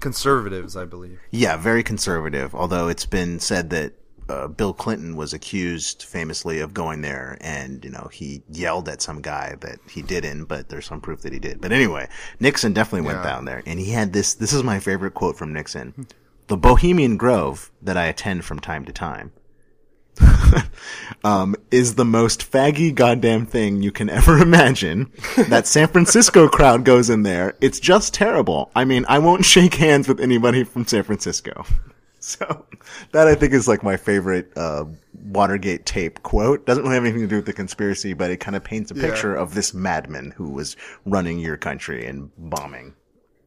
Conservatives, 0.00 0.76
I 0.76 0.84
believe. 0.84 1.18
Yeah, 1.30 1.56
very 1.56 1.82
conservative. 1.82 2.54
Although 2.54 2.88
it's 2.88 3.06
been 3.06 3.40
said 3.40 3.70
that 3.70 3.92
uh, 4.28 4.48
Bill 4.48 4.72
Clinton 4.72 5.16
was 5.16 5.32
accused 5.32 6.02
famously 6.04 6.60
of 6.60 6.72
going 6.74 7.02
there, 7.02 7.36
and 7.40 7.84
you 7.84 7.90
know 7.90 8.08
he 8.12 8.42
yelled 8.50 8.88
at 8.88 9.02
some 9.02 9.20
guy 9.20 9.56
that 9.60 9.78
he 9.88 10.02
didn't, 10.02 10.44
but 10.46 10.68
there's 10.68 10.86
some 10.86 11.00
proof 11.00 11.22
that 11.22 11.32
he 11.32 11.38
did. 11.38 11.60
But 11.60 11.72
anyway, 11.72 12.08
Nixon 12.40 12.72
definitely 12.72 13.06
went 13.06 13.18
Yeah. 13.18 13.30
down 13.30 13.44
there, 13.44 13.62
and 13.66 13.78
he 13.78 13.90
had 13.90 14.12
this. 14.12 14.34
This 14.34 14.52
is 14.52 14.62
my 14.62 14.78
favorite 14.80 15.14
quote 15.14 15.36
from 15.36 15.52
Nixon: 15.52 16.06
"The 16.48 16.56
Bohemian 16.56 17.16
Grove 17.16 17.70
that 17.82 17.96
I 17.96 18.06
attend 18.06 18.44
from 18.44 18.60
time 18.60 18.84
to 18.86 18.92
time." 18.92 19.32
um, 21.24 21.56
is 21.70 21.94
the 21.96 22.04
most 22.04 22.50
faggy 22.50 22.94
goddamn 22.94 23.46
thing 23.46 23.82
you 23.82 23.90
can 23.92 24.08
ever 24.08 24.38
imagine. 24.42 25.10
that 25.48 25.66
San 25.66 25.88
Francisco 25.88 26.48
crowd 26.48 26.84
goes 26.84 27.10
in 27.10 27.22
there. 27.24 27.54
It's 27.60 27.80
just 27.80 28.14
terrible. 28.14 28.70
I 28.74 28.84
mean, 28.84 29.04
I 29.08 29.18
won't 29.18 29.44
shake 29.54 29.74
hands 29.74 30.06
with 30.08 30.20
anybody 30.20 30.64
from 30.64 30.86
San 30.86 31.02
Francisco. 31.02 31.64
So 32.36 32.64
that 33.12 33.28
I 33.28 33.34
think 33.34 33.52
is 33.52 33.68
like 33.68 33.82
my 33.82 33.98
favorite 33.98 34.50
uh, 34.56 34.86
Watergate 35.24 35.84
tape 35.84 36.22
quote. 36.22 36.64
Doesn't 36.64 36.82
really 36.82 36.94
have 36.94 37.04
anything 37.04 37.20
to 37.20 37.26
do 37.26 37.36
with 37.36 37.44
the 37.46 37.52
conspiracy, 37.52 38.14
but 38.14 38.30
it 38.30 38.38
kind 38.38 38.56
of 38.56 38.64
paints 38.64 38.90
a 38.90 38.94
Yeah. 38.94 39.02
picture 39.10 39.34
of 39.34 39.54
this 39.54 39.74
madman 39.74 40.30
who 40.34 40.48
was 40.48 40.74
running 41.04 41.38
your 41.38 41.58
country 41.58 42.06
and 42.06 42.30
bombing. 42.38 42.94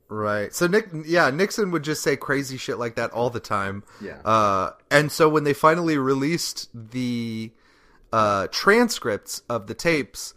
Right. 0.10 0.54
So 0.54 0.68
Nick, 0.68 0.90
yeah, 1.06 1.32
Nixon 1.32 1.72
would 1.72 1.84
just 1.84 2.04
say 2.04 2.16
crazy 2.16 2.58
shit 2.58 2.78
like 2.78 2.96
that 2.96 3.10
all 3.12 3.30
the 3.32 3.40
time. 3.40 3.84
Yeah. 4.00 4.20
Uh, 4.24 4.72
and 4.92 5.12
so 5.12 5.28
when 5.28 5.44
they 5.44 5.54
finally 5.54 5.98
released 5.98 6.70
the 6.74 7.52
uh, 8.14 8.48
transcripts 8.52 9.42
of 9.50 9.66
the 9.68 9.74
tapes 9.74 10.34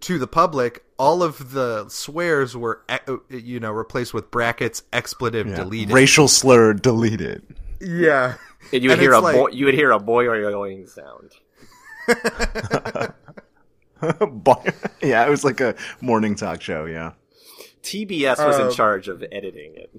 to 0.00 0.18
the 0.18 0.26
public, 0.28 0.84
all 0.98 1.22
of 1.22 1.52
the 1.52 1.88
swears 1.88 2.54
were, 2.56 2.82
eh, 2.88 2.98
you 3.30 3.58
know, 3.60 3.72
replaced 3.72 4.12
with 4.12 4.30
brackets, 4.30 4.82
expletive, 4.92 5.46
deleted. 5.54 5.94
Racial 5.94 6.28
slur 6.28 6.74
deleted. 6.74 7.42
Yeah. 7.80 8.34
And 8.72 8.82
you 8.82 8.90
would 8.90 8.94
And 8.98 9.02
hear 9.02 9.12
a 9.12 9.20
like- 9.20 9.36
bo- 9.36 9.48
you 9.48 9.64
would 9.66 9.74
hear 9.74 9.92
a 9.92 10.00
boing 10.00 10.88
sound. 10.88 11.32
Boy- 14.44 14.72
yeah, 15.02 15.26
it 15.26 15.30
was 15.30 15.44
like 15.44 15.60
a 15.60 15.74
morning 16.00 16.34
talk 16.34 16.60
show. 16.62 16.84
Yeah. 16.84 17.12
TBS 17.82 18.44
was 18.44 18.58
Uh, 18.58 18.68
in 18.68 18.72
charge 18.74 19.08
of 19.08 19.24
editing 19.32 19.74
it. 19.76 19.90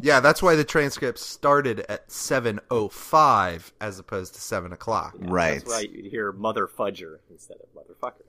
Yeah, 0.00 0.20
that's 0.20 0.42
why 0.42 0.54
the 0.54 0.62
transcript 0.64 1.18
started 1.18 1.80
at 1.88 2.08
7.05 2.08 3.72
as 3.80 3.98
opposed 3.98 4.34
to 4.34 4.40
7 4.40 4.72
o'clock. 4.72 5.14
Right. 5.18 5.58
That's 5.64 5.68
why 5.70 5.80
you 5.92 6.08
hear 6.08 6.30
mother 6.32 6.68
fudger 6.68 7.18
instead 7.30 7.56
of 7.58 7.66
motherfucker. 7.74 8.22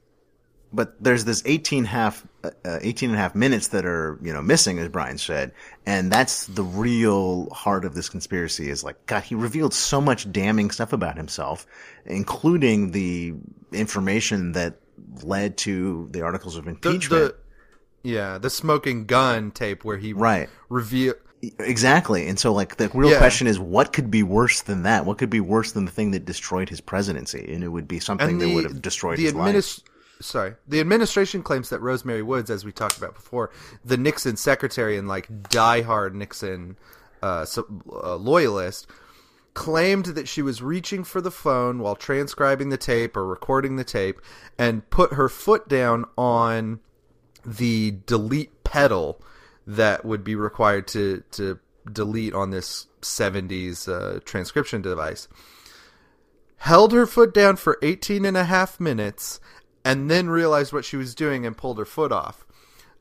But 0.73 1.01
there's 1.01 1.25
this 1.25 1.41
18 1.45 1.85
half 1.85 2.25
uh, 2.43 2.49
uh, 2.65 2.79
18 2.81 3.09
and 3.09 3.17
a 3.17 3.21
half 3.21 3.35
minutes 3.35 3.69
that 3.69 3.85
are 3.85 4.19
you 4.21 4.33
know 4.33 4.41
missing 4.41 4.79
as 4.79 4.89
brian 4.89 5.17
said 5.17 5.51
and 5.85 6.11
that's 6.11 6.45
the 6.47 6.63
real 6.63 7.49
heart 7.51 7.85
of 7.85 7.95
this 7.95 8.09
conspiracy 8.09 8.69
is 8.69 8.83
like 8.83 9.03
god 9.05 9.23
he 9.23 9.33
revealed 9.35 9.73
so 9.73 10.01
much 10.01 10.29
damning 10.31 10.69
stuff 10.69 10.91
about 10.93 11.15
himself 11.15 11.65
including 12.05 12.91
the 12.91 13.33
information 13.71 14.51
that 14.53 14.75
led 15.23 15.57
to 15.57 16.07
the 16.11 16.21
articles 16.21 16.57
of 16.57 16.67
impeachment 16.67 17.33
the, 18.03 18.09
yeah, 18.09 18.37
the 18.37 18.49
smoking 18.49 19.05
gun 19.05 19.51
tape 19.51 19.83
where 19.83 19.97
he 19.97 20.13
Right. 20.13 20.49
reveal 20.69 21.13
exactly 21.59 22.27
and 22.27 22.39
so 22.39 22.51
like 22.51 22.77
the 22.77 22.89
real 22.93 23.11
Yeah. 23.11 23.19
question 23.19 23.45
is 23.47 23.59
what 23.59 23.93
could 23.93 24.09
be 24.09 24.23
worse 24.23 24.61
than 24.61 24.83
that 24.83 25.05
what 25.05 25.17
could 25.17 25.29
be 25.29 25.39
worse 25.39 25.71
than 25.71 25.85
the 25.85 25.91
thing 25.91 26.11
that 26.11 26.25
destroyed 26.25 26.67
his 26.67 26.81
presidency 26.81 27.51
and 27.53 27.63
it 27.63 27.67
would 27.67 27.87
be 27.87 27.99
something 27.99 28.39
that 28.39 28.49
would 28.49 28.63
have 28.63 28.81
destroyed 28.81 29.17
the 29.17 29.23
his 29.23 29.33
life 29.35 29.55
adminis- 29.55 29.81
Sorry, 30.19 30.55
the 30.67 30.79
administration 30.79 31.43
claims 31.43 31.69
that 31.69 31.79
Rose 31.79 32.03
Mary 32.03 32.23
Woods, 32.23 32.49
as 32.49 32.65
we 32.65 32.71
talked 32.71 32.97
about 32.97 33.13
before, 33.13 33.51
the 33.85 33.97
Nixon 33.97 34.35
secretary 34.35 34.97
and 34.97 35.07
like 35.07 35.27
diehard 35.43 36.13
Nixon 36.13 36.77
uh, 37.21 37.45
uh, 37.91 38.15
loyalist, 38.15 38.87
claimed 39.53 40.05
that 40.05 40.27
she 40.27 40.41
was 40.41 40.61
reaching 40.61 41.03
for 41.03 41.21
the 41.21 41.31
phone 41.31 41.79
while 41.79 41.95
transcribing 41.95 42.69
the 42.69 42.77
tape 42.77 43.15
or 43.15 43.25
recording 43.25 43.75
the 43.75 43.83
tape, 43.83 44.19
and 44.57 44.89
put 44.89 45.13
her 45.13 45.29
foot 45.29 45.67
down 45.67 46.05
on 46.17 46.79
the 47.45 47.97
delete 48.05 48.63
pedal 48.63 49.21
that 49.65 50.03
would 50.03 50.23
be 50.23 50.35
required 50.35 50.87
to 50.87 51.23
to 51.31 51.59
delete 51.91 52.33
on 52.33 52.49
this 52.49 52.87
70s 53.01 53.87
uh, 53.87 54.19
transcription 54.25 54.81
device. 54.81 55.27
Held 56.57 56.91
her 56.91 57.05
foot 57.05 57.33
down 57.33 57.55
for 57.55 57.77
18 57.81 58.25
and 58.25 58.35
a 58.35 58.45
half 58.45 58.79
minutes 58.79 59.39
and 59.87 60.11
then 60.11 60.29
realized 60.29 60.73
what 60.73 60.83
she 60.83 60.97
was 60.97 61.15
doing 61.15 61.45
and 61.45 61.55
pulled 61.55 61.77
her 61.79 61.85
foot 61.85 62.11
off. 62.11 62.45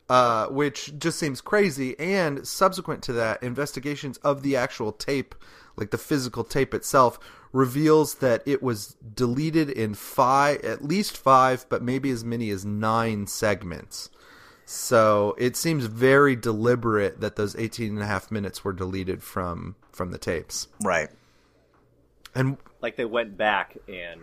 Uh, 0.09 0.47
which 0.47 0.97
just 1.01 1.19
seems 1.19 1.41
crazy. 1.41 1.99
And 1.99 2.47
subsequent 2.47 3.03
to 3.05 3.13
that, 3.15 3.43
investigations 3.43 4.19
of 4.19 4.45
the 4.45 4.55
actual 4.55 4.93
tape, 4.93 5.35
like 5.75 5.91
the 5.91 5.99
physical 5.99 6.45
tape 6.45 6.73
itself, 6.73 7.19
reveals 7.51 8.17
that 8.17 8.41
it 8.47 8.63
was 8.63 8.95
deleted 9.17 9.69
in 9.69 9.95
five, 9.95 10.61
at 10.61 10.85
least 10.85 11.17
five, 11.17 11.67
but 11.69 11.83
maybe 11.83 12.11
as 12.11 12.23
many 12.25 12.51
as 12.51 12.65
nine 12.65 13.27
segments. 13.27 14.09
So 14.65 15.35
it 15.39 15.57
seems 15.57 15.87
very 15.87 16.37
deliberate 16.37 17.21
that 17.21 17.35
those 17.35 17.57
18 17.57 17.95
and 17.95 18.03
a 18.03 18.07
half 18.07 18.31
minutes 18.31 18.63
were 18.63 18.73
deleted 18.73 19.25
from 19.25 19.75
from 19.91 20.13
the 20.13 20.19
tapes. 20.19 20.69
Right. 20.85 21.09
And 22.33 22.59
Like 22.81 22.95
they 22.95 23.07
went 23.07 23.37
back 23.37 23.77
and 23.89 24.21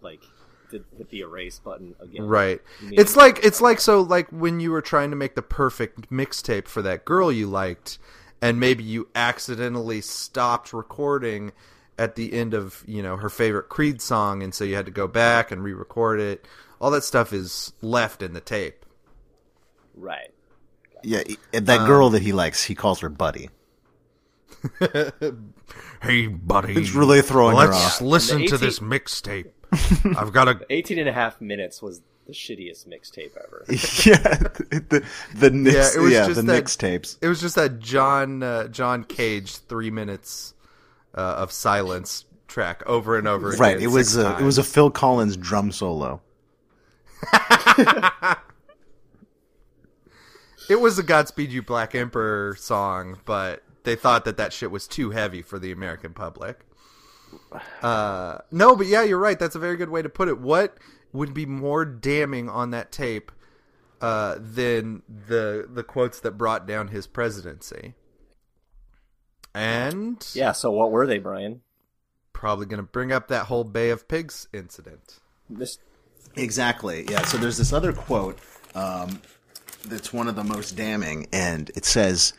like 0.00 0.22
did 0.70 0.84
hit 0.96 1.10
the 1.10 1.20
erase 1.20 1.58
button 1.58 1.94
again. 2.00 2.22
Right. 2.26 2.60
It's 2.90 3.16
like 3.16 3.40
it's 3.44 3.60
like 3.60 3.80
so 3.80 4.00
like 4.00 4.28
when 4.30 4.60
you 4.60 4.70
were 4.70 4.82
trying 4.82 5.10
to 5.10 5.16
make 5.16 5.34
the 5.34 5.42
perfect 5.42 6.10
mixtape 6.10 6.68
for 6.68 6.82
that 6.82 7.04
girl 7.04 7.30
you 7.32 7.46
liked 7.46 7.98
and 8.40 8.58
maybe 8.58 8.82
you 8.84 9.08
accidentally 9.14 10.00
stopped 10.00 10.72
recording 10.72 11.52
at 11.98 12.14
the 12.16 12.32
end 12.32 12.54
of, 12.54 12.82
you 12.86 13.02
know, 13.02 13.16
her 13.16 13.28
favorite 13.28 13.68
Creed 13.68 14.00
song 14.00 14.42
and 14.42 14.54
so 14.54 14.64
you 14.64 14.74
had 14.76 14.86
to 14.86 14.92
go 14.92 15.06
back 15.06 15.50
and 15.50 15.62
re-record 15.62 16.20
it. 16.20 16.46
All 16.80 16.90
that 16.92 17.04
stuff 17.04 17.32
is 17.32 17.72
left 17.82 18.22
in 18.22 18.32
the 18.32 18.40
tape. 18.40 18.86
Right. 19.94 20.32
Yeah, 21.02 21.22
that 21.52 21.80
Um, 21.80 21.86
girl 21.86 22.10
that 22.10 22.22
he 22.22 22.32
likes, 22.32 22.64
he 22.64 22.74
calls 22.74 23.00
her 23.00 23.08
Buddy. 23.08 23.50
Hey, 26.02 26.26
buddy. 26.28 26.74
It's 26.74 26.92
really 26.92 27.20
throwing 27.22 27.56
Let's 27.56 27.76
off. 27.76 28.00
listen 28.00 28.38
And 28.38 28.44
the 28.46 28.50
to 28.50 28.58
this 28.58 28.78
mixtape. 28.78 29.50
I've 30.16 30.32
got 30.32 30.48
a 30.48 30.60
18 30.70 30.98
and 30.98 31.08
a 31.08 31.12
half 31.12 31.40
minutes 31.40 31.80
was 31.80 32.02
the 32.26 32.32
shittiest 32.32 32.86
mixtape 32.88 33.36
ever. 33.36 33.64
yeah, 33.68 34.38
the 34.88 35.04
the 35.34 35.50
Knicks, 35.50 35.74
yeah, 35.74 35.90
yeah, 35.92 35.98
it 35.98 36.02
was 36.02 36.12
just 36.12 36.34
the 36.34 36.42
that, 36.42 36.80
Knicks. 36.82 37.18
It 37.20 37.28
was 37.28 37.40
just 37.40 37.54
that 37.56 37.78
John 37.78 38.42
uh, 38.42 38.68
John 38.68 39.04
Cage 39.04 39.56
3 39.56 39.90
minutes 39.90 40.54
uh, 41.14 41.20
of 41.20 41.52
silence 41.52 42.24
track 42.48 42.82
over 42.86 43.16
and 43.16 43.28
over 43.28 43.48
again. 43.48 43.60
Right, 43.60 43.80
it 43.80 43.88
was 43.88 44.12
six 44.12 44.24
a, 44.24 44.38
it 44.38 44.44
was 44.44 44.58
a. 44.58 44.64
Phil 44.64 44.90
Collins 44.90 45.36
drum 45.36 45.72
solo. 45.72 46.20
It 50.70 50.80
was 50.80 51.00
a 51.00 51.02
Godspeed 51.02 51.50
You 51.50 51.62
Black 51.62 51.96
Emperor 51.96 52.54
song, 52.54 53.18
but 53.24 53.64
they 53.82 53.96
thought 53.96 54.24
that 54.24 54.36
that 54.36 54.52
shit 54.52 54.70
was 54.70 54.86
too 54.86 55.10
heavy 55.10 55.42
for 55.42 55.58
the 55.58 55.72
American 55.72 56.14
public. 56.14 56.60
Uh, 57.82 58.38
no, 58.50 58.76
but 58.76 58.86
yeah, 58.86 59.02
you're 59.02 59.18
right. 59.18 59.38
That's 59.38 59.56
a 59.56 59.58
very 59.60 59.76
good 59.76 59.90
way 59.90 60.02
to 60.02 60.08
put 60.08 60.28
it. 60.28 60.38
What 60.38 60.78
would 61.12 61.34
be 61.34 61.46
more 61.46 61.84
damning 61.84 62.48
on 62.48 62.70
that 62.70 62.92
tape 62.92 63.32
uh, 64.00 64.36
than 64.40 65.02
the 65.08 65.66
the 65.68 65.82
quotes 65.82 66.20
that 66.20 66.32
brought 66.32 66.66
down 66.66 66.88
his 66.88 67.06
presidency? 67.06 67.94
And 69.54 70.24
Yeah, 70.32 70.52
so 70.52 70.70
what 70.70 70.90
were 70.92 71.06
they, 71.06 71.18
Brian? 71.18 71.62
probably 72.32 72.64
going 72.64 72.78
to 72.78 72.82
bring 72.82 73.12
up 73.12 73.28
that 73.28 73.46
whole 73.46 73.64
Bay 73.64 73.90
of 73.90 74.08
Pigs 74.08 74.48
incident. 74.52 75.18
This 75.50 75.78
Exactly. 76.36 77.04
Yeah. 77.10 77.22
So 77.24 77.36
there's 77.36 77.58
this 77.58 77.72
other 77.72 77.92
quote 77.92 78.38
um, 78.74 79.20
that's 79.84 80.12
one 80.12 80.28
of 80.28 80.36
the 80.36 80.44
most 80.44 80.76
damning, 80.76 81.26
and 81.32 81.70
it 81.70 81.84
says 81.84 82.32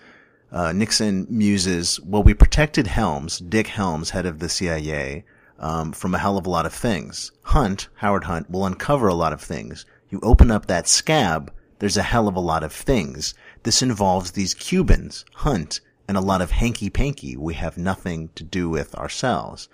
uh, 0.52 0.74
Nixon 0.74 1.28
muses, 1.30 2.00
"Well, 2.02 2.24
we 2.24 2.34
protected 2.34 2.88
Helms, 2.88 3.40
Dick 3.40 3.68
Helms, 3.68 4.10
head 4.10 4.26
of 4.26 4.40
the 4.40 4.50
CIA, 4.50 5.24
um, 5.60 5.92
from 5.92 6.14
a 6.14 6.18
hell 6.18 6.38
of 6.38 6.46
a 6.46 6.50
lot 6.50 6.66
of 6.66 6.74
things. 6.74 7.32
Hunt, 7.44 7.88
Howard 7.96 8.26
Hunt, 8.26 8.50
will 8.50 8.66
uncover 8.66 9.08
a 9.08 9.14
lot 9.14 9.34
of 9.34 9.42
things. 9.42 9.86
You 10.10 10.20
open 10.22 10.52
up 10.52 10.66
that 10.66 10.88
scab, 10.88 11.54
there's 11.80 11.98
a 11.98 12.04
hell 12.04 12.28
of 12.28 12.36
a 12.36 12.40
lot 12.40 12.64
of 12.64 12.74
things. 12.74 13.34
This 13.64 13.82
involves 13.82 14.32
these 14.32 14.54
Cubans, 14.54 15.26
Hunt, 15.36 15.80
and 16.08 16.18
a 16.18 16.22
lot 16.22 16.42
of 16.42 16.52
hanky 16.52 16.90
panky 16.90 17.38
we 17.38 17.54
have 17.54 17.78
nothing 17.78 18.30
to 18.36 18.44
do 18.44 18.70
with 18.70 18.94
ourselves." 18.96 19.70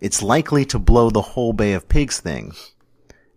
It's 0.00 0.22
likely 0.22 0.64
to 0.66 0.78
blow 0.78 1.10
the 1.10 1.20
whole 1.20 1.52
Bay 1.52 1.74
of 1.74 1.88
Pigs 1.88 2.20
thing. 2.20 2.54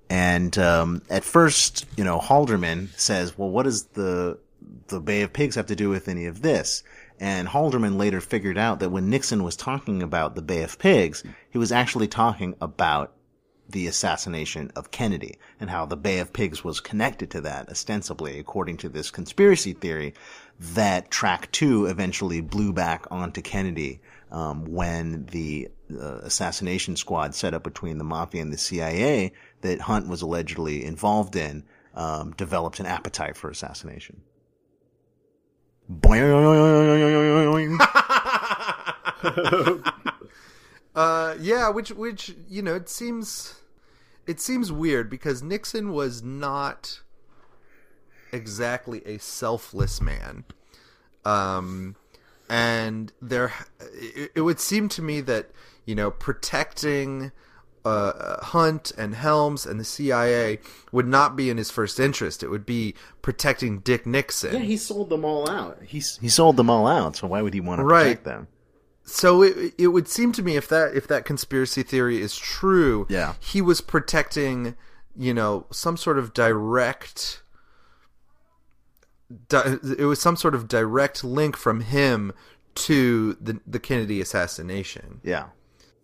And 0.10 0.58
um, 0.58 1.02
at 1.10 1.24
first, 1.24 1.86
you 1.98 2.04
know, 2.04 2.20
Haldeman 2.20 2.90
says, 2.96 3.38
"Well, 3.38 3.50
what 3.50 3.64
does 3.64 3.86
the 3.88 4.40
the 4.88 5.00
Bay 5.00 5.22
of 5.22 5.34
Pigs 5.34 5.56
have 5.56 5.68
to 5.68 5.76
do 5.76 5.90
with 5.90 6.08
any 6.08 6.26
of 6.26 6.42
this?" 6.42 6.84
And 7.20 7.48
Haldeman 7.48 7.98
later 7.98 8.22
figured 8.22 8.58
out 8.58 8.80
that 8.80 8.90
when 8.92 9.10
Nixon 9.10 9.44
was 9.44 9.56
talking 9.56 10.04
about 10.04 10.36
the 10.36 10.42
Bay 10.42 10.64
of 10.64 10.80
Pigs, 10.80 11.24
he 11.50 11.58
was 11.58 11.72
actually 11.72 12.08
talking 12.08 12.56
about 12.60 13.14
the 13.70 13.88
assassination 13.88 14.72
of 14.76 14.92
Kennedy 14.92 15.38
and 15.60 15.70
how 15.70 15.86
the 15.86 15.98
Bay 15.98 16.20
of 16.20 16.34
Pigs 16.34 16.64
was 16.64 16.80
connected 16.80 17.32
to 17.32 17.42
that, 17.42 17.70
ostensibly, 17.70 18.40
according 18.40 18.78
to 18.78 18.90
this 18.90 19.12
conspiracy 19.12 19.74
theory, 19.74 20.14
that 20.60 21.12
track 21.12 21.52
two 21.52 21.86
eventually 21.86 22.42
blew 22.42 22.74
back 22.74 23.06
onto 23.10 23.42
Kennedy 23.42 24.02
um, 24.32 24.66
when 24.66 25.26
the 25.28 25.70
uh, 25.92 26.18
assassination 26.18 26.96
squad 26.96 27.36
set 27.36 27.54
up 27.54 27.64
between 27.64 27.98
the 27.98 28.04
mafia 28.04 28.42
and 28.42 28.52
the 28.52 28.58
CIA 28.58 29.34
that 29.62 29.82
Hunt 29.82 30.08
was 30.08 30.22
allegedly 30.22 30.84
involved 30.84 31.36
in 31.36 31.64
um, 31.94 32.32
developed 32.32 32.80
an 32.80 32.86
appetite 32.86 33.38
for 33.38 33.50
assassination. 33.50 34.22
Uh, 40.96 41.36
yeah, 41.40 41.70
which 41.70 41.90
which 41.90 42.36
you 42.48 42.62
know 42.62 42.76
it 42.76 42.88
seems 42.88 43.56
it 44.28 44.40
seems 44.40 44.72
weird 44.72 45.10
because 45.10 45.42
Nixon 45.42 45.92
was 45.92 46.22
not 46.22 47.02
exactly 48.32 49.02
a 49.06 49.18
selfless 49.18 50.00
man, 50.00 50.44
um, 51.26 51.96
and 52.48 53.12
there 53.22 53.52
it, 53.92 54.32
it 54.36 54.42
would 54.42 54.60
seem 54.60 54.88
to 54.90 55.02
me 55.02 55.20
that 55.22 55.50
you 55.86 55.96
know 55.96 56.12
protecting 56.12 57.32
uh, 57.86 58.44
Hunt 58.46 58.92
and 58.98 59.14
Helms 59.16 59.66
and 59.66 59.80
the 59.80 59.84
CIA 59.84 60.60
would 60.92 61.08
not 61.08 61.36
be 61.36 61.50
in 61.50 61.58
his 61.58 61.70
first 61.70 62.00
interest. 62.00 62.42
It 62.44 62.48
would 62.50 62.66
be 62.66 62.96
protecting 63.22 63.80
Dick 63.80 64.06
Nixon. 64.06 64.54
Yeah, 64.54 64.60
he 64.62 64.78
sold 64.78 65.10
them 65.10 65.26
all 65.26 65.50
out. 65.50 65.80
He's, 65.86 66.18
he 66.18 66.30
sold 66.30 66.56
them 66.58 66.70
all 66.70 66.88
out, 66.88 67.18
so 67.18 67.28
why 67.28 67.42
would 67.42 67.54
he 67.54 67.60
want 67.62 67.80
to 67.80 67.86
Right. 67.86 68.04
protect 68.04 68.24
them? 68.26 68.48
So 69.06 69.42
it 69.42 69.74
it 69.78 69.88
would 69.88 70.08
seem 70.08 70.32
to 70.32 70.42
me 70.42 70.56
if 70.56 70.70
that 70.70 70.96
if 70.96 71.08
that 71.08 71.26
conspiracy 71.26 71.84
theory 71.84 72.22
is 72.22 72.38
true, 72.38 73.06
Yeah. 73.10 73.34
he 73.40 73.62
was 73.62 73.82
protecting, 73.82 74.76
you 75.18 75.34
know, 75.34 75.66
some 75.72 75.98
sort 75.98 76.18
of 76.18 76.34
direct. 76.34 77.42
Di- 79.50 79.78
it 79.98 80.06
was 80.06 80.22
some 80.22 80.36
sort 80.36 80.54
of 80.56 80.68
direct 80.68 81.24
link 81.24 81.58
from 81.58 81.82
him 81.82 82.32
to 82.76 83.34
the 83.42 83.60
the 83.68 83.80
Kennedy 83.80 84.22
assassination. 84.22 85.20
Yeah. 85.24 85.48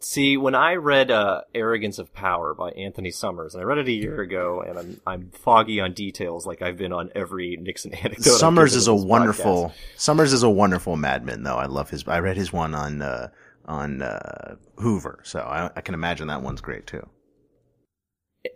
See, 0.01 0.37
when 0.37 0.55
I 0.55 0.75
read 0.75 1.11
uh, 1.11 1.41
"Arrogance 1.53 1.99
of 1.99 2.13
Power" 2.13 2.53
by 2.53 2.69
Anthony 2.71 3.11
Summers, 3.11 3.53
and 3.53 3.61
I 3.61 3.65
read 3.65 3.79
it 3.79 3.87
a 3.87 3.91
year 3.91 4.21
ago, 4.21 4.61
and 4.65 4.79
I'm 4.79 5.01
I'm 5.05 5.31
foggy 5.31 5.81
on 5.81 5.93
details, 5.93 6.45
like 6.45 6.61
I've 6.61 6.77
been 6.77 6.93
on 6.93 7.11
every 7.15 7.57
Nixon 7.57 7.93
anecdote. 7.93 8.23
Summers 8.23 8.75
is 8.75 8.87
a 8.87 8.95
wonderful 8.95 9.69
podcast. 9.69 9.73
Summers 9.97 10.31
is 10.33 10.43
a 10.43 10.49
wonderful 10.49 10.95
madman 10.95 11.43
though. 11.43 11.57
I 11.57 11.65
love 11.65 11.89
his 11.89 12.07
I 12.07 12.19
read 12.19 12.37
his 12.37 12.53
one 12.53 12.73
on 12.73 13.01
uh 13.01 13.29
on 13.65 14.01
uh 14.01 14.55
Hoover, 14.77 15.19
so 15.23 15.39
I, 15.41 15.69
I 15.75 15.81
can 15.81 15.93
imagine 15.93 16.27
that 16.27 16.41
one's 16.41 16.61
great 16.61 16.87
too. 16.87 17.05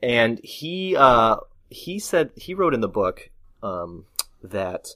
and 0.02 0.40
he 0.44 0.95
uh 0.95 1.38
he 1.70 1.99
said 1.99 2.32
he 2.38 2.53
wrote 2.53 2.74
in 2.74 2.80
the 2.82 2.88
book 2.88 3.30
um 3.61 4.06
that 4.41 4.88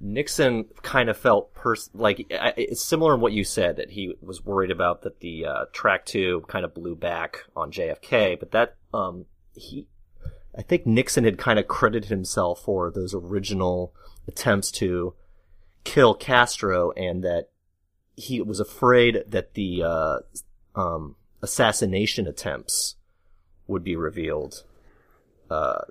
Nixon 0.00 0.66
kind 0.82 1.08
of 1.08 1.16
felt 1.16 1.54
pers- 1.54 1.90
like 1.94 2.26
it's 2.28 2.84
similar 2.84 3.14
in 3.14 3.20
what 3.20 3.32
you 3.32 3.44
said 3.44 3.76
that 3.76 3.90
he 3.90 4.14
was 4.20 4.44
worried 4.44 4.70
about 4.70 5.02
that 5.02 5.20
the 5.20 5.46
uh, 5.46 5.64
track 5.72 6.04
two 6.04 6.44
kind 6.48 6.64
of 6.64 6.74
blew 6.74 6.94
back 6.94 7.44
on 7.56 7.72
JFK, 7.72 8.38
but 8.38 8.50
that 8.50 8.76
um 8.92 9.26
he 9.54 9.86
I 10.56 10.62
think 10.62 10.86
Nixon 10.86 11.24
had 11.24 11.38
kind 11.38 11.58
of 11.58 11.66
credited 11.66 12.10
himself 12.10 12.62
for 12.62 12.90
those 12.90 13.14
original 13.14 13.92
attempts 14.28 14.70
to 14.72 15.14
kill 15.82 16.14
Castro 16.14 16.92
and 16.92 17.22
that 17.24 17.48
he 18.16 18.40
was 18.40 18.60
afraid 18.60 19.24
that 19.26 19.54
the 19.54 19.82
uh, 19.82 20.18
um, 20.74 21.16
assassination 21.42 22.26
attempts 22.26 22.94
would 23.66 23.82
be 23.82 23.96
revealed. 23.96 24.62
Uh, 25.50 25.82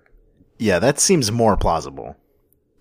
Yeah, 0.57 0.79
that 0.79 0.99
seems 0.99 1.31
more 1.31 1.57
plausible. 1.57 2.15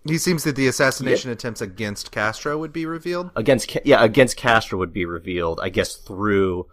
He 0.04 0.18
seems 0.18 0.44
that 0.44 0.56
the 0.56 0.66
assassination 0.66 1.30
attempts 1.30 1.60
against 1.60 2.10
Castro 2.10 2.58
would 2.58 2.72
be 2.72 2.86
revealed. 2.86 3.30
against 3.36 3.76
yeah 3.84 4.02
against 4.02 4.36
Castro 4.36 4.78
would 4.78 4.92
be 4.92 5.04
revealed, 5.04 5.60
I 5.62 5.68
guess 5.68 5.94
through 5.94 6.66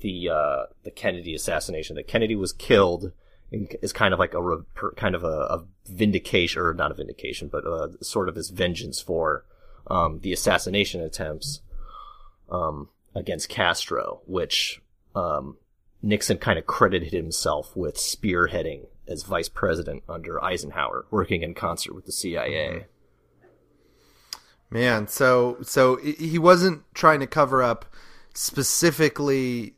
the 0.00 0.30
uh, 0.30 0.62
the 0.82 0.90
Kennedy 0.90 1.34
assassination. 1.34 1.96
That 1.96 2.08
Kennedy 2.08 2.34
was 2.34 2.52
killed 2.52 3.12
is 3.52 3.92
kind 3.92 4.12
of 4.14 4.18
like 4.18 4.34
a 4.34 4.42
re- 4.42 4.64
kind 4.96 5.14
of 5.14 5.22
a, 5.22 5.26
a 5.26 5.64
vindication 5.86 6.62
or 6.62 6.74
not 6.74 6.90
a 6.90 6.94
vindication, 6.94 7.48
but 7.48 7.66
uh, 7.66 7.88
sort 8.00 8.28
of 8.28 8.34
his 8.34 8.50
vengeance 8.50 9.00
for 9.00 9.44
um, 9.86 10.20
the 10.20 10.32
assassination 10.32 11.00
attempts 11.00 11.60
um, 12.50 12.88
against 13.14 13.48
Castro, 13.48 14.22
which 14.26 14.80
um, 15.14 15.56
Nixon 16.02 16.38
kind 16.38 16.58
of 16.58 16.66
credited 16.66 17.12
himself 17.12 17.76
with 17.76 17.96
spearheading 17.96 18.86
as 19.12 19.22
vice 19.22 19.48
president 19.48 20.02
under 20.08 20.42
Eisenhower, 20.42 21.06
working 21.10 21.42
in 21.42 21.54
concert 21.54 21.94
with 21.94 22.06
the 22.06 22.12
CIA. 22.12 22.68
Mm-hmm. 22.68 22.86
Man, 24.70 25.06
so 25.06 25.58
so 25.62 25.96
he 25.96 26.38
wasn't 26.38 26.82
trying 26.94 27.20
to 27.20 27.26
cover 27.26 27.62
up 27.62 27.84
specifically. 28.32 29.74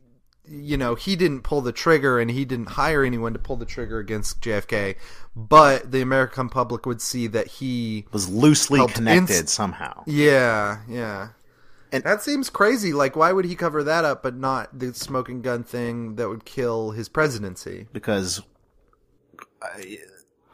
You 0.46 0.76
know, 0.76 0.94
he 0.94 1.16
didn't 1.16 1.40
pull 1.40 1.62
the 1.62 1.72
trigger, 1.72 2.20
and 2.20 2.30
he 2.30 2.44
didn't 2.44 2.70
hire 2.70 3.02
anyone 3.02 3.32
to 3.32 3.38
pull 3.38 3.56
the 3.56 3.64
trigger 3.64 3.98
against 3.98 4.40
JFK. 4.40 4.96
But 5.34 5.90
the 5.90 6.00
American 6.00 6.48
public 6.48 6.86
would 6.86 7.00
see 7.00 7.26
that 7.28 7.46
he 7.48 8.06
Was 8.12 8.28
loosely 8.28 8.86
connected 8.86 9.36
ins- 9.36 9.52
somehow. 9.52 10.04
Yeah, 10.06 10.82
yeah. 10.88 11.30
And 11.90 12.04
that 12.04 12.22
seems 12.22 12.50
crazy. 12.50 12.92
Like, 12.92 13.16
why 13.16 13.32
would 13.32 13.44
he 13.44 13.54
cover 13.54 13.82
that 13.84 14.04
up, 14.04 14.22
but 14.22 14.36
not 14.36 14.78
the 14.78 14.92
smoking 14.94 15.42
gun 15.42 15.64
thing 15.64 16.16
that 16.16 16.28
would 16.28 16.44
kill 16.44 16.90
his 16.90 17.08
presidency? 17.08 17.86
Because 17.92 18.42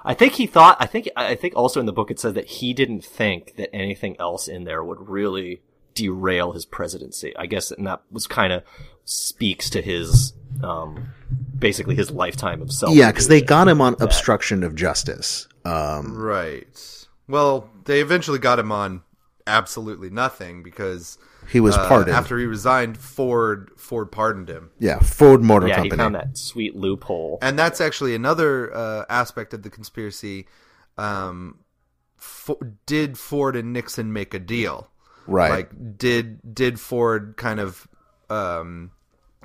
I 0.05 0.15
think 0.15 0.35
he 0.35 0.47
thought. 0.47 0.77
I 0.81 0.87
think. 0.87 1.09
I 1.17 1.35
think 1.35 1.55
also 1.57 1.81
in 1.81 1.87
the 1.87 1.93
book 1.93 2.11
it 2.11 2.19
said 2.19 2.35
that 2.35 2.47
he 2.47 2.73
didn't 2.73 3.05
think 3.05 3.57
that 3.57 3.75
anything 3.75 4.17
else 4.19 4.49
in 4.49 4.65
there 4.65 4.83
would 4.83 5.09
really 5.09 5.63
derail 5.95 6.53
his 6.53 6.65
presidency. 6.65 7.37
I 7.37 7.47
guess 7.47 7.71
and 7.71 7.87
that 7.87 8.03
was 8.11 8.27
kind 8.27 8.53
of 8.53 8.63
speaks 9.05 9.69
to 9.71 9.83
his, 9.83 10.33
um, 10.63 11.09
basically 11.59 11.97
his 11.97 12.11
lifetime 12.11 12.63
of 12.63 12.73
self. 12.73 12.95
yeah, 12.95 13.11
because 13.11 13.29
they 13.29 13.41
got 13.41 13.69
him 13.69 13.81
on 13.81 13.97
obstruction 14.01 14.63
of 14.63 14.75
justice. 14.75 15.49
Um, 15.65 16.17
Right. 16.17 17.07
Well, 17.29 17.71
they 17.85 18.01
eventually 18.01 18.39
got 18.39 18.59
him 18.59 18.73
on 18.73 19.03
absolutely 19.47 20.11
nothing 20.11 20.63
because 20.63 21.19
He 21.51 21.61
was 21.61 21.77
uh, 21.77 21.89
pardoned. 21.89 22.17
after 22.17 22.39
he 22.39 22.47
resigned. 22.47 22.97
Ford 22.97 23.71
Ford 23.77 24.13
pardoned 24.13 24.49
him. 24.49 24.71
yeah, 24.79 24.99
Ford 25.01 25.43
Motor 25.43 25.69
yeah, 25.69 25.77
Company. 25.77 25.95
he 25.97 25.99
found 25.99 26.15
that 26.15 26.39
sweet 26.39 26.77
loophole. 26.77 27.39
and 27.43 27.59
that's 27.59 27.81
actually 27.81 28.15
another 28.15 28.75
uh, 28.75 29.05
aspect 29.09 29.53
of 29.55 29.63
the 29.63 29.71
conspiracy. 29.71 30.47
Um, 30.97 31.61
Fo- 32.17 32.61
did 32.87 33.19
Ford 33.19 33.57
and 33.57 33.73
Nixon 33.73 34.13
make 34.13 34.35
a 34.35 34.39
deal? 34.39 34.91
Right. 35.27 35.51
Like, 35.51 35.97
did 35.99 36.55
did 36.55 36.79
Ford 36.79 37.35
kind 37.37 37.59
of, 37.61 37.89
um, 38.29 38.91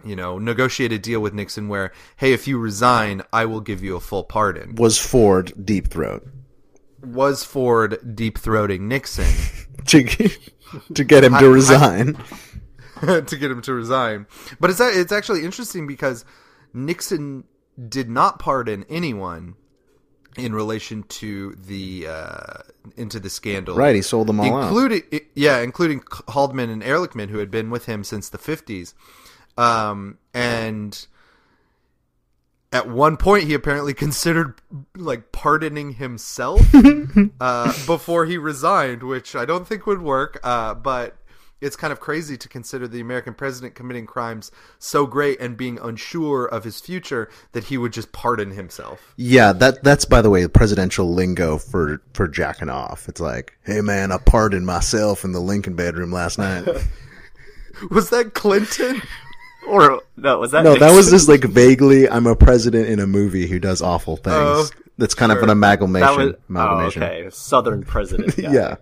you 0.03 0.15
know, 0.15 0.37
negotiate 0.39 0.91
a 0.91 0.99
deal 0.99 1.21
with 1.21 1.33
Nixon 1.33 1.69
where, 1.69 1.91
hey, 2.17 2.33
if 2.33 2.47
you 2.47 2.57
resign, 2.59 3.21
I 3.31 3.45
will 3.45 3.61
give 3.61 3.83
you 3.83 3.95
a 3.95 3.99
full 3.99 4.23
pardon? 4.23 4.75
Was 4.75 4.99
Ford 4.99 5.53
deep 5.63 5.87
throat 5.87 6.27
Was 7.01 7.43
Ford 7.43 8.15
deep 8.15 8.37
throating 8.37 8.81
Nixon? 8.81 9.25
to 9.85 10.03
to 10.93 11.03
get 11.03 11.23
him 11.23 11.35
I- 11.35 11.39
to 11.41 11.45
I- 11.47 11.49
resign? 11.53 12.17
to 13.01 13.37
get 13.37 13.51
him 13.51 13.61
to 13.63 13.73
resign. 13.73 14.25
But 14.59 14.69
it's 14.69 14.79
it's 14.79 15.11
actually 15.11 15.43
interesting 15.43 15.85
because 15.87 16.25
Nixon 16.73 17.43
did 17.89 18.09
not 18.09 18.39
pardon 18.39 18.85
anyone 18.89 19.55
in 20.37 20.53
relation 20.53 21.03
to 21.03 21.55
the 21.55 22.07
uh, 22.07 22.57
into 22.97 23.19
the 23.19 23.29
scandal. 23.29 23.75
Right, 23.75 23.95
he 23.95 24.01
sold 24.01 24.27
them 24.27 24.39
all 24.39 24.55
out. 24.57 24.63
including 24.67 25.03
yeah, 25.35 25.59
including 25.59 26.01
Haldeman 26.29 26.69
and 26.69 26.81
Ehrlichman, 26.83 27.29
who 27.29 27.37
had 27.39 27.51
been 27.51 27.69
with 27.69 27.85
him 27.85 28.03
since 28.03 28.29
the 28.29 28.37
fifties, 28.37 28.93
um, 29.57 30.17
and. 30.33 31.07
At 32.71 32.89
one 32.89 33.15
point, 33.15 33.45
he 33.45 33.53
apparently 33.53 33.93
considered 33.93 34.59
like 34.95 35.31
pardoning 35.31 35.93
himself 35.93 36.61
uh, 37.39 37.73
before 37.85 38.25
he 38.25 38.37
resigned, 38.37 39.03
which 39.03 39.35
I 39.35 39.45
don't 39.45 39.67
think 39.67 39.85
would 39.85 40.01
work. 40.01 40.39
Uh, 40.43 40.73
but 40.73 41.15
it's 41.61 41.75
kind 41.75 41.93
of 41.93 41.99
crazy 41.99 42.37
to 42.37 42.49
consider 42.49 42.87
the 42.87 42.99
American 42.99 43.33
president 43.33 43.75
committing 43.75 44.05
crimes 44.05 44.51
so 44.77 45.05
great 45.05 45.39
and 45.39 45.55
being 45.55 45.79
unsure 45.81 46.45
of 46.45 46.63
his 46.63 46.81
future 46.81 47.29
that 47.53 47.65
he 47.65 47.77
would 47.77 47.93
just 47.93 48.11
pardon 48.11 48.51
himself. 48.51 49.13
Yeah, 49.15 49.53
that 49.53 49.83
that's 49.83 50.05
by 50.05 50.21
the 50.21 50.29
way 50.29 50.47
presidential 50.47 51.13
lingo 51.13 51.57
for 51.57 52.01
for 52.13 52.27
jacking 52.27 52.69
off. 52.69 53.07
It's 53.07 53.21
like, 53.21 53.57
hey 53.63 53.81
man, 53.81 54.11
I 54.11 54.17
pardoned 54.17 54.65
myself 54.65 55.23
in 55.23 55.31
the 55.31 55.39
Lincoln 55.39 55.75
bedroom 55.75 56.11
last 56.11 56.37
night. 56.37 56.67
Was 57.89 58.09
that 58.09 58.33
Clinton? 58.33 59.01
Or 59.67 60.01
no, 60.17 60.39
was 60.39 60.51
that 60.51 60.63
no, 60.63 60.75
that 60.75 60.95
was 60.95 61.09
just 61.09 61.27
like 61.27 61.43
vaguely, 61.43 62.07
I'm 62.09 62.27
a 62.27 62.35
president 62.35 62.87
in 62.87 62.99
a 62.99 63.07
movie 63.07 63.47
who 63.47 63.59
does 63.59 63.81
awful 63.81 64.17
things. 64.17 64.35
Oh, 64.35 64.69
That's 64.97 65.15
kind 65.15 65.31
of 65.31 65.41
an 65.41 65.49
amalgamation. 65.49 66.35
That 66.49 66.75
was, 66.77 66.97
oh, 66.97 67.01
okay, 67.01 67.29
Southern 67.31 67.83
president. 67.83 68.35
guy. 68.41 68.53
yeah. 68.53 68.75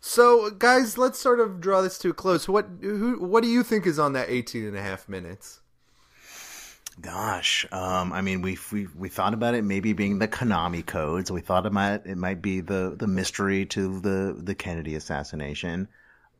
So, 0.00 0.50
guys, 0.50 0.98
let's 0.98 1.18
sort 1.20 1.38
of 1.38 1.60
draw 1.60 1.80
this 1.80 1.96
to 1.98 2.10
a 2.10 2.12
close. 2.12 2.48
What 2.48 2.66
who 2.80 3.18
what 3.20 3.42
do 3.42 3.48
you 3.48 3.62
think 3.62 3.86
is 3.86 3.98
on 3.98 4.14
that 4.14 4.30
18 4.30 4.66
and 4.66 4.76
a 4.76 4.82
half 4.82 5.08
minutes? 5.08 5.60
Gosh, 7.00 7.66
um, 7.72 8.12
I 8.12 8.20
mean, 8.20 8.42
we 8.42 8.58
we 8.70 8.86
we 8.96 9.08
thought 9.08 9.32
about 9.32 9.54
it 9.54 9.62
maybe 9.62 9.92
being 9.92 10.18
the 10.18 10.28
Konami 10.28 10.84
codes. 10.84 11.30
We 11.30 11.40
thought 11.40 11.66
it 11.66 11.72
might 11.72 12.04
it 12.04 12.18
might 12.18 12.42
be 12.42 12.60
the 12.60 12.94
the 12.98 13.06
mystery 13.06 13.64
to 13.66 14.00
the 14.00 14.36
the 14.38 14.54
Kennedy 14.54 14.94
assassination. 14.94 15.88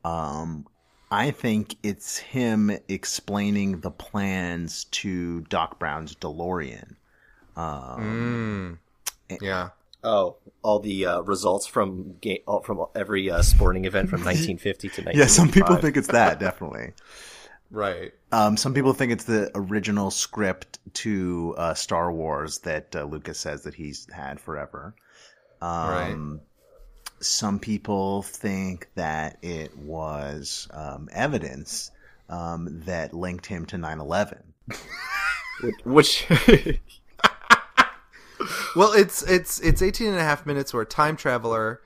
Um, 0.04 0.66
I 1.12 1.30
think 1.30 1.76
it's 1.82 2.16
him 2.16 2.70
explaining 2.88 3.80
the 3.80 3.90
plans 3.90 4.84
to 4.84 5.42
Doc 5.42 5.78
Brown's 5.78 6.14
DeLorean. 6.14 6.94
Um, 7.54 8.78
Yeah. 9.42 9.68
Oh, 10.02 10.36
all 10.62 10.80
the 10.80 11.04
uh, 11.04 11.20
results 11.20 11.66
from 11.66 12.16
game 12.22 12.38
all, 12.46 12.62
from 12.62 12.86
every 12.94 13.30
uh, 13.30 13.42
sporting 13.42 13.84
event 13.84 14.08
from 14.08 14.20
1950 14.24 14.88
to 14.88 15.02
1955. 15.02 15.18
yeah, 15.18 15.26
some 15.26 15.50
people 15.50 15.76
think 15.76 15.98
it's 15.98 16.08
that 16.08 16.40
definitely. 16.40 16.92
Right. 17.74 18.12
Um, 18.32 18.58
some 18.58 18.74
people 18.74 18.92
think 18.92 19.12
it's 19.12 19.24
the 19.24 19.50
original 19.54 20.10
script 20.10 20.78
to 20.94 21.54
uh, 21.56 21.72
Star 21.72 22.12
Wars 22.12 22.58
that 22.58 22.94
uh, 22.94 23.04
Lucas 23.04 23.40
says 23.40 23.62
that 23.62 23.72
he's 23.72 24.06
had 24.12 24.38
forever. 24.38 24.94
Um, 25.62 26.42
Some 27.24 27.58
people 27.58 28.22
think 28.22 28.88
that 28.94 29.38
it 29.42 29.76
was 29.78 30.68
um, 30.72 31.08
evidence 31.12 31.90
um, 32.28 32.82
that 32.86 33.14
linked 33.14 33.46
him 33.46 33.66
to 33.66 33.78
9 33.78 34.00
11. 34.00 34.38
Which 35.84 36.26
Well, 38.74 38.92
it's 38.92 39.22
it's 39.22 39.60
it's 39.60 39.82
18 39.82 40.08
and 40.08 40.16
a 40.16 40.22
half 40.22 40.46
minutes 40.46 40.72
where 40.72 40.82
a 40.82 40.86
time 40.86 41.16
traveler 41.16 41.80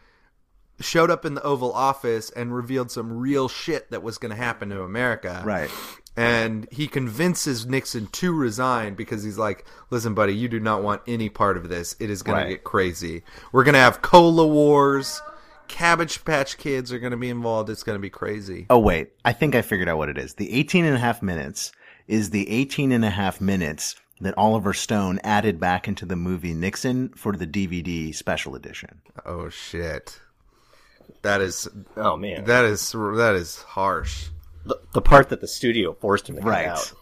showed 0.81 1.11
up 1.11 1.25
in 1.25 1.35
the 1.35 1.43
Oval 1.43 1.73
Office 1.73 2.31
and 2.31 2.55
revealed 2.55 2.91
some 2.91 3.13
real 3.13 3.49
shit 3.49 3.91
that 3.91 4.03
was 4.03 4.19
going 4.19 4.31
to 4.31 4.37
happen 4.37 4.69
to 4.71 4.83
America. 4.83 5.43
Right. 5.45 5.71
And 6.17 6.67
he 6.71 6.87
convinces 6.89 7.67
Nixon 7.67 8.07
to 8.09 8.33
resign 8.33 8.95
because 8.95 9.23
he's 9.23 9.37
like, 9.37 9.67
"Listen, 9.91 10.15
buddy, 10.15 10.35
you 10.35 10.49
do 10.49 10.59
not 10.59 10.83
want 10.83 11.03
any 11.07 11.29
part 11.29 11.57
of 11.59 11.69
this. 11.69 11.95
It 12.01 12.09
is 12.09 12.23
going 12.23 12.39
Right. 12.39 12.45
to 12.45 12.51
get 12.51 12.65
crazy. 12.65 13.23
We're 13.53 13.65
going 13.65 13.75
to 13.75 13.81
have 13.81 14.01
cola 14.03 14.47
wars. 14.47 15.21
Cabbage 15.69 16.25
Patch 16.25 16.57
Kids 16.59 16.93
are 16.93 16.99
going 16.99 17.11
to 17.11 17.17
be 17.17 17.29
involved. 17.29 17.69
It's 17.69 17.83
going 17.83 17.97
to 17.99 18.03
be 18.03 18.09
crazy." 18.11 18.67
Oh, 18.71 18.79
wait. 18.79 19.11
I 19.25 19.33
think 19.35 19.55
I 19.55 19.61
figured 19.63 19.89
out 19.89 19.99
what 19.99 20.09
it 20.09 20.17
is. 20.17 20.35
The 20.35 20.53
18 20.53 20.85
and 20.87 20.97
a 20.97 20.99
half 20.99 21.23
minutes 21.23 21.71
is 22.09 22.31
the 22.31 22.49
18 22.49 22.93
and 22.93 23.05
a 23.05 23.11
half 23.11 23.41
minutes 23.41 23.95
that 24.21 24.33
Oliver 24.39 24.73
Stone 24.73 25.19
added 25.23 25.61
back 25.61 25.87
into 25.87 26.07
the 26.07 26.17
movie 26.17 26.55
Nixon 26.55 27.11
for 27.11 27.33
the 27.37 27.47
DVD 27.47 28.15
special 28.15 28.55
edition. 28.55 29.03
Oh 29.27 29.51
shit. 29.51 30.19
That 31.23 31.41
is 31.43 31.69
oh 31.97 32.17
man, 32.17 32.45
that 32.45 32.65
is 32.65 32.93
that 32.93 33.35
is 33.37 33.59
harsh. 33.63 34.29
The, 34.67 34.81
the 34.93 35.01
part 35.03 35.29
that 35.31 35.41
the 35.41 35.49
studio 35.49 35.93
forced 35.95 36.29
him 36.29 36.37
to 36.37 36.43
cut 36.43 36.49
Right. 36.49 36.67
out. 36.67 36.93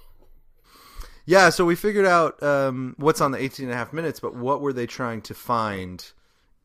Yeah, 1.27 1.49
so 1.51 1.65
we 1.65 1.74
figured 1.74 2.05
out 2.07 2.43
um, 2.43 2.95
what's 2.99 3.20
on 3.23 3.31
the 3.32 3.39
18 3.43 3.65
and 3.66 3.73
a 3.73 3.77
half 3.77 3.93
minutes, 3.95 4.20
but 4.20 4.35
what 4.36 4.61
were 4.61 4.74
they 4.74 4.86
trying 4.86 5.23
to 5.23 5.35
find 5.35 6.12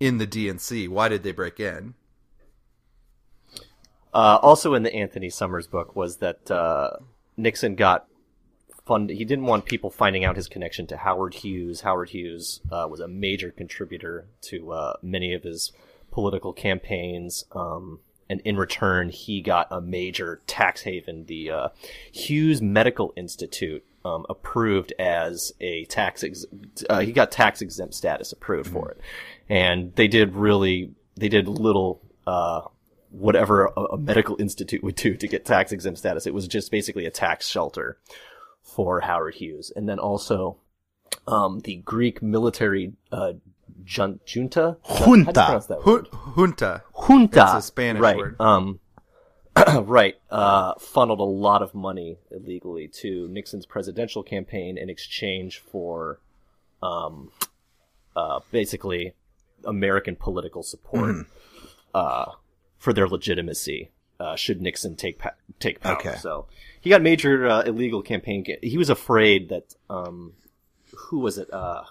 in 0.01 0.17
the 0.17 0.27
DNC? 0.27 0.89
Why 0.89 1.07
did 1.07 1.23
they 1.23 1.31
break 1.31 1.59
in? 1.61 1.93
Uh, 4.13 4.39
also 4.41 4.73
in 4.73 4.83
the 4.83 4.93
Anthony 4.93 5.29
Summers 5.29 5.67
book 5.67 5.95
was 5.95 6.17
that 6.17 6.49
uh, 6.49 6.91
Nixon 7.37 7.75
got 7.75 8.07
fund. 8.85 9.09
He 9.11 9.23
didn't 9.23 9.45
want 9.45 9.65
people 9.65 9.89
finding 9.91 10.25
out 10.25 10.35
his 10.35 10.47
connection 10.47 10.87
to 10.87 10.97
Howard 10.97 11.35
Hughes. 11.35 11.81
Howard 11.81 12.09
Hughes 12.09 12.59
uh, 12.71 12.87
was 12.89 12.99
a 12.99 13.07
major 13.07 13.51
contributor 13.51 14.25
to 14.41 14.71
uh, 14.71 14.93
many 15.01 15.33
of 15.33 15.43
his 15.43 15.71
political 16.11 16.53
campaigns. 16.53 17.45
Um, 17.51 17.99
and 18.29 18.41
in 18.41 18.57
return, 18.57 19.09
he 19.09 19.41
got 19.41 19.67
a 19.71 19.81
major 19.81 20.41
tax 20.47 20.81
haven, 20.81 21.25
the 21.25 21.51
uh, 21.51 21.69
Hughes 22.11 22.61
Medical 22.61 23.13
Institute, 23.15 23.83
um, 24.05 24.25
approved 24.29 24.93
as 24.99 25.51
a 25.59 25.85
tax. 25.85 26.23
Ex- 26.23 26.45
uh, 26.89 26.99
he 26.99 27.11
got 27.11 27.31
tax 27.31 27.61
exempt 27.61 27.93
status 27.95 28.31
approved 28.31 28.69
for 28.69 28.91
it, 28.91 29.01
and 29.49 29.95
they 29.95 30.07
did 30.07 30.35
really. 30.35 30.91
They 31.15 31.29
did 31.29 31.47
little. 31.47 32.01
Uh, 32.25 32.61
whatever 33.11 33.65
a, 33.65 33.81
a 33.81 33.97
medical 33.97 34.35
institute 34.39 34.83
would 34.83 34.95
do 34.95 35.15
to 35.15 35.27
get 35.27 35.43
tax 35.43 35.71
exempt 35.71 35.97
status. 35.97 36.27
It 36.27 36.33
was 36.33 36.47
just 36.47 36.69
basically 36.69 37.07
a 37.07 37.11
tax 37.11 37.47
shelter 37.47 37.97
for 38.61 39.01
Howard 39.01 39.35
Hughes. 39.35 39.71
And 39.75 39.89
then 39.89 39.99
also, 39.99 40.57
um, 41.27 41.59
the 41.61 41.77
Greek 41.77 42.21
military, 42.21 42.93
uh, 43.11 43.33
jun- 43.89 44.19
junta. 44.25 44.77
Junta. 44.83 45.33
pronounce 45.33 45.65
that 45.67 45.85
word? 45.85 46.07
Hun- 46.13 46.33
junta. 46.35 46.83
Junta. 46.93 47.41
It's 47.41 47.65
a 47.65 47.67
Spanish 47.67 48.01
right. 48.01 48.17
word. 48.17 48.35
Um, 48.39 48.79
right. 49.81 50.15
Uh, 50.29 50.75
funneled 50.79 51.19
a 51.19 51.23
lot 51.23 51.61
of 51.61 51.73
money 51.73 52.17
illegally 52.31 52.87
to 52.87 53.27
Nixon's 53.29 53.65
presidential 53.65 54.23
campaign 54.23 54.77
in 54.77 54.89
exchange 54.89 55.59
for, 55.59 56.19
um, 56.83 57.31
uh, 58.15 58.39
basically 58.51 59.13
American 59.65 60.15
political 60.15 60.63
support, 60.63 61.15
Mhm. 61.15 61.25
uh, 61.93 62.31
for 62.77 62.93
their 62.93 63.07
legitimacy. 63.07 63.91
Uh, 64.19 64.35
should 64.35 64.61
Nixon 64.61 64.95
take 64.95 65.17
pa- 65.17 65.35
take 65.59 65.79
power? 65.81 65.95
Okay. 65.97 66.15
So 66.17 66.45
he 66.81 66.89
got 66.89 67.01
major 67.01 67.47
uh, 67.47 67.61
illegal 67.63 68.01
campaign. 68.01 68.43
Ga- 68.43 68.59
he 68.61 68.77
was 68.77 68.89
afraid 68.89 69.49
that 69.49 69.75
um, 69.89 70.33
who 71.07 71.19
was 71.19 71.37
it? 71.37 71.51
Uh, 71.53 71.83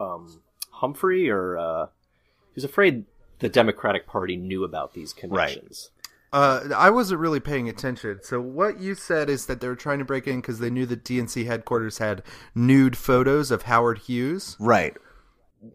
um, 0.00 0.40
Humphrey 0.84 1.30
or 1.30 1.56
uh, 1.56 1.86
he 1.86 2.56
was 2.56 2.64
afraid 2.64 3.04
the 3.38 3.48
Democratic 3.48 4.06
Party 4.06 4.36
knew 4.36 4.64
about 4.64 4.92
these 4.92 5.14
connections. 5.14 5.90
Uh, 6.30 6.68
I 6.76 6.90
wasn't 6.90 7.20
really 7.20 7.40
paying 7.40 7.68
attention. 7.68 8.18
So 8.22 8.40
what 8.40 8.80
you 8.80 8.94
said 8.94 9.30
is 9.30 9.46
that 9.46 9.60
they 9.60 9.68
were 9.68 9.76
trying 9.76 10.00
to 10.00 10.04
break 10.04 10.26
in 10.26 10.40
because 10.40 10.58
they 10.58 10.68
knew 10.68 10.84
the 10.84 10.96
DNC 10.96 11.46
headquarters 11.46 11.98
had 11.98 12.22
nude 12.54 12.96
photos 12.98 13.50
of 13.50 13.62
Howard 13.62 13.98
Hughes. 13.98 14.56
Right. 14.60 14.94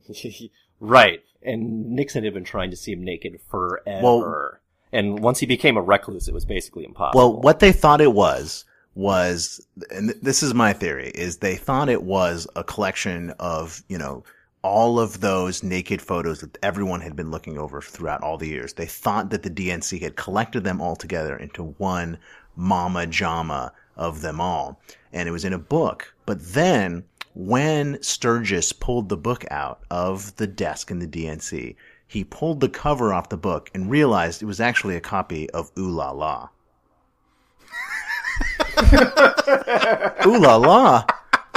right. 0.79 1.23
And 1.41 1.91
Nixon 1.91 2.23
had 2.23 2.33
been 2.33 2.43
trying 2.43 2.69
to 2.71 2.77
see 2.77 2.91
him 2.91 3.03
naked 3.03 3.39
forever. 3.49 4.03
Well- 4.03 4.59
and 4.91 5.19
once 5.19 5.39
he 5.39 5.45
became 5.45 5.77
a 5.77 5.81
recluse, 5.81 6.27
it 6.27 6.33
was 6.33 6.45
basically 6.45 6.83
impossible. 6.83 7.19
Well, 7.19 7.41
what 7.41 7.59
they 7.59 7.71
thought 7.71 8.01
it 8.01 8.13
was 8.13 8.65
was, 8.95 9.65
and 9.91 10.09
this 10.21 10.41
is 10.41 10.53
my 10.53 10.73
theory, 10.73 11.11
is 11.13 11.37
they 11.37 11.55
thought 11.55 11.89
it 11.89 12.03
was 12.03 12.47
a 12.55 12.63
collection 12.63 13.29
of, 13.39 13.83
you 13.87 13.97
know, 13.97 14.23
all 14.61 14.99
of 14.99 15.21
those 15.21 15.63
naked 15.63 16.01
photos 16.01 16.41
that 16.41 16.57
everyone 16.61 17.01
had 17.01 17.15
been 17.15 17.31
looking 17.31 17.57
over 17.57 17.81
throughout 17.81 18.21
all 18.21 18.37
the 18.37 18.47
years. 18.47 18.73
They 18.73 18.85
thought 18.85 19.29
that 19.29 19.43
the 19.43 19.49
DNC 19.49 20.01
had 20.01 20.15
collected 20.15 20.63
them 20.63 20.81
all 20.81 20.95
together 20.95 21.37
into 21.37 21.75
one 21.77 22.17
mama 22.55 23.07
jama 23.07 23.71
of 23.95 24.21
them 24.21 24.41
all. 24.41 24.81
And 25.13 25.29
it 25.29 25.31
was 25.31 25.45
in 25.45 25.53
a 25.53 25.59
book. 25.59 26.13
But 26.25 26.53
then 26.53 27.03
when 27.35 28.01
Sturgis 28.01 28.73
pulled 28.73 29.09
the 29.09 29.17
book 29.17 29.45
out 29.49 29.81
of 29.89 30.35
the 30.35 30.47
desk 30.47 30.91
in 30.91 30.99
the 30.99 31.07
DNC, 31.07 31.75
he 32.07 32.23
pulled 32.23 32.59
the 32.59 32.69
cover 32.69 33.13
off 33.13 33.29
the 33.29 33.37
book 33.37 33.69
and 33.73 33.89
realized 33.89 34.41
it 34.41 34.47
was 34.47 34.59
actually 34.59 34.95
a 34.95 35.01
copy 35.01 35.49
of 35.51 35.71
Ooh 35.77 35.89
La 35.89 36.11
La. 36.11 36.49
Ooh 40.25 40.39
la 40.39 40.55
la. 40.55 41.05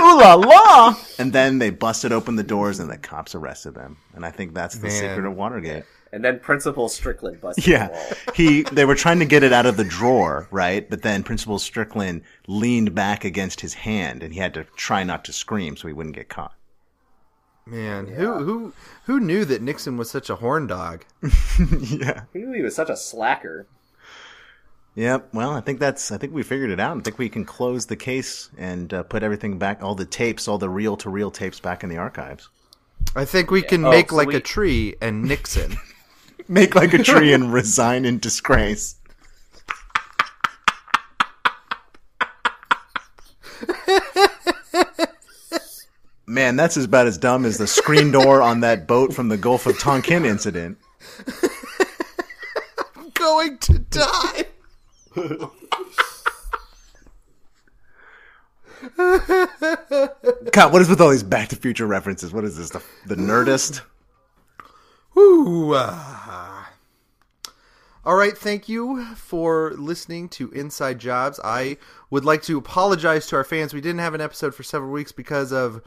Ooh 0.03 0.19
la 0.19 0.35
la. 0.35 0.97
And 1.19 1.33
then 1.33 1.59
they 1.59 1.70
busted 1.70 2.11
open 2.12 2.37
the 2.37 2.43
doors 2.43 2.81
and 2.81 2.91
the 2.91 2.99
cops 2.99 3.35
arrested 3.35 3.74
them. 3.74 3.99
And 4.15 4.27
I 4.27 4.31
think 4.31 4.53
that's 4.55 4.77
the 4.77 4.89
Man. 4.89 5.01
secret 5.01 5.24
of 5.27 5.37
Watergate. 5.37 5.85
and 6.12 6.24
then 6.24 6.41
Principal 6.41 6.89
Strickland 6.89 7.41
busted 7.41 7.66
Yeah. 7.66 7.89
them 7.89 7.97
all. 7.97 8.16
He 8.35 8.62
they 8.65 8.85
were 8.85 8.95
trying 8.97 9.20
to 9.20 9.24
get 9.24 9.43
it 9.45 9.53
out 9.53 9.66
of 9.66 9.77
the 9.77 9.85
drawer, 9.85 10.49
right? 10.51 10.89
But 10.91 11.03
then 11.03 11.23
Principal 11.23 11.59
Strickland 11.59 12.23
leaned 12.49 12.95
back 12.95 13.24
against 13.24 13.61
his 13.61 13.74
hand 13.74 14.23
and 14.23 14.35
he 14.35 14.41
had 14.41 14.55
to 14.55 14.65
try 14.77 15.05
not 15.05 15.24
to 15.27 15.33
scream 15.33 15.77
so 15.77 15.87
he 15.89 15.95
wouldn't 15.95 16.16
get 16.16 16.29
caught. 16.29 16.55
Man, 17.65 18.09
who 18.09 18.43
who 18.45 18.73
who 19.05 19.20
knew 19.20 19.45
that 19.45 19.62
Nixon 19.62 19.97
was 19.97 20.11
such 20.11 20.29
a 20.29 20.35
horn 20.37 20.66
dog? 20.66 21.05
yeah. 21.23 22.23
He 22.33 22.41
knew 22.41 22.53
he 22.53 22.62
was 22.62 22.74
such 22.74 22.91
a 22.91 22.97
slacker. 22.97 23.66
Yep. 24.94 25.31
Well, 25.32 25.51
I 25.52 25.60
think 25.60 25.78
that's. 25.81 26.12
I 26.12 26.19
think 26.19 26.35
we 26.35 26.43
figured 26.43 26.70
it 26.70 26.78
out. 26.78 26.97
I 26.97 27.01
think 27.01 27.19
we 27.19 27.28
can 27.31 27.44
close 27.47 27.86
the 27.86 27.97
case 27.97 28.51
and 28.59 28.93
uh, 28.93 29.02
put 29.05 29.23
everything 29.23 29.59
back, 29.59 29.82
all 29.82 29.94
the 29.94 30.05
tapes, 30.05 30.47
all 30.48 30.59
the 30.59 30.69
reel-to-reel 30.69 31.31
tapes, 31.31 31.60
back 31.60 31.82
in 31.82 31.89
the 31.89 31.97
archives. 31.97 32.51
I 33.16 33.24
think 33.24 33.51
we 33.51 33.62
can 33.62 33.85
Oh, 33.86 33.90
make 33.90 34.10
so 34.10 34.16
like 34.16 34.28
we- 34.28 34.36
a 34.36 34.40
tree 34.40 34.94
and 35.01 35.23
Nixon. 35.24 35.77
Make 36.48 36.74
like 36.74 36.93
a 36.93 36.98
tree 37.02 37.32
and 37.32 37.52
resign 37.55 38.05
in 38.05 38.19
disgrace. 38.19 38.97
Man, 46.27 46.56
that's 46.56 46.77
as 46.77 46.85
about 46.85 47.06
as 47.06 47.19
dumb 47.19 47.44
as 47.44 47.59
the 47.59 47.66
screen 47.66 48.10
door 48.12 48.40
on 48.40 48.60
that 48.60 48.86
boat 48.86 49.12
from 49.12 49.28
the 49.28 49.36
Gulf 49.36 49.66
of 49.66 49.78
Tonkin 49.78 50.24
incident. 50.24 50.78
I'm 52.97 53.10
going 53.14 53.59
to 53.59 53.78
die. 53.81 54.44
God, 60.52 60.72
what 60.72 60.82
is 60.82 60.89
with 60.89 61.01
all 61.01 61.10
these 61.10 61.22
Back 61.22 61.48
to 61.51 61.56
Future 61.56 61.86
references? 61.86 62.32
What 62.32 62.44
is 62.44 62.56
this? 62.56 62.70
The, 62.70 62.82
the 63.06 63.14
Nerdist? 63.14 63.82
Woo! 65.14 65.74
ah. 65.74 66.72
All 68.05 68.16
right, 68.16 68.36
thank 68.36 68.68
you 68.68 69.05
for 69.14 69.74
listening 69.74 70.28
to 70.30 70.51
Inside 70.51 70.98
Jobs. 70.98 71.39
I 71.44 71.76
would 72.10 72.24
like 72.24 72.43
to 72.43 72.59
apologize 72.59 73.28
to 73.28 73.36
our 73.36 73.44
fans. 73.44 73.72
We 73.72 73.80
didn't 73.80 74.01
have 74.01 74.14
an 74.14 74.20
episode 74.20 74.56
for 74.56 74.64
several 74.64 74.90
weeks 74.90 75.12
because 75.12 75.52
of 75.52 75.82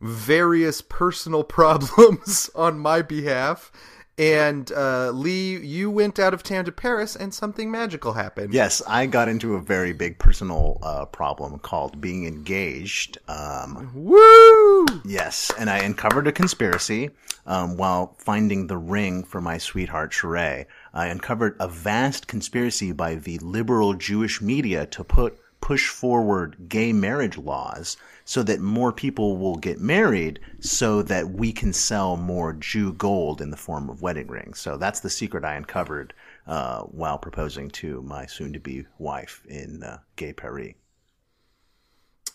various 0.00 0.80
personal 0.80 1.42
problems 1.44 2.50
on 2.54 2.78
my 2.78 3.02
behalf. 3.02 3.72
And 4.20 4.70
uh, 4.72 5.12
Lee, 5.12 5.56
you 5.56 5.90
went 5.90 6.18
out 6.18 6.34
of 6.34 6.42
town 6.42 6.66
to 6.66 6.72
Paris, 6.72 7.16
and 7.16 7.32
something 7.32 7.70
magical 7.70 8.12
happened. 8.12 8.52
Yes, 8.52 8.82
I 8.86 9.06
got 9.06 9.30
into 9.30 9.54
a 9.54 9.62
very 9.62 9.94
big 9.94 10.18
personal 10.18 10.76
uh, 10.82 11.06
problem 11.06 11.58
called 11.58 12.02
being 12.02 12.26
engaged. 12.26 13.16
Um, 13.28 13.90
Woo! 13.94 14.84
Yes, 15.06 15.50
and 15.58 15.70
I 15.70 15.78
uncovered 15.78 16.26
a 16.26 16.32
conspiracy 16.32 17.12
um, 17.46 17.78
while 17.78 18.14
finding 18.18 18.66
the 18.66 18.76
ring 18.76 19.24
for 19.24 19.40
my 19.40 19.56
sweetheart 19.56 20.12
Sheree. 20.12 20.66
I 20.92 21.06
uncovered 21.06 21.56
a 21.58 21.66
vast 21.66 22.26
conspiracy 22.26 22.92
by 22.92 23.14
the 23.14 23.38
liberal 23.38 23.94
Jewish 23.94 24.42
media 24.42 24.84
to 24.84 25.02
put 25.02 25.38
push 25.62 25.88
forward 25.88 26.56
gay 26.68 26.92
marriage 26.92 27.38
laws 27.38 27.96
so 28.30 28.44
that 28.44 28.60
more 28.60 28.92
people 28.92 29.36
will 29.36 29.56
get 29.56 29.80
married 29.80 30.38
so 30.60 31.02
that 31.02 31.28
we 31.30 31.52
can 31.52 31.72
sell 31.72 32.16
more 32.16 32.52
Jew 32.52 32.92
gold 32.92 33.40
in 33.40 33.50
the 33.50 33.56
form 33.56 33.90
of 33.90 34.02
wedding 34.02 34.28
rings. 34.28 34.60
So 34.60 34.76
that's 34.76 35.00
the 35.00 35.10
secret 35.10 35.44
I 35.44 35.56
uncovered 35.56 36.14
uh, 36.46 36.82
while 36.82 37.18
proposing 37.18 37.70
to 37.70 38.00
my 38.02 38.26
soon 38.26 38.52
to 38.52 38.60
be 38.60 38.86
wife 38.98 39.42
in 39.48 39.82
uh, 39.82 39.98
Gay 40.14 40.32
Paris. 40.32 40.74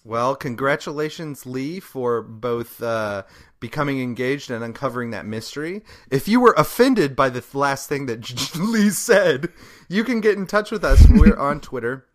Well, 0.03 0.35
congratulations, 0.35 1.45
Lee, 1.45 1.80
for 1.80 2.22
both 2.22 2.84
uh, 2.84 3.23
becoming 3.61 4.01
engaged 4.01 4.51
and 4.51 4.65
uncovering 4.65 5.11
that 5.11 5.26
mystery. 5.26 5.81
If 6.11 6.27
you 6.27 6.41
were 6.41 6.55
offended 6.57 7.15
by 7.15 7.30
the 7.30 7.41
last 7.57 7.88
thing 7.88 8.07
that 8.07 8.55
Lee 8.59 8.89
said, 8.89 9.47
you 9.88 10.03
can 10.03 10.19
get 10.19 10.38
in 10.38 10.45
touch 10.45 10.72
with 10.72 10.84
us. 10.84 11.07
We're 11.09 11.38
on 11.39 11.61
Twitter 11.61 12.05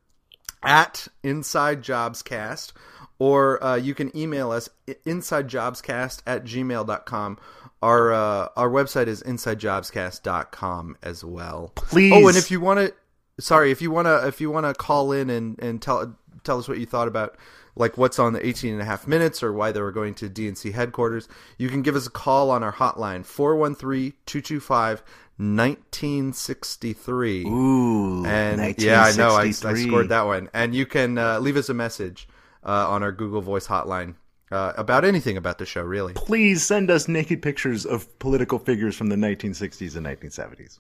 at 0.63 1.09
Inside 1.23 1.83
Jobs 1.83 2.23
Cast, 2.23 2.73
or 3.19 3.63
uh, 3.63 3.77
you 3.77 3.95
can 3.95 4.15
email 4.17 4.51
us 4.51 4.69
insidejobscast 4.87 6.23
at 6.27 6.45
gmail.com. 6.45 7.39
Our 7.83 8.13
uh, 8.13 8.49
our 8.57 8.69
website 8.69 9.07
is 9.07 9.23
insidejobscast.com 9.23 10.97
as 11.03 11.25
well. 11.25 11.73
Please. 11.75 12.13
Oh, 12.13 12.29
and 12.29 12.37
if 12.37 12.51
you 12.51 12.61
want 12.61 12.81
to, 12.81 12.95
sorry, 13.43 13.71
if 13.71 13.81
you 13.81 13.91
want 13.91 14.07
to, 14.07 14.27
if 14.27 14.41
you 14.41 14.51
want 14.51 14.67
to 14.67 14.75
call 14.75 15.13
in 15.13 15.31
and, 15.31 15.59
and 15.61 15.81
tell 15.81 16.15
tell 16.45 16.59
us 16.59 16.69
what 16.69 16.79
you 16.79 16.87
thought 16.87 17.09
about 17.09 17.37
like 17.77 17.99
what's 17.99 18.19
on 18.19 18.33
the 18.33 18.47
18 18.47 18.73
and 18.73 18.83
a 18.83 18.85
half 18.85 19.07
minutes 19.07 19.43
or 19.43 19.53
why 19.53 19.73
they 19.73 19.81
were 19.81 19.93
going 19.93 20.15
to 20.15 20.29
DNC 20.29 20.73
headquarters, 20.73 21.29
you 21.59 21.69
can 21.69 21.83
give 21.83 21.97
us 21.97 22.07
a 22.07 22.11
call 22.11 22.51
on 22.51 22.63
our 22.63 22.73
hotline 22.73 23.25
413-225 23.25 25.01
1963. 25.41 27.47
Ooh, 27.47 28.27
and 28.27 28.79
yeah, 28.79 29.03
I 29.03 29.17
know 29.17 29.31
I, 29.31 29.45
I 29.45 29.51
scored 29.53 30.11
that 30.11 30.27
one. 30.27 30.51
And 30.53 30.75
you 30.75 30.85
can 30.85 31.17
uh, 31.17 31.39
leave 31.39 31.57
us 31.57 31.71
a 31.71 31.75
message 31.75 32.29
uh, 32.63 32.91
on 32.91 33.03
our 33.03 33.11
Google 33.11 33.41
Voice 33.41 33.67
hotline 33.67 34.17
uh, 34.51 34.73
about 34.77 35.05
anything 35.05 35.37
about 35.37 35.59
the 35.59 35.65
show, 35.65 35.83
really. 35.83 36.15
Please 36.15 36.63
send 36.63 36.91
us 36.91 37.09
naked 37.09 37.41
pictures 37.41 37.87
of 37.87 38.19
political 38.19 38.59
figures 38.59 38.97
from 38.97 39.09
the 39.09 39.17
1960s 39.17 39.97
and 39.97 40.07
1970s. 40.07 40.79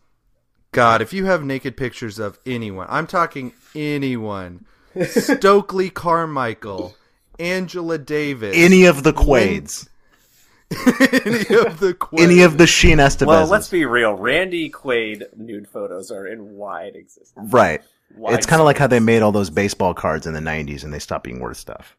God, 0.73 1.03
if 1.03 1.13
you 1.13 1.25
have 1.25 1.45
naked 1.45 1.77
pictures 1.77 2.19
of 2.19 2.39
anyone, 2.47 2.87
I'm 2.91 3.07
talking 3.07 3.53
anyone, 3.75 4.67
Stokely 5.07 5.91
Carmichael, 5.91 6.95
Angela 7.39 7.99
Davis, 7.99 8.57
Any 8.57 8.85
of 8.85 9.03
the 9.03 9.13
Quaids. 9.13 9.89
any 10.87 11.57
of 11.57 11.81
the 11.81 11.97
Quaids. 11.99 12.23
Any 12.23 12.43
of 12.43 12.57
the 12.59 12.67
Sheen 12.67 12.99
Estevez. 12.99 13.27
Well, 13.27 13.47
let's 13.47 13.69
be 13.69 13.85
real. 13.85 14.15
Randy 14.15 14.71
Quaid 14.71 15.37
nude 15.37 15.69
photos 15.69 16.11
are 16.13 16.27
in 16.27 16.57
wide 16.57 16.95
existence. 16.95 17.53
Right. 17.53 17.83
Wide 18.15 18.35
it's 18.35 18.47
kind 18.47 18.61
of 18.61 18.67
like 18.67 18.79
how 18.79 18.87
they 18.87 19.01
made 19.01 19.23
all 19.23 19.33
those 19.33 19.51
baseball 19.51 19.95
cards 19.95 20.27
in 20.27 20.35
the 20.35 20.41
90s 20.41 20.85
and 20.85 20.93
they 20.93 20.99
stopped 20.99 21.25
being 21.25 21.41
worth 21.41 21.57
stuff. 21.57 21.97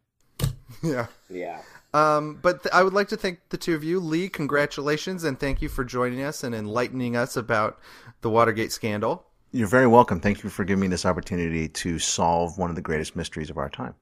yeah. 0.81 1.07
Yeah. 1.29 1.61
Um, 1.93 2.39
but 2.41 2.63
th- 2.63 2.73
I 2.73 2.83
would 2.83 2.93
like 2.93 3.09
to 3.09 3.17
thank 3.17 3.39
the 3.49 3.57
two 3.57 3.75
of 3.75 3.83
you. 3.83 3.99
Lee, 3.99 4.29
congratulations 4.29 5.25
and 5.25 5.37
thank 5.37 5.61
you 5.61 5.67
for 5.67 5.83
joining 5.83 6.21
us 6.21 6.43
and 6.43 6.55
enlightening 6.55 7.17
us 7.17 7.35
about 7.35 7.77
the 8.21 8.29
Watergate 8.29 8.71
scandal. 8.71 9.25
You're 9.51 9.67
very 9.67 9.87
welcome. 9.87 10.19
Thank 10.19 10.43
you 10.43 10.49
for 10.49 10.63
giving 10.63 10.81
me 10.81 10.87
this 10.87 11.05
opportunity 11.05 11.67
to 11.67 11.99
solve 11.99 12.57
one 12.57 12.69
of 12.69 12.75
the 12.75 12.81
greatest 12.81 13.15
mysteries 13.15 13.49
of 13.49 13.57
our 13.57 13.69
time. 13.69 13.95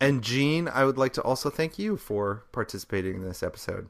And 0.00 0.22
Gene, 0.22 0.68
I 0.68 0.84
would 0.84 0.98
like 0.98 1.12
to 1.14 1.22
also 1.22 1.50
thank 1.50 1.78
you 1.78 1.96
for 1.96 2.44
participating 2.52 3.14
in 3.16 3.22
this 3.24 3.42
episode. 3.42 3.88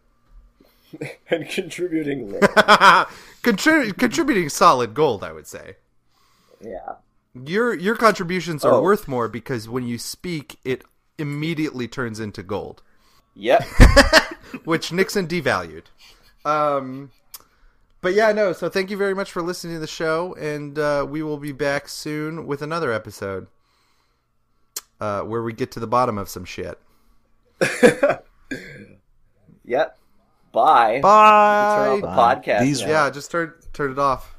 and 1.31 1.49
contributing 1.49 2.31
Contrib- 3.43 3.97
contributing 3.99 4.49
solid 4.49 4.95
gold, 4.95 5.23
I 5.25 5.33
would 5.33 5.47
say. 5.47 5.77
Yeah. 6.61 6.95
Your 7.35 7.75
your 7.75 7.95
contributions 7.97 8.65
are 8.65 8.75
Oh. 8.75 8.83
worth 8.83 9.07
more 9.07 9.29
because 9.29 9.69
when 9.69 9.87
you 9.87 9.99
speak, 9.99 10.59
it 10.65 10.85
immediately 11.17 11.87
turns 11.87 12.19
into 12.19 12.43
gold. 12.43 12.83
Yep. 13.35 13.63
which 14.65 14.91
Nixon 14.93 15.29
devalued. 15.29 15.85
Um, 16.45 17.13
but 18.01 18.15
yeah, 18.15 18.33
no. 18.33 18.53
So 18.53 18.69
thank 18.69 18.91
you 18.91 18.97
very 18.97 19.15
much 19.15 19.31
for 19.33 19.43
listening 19.43 19.75
to 19.75 19.81
the 19.81 19.87
show, 19.87 20.35
and 20.35 20.79
uh, 20.79 21.07
we 21.09 21.23
will 21.23 21.39
be 21.39 21.53
back 21.53 21.89
soon 21.89 22.47
with 22.47 22.63
another 22.63 22.93
episode 22.93 23.47
uh, 25.01 25.23
where 25.23 25.43
we 25.43 25.53
get 25.53 25.71
to 25.73 25.81
the 25.81 25.87
bottom 25.87 26.19
of 26.19 26.29
some 26.29 26.45
shit. 26.45 26.79
Yep. 29.71 29.99
Bye. 30.53 31.01
Bye. 31.01 31.77
Turn 31.77 31.89
off 31.89 32.01
the 32.01 32.07
podcast. 32.09 32.61
Yeah, 32.89 33.09
just 33.11 33.31
turn 33.31 33.53
turn 33.73 33.93
it 33.93 34.01
off. 34.01 34.35